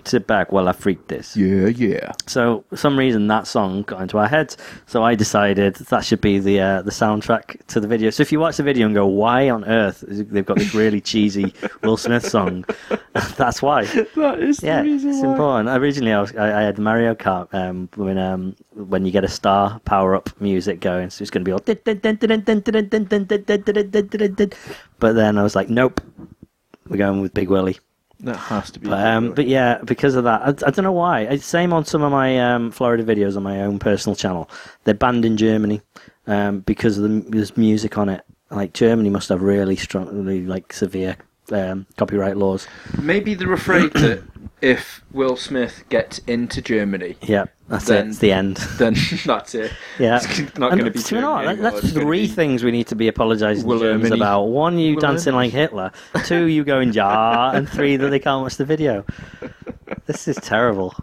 Sit 0.05 0.27
back 0.27 0.51
while 0.51 0.67
I 0.67 0.73
freak 0.73 1.07
this." 1.07 1.35
Yeah, 1.38 1.67
yeah. 1.67 2.11
So 2.27 2.63
for 2.69 2.77
some 2.77 2.97
reason 2.97 3.27
that 3.27 3.47
song 3.47 3.83
got 3.83 4.01
into 4.01 4.17
our 4.17 4.27
heads, 4.27 4.57
so 4.85 5.03
I 5.03 5.15
decided 5.15 5.75
that 5.75 6.03
should 6.05 6.21
be 6.21 6.39
the 6.39 6.59
uh, 6.59 6.81
the 6.81 6.91
soundtrack 6.91 7.65
to 7.67 7.79
the 7.79 7.88
video. 7.88 8.09
So 8.09 8.21
if 8.21 8.31
you 8.31 8.39
watch 8.39 8.57
the 8.57 8.63
video 8.63 8.85
and 8.85 8.95
go, 8.95 9.05
"Why 9.05 9.49
on 9.49 9.65
earth 9.65 10.03
they've 10.07 10.45
got 10.45 10.57
this 10.57 10.73
really 10.73 11.01
cheesy 11.01 11.53
Will 11.83 11.97
Smith 11.97 12.27
song?" 12.27 12.65
That's 13.38 13.61
why. 13.61 13.85
That 14.15 14.39
is 14.39 14.61
Yeah, 14.61 14.83
the 14.83 14.89
reason 14.89 15.09
it's 15.09 15.21
why. 15.23 15.31
important. 15.31 15.69
Originally, 15.69 16.13
I, 16.13 16.21
was, 16.21 16.35
I, 16.35 16.59
I 16.59 16.61
had 16.63 16.77
Mario 16.77 17.15
Kart 17.15 17.53
um, 17.53 17.89
when 17.95 18.17
um, 18.17 18.55
when 18.73 19.05
you 19.05 19.11
get 19.11 19.23
a 19.23 19.27
star 19.27 19.79
power 19.85 20.15
up 20.15 20.29
music 20.41 20.79
going, 20.79 21.09
so 21.09 21.21
it's 21.23 21.31
going 21.31 21.43
to 21.43 21.49
be 21.49 21.51
all. 21.51 21.59
But 24.99 25.13
then 25.13 25.38
I 25.38 25.43
was 25.43 25.55
like, 25.55 25.69
nope, 25.69 26.01
we're 26.88 26.97
going 26.97 27.21
with 27.21 27.33
Big 27.33 27.49
Willie. 27.49 27.77
That 28.22 28.36
has 28.36 28.72
to 28.72 28.80
be. 28.80 28.89
But, 28.89 29.05
um, 29.05 29.34
but 29.34 29.47
yeah, 29.47 29.80
because 29.84 30.15
of 30.15 30.24
that, 30.24 30.41
I, 30.41 30.47
I 30.68 30.72
don't 30.72 30.84
know 30.84 30.91
why. 30.91 31.22
It's 31.22 31.45
same 31.45 31.72
on 31.72 31.86
some 31.86 32.01
of 32.01 32.11
my 32.11 32.39
um, 32.39 32.72
Florida 32.72 33.03
videos 33.03 33.38
on 33.38 33.43
my 33.43 33.61
own 33.61 33.80
personal 33.80 34.15
channel. 34.15 34.49
They're 34.84 34.93
banned 34.93 35.24
in 35.24 35.38
Germany 35.38 35.82
um, 36.26 36.61
because 36.61 36.97
of 36.97 37.03
the 37.03 37.30
there's 37.30 37.55
music 37.55 37.97
on 37.97 38.09
it. 38.09 38.24
Like 38.49 38.74
Germany 38.74 39.09
must 39.09 39.30
have 39.30 39.41
really 39.41 39.76
strong, 39.76 40.07
really 40.07 40.45
like 40.45 40.74
severe 40.74 41.18
um, 41.51 41.86
copyright 41.97 42.38
laws. 42.38 42.68
Maybe 42.99 43.34
they're 43.34 43.53
afraid 43.53 43.93
that 43.93 44.24
if 44.61 45.03
Will 45.11 45.36
Smith 45.36 45.84
gets 45.89 46.20
into 46.20 46.61
Germany, 46.61 47.18
Yeah, 47.22 47.45
that's 47.70 47.86
Then- 47.86 48.05
it. 48.05 48.09
It's 48.09 48.20
the 48.20 48.32
end. 48.32 48.55
then 48.78 48.95
that's 49.26 49.55
it. 49.55 49.72
Yeah, 49.99 50.18
It's 50.24 50.57
not 50.57 50.72
going 50.72 50.86
to 50.86 50.91
be. 50.91 50.99
do 51.01 51.15
you 51.15 51.22
know 51.22 51.32
what? 51.32 51.45
That- 51.45 51.61
That's 51.61 51.91
three 51.91 52.28
things 52.28 52.63
we 52.63 52.72
need 52.72 52.88
to 52.88 52.95
be 52.95 53.07
apologising 53.07 53.63
to 53.63 53.68
Will 53.68 53.80
Germans 53.80 54.09
Ermini. 54.11 54.15
about. 54.15 54.43
One, 54.45 54.78
you 54.80 54.95
dancing 54.95 55.34
like 55.36 55.51
Hitler. 55.51 55.91
Two, 56.26 56.45
you 56.45 56.63
going 56.63 56.91
jar. 56.91 57.53
and 57.55 57.68
three, 57.70 57.97
that 57.97 58.09
they 58.09 58.20
can't 58.20 58.41
watch 58.41 58.55
the 58.57 58.65
video. 58.65 59.05
This 60.05 60.28
is 60.28 60.38
terrible. 60.38 60.95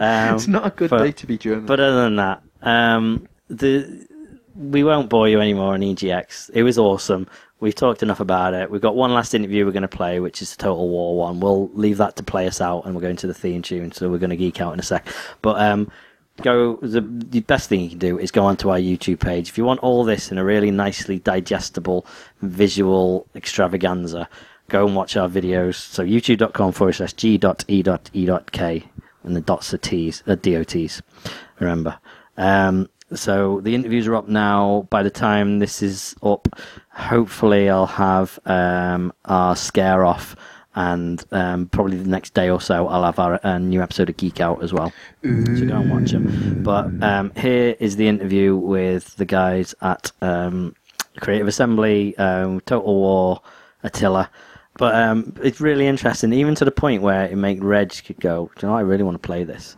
Um, 0.00 0.34
It's 0.34 0.46
not 0.48 0.66
a 0.66 0.70
good 0.70 0.90
but- 0.90 1.02
day 1.02 1.12
to 1.12 1.26
be 1.26 1.38
German. 1.38 1.66
But 1.66 1.80
other 1.80 2.02
than 2.04 2.16
that, 2.16 2.42
um, 2.62 3.26
the 3.48 4.06
we 4.54 4.84
won't 4.84 5.08
bore 5.08 5.28
you 5.28 5.40
anymore 5.40 5.72
on 5.74 5.80
EGX. 5.80 6.50
It 6.52 6.62
was 6.62 6.76
awesome. 6.78 7.26
We've 7.60 7.74
talked 7.74 8.02
enough 8.02 8.20
about 8.20 8.52
it. 8.54 8.70
We've 8.70 8.80
got 8.82 8.96
one 8.96 9.14
last 9.14 9.34
interview 9.34 9.64
we're 9.64 9.70
going 9.72 9.82
to 9.82 9.88
play, 9.88 10.20
which 10.20 10.42
is 10.42 10.54
the 10.54 10.62
Total 10.62 10.88
War 10.88 11.16
one. 11.16 11.40
We'll 11.40 11.70
leave 11.74 11.96
that 11.98 12.16
to 12.16 12.22
play 12.22 12.46
us 12.46 12.60
out, 12.60 12.84
and 12.84 12.94
we're 12.94 13.00
going 13.00 13.16
to 13.16 13.26
the 13.26 13.34
theme 13.34 13.62
tune, 13.62 13.92
so 13.92 14.10
we're 14.10 14.18
going 14.18 14.30
to 14.30 14.36
geek 14.36 14.60
out 14.60 14.74
in 14.74 14.80
a 14.80 14.82
sec. 14.82 15.06
But 15.42 15.60
um, 15.60 15.90
go. 16.42 16.76
The, 16.76 17.00
the 17.00 17.40
best 17.40 17.68
thing 17.68 17.80
you 17.80 17.90
can 17.90 17.98
do 17.98 18.18
is 18.18 18.30
go 18.30 18.44
onto 18.44 18.70
our 18.70 18.78
YouTube 18.78 19.20
page 19.20 19.48
if 19.48 19.58
you 19.58 19.64
want 19.64 19.80
all 19.80 20.04
this 20.04 20.30
in 20.30 20.38
a 20.38 20.44
really 20.44 20.70
nicely 20.70 21.18
digestible 21.18 22.06
visual 22.40 23.26
extravaganza. 23.34 24.28
Go 24.68 24.86
and 24.86 24.96
watch 24.96 25.16
our 25.16 25.28
videos. 25.28 25.74
So 25.74 26.04
youtube.com 26.04 26.72
forward 26.72 26.94
slash 26.94 27.12
g.e.e.k 27.14 28.84
and 29.24 29.36
the 29.36 29.40
dots 29.40 29.72
are 29.72 29.78
T's, 29.78 30.22
uh, 30.26 30.34
DOTs. 30.34 31.02
Remember. 31.58 31.98
Um, 32.36 32.88
so 33.14 33.60
the 33.60 33.74
interviews 33.74 34.06
are 34.06 34.16
up 34.16 34.28
now. 34.28 34.86
By 34.90 35.02
the 35.02 35.10
time 35.10 35.58
this 35.58 35.82
is 35.82 36.16
up, 36.22 36.48
hopefully 36.90 37.68
I'll 37.68 37.86
have 37.86 38.38
um, 38.46 39.12
our 39.24 39.54
scare 39.54 40.04
off, 40.04 40.34
and 40.74 41.24
um, 41.32 41.66
probably 41.68 41.96
the 41.98 42.08
next 42.08 42.34
day 42.34 42.48
or 42.48 42.60
so 42.60 42.88
I'll 42.88 43.04
have 43.04 43.18
our 43.18 43.38
uh, 43.44 43.58
new 43.58 43.82
episode 43.82 44.08
of 44.08 44.16
Geek 44.16 44.40
Out 44.40 44.62
as 44.62 44.72
well. 44.72 44.92
So 45.22 45.66
go 45.66 45.76
and 45.76 45.90
watch 45.90 46.10
them. 46.12 46.62
But 46.62 46.90
um, 47.02 47.32
here 47.36 47.76
is 47.78 47.96
the 47.96 48.08
interview 48.08 48.56
with 48.56 49.16
the 49.16 49.24
guys 49.26 49.74
at 49.82 50.10
um, 50.22 50.74
Creative 51.20 51.46
Assembly, 51.48 52.16
um, 52.16 52.60
Total 52.62 52.94
War, 52.94 53.42
Attila. 53.82 54.30
But 54.78 54.94
um, 54.94 55.34
it's 55.42 55.60
really 55.60 55.86
interesting, 55.86 56.32
even 56.32 56.54
to 56.54 56.64
the 56.64 56.70
point 56.70 57.02
where 57.02 57.26
it 57.26 57.36
made 57.36 57.62
Reg 57.62 57.92
could 58.06 58.18
go, 58.20 58.50
Do 58.56 58.66
you 58.66 58.70
know, 58.70 58.76
I 58.78 58.80
really 58.80 59.02
want 59.04 59.16
to 59.20 59.26
play 59.26 59.44
this. 59.44 59.76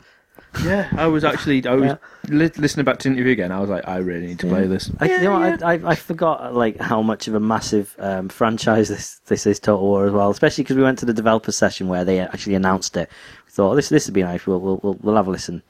Yeah, 0.63 0.89
I 0.97 1.07
was 1.07 1.25
actually. 1.25 1.67
I 1.67 1.75
was 1.75 1.85
Yeah. 1.85 1.97
li- 2.29 2.51
listening 2.57 2.85
back 2.85 2.99
to 2.99 3.09
the 3.09 3.15
interview 3.15 3.33
again. 3.33 3.51
I 3.53 3.61
was 3.61 3.71
like, 3.71 3.87
I 3.89 3.97
really 3.99 4.27
need 4.27 4.39
to 4.41 4.47
play 4.47 4.67
this. 4.67 4.91
I, 5.01 5.07
you 5.07 5.21
know, 5.23 5.33
what, 5.39 5.63
I, 5.63 5.75
I, 5.75 5.91
I 5.91 5.95
forgot 5.95 6.55
like 6.55 6.79
how 6.81 7.03
much 7.03 7.27
of 7.29 7.35
a 7.35 7.41
massive 7.41 7.95
um, 7.99 8.29
franchise 8.29 8.89
this 8.89 9.21
this 9.27 9.47
is 9.47 9.59
Total 9.59 9.83
War 9.83 10.07
as 10.07 10.13
well. 10.13 10.31
Especially 10.31 10.65
because 10.65 10.77
we 10.77 10.83
went 10.83 10.99
to 11.01 11.07
the 11.07 11.13
developer 11.15 11.53
session 11.53 11.89
where 11.89 12.05
they 12.05 12.21
actually 12.21 12.55
announced 12.55 12.97
it. 12.97 13.09
We 13.47 13.51
thought 13.53 13.75
this 13.75 13.89
this 13.89 14.07
would 14.07 14.15
be 14.15 14.23
nice. 14.23 14.47
We'll 14.47 14.61
we'll 14.61 14.81
we'll, 14.83 14.99
we'll 15.03 15.17
have 15.17 15.27
a 15.27 15.31
listen. 15.31 15.63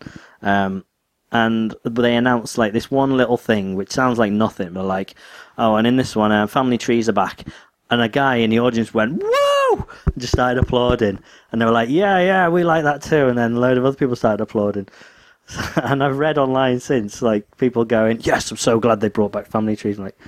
Um, 0.42 0.84
and 1.32 1.74
they 1.84 2.14
announced 2.14 2.58
like 2.58 2.72
this 2.72 2.90
one 2.90 3.16
little 3.16 3.36
thing, 3.36 3.74
which 3.74 3.90
sounds 3.90 4.18
like 4.18 4.30
nothing, 4.32 4.72
but 4.72 4.84
like, 4.84 5.14
oh, 5.58 5.74
and 5.76 5.86
in 5.86 5.96
this 5.96 6.14
one, 6.14 6.30
uh, 6.30 6.46
family 6.46 6.78
trees 6.78 7.08
are 7.08 7.12
back, 7.12 7.44
and 7.90 8.00
a 8.00 8.08
guy 8.08 8.36
in 8.36 8.50
the 8.50 8.60
audience 8.60 8.94
went, 8.94 9.20
"Whoa!" 9.20 9.43
And 9.78 10.16
just 10.18 10.32
started 10.32 10.62
applauding, 10.62 11.18
and 11.52 11.60
they 11.60 11.64
were 11.64 11.70
like, 11.72 11.88
"Yeah, 11.88 12.18
yeah, 12.20 12.48
we 12.48 12.64
like 12.64 12.84
that 12.84 13.02
too," 13.02 13.28
and 13.28 13.36
then 13.38 13.54
a 13.54 13.58
load 13.60 13.78
of 13.78 13.84
other 13.84 13.96
people 13.96 14.16
started 14.16 14.42
applauding. 14.42 14.88
and 15.76 16.02
I've 16.02 16.18
read 16.18 16.38
online 16.38 16.80
since, 16.80 17.20
like 17.22 17.44
people 17.58 17.84
going, 17.84 18.20
"Yes, 18.22 18.50
I'm 18.50 18.56
so 18.56 18.78
glad 18.80 19.00
they 19.00 19.08
brought 19.08 19.32
back 19.32 19.46
family 19.46 19.76
trees." 19.76 19.98
I'm 19.98 20.04
like, 20.04 20.18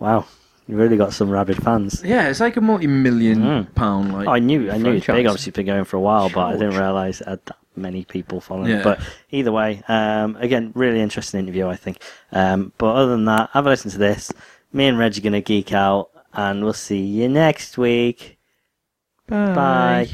wow, 0.00 0.26
you 0.66 0.76
really 0.76 0.96
got 0.96 1.12
some 1.14 1.30
rabid 1.30 1.62
fans. 1.62 2.02
Yeah, 2.04 2.28
it's 2.28 2.40
like 2.40 2.56
a 2.56 2.60
multi-million 2.60 3.38
Mm. 3.40 3.74
pound 3.74 4.12
like. 4.12 4.28
I 4.28 4.38
knew, 4.38 4.70
I 4.70 4.76
knew 4.76 4.92
it's 4.92 5.06
big. 5.06 5.26
Obviously, 5.26 5.50
it's 5.50 5.56
been 5.56 5.66
going 5.66 5.84
for 5.84 5.96
a 5.96 6.00
while, 6.00 6.28
but 6.28 6.46
I 6.46 6.52
didn't 6.52 6.76
realise 6.76 7.20
it 7.22 7.28
had 7.28 7.40
that 7.46 7.56
many 7.76 8.04
people 8.04 8.40
following. 8.40 8.70
Yeah. 8.70 8.82
But 8.82 9.00
either 9.30 9.50
way, 9.50 9.82
um, 9.88 10.36
again, 10.36 10.72
really 10.74 11.00
interesting 11.00 11.40
interview, 11.40 11.66
I 11.68 11.76
think. 11.76 11.98
Um, 12.32 12.72
but 12.78 12.94
other 12.94 13.10
than 13.12 13.24
that, 13.26 13.50
have 13.52 13.66
a 13.66 13.70
listen 13.70 13.90
to 13.92 13.98
this. 13.98 14.30
Me 14.72 14.86
and 14.86 14.98
Reg 14.98 15.16
are 15.16 15.20
going 15.22 15.32
to 15.32 15.40
geek 15.40 15.72
out, 15.72 16.10
and 16.34 16.62
we'll 16.64 16.72
see 16.72 17.00
you 17.00 17.28
next 17.28 17.78
week. 17.78 18.33
Bye. 19.26 20.08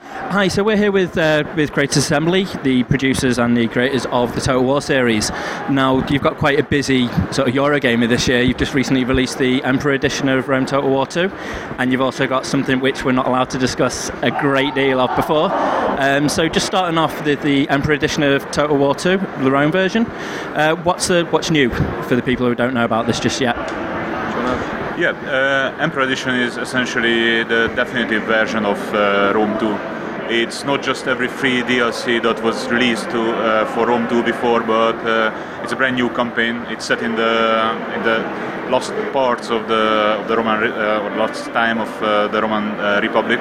Hi, 0.00 0.48
so 0.48 0.62
we're 0.62 0.76
here 0.76 0.92
with 0.92 1.16
uh, 1.16 1.44
with 1.56 1.72
Creative 1.72 1.96
Assembly, 1.96 2.46
the 2.62 2.84
producers 2.84 3.38
and 3.38 3.56
the 3.56 3.68
creators 3.68 4.06
of 4.06 4.34
the 4.34 4.40
Total 4.40 4.62
War 4.62 4.80
series. 4.82 5.30
Now, 5.70 6.06
you've 6.08 6.22
got 6.22 6.38
quite 6.38 6.58
a 6.60 6.62
busy 6.62 7.08
sort 7.32 7.48
of 7.48 7.54
Eurogamer 7.54 8.08
this 8.08 8.28
year. 8.28 8.42
You've 8.42 8.56
just 8.56 8.74
recently 8.74 9.04
released 9.04 9.38
the 9.38 9.62
Emperor 9.64 9.92
edition 9.92 10.28
of 10.28 10.48
Rome 10.48 10.66
Total 10.66 10.90
War 10.90 11.06
2, 11.06 11.30
and 11.78 11.90
you've 11.90 12.00
also 12.00 12.26
got 12.26 12.46
something 12.46 12.80
which 12.80 13.04
we're 13.04 13.12
not 13.12 13.26
allowed 13.26 13.50
to 13.50 13.58
discuss 13.58 14.10
a 14.22 14.30
great 14.30 14.74
deal 14.74 15.00
of 15.00 15.14
before. 15.16 15.50
Um, 15.52 16.28
so, 16.28 16.48
just 16.48 16.66
starting 16.66 16.98
off 16.98 17.24
with 17.24 17.42
the 17.42 17.68
Emperor 17.68 17.94
edition 17.94 18.22
of 18.22 18.48
Total 18.50 18.76
War 18.76 18.94
2, 18.94 19.16
the 19.42 19.50
Rome 19.50 19.72
version, 19.72 20.06
uh, 20.54 20.76
what's 20.76 21.08
the, 21.08 21.24
what's 21.26 21.50
new 21.50 21.70
for 21.70 22.14
the 22.14 22.22
people 22.22 22.46
who 22.46 22.54
don't 22.54 22.74
know 22.74 22.84
about 22.84 23.06
this 23.06 23.18
just 23.18 23.40
yet? 23.40 23.56
Yeah, 24.96 25.10
uh, 25.10 25.82
Emperor 25.82 26.02
Edition 26.02 26.36
is 26.36 26.56
essentially 26.56 27.42
the 27.42 27.66
definitive 27.74 28.22
version 28.22 28.64
of 28.64 28.78
uh, 28.94 29.32
Rome 29.34 29.58
2. 29.58 29.76
It's 30.32 30.62
not 30.62 30.84
just 30.84 31.08
every 31.08 31.26
free 31.26 31.62
DLC 31.62 32.22
that 32.22 32.40
was 32.44 32.68
released 32.68 33.10
to, 33.10 33.32
uh, 33.32 33.64
for 33.74 33.88
Rome 33.88 34.08
2 34.08 34.22
before, 34.22 34.60
but 34.60 34.94
uh, 35.04 35.32
it's 35.64 35.72
a 35.72 35.76
brand 35.76 35.96
new 35.96 36.08
campaign. 36.10 36.64
It's 36.68 36.84
set 36.84 37.02
in 37.02 37.16
the 37.16 37.74
in 37.96 38.02
the 38.04 38.70
lost 38.70 38.92
parts 39.12 39.50
of 39.50 39.66
the 39.66 40.20
of 40.20 40.28
the 40.28 40.36
Roman 40.36 40.62
uh, 40.62 41.02
or 41.02 41.10
lost 41.16 41.46
time 41.46 41.80
of 41.80 41.90
uh, 42.00 42.28
the 42.28 42.40
Roman 42.40 43.02
Republic. 43.02 43.40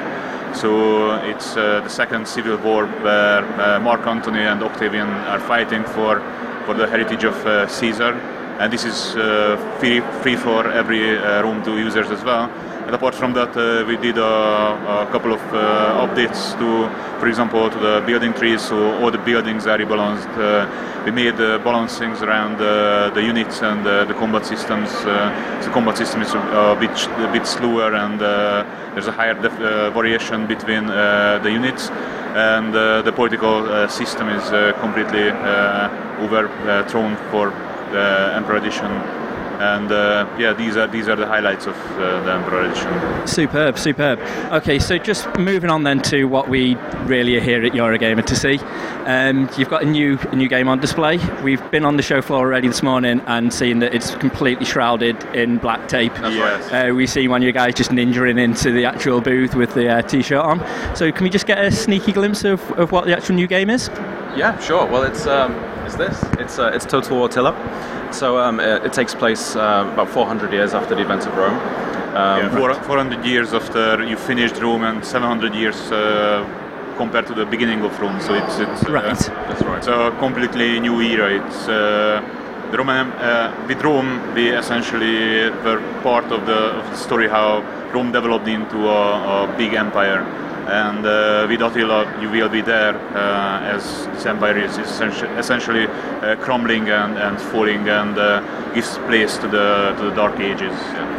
So 0.55 1.21
it's 1.21 1.53
the 1.53 1.87
second 1.87 2.27
civil 2.27 2.57
war 2.57 2.87
where 2.87 3.43
Mark 3.79 4.07
Antony 4.07 4.41
and 4.41 4.63
Octavian 4.63 5.07
are 5.07 5.39
fighting 5.39 5.83
for 5.83 6.19
for 6.65 6.73
the 6.73 6.87
heritage 6.87 7.25
of 7.25 7.69
Caesar 7.69 8.17
and 8.63 8.71
this 8.71 8.85
is 8.85 9.13
uh, 9.17 9.57
free, 9.77 9.99
free 10.21 10.37
for 10.37 10.71
every 10.71 11.17
uh, 11.17 11.43
Rome 11.43 11.61
2 11.65 11.79
users 11.79 12.09
as 12.09 12.23
well. 12.23 12.49
And 12.85 12.95
apart 12.95 13.13
from 13.13 13.33
that, 13.33 13.57
uh, 13.57 13.83
we 13.85 13.97
did 13.97 14.17
a, 14.17 14.23
a 14.23 15.09
couple 15.11 15.33
of 15.33 15.41
updates 15.41 16.57
to, 16.59 16.89
for 17.19 17.27
example, 17.27 17.69
to 17.69 17.77
the 17.77 18.03
building 18.05 18.33
trees, 18.33 18.61
so 18.61 18.77
all 19.01 19.11
the 19.11 19.17
buildings 19.17 19.67
are 19.67 19.77
rebalanced. 19.77 20.31
We 21.03 21.11
made 21.11 21.35
balancings 21.35 22.21
around 22.21 22.59
the 22.59 23.21
units 23.21 23.61
and 23.61 23.85
the 23.85 24.13
combat 24.13 24.45
systems. 24.45 24.89
The 25.03 25.71
combat 25.73 25.97
system 25.97 26.21
is 26.21 26.33
a, 26.33 26.77
bit 26.79 26.91
a 27.19 27.29
bit 27.33 27.45
slower, 27.45 27.93
and 27.93 28.19
there's 28.19 29.07
a 29.07 29.11
higher 29.11 29.33
def- 29.33 29.93
variation 29.93 30.47
between 30.47 30.87
the 30.87 31.49
units 31.51 31.89
and 32.35 32.75
uh, 32.75 33.01
the 33.03 33.11
political 33.11 33.69
uh, 33.69 33.87
system 33.87 34.27
is 34.27 34.43
uh, 34.51 34.73
completely 34.79 35.29
overthrown 36.23 37.15
for 37.29 37.51
the 37.93 38.33
Emperor 38.35 38.57
Edition. 38.57 39.22
And 39.63 39.93
uh, 39.93 40.27
yeah, 40.37 40.51
these 40.51 40.75
are 40.75 40.87
these 40.87 41.07
are 41.07 41.15
the 41.15 41.25
highlights 41.25 41.67
of 41.67 41.75
uh, 41.93 42.21
the 42.25 42.33
Emperor 42.33 42.63
Edition. 42.63 43.27
Superb, 43.27 43.79
superb. 43.79 44.19
Okay, 44.51 44.77
so 44.77 44.97
just 44.97 45.25
moving 45.39 45.69
on 45.69 45.83
then 45.83 46.01
to 46.01 46.25
what 46.25 46.49
we 46.49 46.75
really 47.05 47.37
are 47.37 47.39
here 47.39 47.63
at 47.63 47.71
Eurogamer 47.71 48.25
to 48.25 48.35
see. 48.35 48.59
Um, 49.05 49.49
you've 49.57 49.69
got 49.69 49.83
a 49.83 49.85
new 49.85 50.19
a 50.31 50.35
new 50.35 50.49
game 50.49 50.67
on 50.67 50.81
display. 50.81 51.17
We've 51.41 51.71
been 51.71 51.85
on 51.85 51.95
the 51.95 52.03
show 52.03 52.21
floor 52.21 52.39
already 52.39 52.67
this 52.67 52.83
morning 52.83 53.21
and 53.25 53.53
seen 53.53 53.79
that 53.79 53.93
it's 53.93 54.13
completely 54.15 54.65
shrouded 54.65 55.23
in 55.33 55.59
black 55.59 55.87
tape. 55.87 56.13
Yes. 56.17 56.69
Uh, 56.69 56.93
we 56.93 57.07
see 57.07 57.29
one 57.29 57.41
of 57.41 57.45
you 57.45 57.53
guys 57.53 57.73
just 57.73 57.91
ninjaing 57.91 58.37
into 58.37 58.69
the 58.73 58.83
actual 58.83 59.21
booth 59.21 59.55
with 59.55 59.73
the 59.75 59.87
uh, 59.87 60.01
t-shirt 60.01 60.43
on. 60.43 60.59
So 60.93 61.09
can 61.09 61.23
we 61.23 61.29
just 61.29 61.47
get 61.47 61.63
a 61.63 61.71
sneaky 61.71 62.11
glimpse 62.11 62.43
of, 62.43 62.59
of 62.73 62.91
what 62.91 63.05
the 63.05 63.15
actual 63.15 63.35
new 63.35 63.47
game 63.47 63.69
is? 63.69 63.89
Yeah, 64.35 64.59
sure. 64.59 64.85
Well, 64.87 65.03
it's 65.03 65.25
um, 65.25 65.53
it's 65.85 65.95
this. 65.95 66.21
It's 66.39 66.59
uh, 66.59 66.71
it's 66.73 66.85
Total 66.85 67.15
War 67.17 67.27
Attila. 67.27 67.53
So 68.13 68.37
um, 68.37 68.59
it, 68.59 68.85
it 68.85 68.93
takes 68.93 69.15
place 69.15 69.55
uh, 69.55 69.89
about 69.91 70.09
400 70.09 70.53
years 70.53 70.73
after 70.73 70.95
the 70.95 71.01
events 71.01 71.25
of 71.25 71.35
Rome. 71.35 71.57
Um, 72.15 72.39
yeah, 72.39 72.55
four, 72.55 72.73
400 72.73 73.25
years 73.25 73.53
after 73.53 74.03
you 74.03 74.15
finished 74.17 74.61
Rome 74.61 74.83
and 74.83 75.03
700 75.03 75.55
years 75.55 75.75
uh, 75.91 76.45
compared 76.97 77.25
to 77.27 77.33
the 77.33 77.45
beginning 77.45 77.81
of 77.81 77.99
Rome. 77.99 78.21
So 78.21 78.35
it's 78.35 78.59
it's 78.59 78.83
uh, 78.85 78.91
Right. 78.91 79.03
That's 79.03 79.63
right. 79.63 79.79
It's 79.79 79.87
a 79.87 80.15
completely 80.19 80.79
new 80.79 81.01
era. 81.01 81.33
It's 81.33 81.67
uh, 81.67 82.21
the 82.71 82.77
Roman 82.77 83.11
uh, 83.13 83.65
with 83.67 83.81
Rome. 83.81 84.33
We 84.35 84.49
essentially 84.49 85.49
were 85.65 85.81
part 86.03 86.25
of 86.31 86.45
the, 86.45 86.59
of 86.79 86.85
the 86.91 86.97
story 86.97 87.27
how 87.27 87.63
Rome 87.93 88.11
developed 88.11 88.47
into 88.47 88.77
a, 88.89 89.45
a 89.45 89.57
big 89.57 89.73
empire, 89.73 90.21
and 90.67 91.05
uh, 91.05 91.45
with 91.49 91.61
Attila, 91.61 92.21
you 92.21 92.29
will 92.29 92.49
be 92.49 92.61
there 92.61 92.95
uh, 93.15 93.75
as 93.75 94.07
this 94.07 94.25
empire 94.25 94.57
is 94.57 94.77
essentially, 94.77 95.31
essentially 95.33 95.87
uh, 95.87 96.35
crumbling 96.37 96.89
and, 96.89 97.17
and 97.17 97.39
falling, 97.39 97.89
and 97.89 98.17
uh, 98.17 98.41
gives 98.73 98.97
place 99.09 99.37
to 99.37 99.47
the 99.47 99.93
to 99.97 100.05
the 100.09 100.15
Dark 100.15 100.39
Ages. 100.39 100.73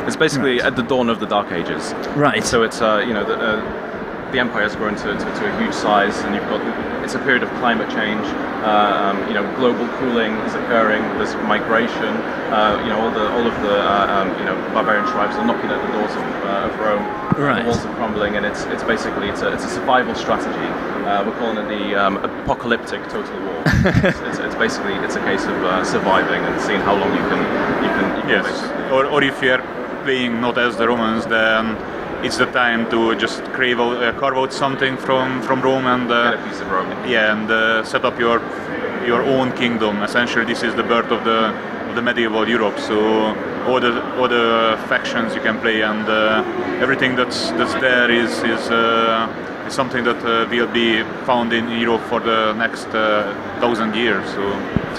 It's 0.06 0.16
basically 0.16 0.60
at 0.60 0.76
the 0.76 0.82
dawn 0.82 1.08
of 1.08 1.20
the 1.20 1.26
Dark 1.26 1.52
Ages. 1.52 1.92
Right. 2.16 2.44
So 2.44 2.62
it's 2.62 2.80
uh, 2.80 3.04
you 3.06 3.12
know 3.12 3.24
the, 3.24 3.36
uh, 3.38 3.83
the 4.32 4.38
empire 4.38 4.62
has 4.62 4.76
grown 4.76 4.96
to, 4.96 5.12
to, 5.12 5.28
to 5.38 5.42
a 5.46 5.60
huge 5.60 5.74
size, 5.74 6.18
and 6.24 6.34
you've 6.34 6.48
got 6.48 6.60
it's 7.04 7.14
a 7.14 7.18
period 7.18 7.42
of 7.42 7.50
climate 7.60 7.88
change. 7.90 8.24
Uh, 8.64 9.12
um, 9.12 9.28
you 9.28 9.34
know, 9.34 9.44
global 9.56 9.86
cooling 9.98 10.32
is 10.48 10.54
occurring. 10.54 11.02
There's 11.18 11.34
migration. 11.44 12.16
Uh, 12.48 12.80
you 12.82 12.88
know, 12.88 13.00
all 13.00 13.10
the 13.10 13.28
all 13.36 13.46
of 13.46 13.54
the 13.60 13.76
uh, 13.76 14.14
um, 14.14 14.28
you 14.38 14.44
know 14.44 14.56
barbarian 14.72 15.04
tribes 15.12 15.36
are 15.36 15.44
knocking 15.44 15.70
at 15.70 15.80
the 15.84 15.92
doors 15.92 16.14
of, 16.16 16.24
uh, 16.48 16.68
of 16.68 16.72
Rome. 16.80 17.04
Right. 17.36 17.62
The 17.62 17.68
walls 17.68 17.84
are 17.84 17.94
crumbling, 17.96 18.36
and 18.36 18.46
it's 18.46 18.64
it's 18.64 18.82
basically 18.84 19.28
it's 19.28 19.42
a, 19.42 19.52
it's 19.52 19.64
a 19.64 19.68
survival 19.68 20.14
strategy. 20.14 20.68
Uh, 21.04 21.24
we're 21.26 21.36
calling 21.38 21.58
it 21.58 21.68
the 21.68 21.94
um, 21.94 22.16
apocalyptic 22.18 23.02
total 23.10 23.38
war. 23.44 23.62
it's, 24.00 24.18
it's, 24.20 24.38
it's 24.38 24.54
basically 24.54 24.94
it's 25.04 25.16
a 25.16 25.24
case 25.28 25.44
of 25.44 25.56
uh, 25.62 25.84
surviving 25.84 26.42
and 26.42 26.60
seeing 26.62 26.80
how 26.80 26.96
long 26.96 27.12
you 27.12 27.24
can 27.28 27.40
you 27.84 27.90
can, 27.96 28.16
you 28.16 28.22
can 28.22 28.44
Yes, 28.44 28.90
or, 28.90 29.04
or 29.04 29.22
if 29.22 29.42
you're 29.42 29.62
playing 30.04 30.40
not 30.40 30.56
as 30.56 30.76
the 30.76 30.88
Romans, 30.88 31.26
then 31.26 31.76
it's 32.24 32.38
the 32.38 32.46
time 32.46 32.88
to 32.88 33.14
just 33.16 33.44
crave 33.52 33.78
uh, 33.78 34.12
carve 34.18 34.36
out 34.38 34.52
something 34.52 34.96
from, 34.96 35.42
from 35.42 35.60
Rome 35.60 35.86
and 35.86 36.10
uh, 36.10 36.30
get 36.30 36.40
a 36.40 36.48
piece 36.48 36.60
of 36.60 36.70
Rome. 36.70 36.88
yeah, 37.06 37.32
and 37.32 37.50
uh, 37.50 37.84
set 37.84 38.04
up 38.04 38.18
your 38.18 38.40
your 39.06 39.22
own 39.22 39.52
kingdom. 39.52 40.02
Essentially, 40.02 40.46
this 40.46 40.62
is 40.62 40.74
the 40.74 40.82
birth 40.82 41.10
of 41.10 41.24
the 41.24 41.52
of 41.88 41.94
the 41.94 42.02
medieval 42.02 42.48
Europe. 42.48 42.78
So 42.78 42.96
all 43.66 43.78
the 43.78 43.92
all 44.16 44.28
the 44.28 44.78
factions 44.88 45.34
you 45.34 45.42
can 45.42 45.60
play 45.60 45.82
and 45.82 46.08
uh, 46.08 46.42
everything 46.80 47.14
that's 47.14 47.50
that's 47.52 47.74
there 47.74 48.10
is 48.10 48.42
is. 48.42 48.70
Uh, 48.70 49.50
is 49.66 49.72
something 49.72 50.04
that 50.04 50.20
uh, 50.24 50.46
will 50.50 50.66
be 50.66 51.02
found 51.24 51.52
in 51.52 51.68
Europe 51.70 52.02
for 52.02 52.20
the 52.20 52.52
next 52.52 52.86
uh, 52.88 53.32
thousand 53.64 53.94
years, 53.94 54.28
so 54.34 54.42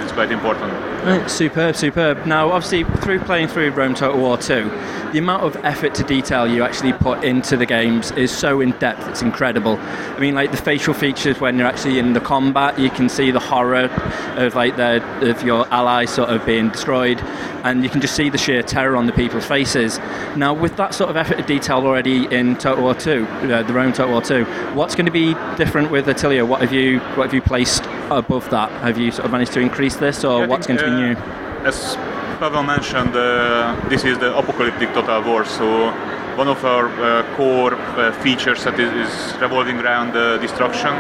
it's, 0.04 0.12
quite 0.12 0.32
important. 0.32 1.30
Superb, 1.30 1.76
superb. 1.76 2.26
Now, 2.26 2.52
obviously, 2.52 2.84
through 3.02 3.20
playing 3.20 3.48
through 3.50 3.70
Rome 3.72 3.94
Total 3.94 4.20
War 4.20 4.38
2, 4.38 4.64
the 5.12 5.20
amount 5.20 5.44
of 5.44 5.56
effort 5.58 5.94
to 5.96 6.04
detail 6.04 6.48
you 6.48 6.64
actually 6.64 6.94
put 6.94 7.24
into 7.24 7.58
the 7.58 7.66
games 7.66 8.12
is 8.12 8.36
so 8.36 8.62
in 8.62 8.72
depth, 8.80 9.08
it's 9.08 9.22
incredible. 9.22 9.78
I 9.78 10.20
mean, 10.20 10.34
like 10.34 10.50
the 10.52 10.58
facial 10.58 10.96
features 10.96 11.40
when 11.40 11.60
you're 11.60 11.68
actually 11.68 12.00
in 12.00 12.14
the 12.14 12.20
combat, 12.22 12.80
you 12.80 12.90
can 12.90 13.08
see 13.08 13.30
the 13.30 13.40
horror 13.40 13.90
of 14.36 14.56
like 14.56 14.78
the 14.78 15.04
of 15.30 15.44
your 15.44 15.68
ally 15.72 16.06
sort 16.06 16.30
of 16.30 16.44
being 16.46 16.70
destroyed, 16.70 17.20
and 17.64 17.84
you 17.84 17.90
can 17.90 18.02
just 18.02 18.16
see 18.16 18.30
the 18.30 18.38
sheer 18.38 18.64
terror 18.64 18.96
on 18.96 19.06
the 19.06 19.14
people's 19.14 19.46
faces. 19.46 20.00
Now, 20.36 20.54
with 20.54 20.76
that 20.78 20.96
sort 20.96 21.10
of 21.12 21.18
effort 21.18 21.38
to 21.38 21.44
detail 21.44 21.86
already 21.86 22.26
in 22.34 22.56
Total 22.56 22.84
War 22.84 22.96
2, 22.96 23.26
uh, 23.26 23.64
the 23.64 23.74
Rome 23.74 23.94
Total 23.94 24.12
War 24.12 24.22
2, 24.22 24.46
what's 24.74 24.96
going 24.96 25.06
to 25.06 25.12
be 25.12 25.36
different 25.56 25.92
with 25.92 26.08
Attila? 26.08 26.46
What 26.46 26.62
have 26.62 26.74
you 26.74 27.00
what 27.16 27.26
have 27.26 27.34
you 27.34 27.42
placed 27.42 27.84
above 28.12 28.50
that? 28.50 28.70
Have 28.82 28.98
you 28.98 29.12
sort 29.12 29.26
of 29.26 29.32
managed 29.32 29.54
to 29.54 29.60
increase 29.60 29.96
this, 29.96 30.24
or 30.24 30.42
Yeah, 30.42 30.48
what's 30.48 30.68
think, 30.68 30.80
going 30.80 30.92
to 30.92 30.98
be 30.98 31.04
uh, 31.04 31.14
new? 31.14 31.68
As 31.68 31.96
Pavel 32.40 32.64
mentioned, 32.64 33.16
uh, 33.16 33.76
this 33.90 34.04
is 34.04 34.18
the 34.18 34.38
apocalyptic 34.38 34.94
total 34.94 35.22
war. 35.24 35.46
So 35.46 35.92
one 36.36 36.48
of 36.48 36.64
our 36.66 36.88
uh, 36.88 37.36
core 37.36 37.76
uh, 37.76 38.12
features 38.22 38.64
that 38.66 38.80
is, 38.80 38.92
is 39.08 39.42
revolving 39.42 39.80
around 39.80 40.16
uh, 40.16 40.38
destruction, 40.38 40.94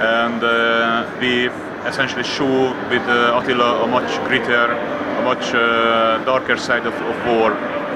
and 0.00 0.42
uh, 0.42 1.10
we 1.20 1.48
essentially 1.86 2.24
show 2.24 2.72
with 2.88 3.02
uh, 3.08 3.38
Attila 3.40 3.84
a 3.84 3.86
much 3.86 4.10
grittier, 4.28 4.70
a 5.18 5.22
much 5.24 5.54
uh, 5.54 6.22
darker 6.24 6.56
side 6.56 6.86
of, 6.86 6.94
of 6.94 7.16
war. 7.26 7.52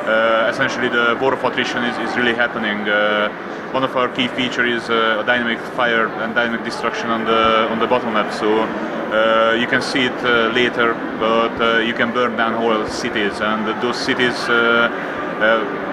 Uh, 0.06 0.50
essentially 0.50 0.88
the 0.88 1.16
war 1.20 1.32
of 1.34 1.44
attrition 1.44 1.84
is, 1.84 1.96
is 1.98 2.16
really 2.16 2.34
happening. 2.34 2.88
Uh, 2.88 3.28
one 3.72 3.84
of 3.84 3.96
our 3.96 4.08
key 4.08 4.28
features 4.28 4.82
is 4.82 4.90
uh, 4.90 5.22
dynamic 5.24 5.58
fire 5.76 6.06
and 6.22 6.34
dynamic 6.34 6.64
destruction 6.64 7.08
on 7.08 7.24
the 7.24 7.68
on 7.70 7.78
the 7.78 7.86
bottom 7.86 8.12
map. 8.12 8.32
So 8.32 8.48
uh, 8.60 9.54
you 9.58 9.66
can 9.66 9.80
see 9.80 10.04
it 10.04 10.18
uh, 10.24 10.50
later, 10.54 10.94
but 11.18 11.54
uh, 11.60 11.78
you 11.78 11.94
can 11.94 12.12
burn 12.12 12.36
down 12.36 12.54
whole 12.54 12.86
cities, 12.88 13.40
and 13.40 13.66
those 13.82 13.96
cities. 13.96 14.36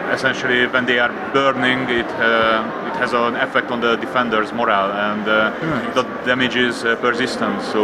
essentially, 0.10 0.66
when 0.66 0.86
they 0.86 0.97
are 0.97 1.14
burning, 1.34 1.80
it 1.89 2.10
it 2.89 2.95
has 3.01 3.14
an 3.14 3.36
effect 3.36 3.70
on 3.72 3.80
the 3.80 3.95
defenders' 3.97 4.51
morale, 4.51 4.91
and 4.91 5.24
right. 5.28 5.95
that 5.95 6.07
damages 6.26 6.82
persistence. 7.01 7.64
So 7.72 7.84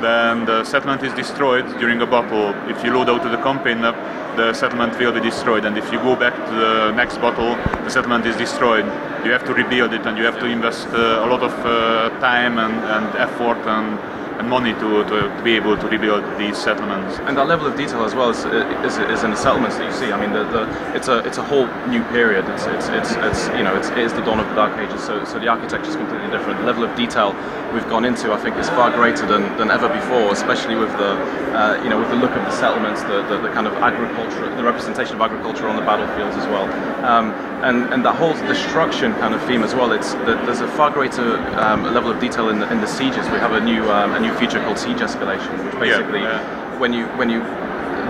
then 0.00 0.44
the 0.46 0.64
settlement 0.64 1.02
is 1.02 1.12
destroyed 1.12 1.66
during 1.78 2.00
a 2.02 2.06
battle. 2.06 2.54
If 2.68 2.82
you 2.84 2.92
load 2.92 3.08
out 3.08 3.22
to 3.22 3.28
the 3.28 3.42
campaign 3.42 3.80
map, 3.80 3.96
the 4.36 4.52
settlement 4.52 4.98
will 4.98 5.12
be 5.12 5.20
destroyed, 5.20 5.64
and 5.64 5.76
if 5.76 5.92
you 5.92 5.98
go 5.98 6.16
back 6.16 6.34
to 6.34 6.54
the 6.54 6.92
next 6.92 7.18
battle, 7.18 7.56
the 7.84 7.90
settlement 7.90 8.26
is 8.26 8.36
destroyed. 8.36 8.84
You 9.24 9.32
have 9.32 9.44
to 9.46 9.54
rebuild 9.54 9.92
it, 9.92 10.06
and 10.06 10.16
you 10.16 10.24
have 10.24 10.38
to 10.40 10.46
invest 10.46 10.88
uh, 10.88 11.24
a 11.24 11.26
lot 11.26 11.42
of 11.42 11.52
uh, 11.64 12.08
time 12.20 12.58
and, 12.58 12.74
and 12.74 13.06
effort 13.16 13.58
and 13.66 13.98
money 14.42 14.72
to, 14.74 15.04
to, 15.04 15.42
be 15.42 15.56
able 15.56 15.76
to 15.76 15.86
rebuild 15.88 16.22
these 16.38 16.56
settlements. 16.56 17.18
And 17.20 17.36
that 17.36 17.46
level 17.46 17.66
of 17.66 17.76
detail 17.76 18.04
as 18.04 18.14
well 18.14 18.30
is, 18.30 18.44
is, 18.86 18.98
is 18.98 19.24
in 19.24 19.30
the 19.30 19.36
settlements 19.36 19.76
that 19.76 19.86
you 19.86 19.92
see. 19.92 20.12
I 20.12 20.20
mean, 20.20 20.32
the, 20.32 20.44
the, 20.44 20.94
it's 20.94 21.08
a 21.08 21.18
it's 21.24 21.38
a 21.38 21.42
whole 21.42 21.66
new 21.88 22.02
period. 22.14 22.44
It's 22.48 22.66
it's 22.66 22.88
it's, 22.88 23.12
it's 23.16 23.48
you 23.56 23.64
know 23.64 23.74
it's, 23.76 23.88
it 23.90 23.98
is 23.98 24.12
the 24.12 24.22
dawn 24.22 24.40
of 24.40 24.48
the 24.48 24.54
Dark 24.54 24.78
Ages. 24.78 25.02
So 25.02 25.24
so 25.24 25.38
the 25.38 25.48
architecture 25.48 25.90
is 25.90 25.96
completely 25.96 26.30
different. 26.30 26.60
The 26.60 26.66
level 26.66 26.84
of 26.84 26.94
detail 26.96 27.34
we've 27.72 27.88
gone 27.88 28.04
into, 28.04 28.32
I 28.32 28.38
think, 28.38 28.56
is 28.56 28.68
far 28.70 28.90
greater 28.90 29.26
than, 29.26 29.42
than 29.56 29.70
ever 29.70 29.88
before. 29.88 30.32
Especially 30.32 30.76
with 30.76 30.92
the 30.92 31.12
uh, 31.56 31.82
you 31.82 31.90
know 31.90 31.98
with 31.98 32.10
the 32.10 32.16
look 32.16 32.30
of 32.32 32.42
the 32.44 32.50
settlements, 32.50 33.02
the, 33.02 33.22
the, 33.28 33.38
the, 33.40 33.50
kind 33.50 33.66
of 33.66 33.74
agriculture, 33.74 34.54
the 34.56 34.62
representation 34.62 35.16
of 35.16 35.20
agriculture 35.20 35.68
on 35.68 35.76
the 35.76 35.82
battlefields 35.82 36.36
as 36.36 36.46
well. 36.46 36.66
Um, 37.04 37.32
and 37.62 37.92
and 37.92 38.04
that 38.04 38.16
whole 38.16 38.34
destruction 38.48 39.12
kind 39.14 39.34
of 39.34 39.42
theme 39.46 39.62
as 39.62 39.74
well. 39.74 39.92
It's 39.92 40.14
there's 40.26 40.60
a 40.60 40.68
far 40.68 40.90
greater 40.90 41.38
um, 41.58 41.84
level 41.94 42.10
of 42.10 42.20
detail 42.20 42.48
in 42.48 42.58
the, 42.58 42.70
in 42.72 42.80
the 42.80 42.86
sieges. 42.86 43.28
We 43.30 43.38
have 43.38 43.52
a 43.52 43.60
new 43.60 43.90
um, 43.90 44.14
a 44.14 44.20
new 44.20 44.31
feature 44.34 44.60
called 44.60 44.78
siege 44.78 44.98
escalation, 44.98 45.52
which 45.64 45.78
basically 45.78 46.20
yeah, 46.20 46.40
yeah. 46.40 46.78
when 46.78 46.92
you 46.92 47.06
when 47.18 47.28
you 47.30 47.40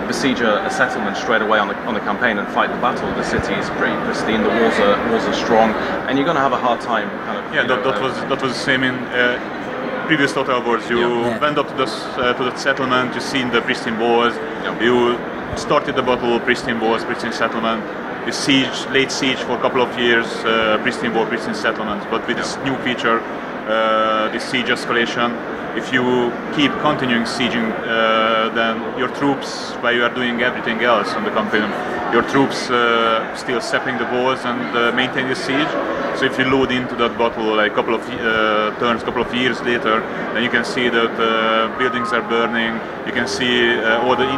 besiege 0.06 0.40
a, 0.40 0.64
a, 0.66 0.70
settlement 0.70 1.16
straight 1.16 1.42
away 1.42 1.58
on 1.58 1.68
the 1.68 1.76
on 1.88 1.94
the 1.94 2.00
campaign 2.00 2.38
and 2.38 2.46
fight 2.48 2.68
the 2.70 2.80
battle, 2.80 3.08
the 3.14 3.24
city 3.24 3.54
is 3.54 3.68
pretty 3.80 3.96
pristine. 4.04 4.42
The 4.42 4.48
walls 4.48 4.78
are 4.80 4.96
walls 5.10 5.24
are 5.24 5.34
strong, 5.34 5.70
and 6.06 6.18
you're 6.18 6.24
going 6.24 6.36
to 6.36 6.46
have 6.48 6.52
a 6.52 6.62
hard 6.68 6.80
time. 6.80 7.08
Kind 7.26 7.38
of, 7.38 7.54
yeah, 7.54 7.62
that, 7.62 7.84
know, 7.84 7.90
that 7.90 7.98
uh, 7.98 8.06
was 8.06 8.14
that 8.30 8.42
was 8.42 8.52
the 8.52 8.64
same 8.70 8.82
in. 8.82 8.94
Uh, 8.94 9.58
previous 10.06 10.32
Total 10.32 10.60
Wars, 10.62 10.90
you 10.90 10.98
yeah. 10.98 11.38
went 11.38 11.56
up 11.56 11.68
to 11.68 11.74
the, 11.74 11.86
uh, 11.86 12.32
to 12.34 12.44
the 12.44 12.56
settlement, 12.56 13.14
you 13.14 13.20
seen 13.20 13.50
the 13.50 13.62
pristine 13.62 13.98
walls, 13.98 14.34
you 14.80 15.16
started 15.56 15.94
the 15.96 16.02
battle, 16.02 16.38
pristine 16.40 16.80
walls, 16.80 17.04
pristine 17.04 17.32
settlement, 17.32 17.80
you 18.26 18.32
siege, 18.32 18.86
late 18.90 19.10
siege 19.10 19.38
for 19.38 19.52
a 19.52 19.60
couple 19.60 19.80
of 19.80 19.98
years, 19.98 20.26
uh, 20.44 20.78
pristine 20.82 21.14
wall, 21.14 21.24
pristine 21.26 21.54
settlements, 21.54 22.04
but 22.10 22.26
with 22.26 22.36
this 22.36 22.56
new 22.58 22.76
feature, 22.78 23.20
uh, 23.68 24.28
this 24.32 24.44
siege 24.44 24.66
escalation, 24.66 25.30
if 25.76 25.92
you 25.92 26.32
keep 26.54 26.70
continuing 26.80 27.24
sieging, 27.24 27.70
uh, 27.86 28.50
then 28.54 28.76
your 28.98 29.08
troops, 29.08 29.72
while 29.80 29.94
you 29.94 30.04
are 30.04 30.14
doing 30.14 30.42
everything 30.42 30.80
else 30.82 31.14
on 31.14 31.24
the 31.24 31.30
campaign, 31.30 31.68
your 32.12 32.22
troops 32.28 32.68
uh, 32.70 33.34
still 33.34 33.60
stepping 33.60 33.96
the 33.96 34.04
walls 34.12 34.44
and 34.44 34.76
uh, 34.76 34.92
maintain 34.92 35.28
the 35.28 35.34
siege. 35.34 35.72
So 36.18 36.26
if 36.26 36.38
you 36.38 36.44
load 36.44 36.70
into 36.70 36.94
that 36.96 37.16
battle 37.16 37.56
like 37.56 37.72
a 37.72 37.74
couple 37.74 37.94
of 37.94 38.02
uh, 38.02 38.78
turns, 38.78 39.02
couple 39.02 39.22
of 39.22 39.34
years 39.34 39.60
later, 39.62 40.00
then 40.34 40.42
you 40.42 40.50
can 40.50 40.64
see 40.64 40.90
that 40.90 41.78
buildings 41.78 42.12
are 42.12 42.22
burning. 42.28 42.74
You 43.06 43.12
can 43.12 43.26
see 43.26 43.80
all 44.04 44.14
the 44.14 44.28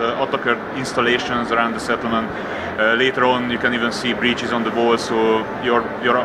attacker 0.00 0.56
installations 0.76 1.52
around 1.52 1.72
the 1.74 1.80
settlement. 1.80 2.28
later 2.98 3.24
on, 3.24 3.50
you 3.50 3.58
can 3.58 3.74
even 3.74 3.92
see 3.92 4.14
breaches 4.14 4.52
on 4.52 4.62
the 4.64 4.70
wall, 4.70 4.96
so 4.96 5.16
your 5.62 5.80
your 6.02 6.16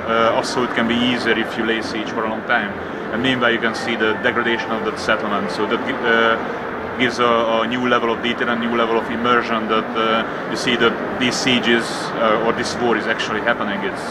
assault 0.42 0.70
can 0.76 0.88
be 0.88 0.96
easier 0.96 1.38
if 1.38 1.58
you 1.58 1.66
lay 1.66 1.82
siege 1.82 2.10
for 2.10 2.24
a 2.24 2.30
long 2.30 2.44
time 2.48 2.72
and 3.16 3.24
meanwhile 3.24 3.52
you 3.52 3.60
can 3.60 3.74
see 3.74 3.96
the 3.96 4.12
degradation 4.24 4.70
of 4.72 4.84
that 4.84 5.00
settlement. 5.00 5.50
So 5.50 5.66
that 5.68 5.80
uh, 5.80 6.98
gives 7.00 7.20
a, 7.20 7.26
a, 7.26 7.68
new 7.68 7.88
level 7.88 8.12
of 8.12 8.22
detail 8.22 8.50
and 8.50 8.60
new 8.60 8.76
level 8.76 8.98
of 8.98 9.10
immersion 9.10 9.68
that 9.70 9.90
uh, 9.98 10.50
you 10.52 10.58
see 10.58 10.76
that 10.76 11.20
these 11.20 11.36
sieges 11.36 11.86
uh, 12.20 12.44
or 12.46 12.52
this 12.54 12.76
war 12.78 12.98
is 12.98 13.08
actually 13.08 13.42
happening. 13.42 13.80
It's 13.90 14.06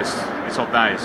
it's 0.00 0.14
it's 0.46 0.56
not 0.56 0.72
nice. 0.72 1.04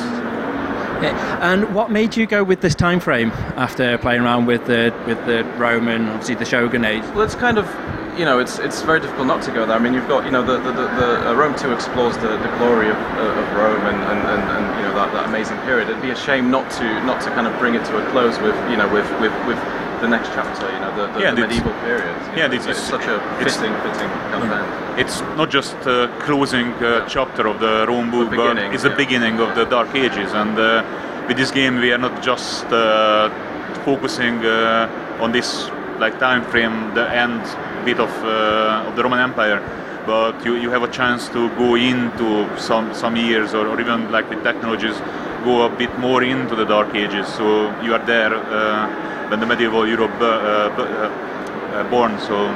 And 1.01 1.73
what 1.75 1.91
made 1.91 2.15
you 2.15 2.25
go 2.25 2.43
with 2.43 2.61
this 2.61 2.75
time 2.75 2.99
frame 2.99 3.31
after 3.55 3.97
playing 3.97 4.21
around 4.21 4.45
with 4.45 4.65
the 4.65 4.93
with 5.05 5.23
the 5.25 5.43
Roman, 5.57 6.07
obviously 6.07 6.35
the 6.35 6.45
Shogun 6.45 6.85
age? 6.85 7.03
Well, 7.13 7.21
it's 7.21 7.35
kind 7.35 7.57
of 7.57 7.67
you 8.17 8.25
know, 8.25 8.39
it's 8.39 8.59
it's 8.59 8.81
very 8.81 8.99
difficult 8.99 9.27
not 9.27 9.41
to 9.43 9.51
go 9.51 9.65
there. 9.65 9.75
I 9.75 9.79
mean, 9.79 9.93
you've 9.93 10.07
got 10.07 10.25
you 10.25 10.31
know 10.31 10.43
the 10.43 10.57
the, 10.57 10.71
the, 10.71 10.87
the 10.95 11.29
uh, 11.29 11.33
Rome 11.33 11.55
Two 11.55 11.71
explores 11.73 12.15
the, 12.17 12.37
the 12.37 12.51
glory 12.57 12.89
of, 12.89 12.95
uh, 12.95 13.41
of 13.41 13.57
Rome 13.57 13.81
and, 13.87 13.97
and, 13.97 14.19
and, 14.27 14.43
and, 14.51 14.63
you 14.77 14.83
know 14.83 14.93
that, 14.95 15.11
that 15.13 15.27
amazing 15.27 15.57
period. 15.59 15.89
It'd 15.89 16.01
be 16.01 16.11
a 16.11 16.15
shame 16.15 16.51
not 16.51 16.69
to 16.77 16.85
not 17.05 17.21
to 17.21 17.29
kind 17.31 17.47
of 17.47 17.57
bring 17.59 17.75
it 17.75 17.85
to 17.85 17.97
a 17.97 18.11
close 18.11 18.37
with 18.39 18.55
you 18.69 18.77
know 18.77 18.91
with 18.91 19.09
with, 19.19 19.33
with 19.47 19.57
the 20.03 20.09
next 20.09 20.29
chapter. 20.35 20.65
You 20.73 20.79
know 20.83 20.91
the, 20.99 21.05
the, 21.13 21.19
yeah, 21.21 21.31
the 21.33 21.41
medieval 21.47 21.73
period. 21.87 22.15
Yeah, 22.35 22.47
know, 22.47 22.55
it's, 22.57 22.67
it's, 22.67 22.85
such 22.95 23.07
a 23.15 23.17
fitting 23.39 23.73
fitting 23.83 24.11
kind 24.31 24.43
of 24.43 24.51
end. 24.59 24.99
It's 24.99 25.21
not 25.39 25.49
just 25.49 25.75
a 25.87 26.11
closing 26.25 26.67
uh, 26.73 26.83
yeah. 26.83 27.07
chapter 27.15 27.47
of 27.47 27.59
the 27.59 27.85
Rome 27.87 28.11
book, 28.11 28.29
but 28.29 28.57
it's 28.73 28.83
the 28.83 28.89
yeah. 28.89 29.03
beginning 29.03 29.39
of 29.39 29.55
the 29.55 29.65
Dark 29.65 29.95
Ages. 29.95 30.33
And 30.33 30.55
uh, 30.59 30.83
with 31.27 31.37
this 31.37 31.51
game, 31.51 31.75
we 31.79 31.93
are 31.93 31.97
not 32.07 32.21
just 32.21 32.65
uh, 32.65 33.29
focusing 33.85 34.45
uh, 34.45 35.21
on 35.23 35.31
this 35.31 35.69
like 35.99 36.19
time 36.19 36.43
frame, 36.51 36.93
the 36.93 37.07
end 37.23 37.41
bit 37.85 37.99
of, 37.99 38.11
uh, 38.23 38.87
of 38.87 38.95
the 38.95 39.03
Roman 39.03 39.19
Empire, 39.19 39.61
but 40.05 40.45
you, 40.45 40.55
you 40.55 40.69
have 40.69 40.83
a 40.83 40.91
chance 40.91 41.29
to 41.29 41.49
go 41.55 41.75
into 41.75 42.27
some 42.57 42.93
some 42.93 43.15
years 43.15 43.53
or, 43.53 43.67
or 43.67 43.79
even 43.79 44.11
like 44.11 44.29
with 44.29 44.43
technologies, 44.43 44.97
go 45.43 45.65
a 45.65 45.69
bit 45.69 45.97
more 45.99 46.23
into 46.23 46.55
the 46.55 46.65
Dark 46.65 46.95
Ages. 46.95 47.27
So 47.27 47.45
you 47.81 47.93
are 47.93 48.05
there 48.05 48.33
uh, 48.33 49.29
when 49.29 49.39
the 49.39 49.45
medieval 49.45 49.87
Europe 49.87 50.19
uh, 50.21 50.69
uh, 50.73 51.89
born. 51.89 52.19
So 52.19 52.49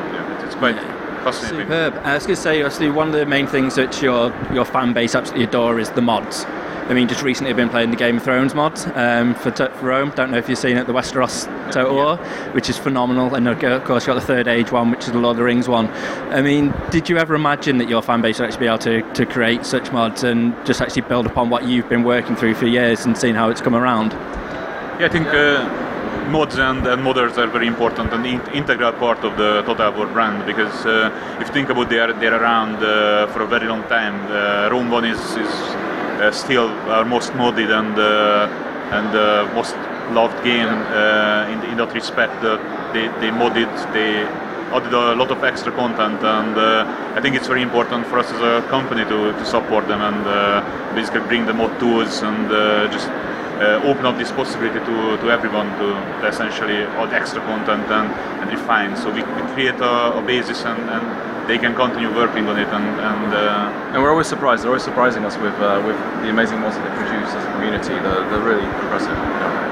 it's 0.46 0.56
quite. 0.56 0.97
Fascinating. 1.32 1.68
Superb. 1.68 1.94
I 2.04 2.14
was 2.16 2.24
going 2.24 2.36
to 2.36 2.42
say, 2.42 2.62
obviously, 2.62 2.90
one 2.90 3.08
of 3.08 3.14
the 3.14 3.26
main 3.26 3.48
things 3.48 3.76
that 3.76 4.02
your 4.02 4.34
your 4.54 4.66
fan 4.66 4.94
base 4.94 5.16
absolutely 5.16 5.46
adore 5.46 5.80
is 5.80 5.90
the 5.92 6.02
mods. 6.02 6.46
I 6.90 6.94
mean, 6.94 7.10
just 7.10 7.22
recently 7.22 7.50
I've 7.50 7.58
been 7.58 7.68
playing 7.68 7.90
the 7.90 7.98
Game 7.98 8.16
of 8.16 8.24
Thrones 8.24 8.56
mod 8.56 8.80
um, 8.96 9.36
for, 9.36 9.52
for, 9.52 9.86
Rome. 9.86 10.14
Don't 10.16 10.32
know 10.32 10.38
if 10.38 10.48
you've 10.48 10.58
seen 10.58 10.78
it, 10.78 10.88
the 10.88 10.94
Westeros 10.94 11.44
Total 11.70 11.94
War, 11.94 12.16
yeah. 12.16 12.52
which 12.54 12.70
is 12.70 12.78
phenomenal. 12.78 13.36
And 13.36 13.46
of 13.46 13.84
course, 13.84 14.08
you 14.08 14.14
got 14.14 14.22
the 14.22 14.26
Third 14.26 14.48
Age 14.48 14.72
one, 14.72 14.90
which 14.90 15.02
is 15.02 15.12
the 15.12 15.20
Lord 15.20 15.34
of 15.34 15.38
the 15.38 15.44
Rings 15.44 15.68
one. 15.68 15.88
I 16.32 16.42
mean, 16.42 16.74
did 16.90 17.10
you 17.10 17.18
ever 17.18 17.36
imagine 17.36 17.78
that 17.80 17.90
your 17.90 18.02
fan 18.02 18.22
base 18.22 18.40
would 18.40 18.46
actually 18.46 18.62
be 18.62 18.68
able 18.68 18.78
to, 18.80 19.14
to 19.16 19.26
create 19.26 19.66
such 19.66 19.92
mods 19.92 20.24
and 20.24 20.56
just 20.66 20.80
actually 20.80 21.02
build 21.02 21.26
upon 21.26 21.50
what 21.50 21.66
you've 21.66 21.90
been 21.90 22.04
working 22.04 22.38
through 22.38 22.56
for 22.56 22.68
years 22.68 23.06
and 23.06 23.18
seeing 23.18 23.36
how 23.36 23.50
it's 23.50 23.60
come 23.60 23.76
around? 23.76 24.14
Yeah, 24.14 25.08
I 25.08 25.10
think. 25.10 25.28
Uh, 25.28 25.87
mods 26.28 26.58
and, 26.58 26.86
and 26.86 27.02
modders 27.02 27.38
are 27.38 27.48
very 27.48 27.68
important 27.68 28.12
and 28.14 28.26
in, 28.26 28.42
integral 28.54 28.92
part 28.94 29.24
of 29.24 29.38
the 29.38 29.64
Total 29.66 29.92
War 29.92 30.08
brand 30.08 30.46
because 30.46 30.86
uh, 30.86 31.10
if 31.40 31.48
you 31.48 31.54
think 31.54 31.70
about 31.70 31.90
they 31.90 32.00
are 32.00 32.14
they're 32.14 32.42
around 32.42 32.76
uh, 32.84 33.28
for 33.28 33.42
a 33.44 33.48
very 33.48 33.68
long 33.68 33.84
time. 33.84 34.16
Uh, 34.32 34.70
Rome 34.72 34.90
One 34.90 35.06
is, 35.06 35.20
is 35.20 35.54
uh, 36.20 36.32
still 36.32 36.68
our 36.90 37.06
most 37.06 37.32
modded 37.34 37.72
and 37.72 37.98
uh, 37.98 38.50
and 38.92 39.16
uh, 39.16 39.52
most 39.54 39.76
loved 40.12 40.42
game 40.44 40.74
in, 41.52 41.60
in 41.72 41.78
that 41.78 41.92
respect. 41.94 42.42
they 42.94 43.08
they 43.22 43.30
modded 43.30 43.72
they 43.94 44.24
added 44.76 44.94
a 44.94 45.16
lot 45.16 45.32
of 45.32 45.44
extra 45.44 45.72
content 45.72 46.22
and 46.24 46.56
I 47.18 47.22
think 47.22 47.36
it's 47.36 47.48
very 47.48 47.62
important 47.62 48.06
for 48.08 48.20
us 48.20 48.30
as 48.32 48.42
a 48.42 48.68
company 48.70 49.04
to, 49.06 49.32
to 49.32 49.46
support 49.46 49.88
them 49.88 50.02
and 50.02 50.96
basically 50.96 51.22
bring 51.22 51.46
the 51.46 51.54
mod 51.54 51.80
tools 51.80 52.22
and 52.22 52.48
uh, 53.62 53.82
open 53.84 54.06
up 54.06 54.18
this 54.18 54.32
possibility 54.32 54.80
to, 54.80 55.18
to 55.18 55.32
everyone 55.32 55.68
to, 55.80 55.88
to 56.22 56.28
essentially 56.28 56.84
add 56.84 57.14
extra 57.14 57.42
content 57.42 57.86
and, 57.90 58.08
and 58.42 58.52
refine. 58.52 58.96
So 58.96 59.10
we, 59.10 59.22
we 59.22 59.42
create 59.54 59.80
a, 59.82 60.18
a 60.18 60.22
basis 60.22 60.64
and, 60.66 60.90
and 60.90 61.48
they 61.48 61.58
can 61.58 61.74
continue 61.74 62.14
working 62.14 62.48
on 62.48 62.60
it 62.60 62.68
and 62.68 62.86
and, 63.00 63.34
uh, 63.34 63.92
and 63.94 64.04
we're 64.04 64.12
always 64.12 64.28
surprised 64.28 64.64
they're 64.64 64.70
always 64.70 64.84
surprising 64.84 65.24
us 65.24 65.38
with 65.38 65.54
uh, 65.56 65.82
with 65.86 65.96
the 66.22 66.30
amazing 66.30 66.60
mods 66.60 66.76
that 66.76 66.84
they 66.84 66.96
produce 67.04 67.34
as 67.34 67.44
a 67.44 67.52
community. 67.54 67.94
They're, 68.04 68.30
they're 68.30 68.44
really 68.44 68.66
impressive. 68.66 69.18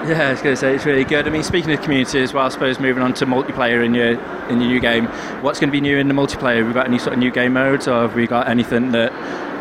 Yeah 0.07 0.27
I 0.27 0.31
was 0.31 0.41
going 0.41 0.53
to 0.53 0.59
say 0.59 0.73
it's 0.73 0.85
really 0.85 1.03
good. 1.03 1.27
I 1.27 1.31
mean 1.31 1.43
speaking 1.43 1.71
of 1.71 1.81
community 1.81 2.19
as 2.19 2.33
well 2.33 2.45
I 2.45 2.49
suppose 2.49 2.79
moving 2.79 3.03
on 3.03 3.13
to 3.15 3.25
multiplayer 3.25 3.83
in 3.83 3.93
your 3.93 4.11
in 4.49 4.61
your 4.61 4.69
new 4.69 4.79
game 4.79 5.07
what's 5.43 5.59
going 5.59 5.69
to 5.69 5.71
be 5.71 5.81
new 5.81 5.97
in 5.97 6.07
the 6.07 6.13
multiplayer? 6.13 6.59
Have 6.59 6.67
we 6.67 6.73
got 6.73 6.87
any 6.87 6.97
sort 6.97 7.13
of 7.13 7.19
new 7.19 7.31
game 7.31 7.53
modes 7.53 7.87
or 7.87 8.01
have 8.03 8.15
we 8.15 8.25
got 8.25 8.47
anything 8.47 8.91
that 8.91 9.11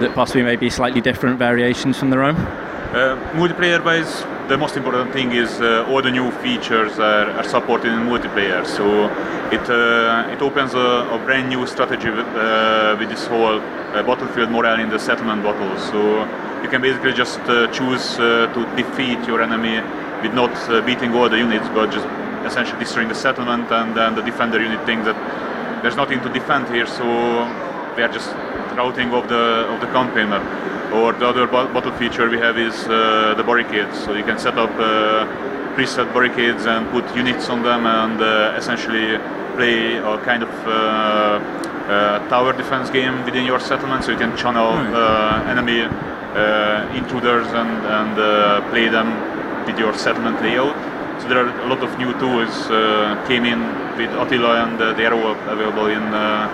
that 0.00 0.14
possibly 0.14 0.42
may 0.42 0.56
be 0.56 0.70
slightly 0.70 1.00
different 1.00 1.38
variations 1.38 1.98
from 1.98 2.10
the 2.10 2.18
Rome 2.18 2.36
uh, 2.94 3.16
multiplayer 3.34 3.84
wise 3.84 4.22
the 4.48 4.56
most 4.56 4.76
important 4.76 5.12
thing 5.12 5.32
is 5.32 5.60
uh, 5.60 5.86
all 5.88 6.02
the 6.02 6.10
new 6.10 6.30
features 6.42 6.98
are, 6.98 7.30
are 7.30 7.44
supported 7.44 7.90
in 7.90 8.00
multiplayer. 8.06 8.64
So 8.66 9.06
it 9.50 9.66
uh, 9.70 10.34
it 10.34 10.42
opens 10.42 10.74
a, 10.74 11.08
a, 11.10 11.18
brand 11.24 11.48
new 11.48 11.66
strategy 11.66 12.10
with, 12.10 12.26
uh, 12.36 12.96
with 12.98 13.08
this 13.08 13.26
whole 13.26 13.58
uh, 13.58 14.02
battlefield 14.02 14.50
morale 14.50 14.80
in 14.80 14.90
the 14.90 14.98
settlement 14.98 15.42
battles. 15.42 15.82
So 15.90 16.24
you 16.62 16.68
can 16.68 16.82
basically 16.82 17.14
just 17.14 17.40
choose 17.72 18.16
to 18.16 18.60
defeat 18.76 19.26
your 19.26 19.42
enemy 19.42 19.80
with 20.22 20.34
not 20.34 20.54
beating 20.86 21.14
all 21.14 21.28
the 21.28 21.38
units, 21.38 21.68
but 21.68 21.90
just 21.90 22.06
essentially 22.44 22.78
destroying 22.78 23.08
the 23.08 23.14
settlement, 23.14 23.70
and 23.72 23.96
then 23.96 24.14
the 24.14 24.22
defender 24.22 24.60
unit 24.62 24.84
thinks 24.84 25.04
that 25.06 25.16
there's 25.82 25.96
nothing 25.96 26.20
to 26.20 26.28
defend 26.28 26.68
here, 26.68 26.86
so 26.86 27.04
they 27.96 28.02
are 28.02 28.12
just 28.12 28.30
routing 28.76 29.12
of 29.12 29.28
the 29.28 29.66
of 29.72 29.80
the 29.80 29.86
campaigner. 29.88 30.40
Or 30.92 31.12
the 31.12 31.26
other 31.26 31.46
bo- 31.46 31.72
bottle 31.72 31.92
feature 31.92 32.28
we 32.28 32.38
have 32.38 32.58
is 32.58 32.74
uh, 32.86 33.34
the 33.36 33.42
barricades, 33.42 33.98
so 34.04 34.14
you 34.14 34.24
can 34.24 34.38
set 34.38 34.56
up 34.58 34.70
uh, 34.78 35.26
preset 35.74 36.12
barricades 36.12 36.66
and 36.66 36.88
put 36.90 37.04
units 37.16 37.48
on 37.48 37.62
them 37.62 37.86
and 37.86 38.20
uh, 38.20 38.54
essentially 38.56 39.18
play 39.56 39.96
a 39.96 40.18
kind 40.24 40.42
of 40.42 40.50
uh, 40.66 40.70
uh, 40.70 42.28
tower 42.28 42.52
defense 42.52 42.90
game 42.90 43.24
within 43.24 43.44
your 43.44 43.60
settlement, 43.60 44.04
so 44.04 44.12
you 44.12 44.18
can 44.18 44.36
channel 44.36 44.70
uh, 44.72 45.42
enemy 45.48 45.82
uh, 45.82 46.88
intruders 46.94 47.46
and, 47.48 47.70
and 47.86 48.18
uh, 48.18 48.60
play 48.70 48.88
them 48.88 49.08
with 49.66 49.78
your 49.78 49.94
settlement 49.94 50.40
layout. 50.42 50.74
So 51.20 51.28
there 51.28 51.46
are 51.46 51.60
a 51.62 51.68
lot 51.68 51.82
of 51.82 51.96
new 51.98 52.12
tools 52.18 52.70
uh, 52.70 53.22
came 53.26 53.44
in 53.44 53.60
with 53.96 54.10
Attila 54.10 54.66
and 54.66 54.80
uh, 54.80 54.92
they 54.94 55.06
are 55.06 55.14
all 55.14 55.32
available 55.50 55.86
in 55.86 56.02
uh, 56.02 56.48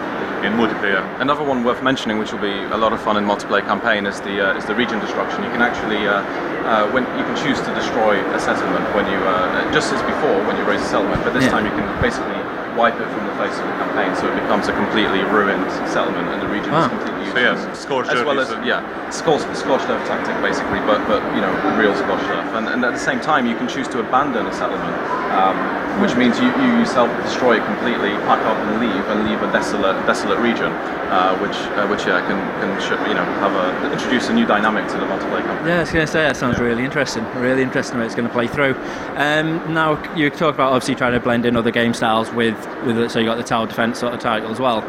in 0.44 0.52
multiplayer. 0.54 1.02
Another 1.20 1.44
one 1.44 1.64
worth 1.64 1.82
mentioning, 1.82 2.18
which 2.18 2.32
will 2.32 2.40
be 2.40 2.56
a 2.72 2.76
lot 2.76 2.92
of 2.92 3.00
fun 3.02 3.16
in 3.16 3.24
multiplayer 3.24 3.64
campaign, 3.66 4.06
is 4.06 4.20
the 4.20 4.36
uh, 4.40 4.58
is 4.58 4.64
the 4.64 4.74
region 4.74 4.98
destruction. 5.00 5.44
You 5.44 5.50
can 5.50 5.62
actually 5.62 6.06
uh, 6.08 6.22
uh, 6.64 6.90
when 6.92 7.04
you 7.18 7.24
can 7.28 7.36
choose 7.36 7.60
to 7.66 7.74
destroy 7.74 8.14
a 8.34 8.40
settlement 8.40 8.84
when 8.94 9.06
you 9.12 9.18
uh, 9.28 9.72
just 9.72 9.92
as 9.92 10.00
before 10.02 10.36
when 10.46 10.56
you 10.56 10.64
raise 10.64 10.80
a 10.82 10.90
settlement, 10.94 11.22
but 11.24 11.32
this 11.34 11.44
Yeah. 11.44 11.50
time 11.54 11.64
you 11.68 11.72
can 11.78 11.86
basically 12.00 12.39
wipe 12.76 12.94
it 13.00 13.08
from 13.08 13.26
the 13.26 13.34
face 13.40 13.56
of 13.58 13.66
the 13.66 13.76
campaign, 13.82 14.14
so 14.16 14.26
it 14.30 14.34
becomes 14.40 14.68
a 14.68 14.72
completely 14.72 15.22
ruined 15.30 15.70
settlement, 15.88 16.28
and 16.28 16.42
the 16.42 16.48
region 16.48 16.70
Ah. 16.72 16.84
is 16.84 16.88
completely 16.88 17.24
So 17.30 17.38
useless. 17.38 17.66
yes, 17.68 17.78
scorched 17.78 18.10
as 18.12 18.24
well 18.24 18.40
as 18.40 18.50
a- 18.50 18.60
yeah, 18.64 18.80
scorched, 19.10 19.46
scorched 19.56 19.88
earth 19.88 20.04
tactic 20.06 20.34
basically, 20.42 20.80
but 20.86 21.00
but 21.06 21.22
you 21.34 21.40
know 21.40 21.52
real 21.76 21.94
scorched 21.94 22.28
earth, 22.30 22.54
and, 22.54 22.68
and 22.68 22.84
at 22.84 22.92
the 22.92 22.98
same 22.98 23.20
time 23.20 23.46
you 23.46 23.54
can 23.56 23.68
choose 23.68 23.88
to 23.88 24.00
abandon 24.00 24.46
a 24.46 24.52
settlement, 24.52 24.94
um, 25.32 25.56
which 26.02 26.14
means 26.16 26.38
you, 26.40 26.48
you 26.62 26.78
yourself 26.78 27.08
destroy 27.22 27.56
it 27.58 27.64
completely, 27.64 28.10
pack 28.30 28.40
up 28.46 28.56
and 28.56 28.80
leave, 28.80 29.04
and 29.10 29.28
leave 29.28 29.40
a 29.42 29.50
desolate 29.52 29.94
desolate 30.06 30.38
region, 30.38 30.72
uh, 31.10 31.36
which 31.38 31.56
uh, 31.78 31.86
which 31.88 32.06
yeah 32.06 32.20
can 32.28 32.38
can 32.60 32.70
you 33.08 33.14
know 33.14 33.24
have 33.44 33.54
a 33.54 33.92
introduce 33.92 34.28
a 34.28 34.32
new 34.32 34.46
dynamic 34.46 34.86
to 34.88 34.94
the 34.98 35.06
multiplayer 35.06 35.42
campaign. 35.44 35.66
Yeah, 35.68 35.76
I 35.76 35.80
was 35.80 35.92
going 35.92 36.06
to 36.06 36.12
say 36.12 36.22
that 36.22 36.36
sounds 36.36 36.58
really 36.58 36.84
interesting. 36.84 37.24
Really 37.36 37.62
interesting 37.62 37.98
how 37.98 38.04
it's 38.04 38.14
going 38.14 38.26
to 38.28 38.32
play 38.34 38.46
through. 38.46 38.74
Um, 39.16 39.72
now 39.74 39.98
you 40.14 40.30
talk 40.30 40.54
about 40.54 40.72
obviously 40.72 40.94
trying 40.94 41.12
to 41.12 41.20
blend 41.20 41.44
in 41.46 41.56
other 41.56 41.70
game 41.70 41.94
styles 41.94 42.30
with 42.32 42.56
with 42.86 42.98
it, 42.98 43.10
so 43.10 43.18
you 43.18 43.26
got 43.26 43.36
the 43.36 43.42
tower 43.42 43.66
defense 43.66 43.98
sort 43.98 44.14
of 44.14 44.20
title 44.20 44.50
as 44.50 44.60
well. 44.60 44.84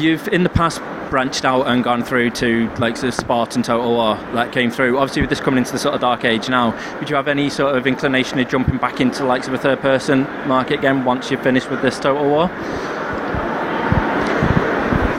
You've 0.00 0.26
in 0.28 0.42
the 0.42 0.48
past 0.48 0.80
branched 1.10 1.44
out 1.44 1.66
and 1.68 1.84
gone 1.84 2.02
through 2.02 2.30
to 2.30 2.68
like 2.78 3.00
the 3.00 3.12
Spartan 3.12 3.62
total 3.62 3.92
war 3.92 4.16
that 4.32 4.52
came 4.52 4.70
through. 4.70 4.98
Obviously, 4.98 5.22
with 5.22 5.30
this 5.30 5.40
coming 5.40 5.58
into 5.58 5.72
the 5.72 5.78
sort 5.78 5.94
of 5.94 6.00
dark 6.00 6.24
age 6.24 6.48
now, 6.48 6.74
would 6.98 7.08
you 7.08 7.16
have 7.16 7.28
any 7.28 7.48
sort 7.48 7.76
of 7.76 7.86
inclination 7.86 8.38
of 8.38 8.48
jumping 8.48 8.78
back 8.78 9.00
into 9.00 9.24
likes 9.24 9.46
of 9.46 9.54
a 9.54 9.58
third 9.58 9.80
person 9.80 10.22
market 10.48 10.78
again 10.78 11.04
once 11.04 11.30
you're 11.30 11.42
finished 11.42 11.70
with 11.70 11.82
this 11.82 11.98
total 12.00 12.28
war? 12.28 12.48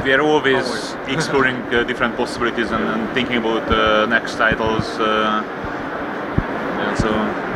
We 0.04 0.14
are 0.14 0.22
always 0.22 0.96
exploring 1.08 1.56
uh, 1.74 1.84
different 1.84 2.16
possibilities 2.16 2.72
and, 2.72 2.84
and 2.84 3.14
thinking 3.14 3.38
about 3.38 3.72
uh, 3.72 4.06
next 4.06 4.36
titles. 4.36 4.86
Uh, 5.00 5.42
yeah, 6.78 6.94
so 6.96 7.55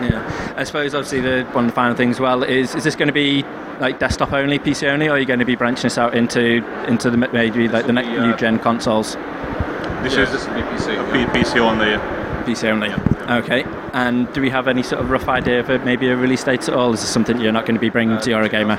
Yeah, 0.00 0.54
I 0.56 0.64
suppose 0.64 0.94
obviously 0.94 1.20
the 1.20 1.44
one 1.52 1.64
of 1.66 1.70
the 1.70 1.74
final 1.74 1.94
things 1.96 2.16
as 2.16 2.20
well 2.20 2.42
is 2.42 2.74
is 2.74 2.84
this 2.84 2.96
going 2.96 3.08
to 3.08 3.12
be 3.14 3.44
like 3.80 3.98
desktop 3.98 4.32
only, 4.32 4.58
PC 4.58 4.88
only, 4.90 5.08
or 5.08 5.12
are 5.12 5.18
you 5.18 5.26
going 5.26 5.38
to 5.40 5.44
be 5.44 5.56
branching 5.56 5.84
this 5.84 5.98
out 5.98 6.14
into 6.14 6.64
into 6.86 7.10
the 7.10 7.16
maybe 7.16 7.68
like 7.68 7.86
the 7.86 7.92
next 7.92 8.08
be, 8.08 8.16
uh, 8.18 8.26
new 8.26 8.36
gen 8.36 8.58
consoles? 8.58 9.14
this 10.02 10.14
Yeah, 10.16 10.22
is 10.22 10.32
this 10.32 10.46
will 10.46 10.54
be 10.54 10.62
PC. 10.62 10.88
a 10.88 10.94
yeah. 11.18 11.32
P- 11.32 11.38
PC 11.40 11.58
only. 11.60 11.96
PC 12.46 12.70
only. 12.70 12.90
Okay. 13.44 13.64
And 13.92 14.32
do 14.32 14.40
we 14.40 14.48
have 14.50 14.66
any 14.68 14.82
sort 14.82 15.02
of 15.02 15.10
rough 15.10 15.28
idea 15.28 15.60
of 15.60 15.84
maybe 15.84 16.08
a 16.08 16.16
release 16.16 16.42
date 16.42 16.68
at 16.68 16.74
all? 16.74 16.94
Is 16.94 17.00
this 17.02 17.10
something 17.10 17.38
you're 17.38 17.52
not 17.52 17.66
going 17.66 17.74
to 17.74 17.80
be 17.80 17.90
bringing 17.90 18.18
to 18.18 18.30
Eurogamer? 18.30 18.78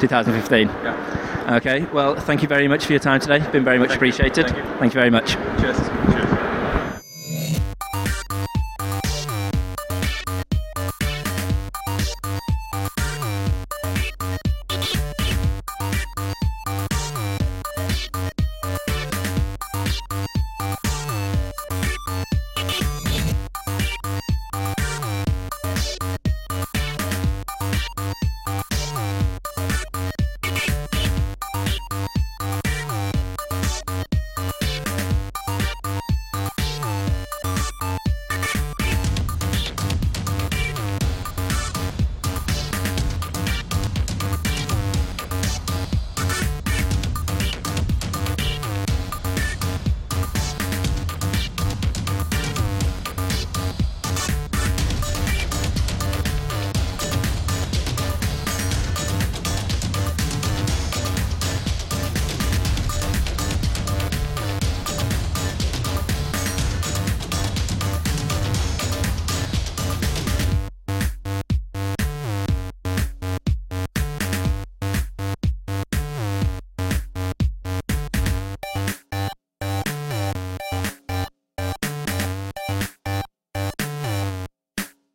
2015. 0.00 0.68
Yeah. 0.68 1.56
Okay. 1.56 1.84
Well, 1.92 2.16
thank 2.16 2.42
you 2.42 2.48
very 2.48 2.66
much 2.68 2.84
for 2.86 2.92
your 2.92 3.00
time 3.00 3.20
today. 3.20 3.38
Been 3.52 3.64
very 3.64 3.78
much 3.78 3.90
Thank 3.90 4.00
you. 4.02 4.08
appreciated. 4.08 4.46
Thank 4.48 4.56
you. 4.56 4.78
Thank 4.78 4.94
you 4.94 5.00
very 5.00 5.10
much. 5.10 5.32
Cheers. 5.60 5.76
Cheers. 5.78 6.29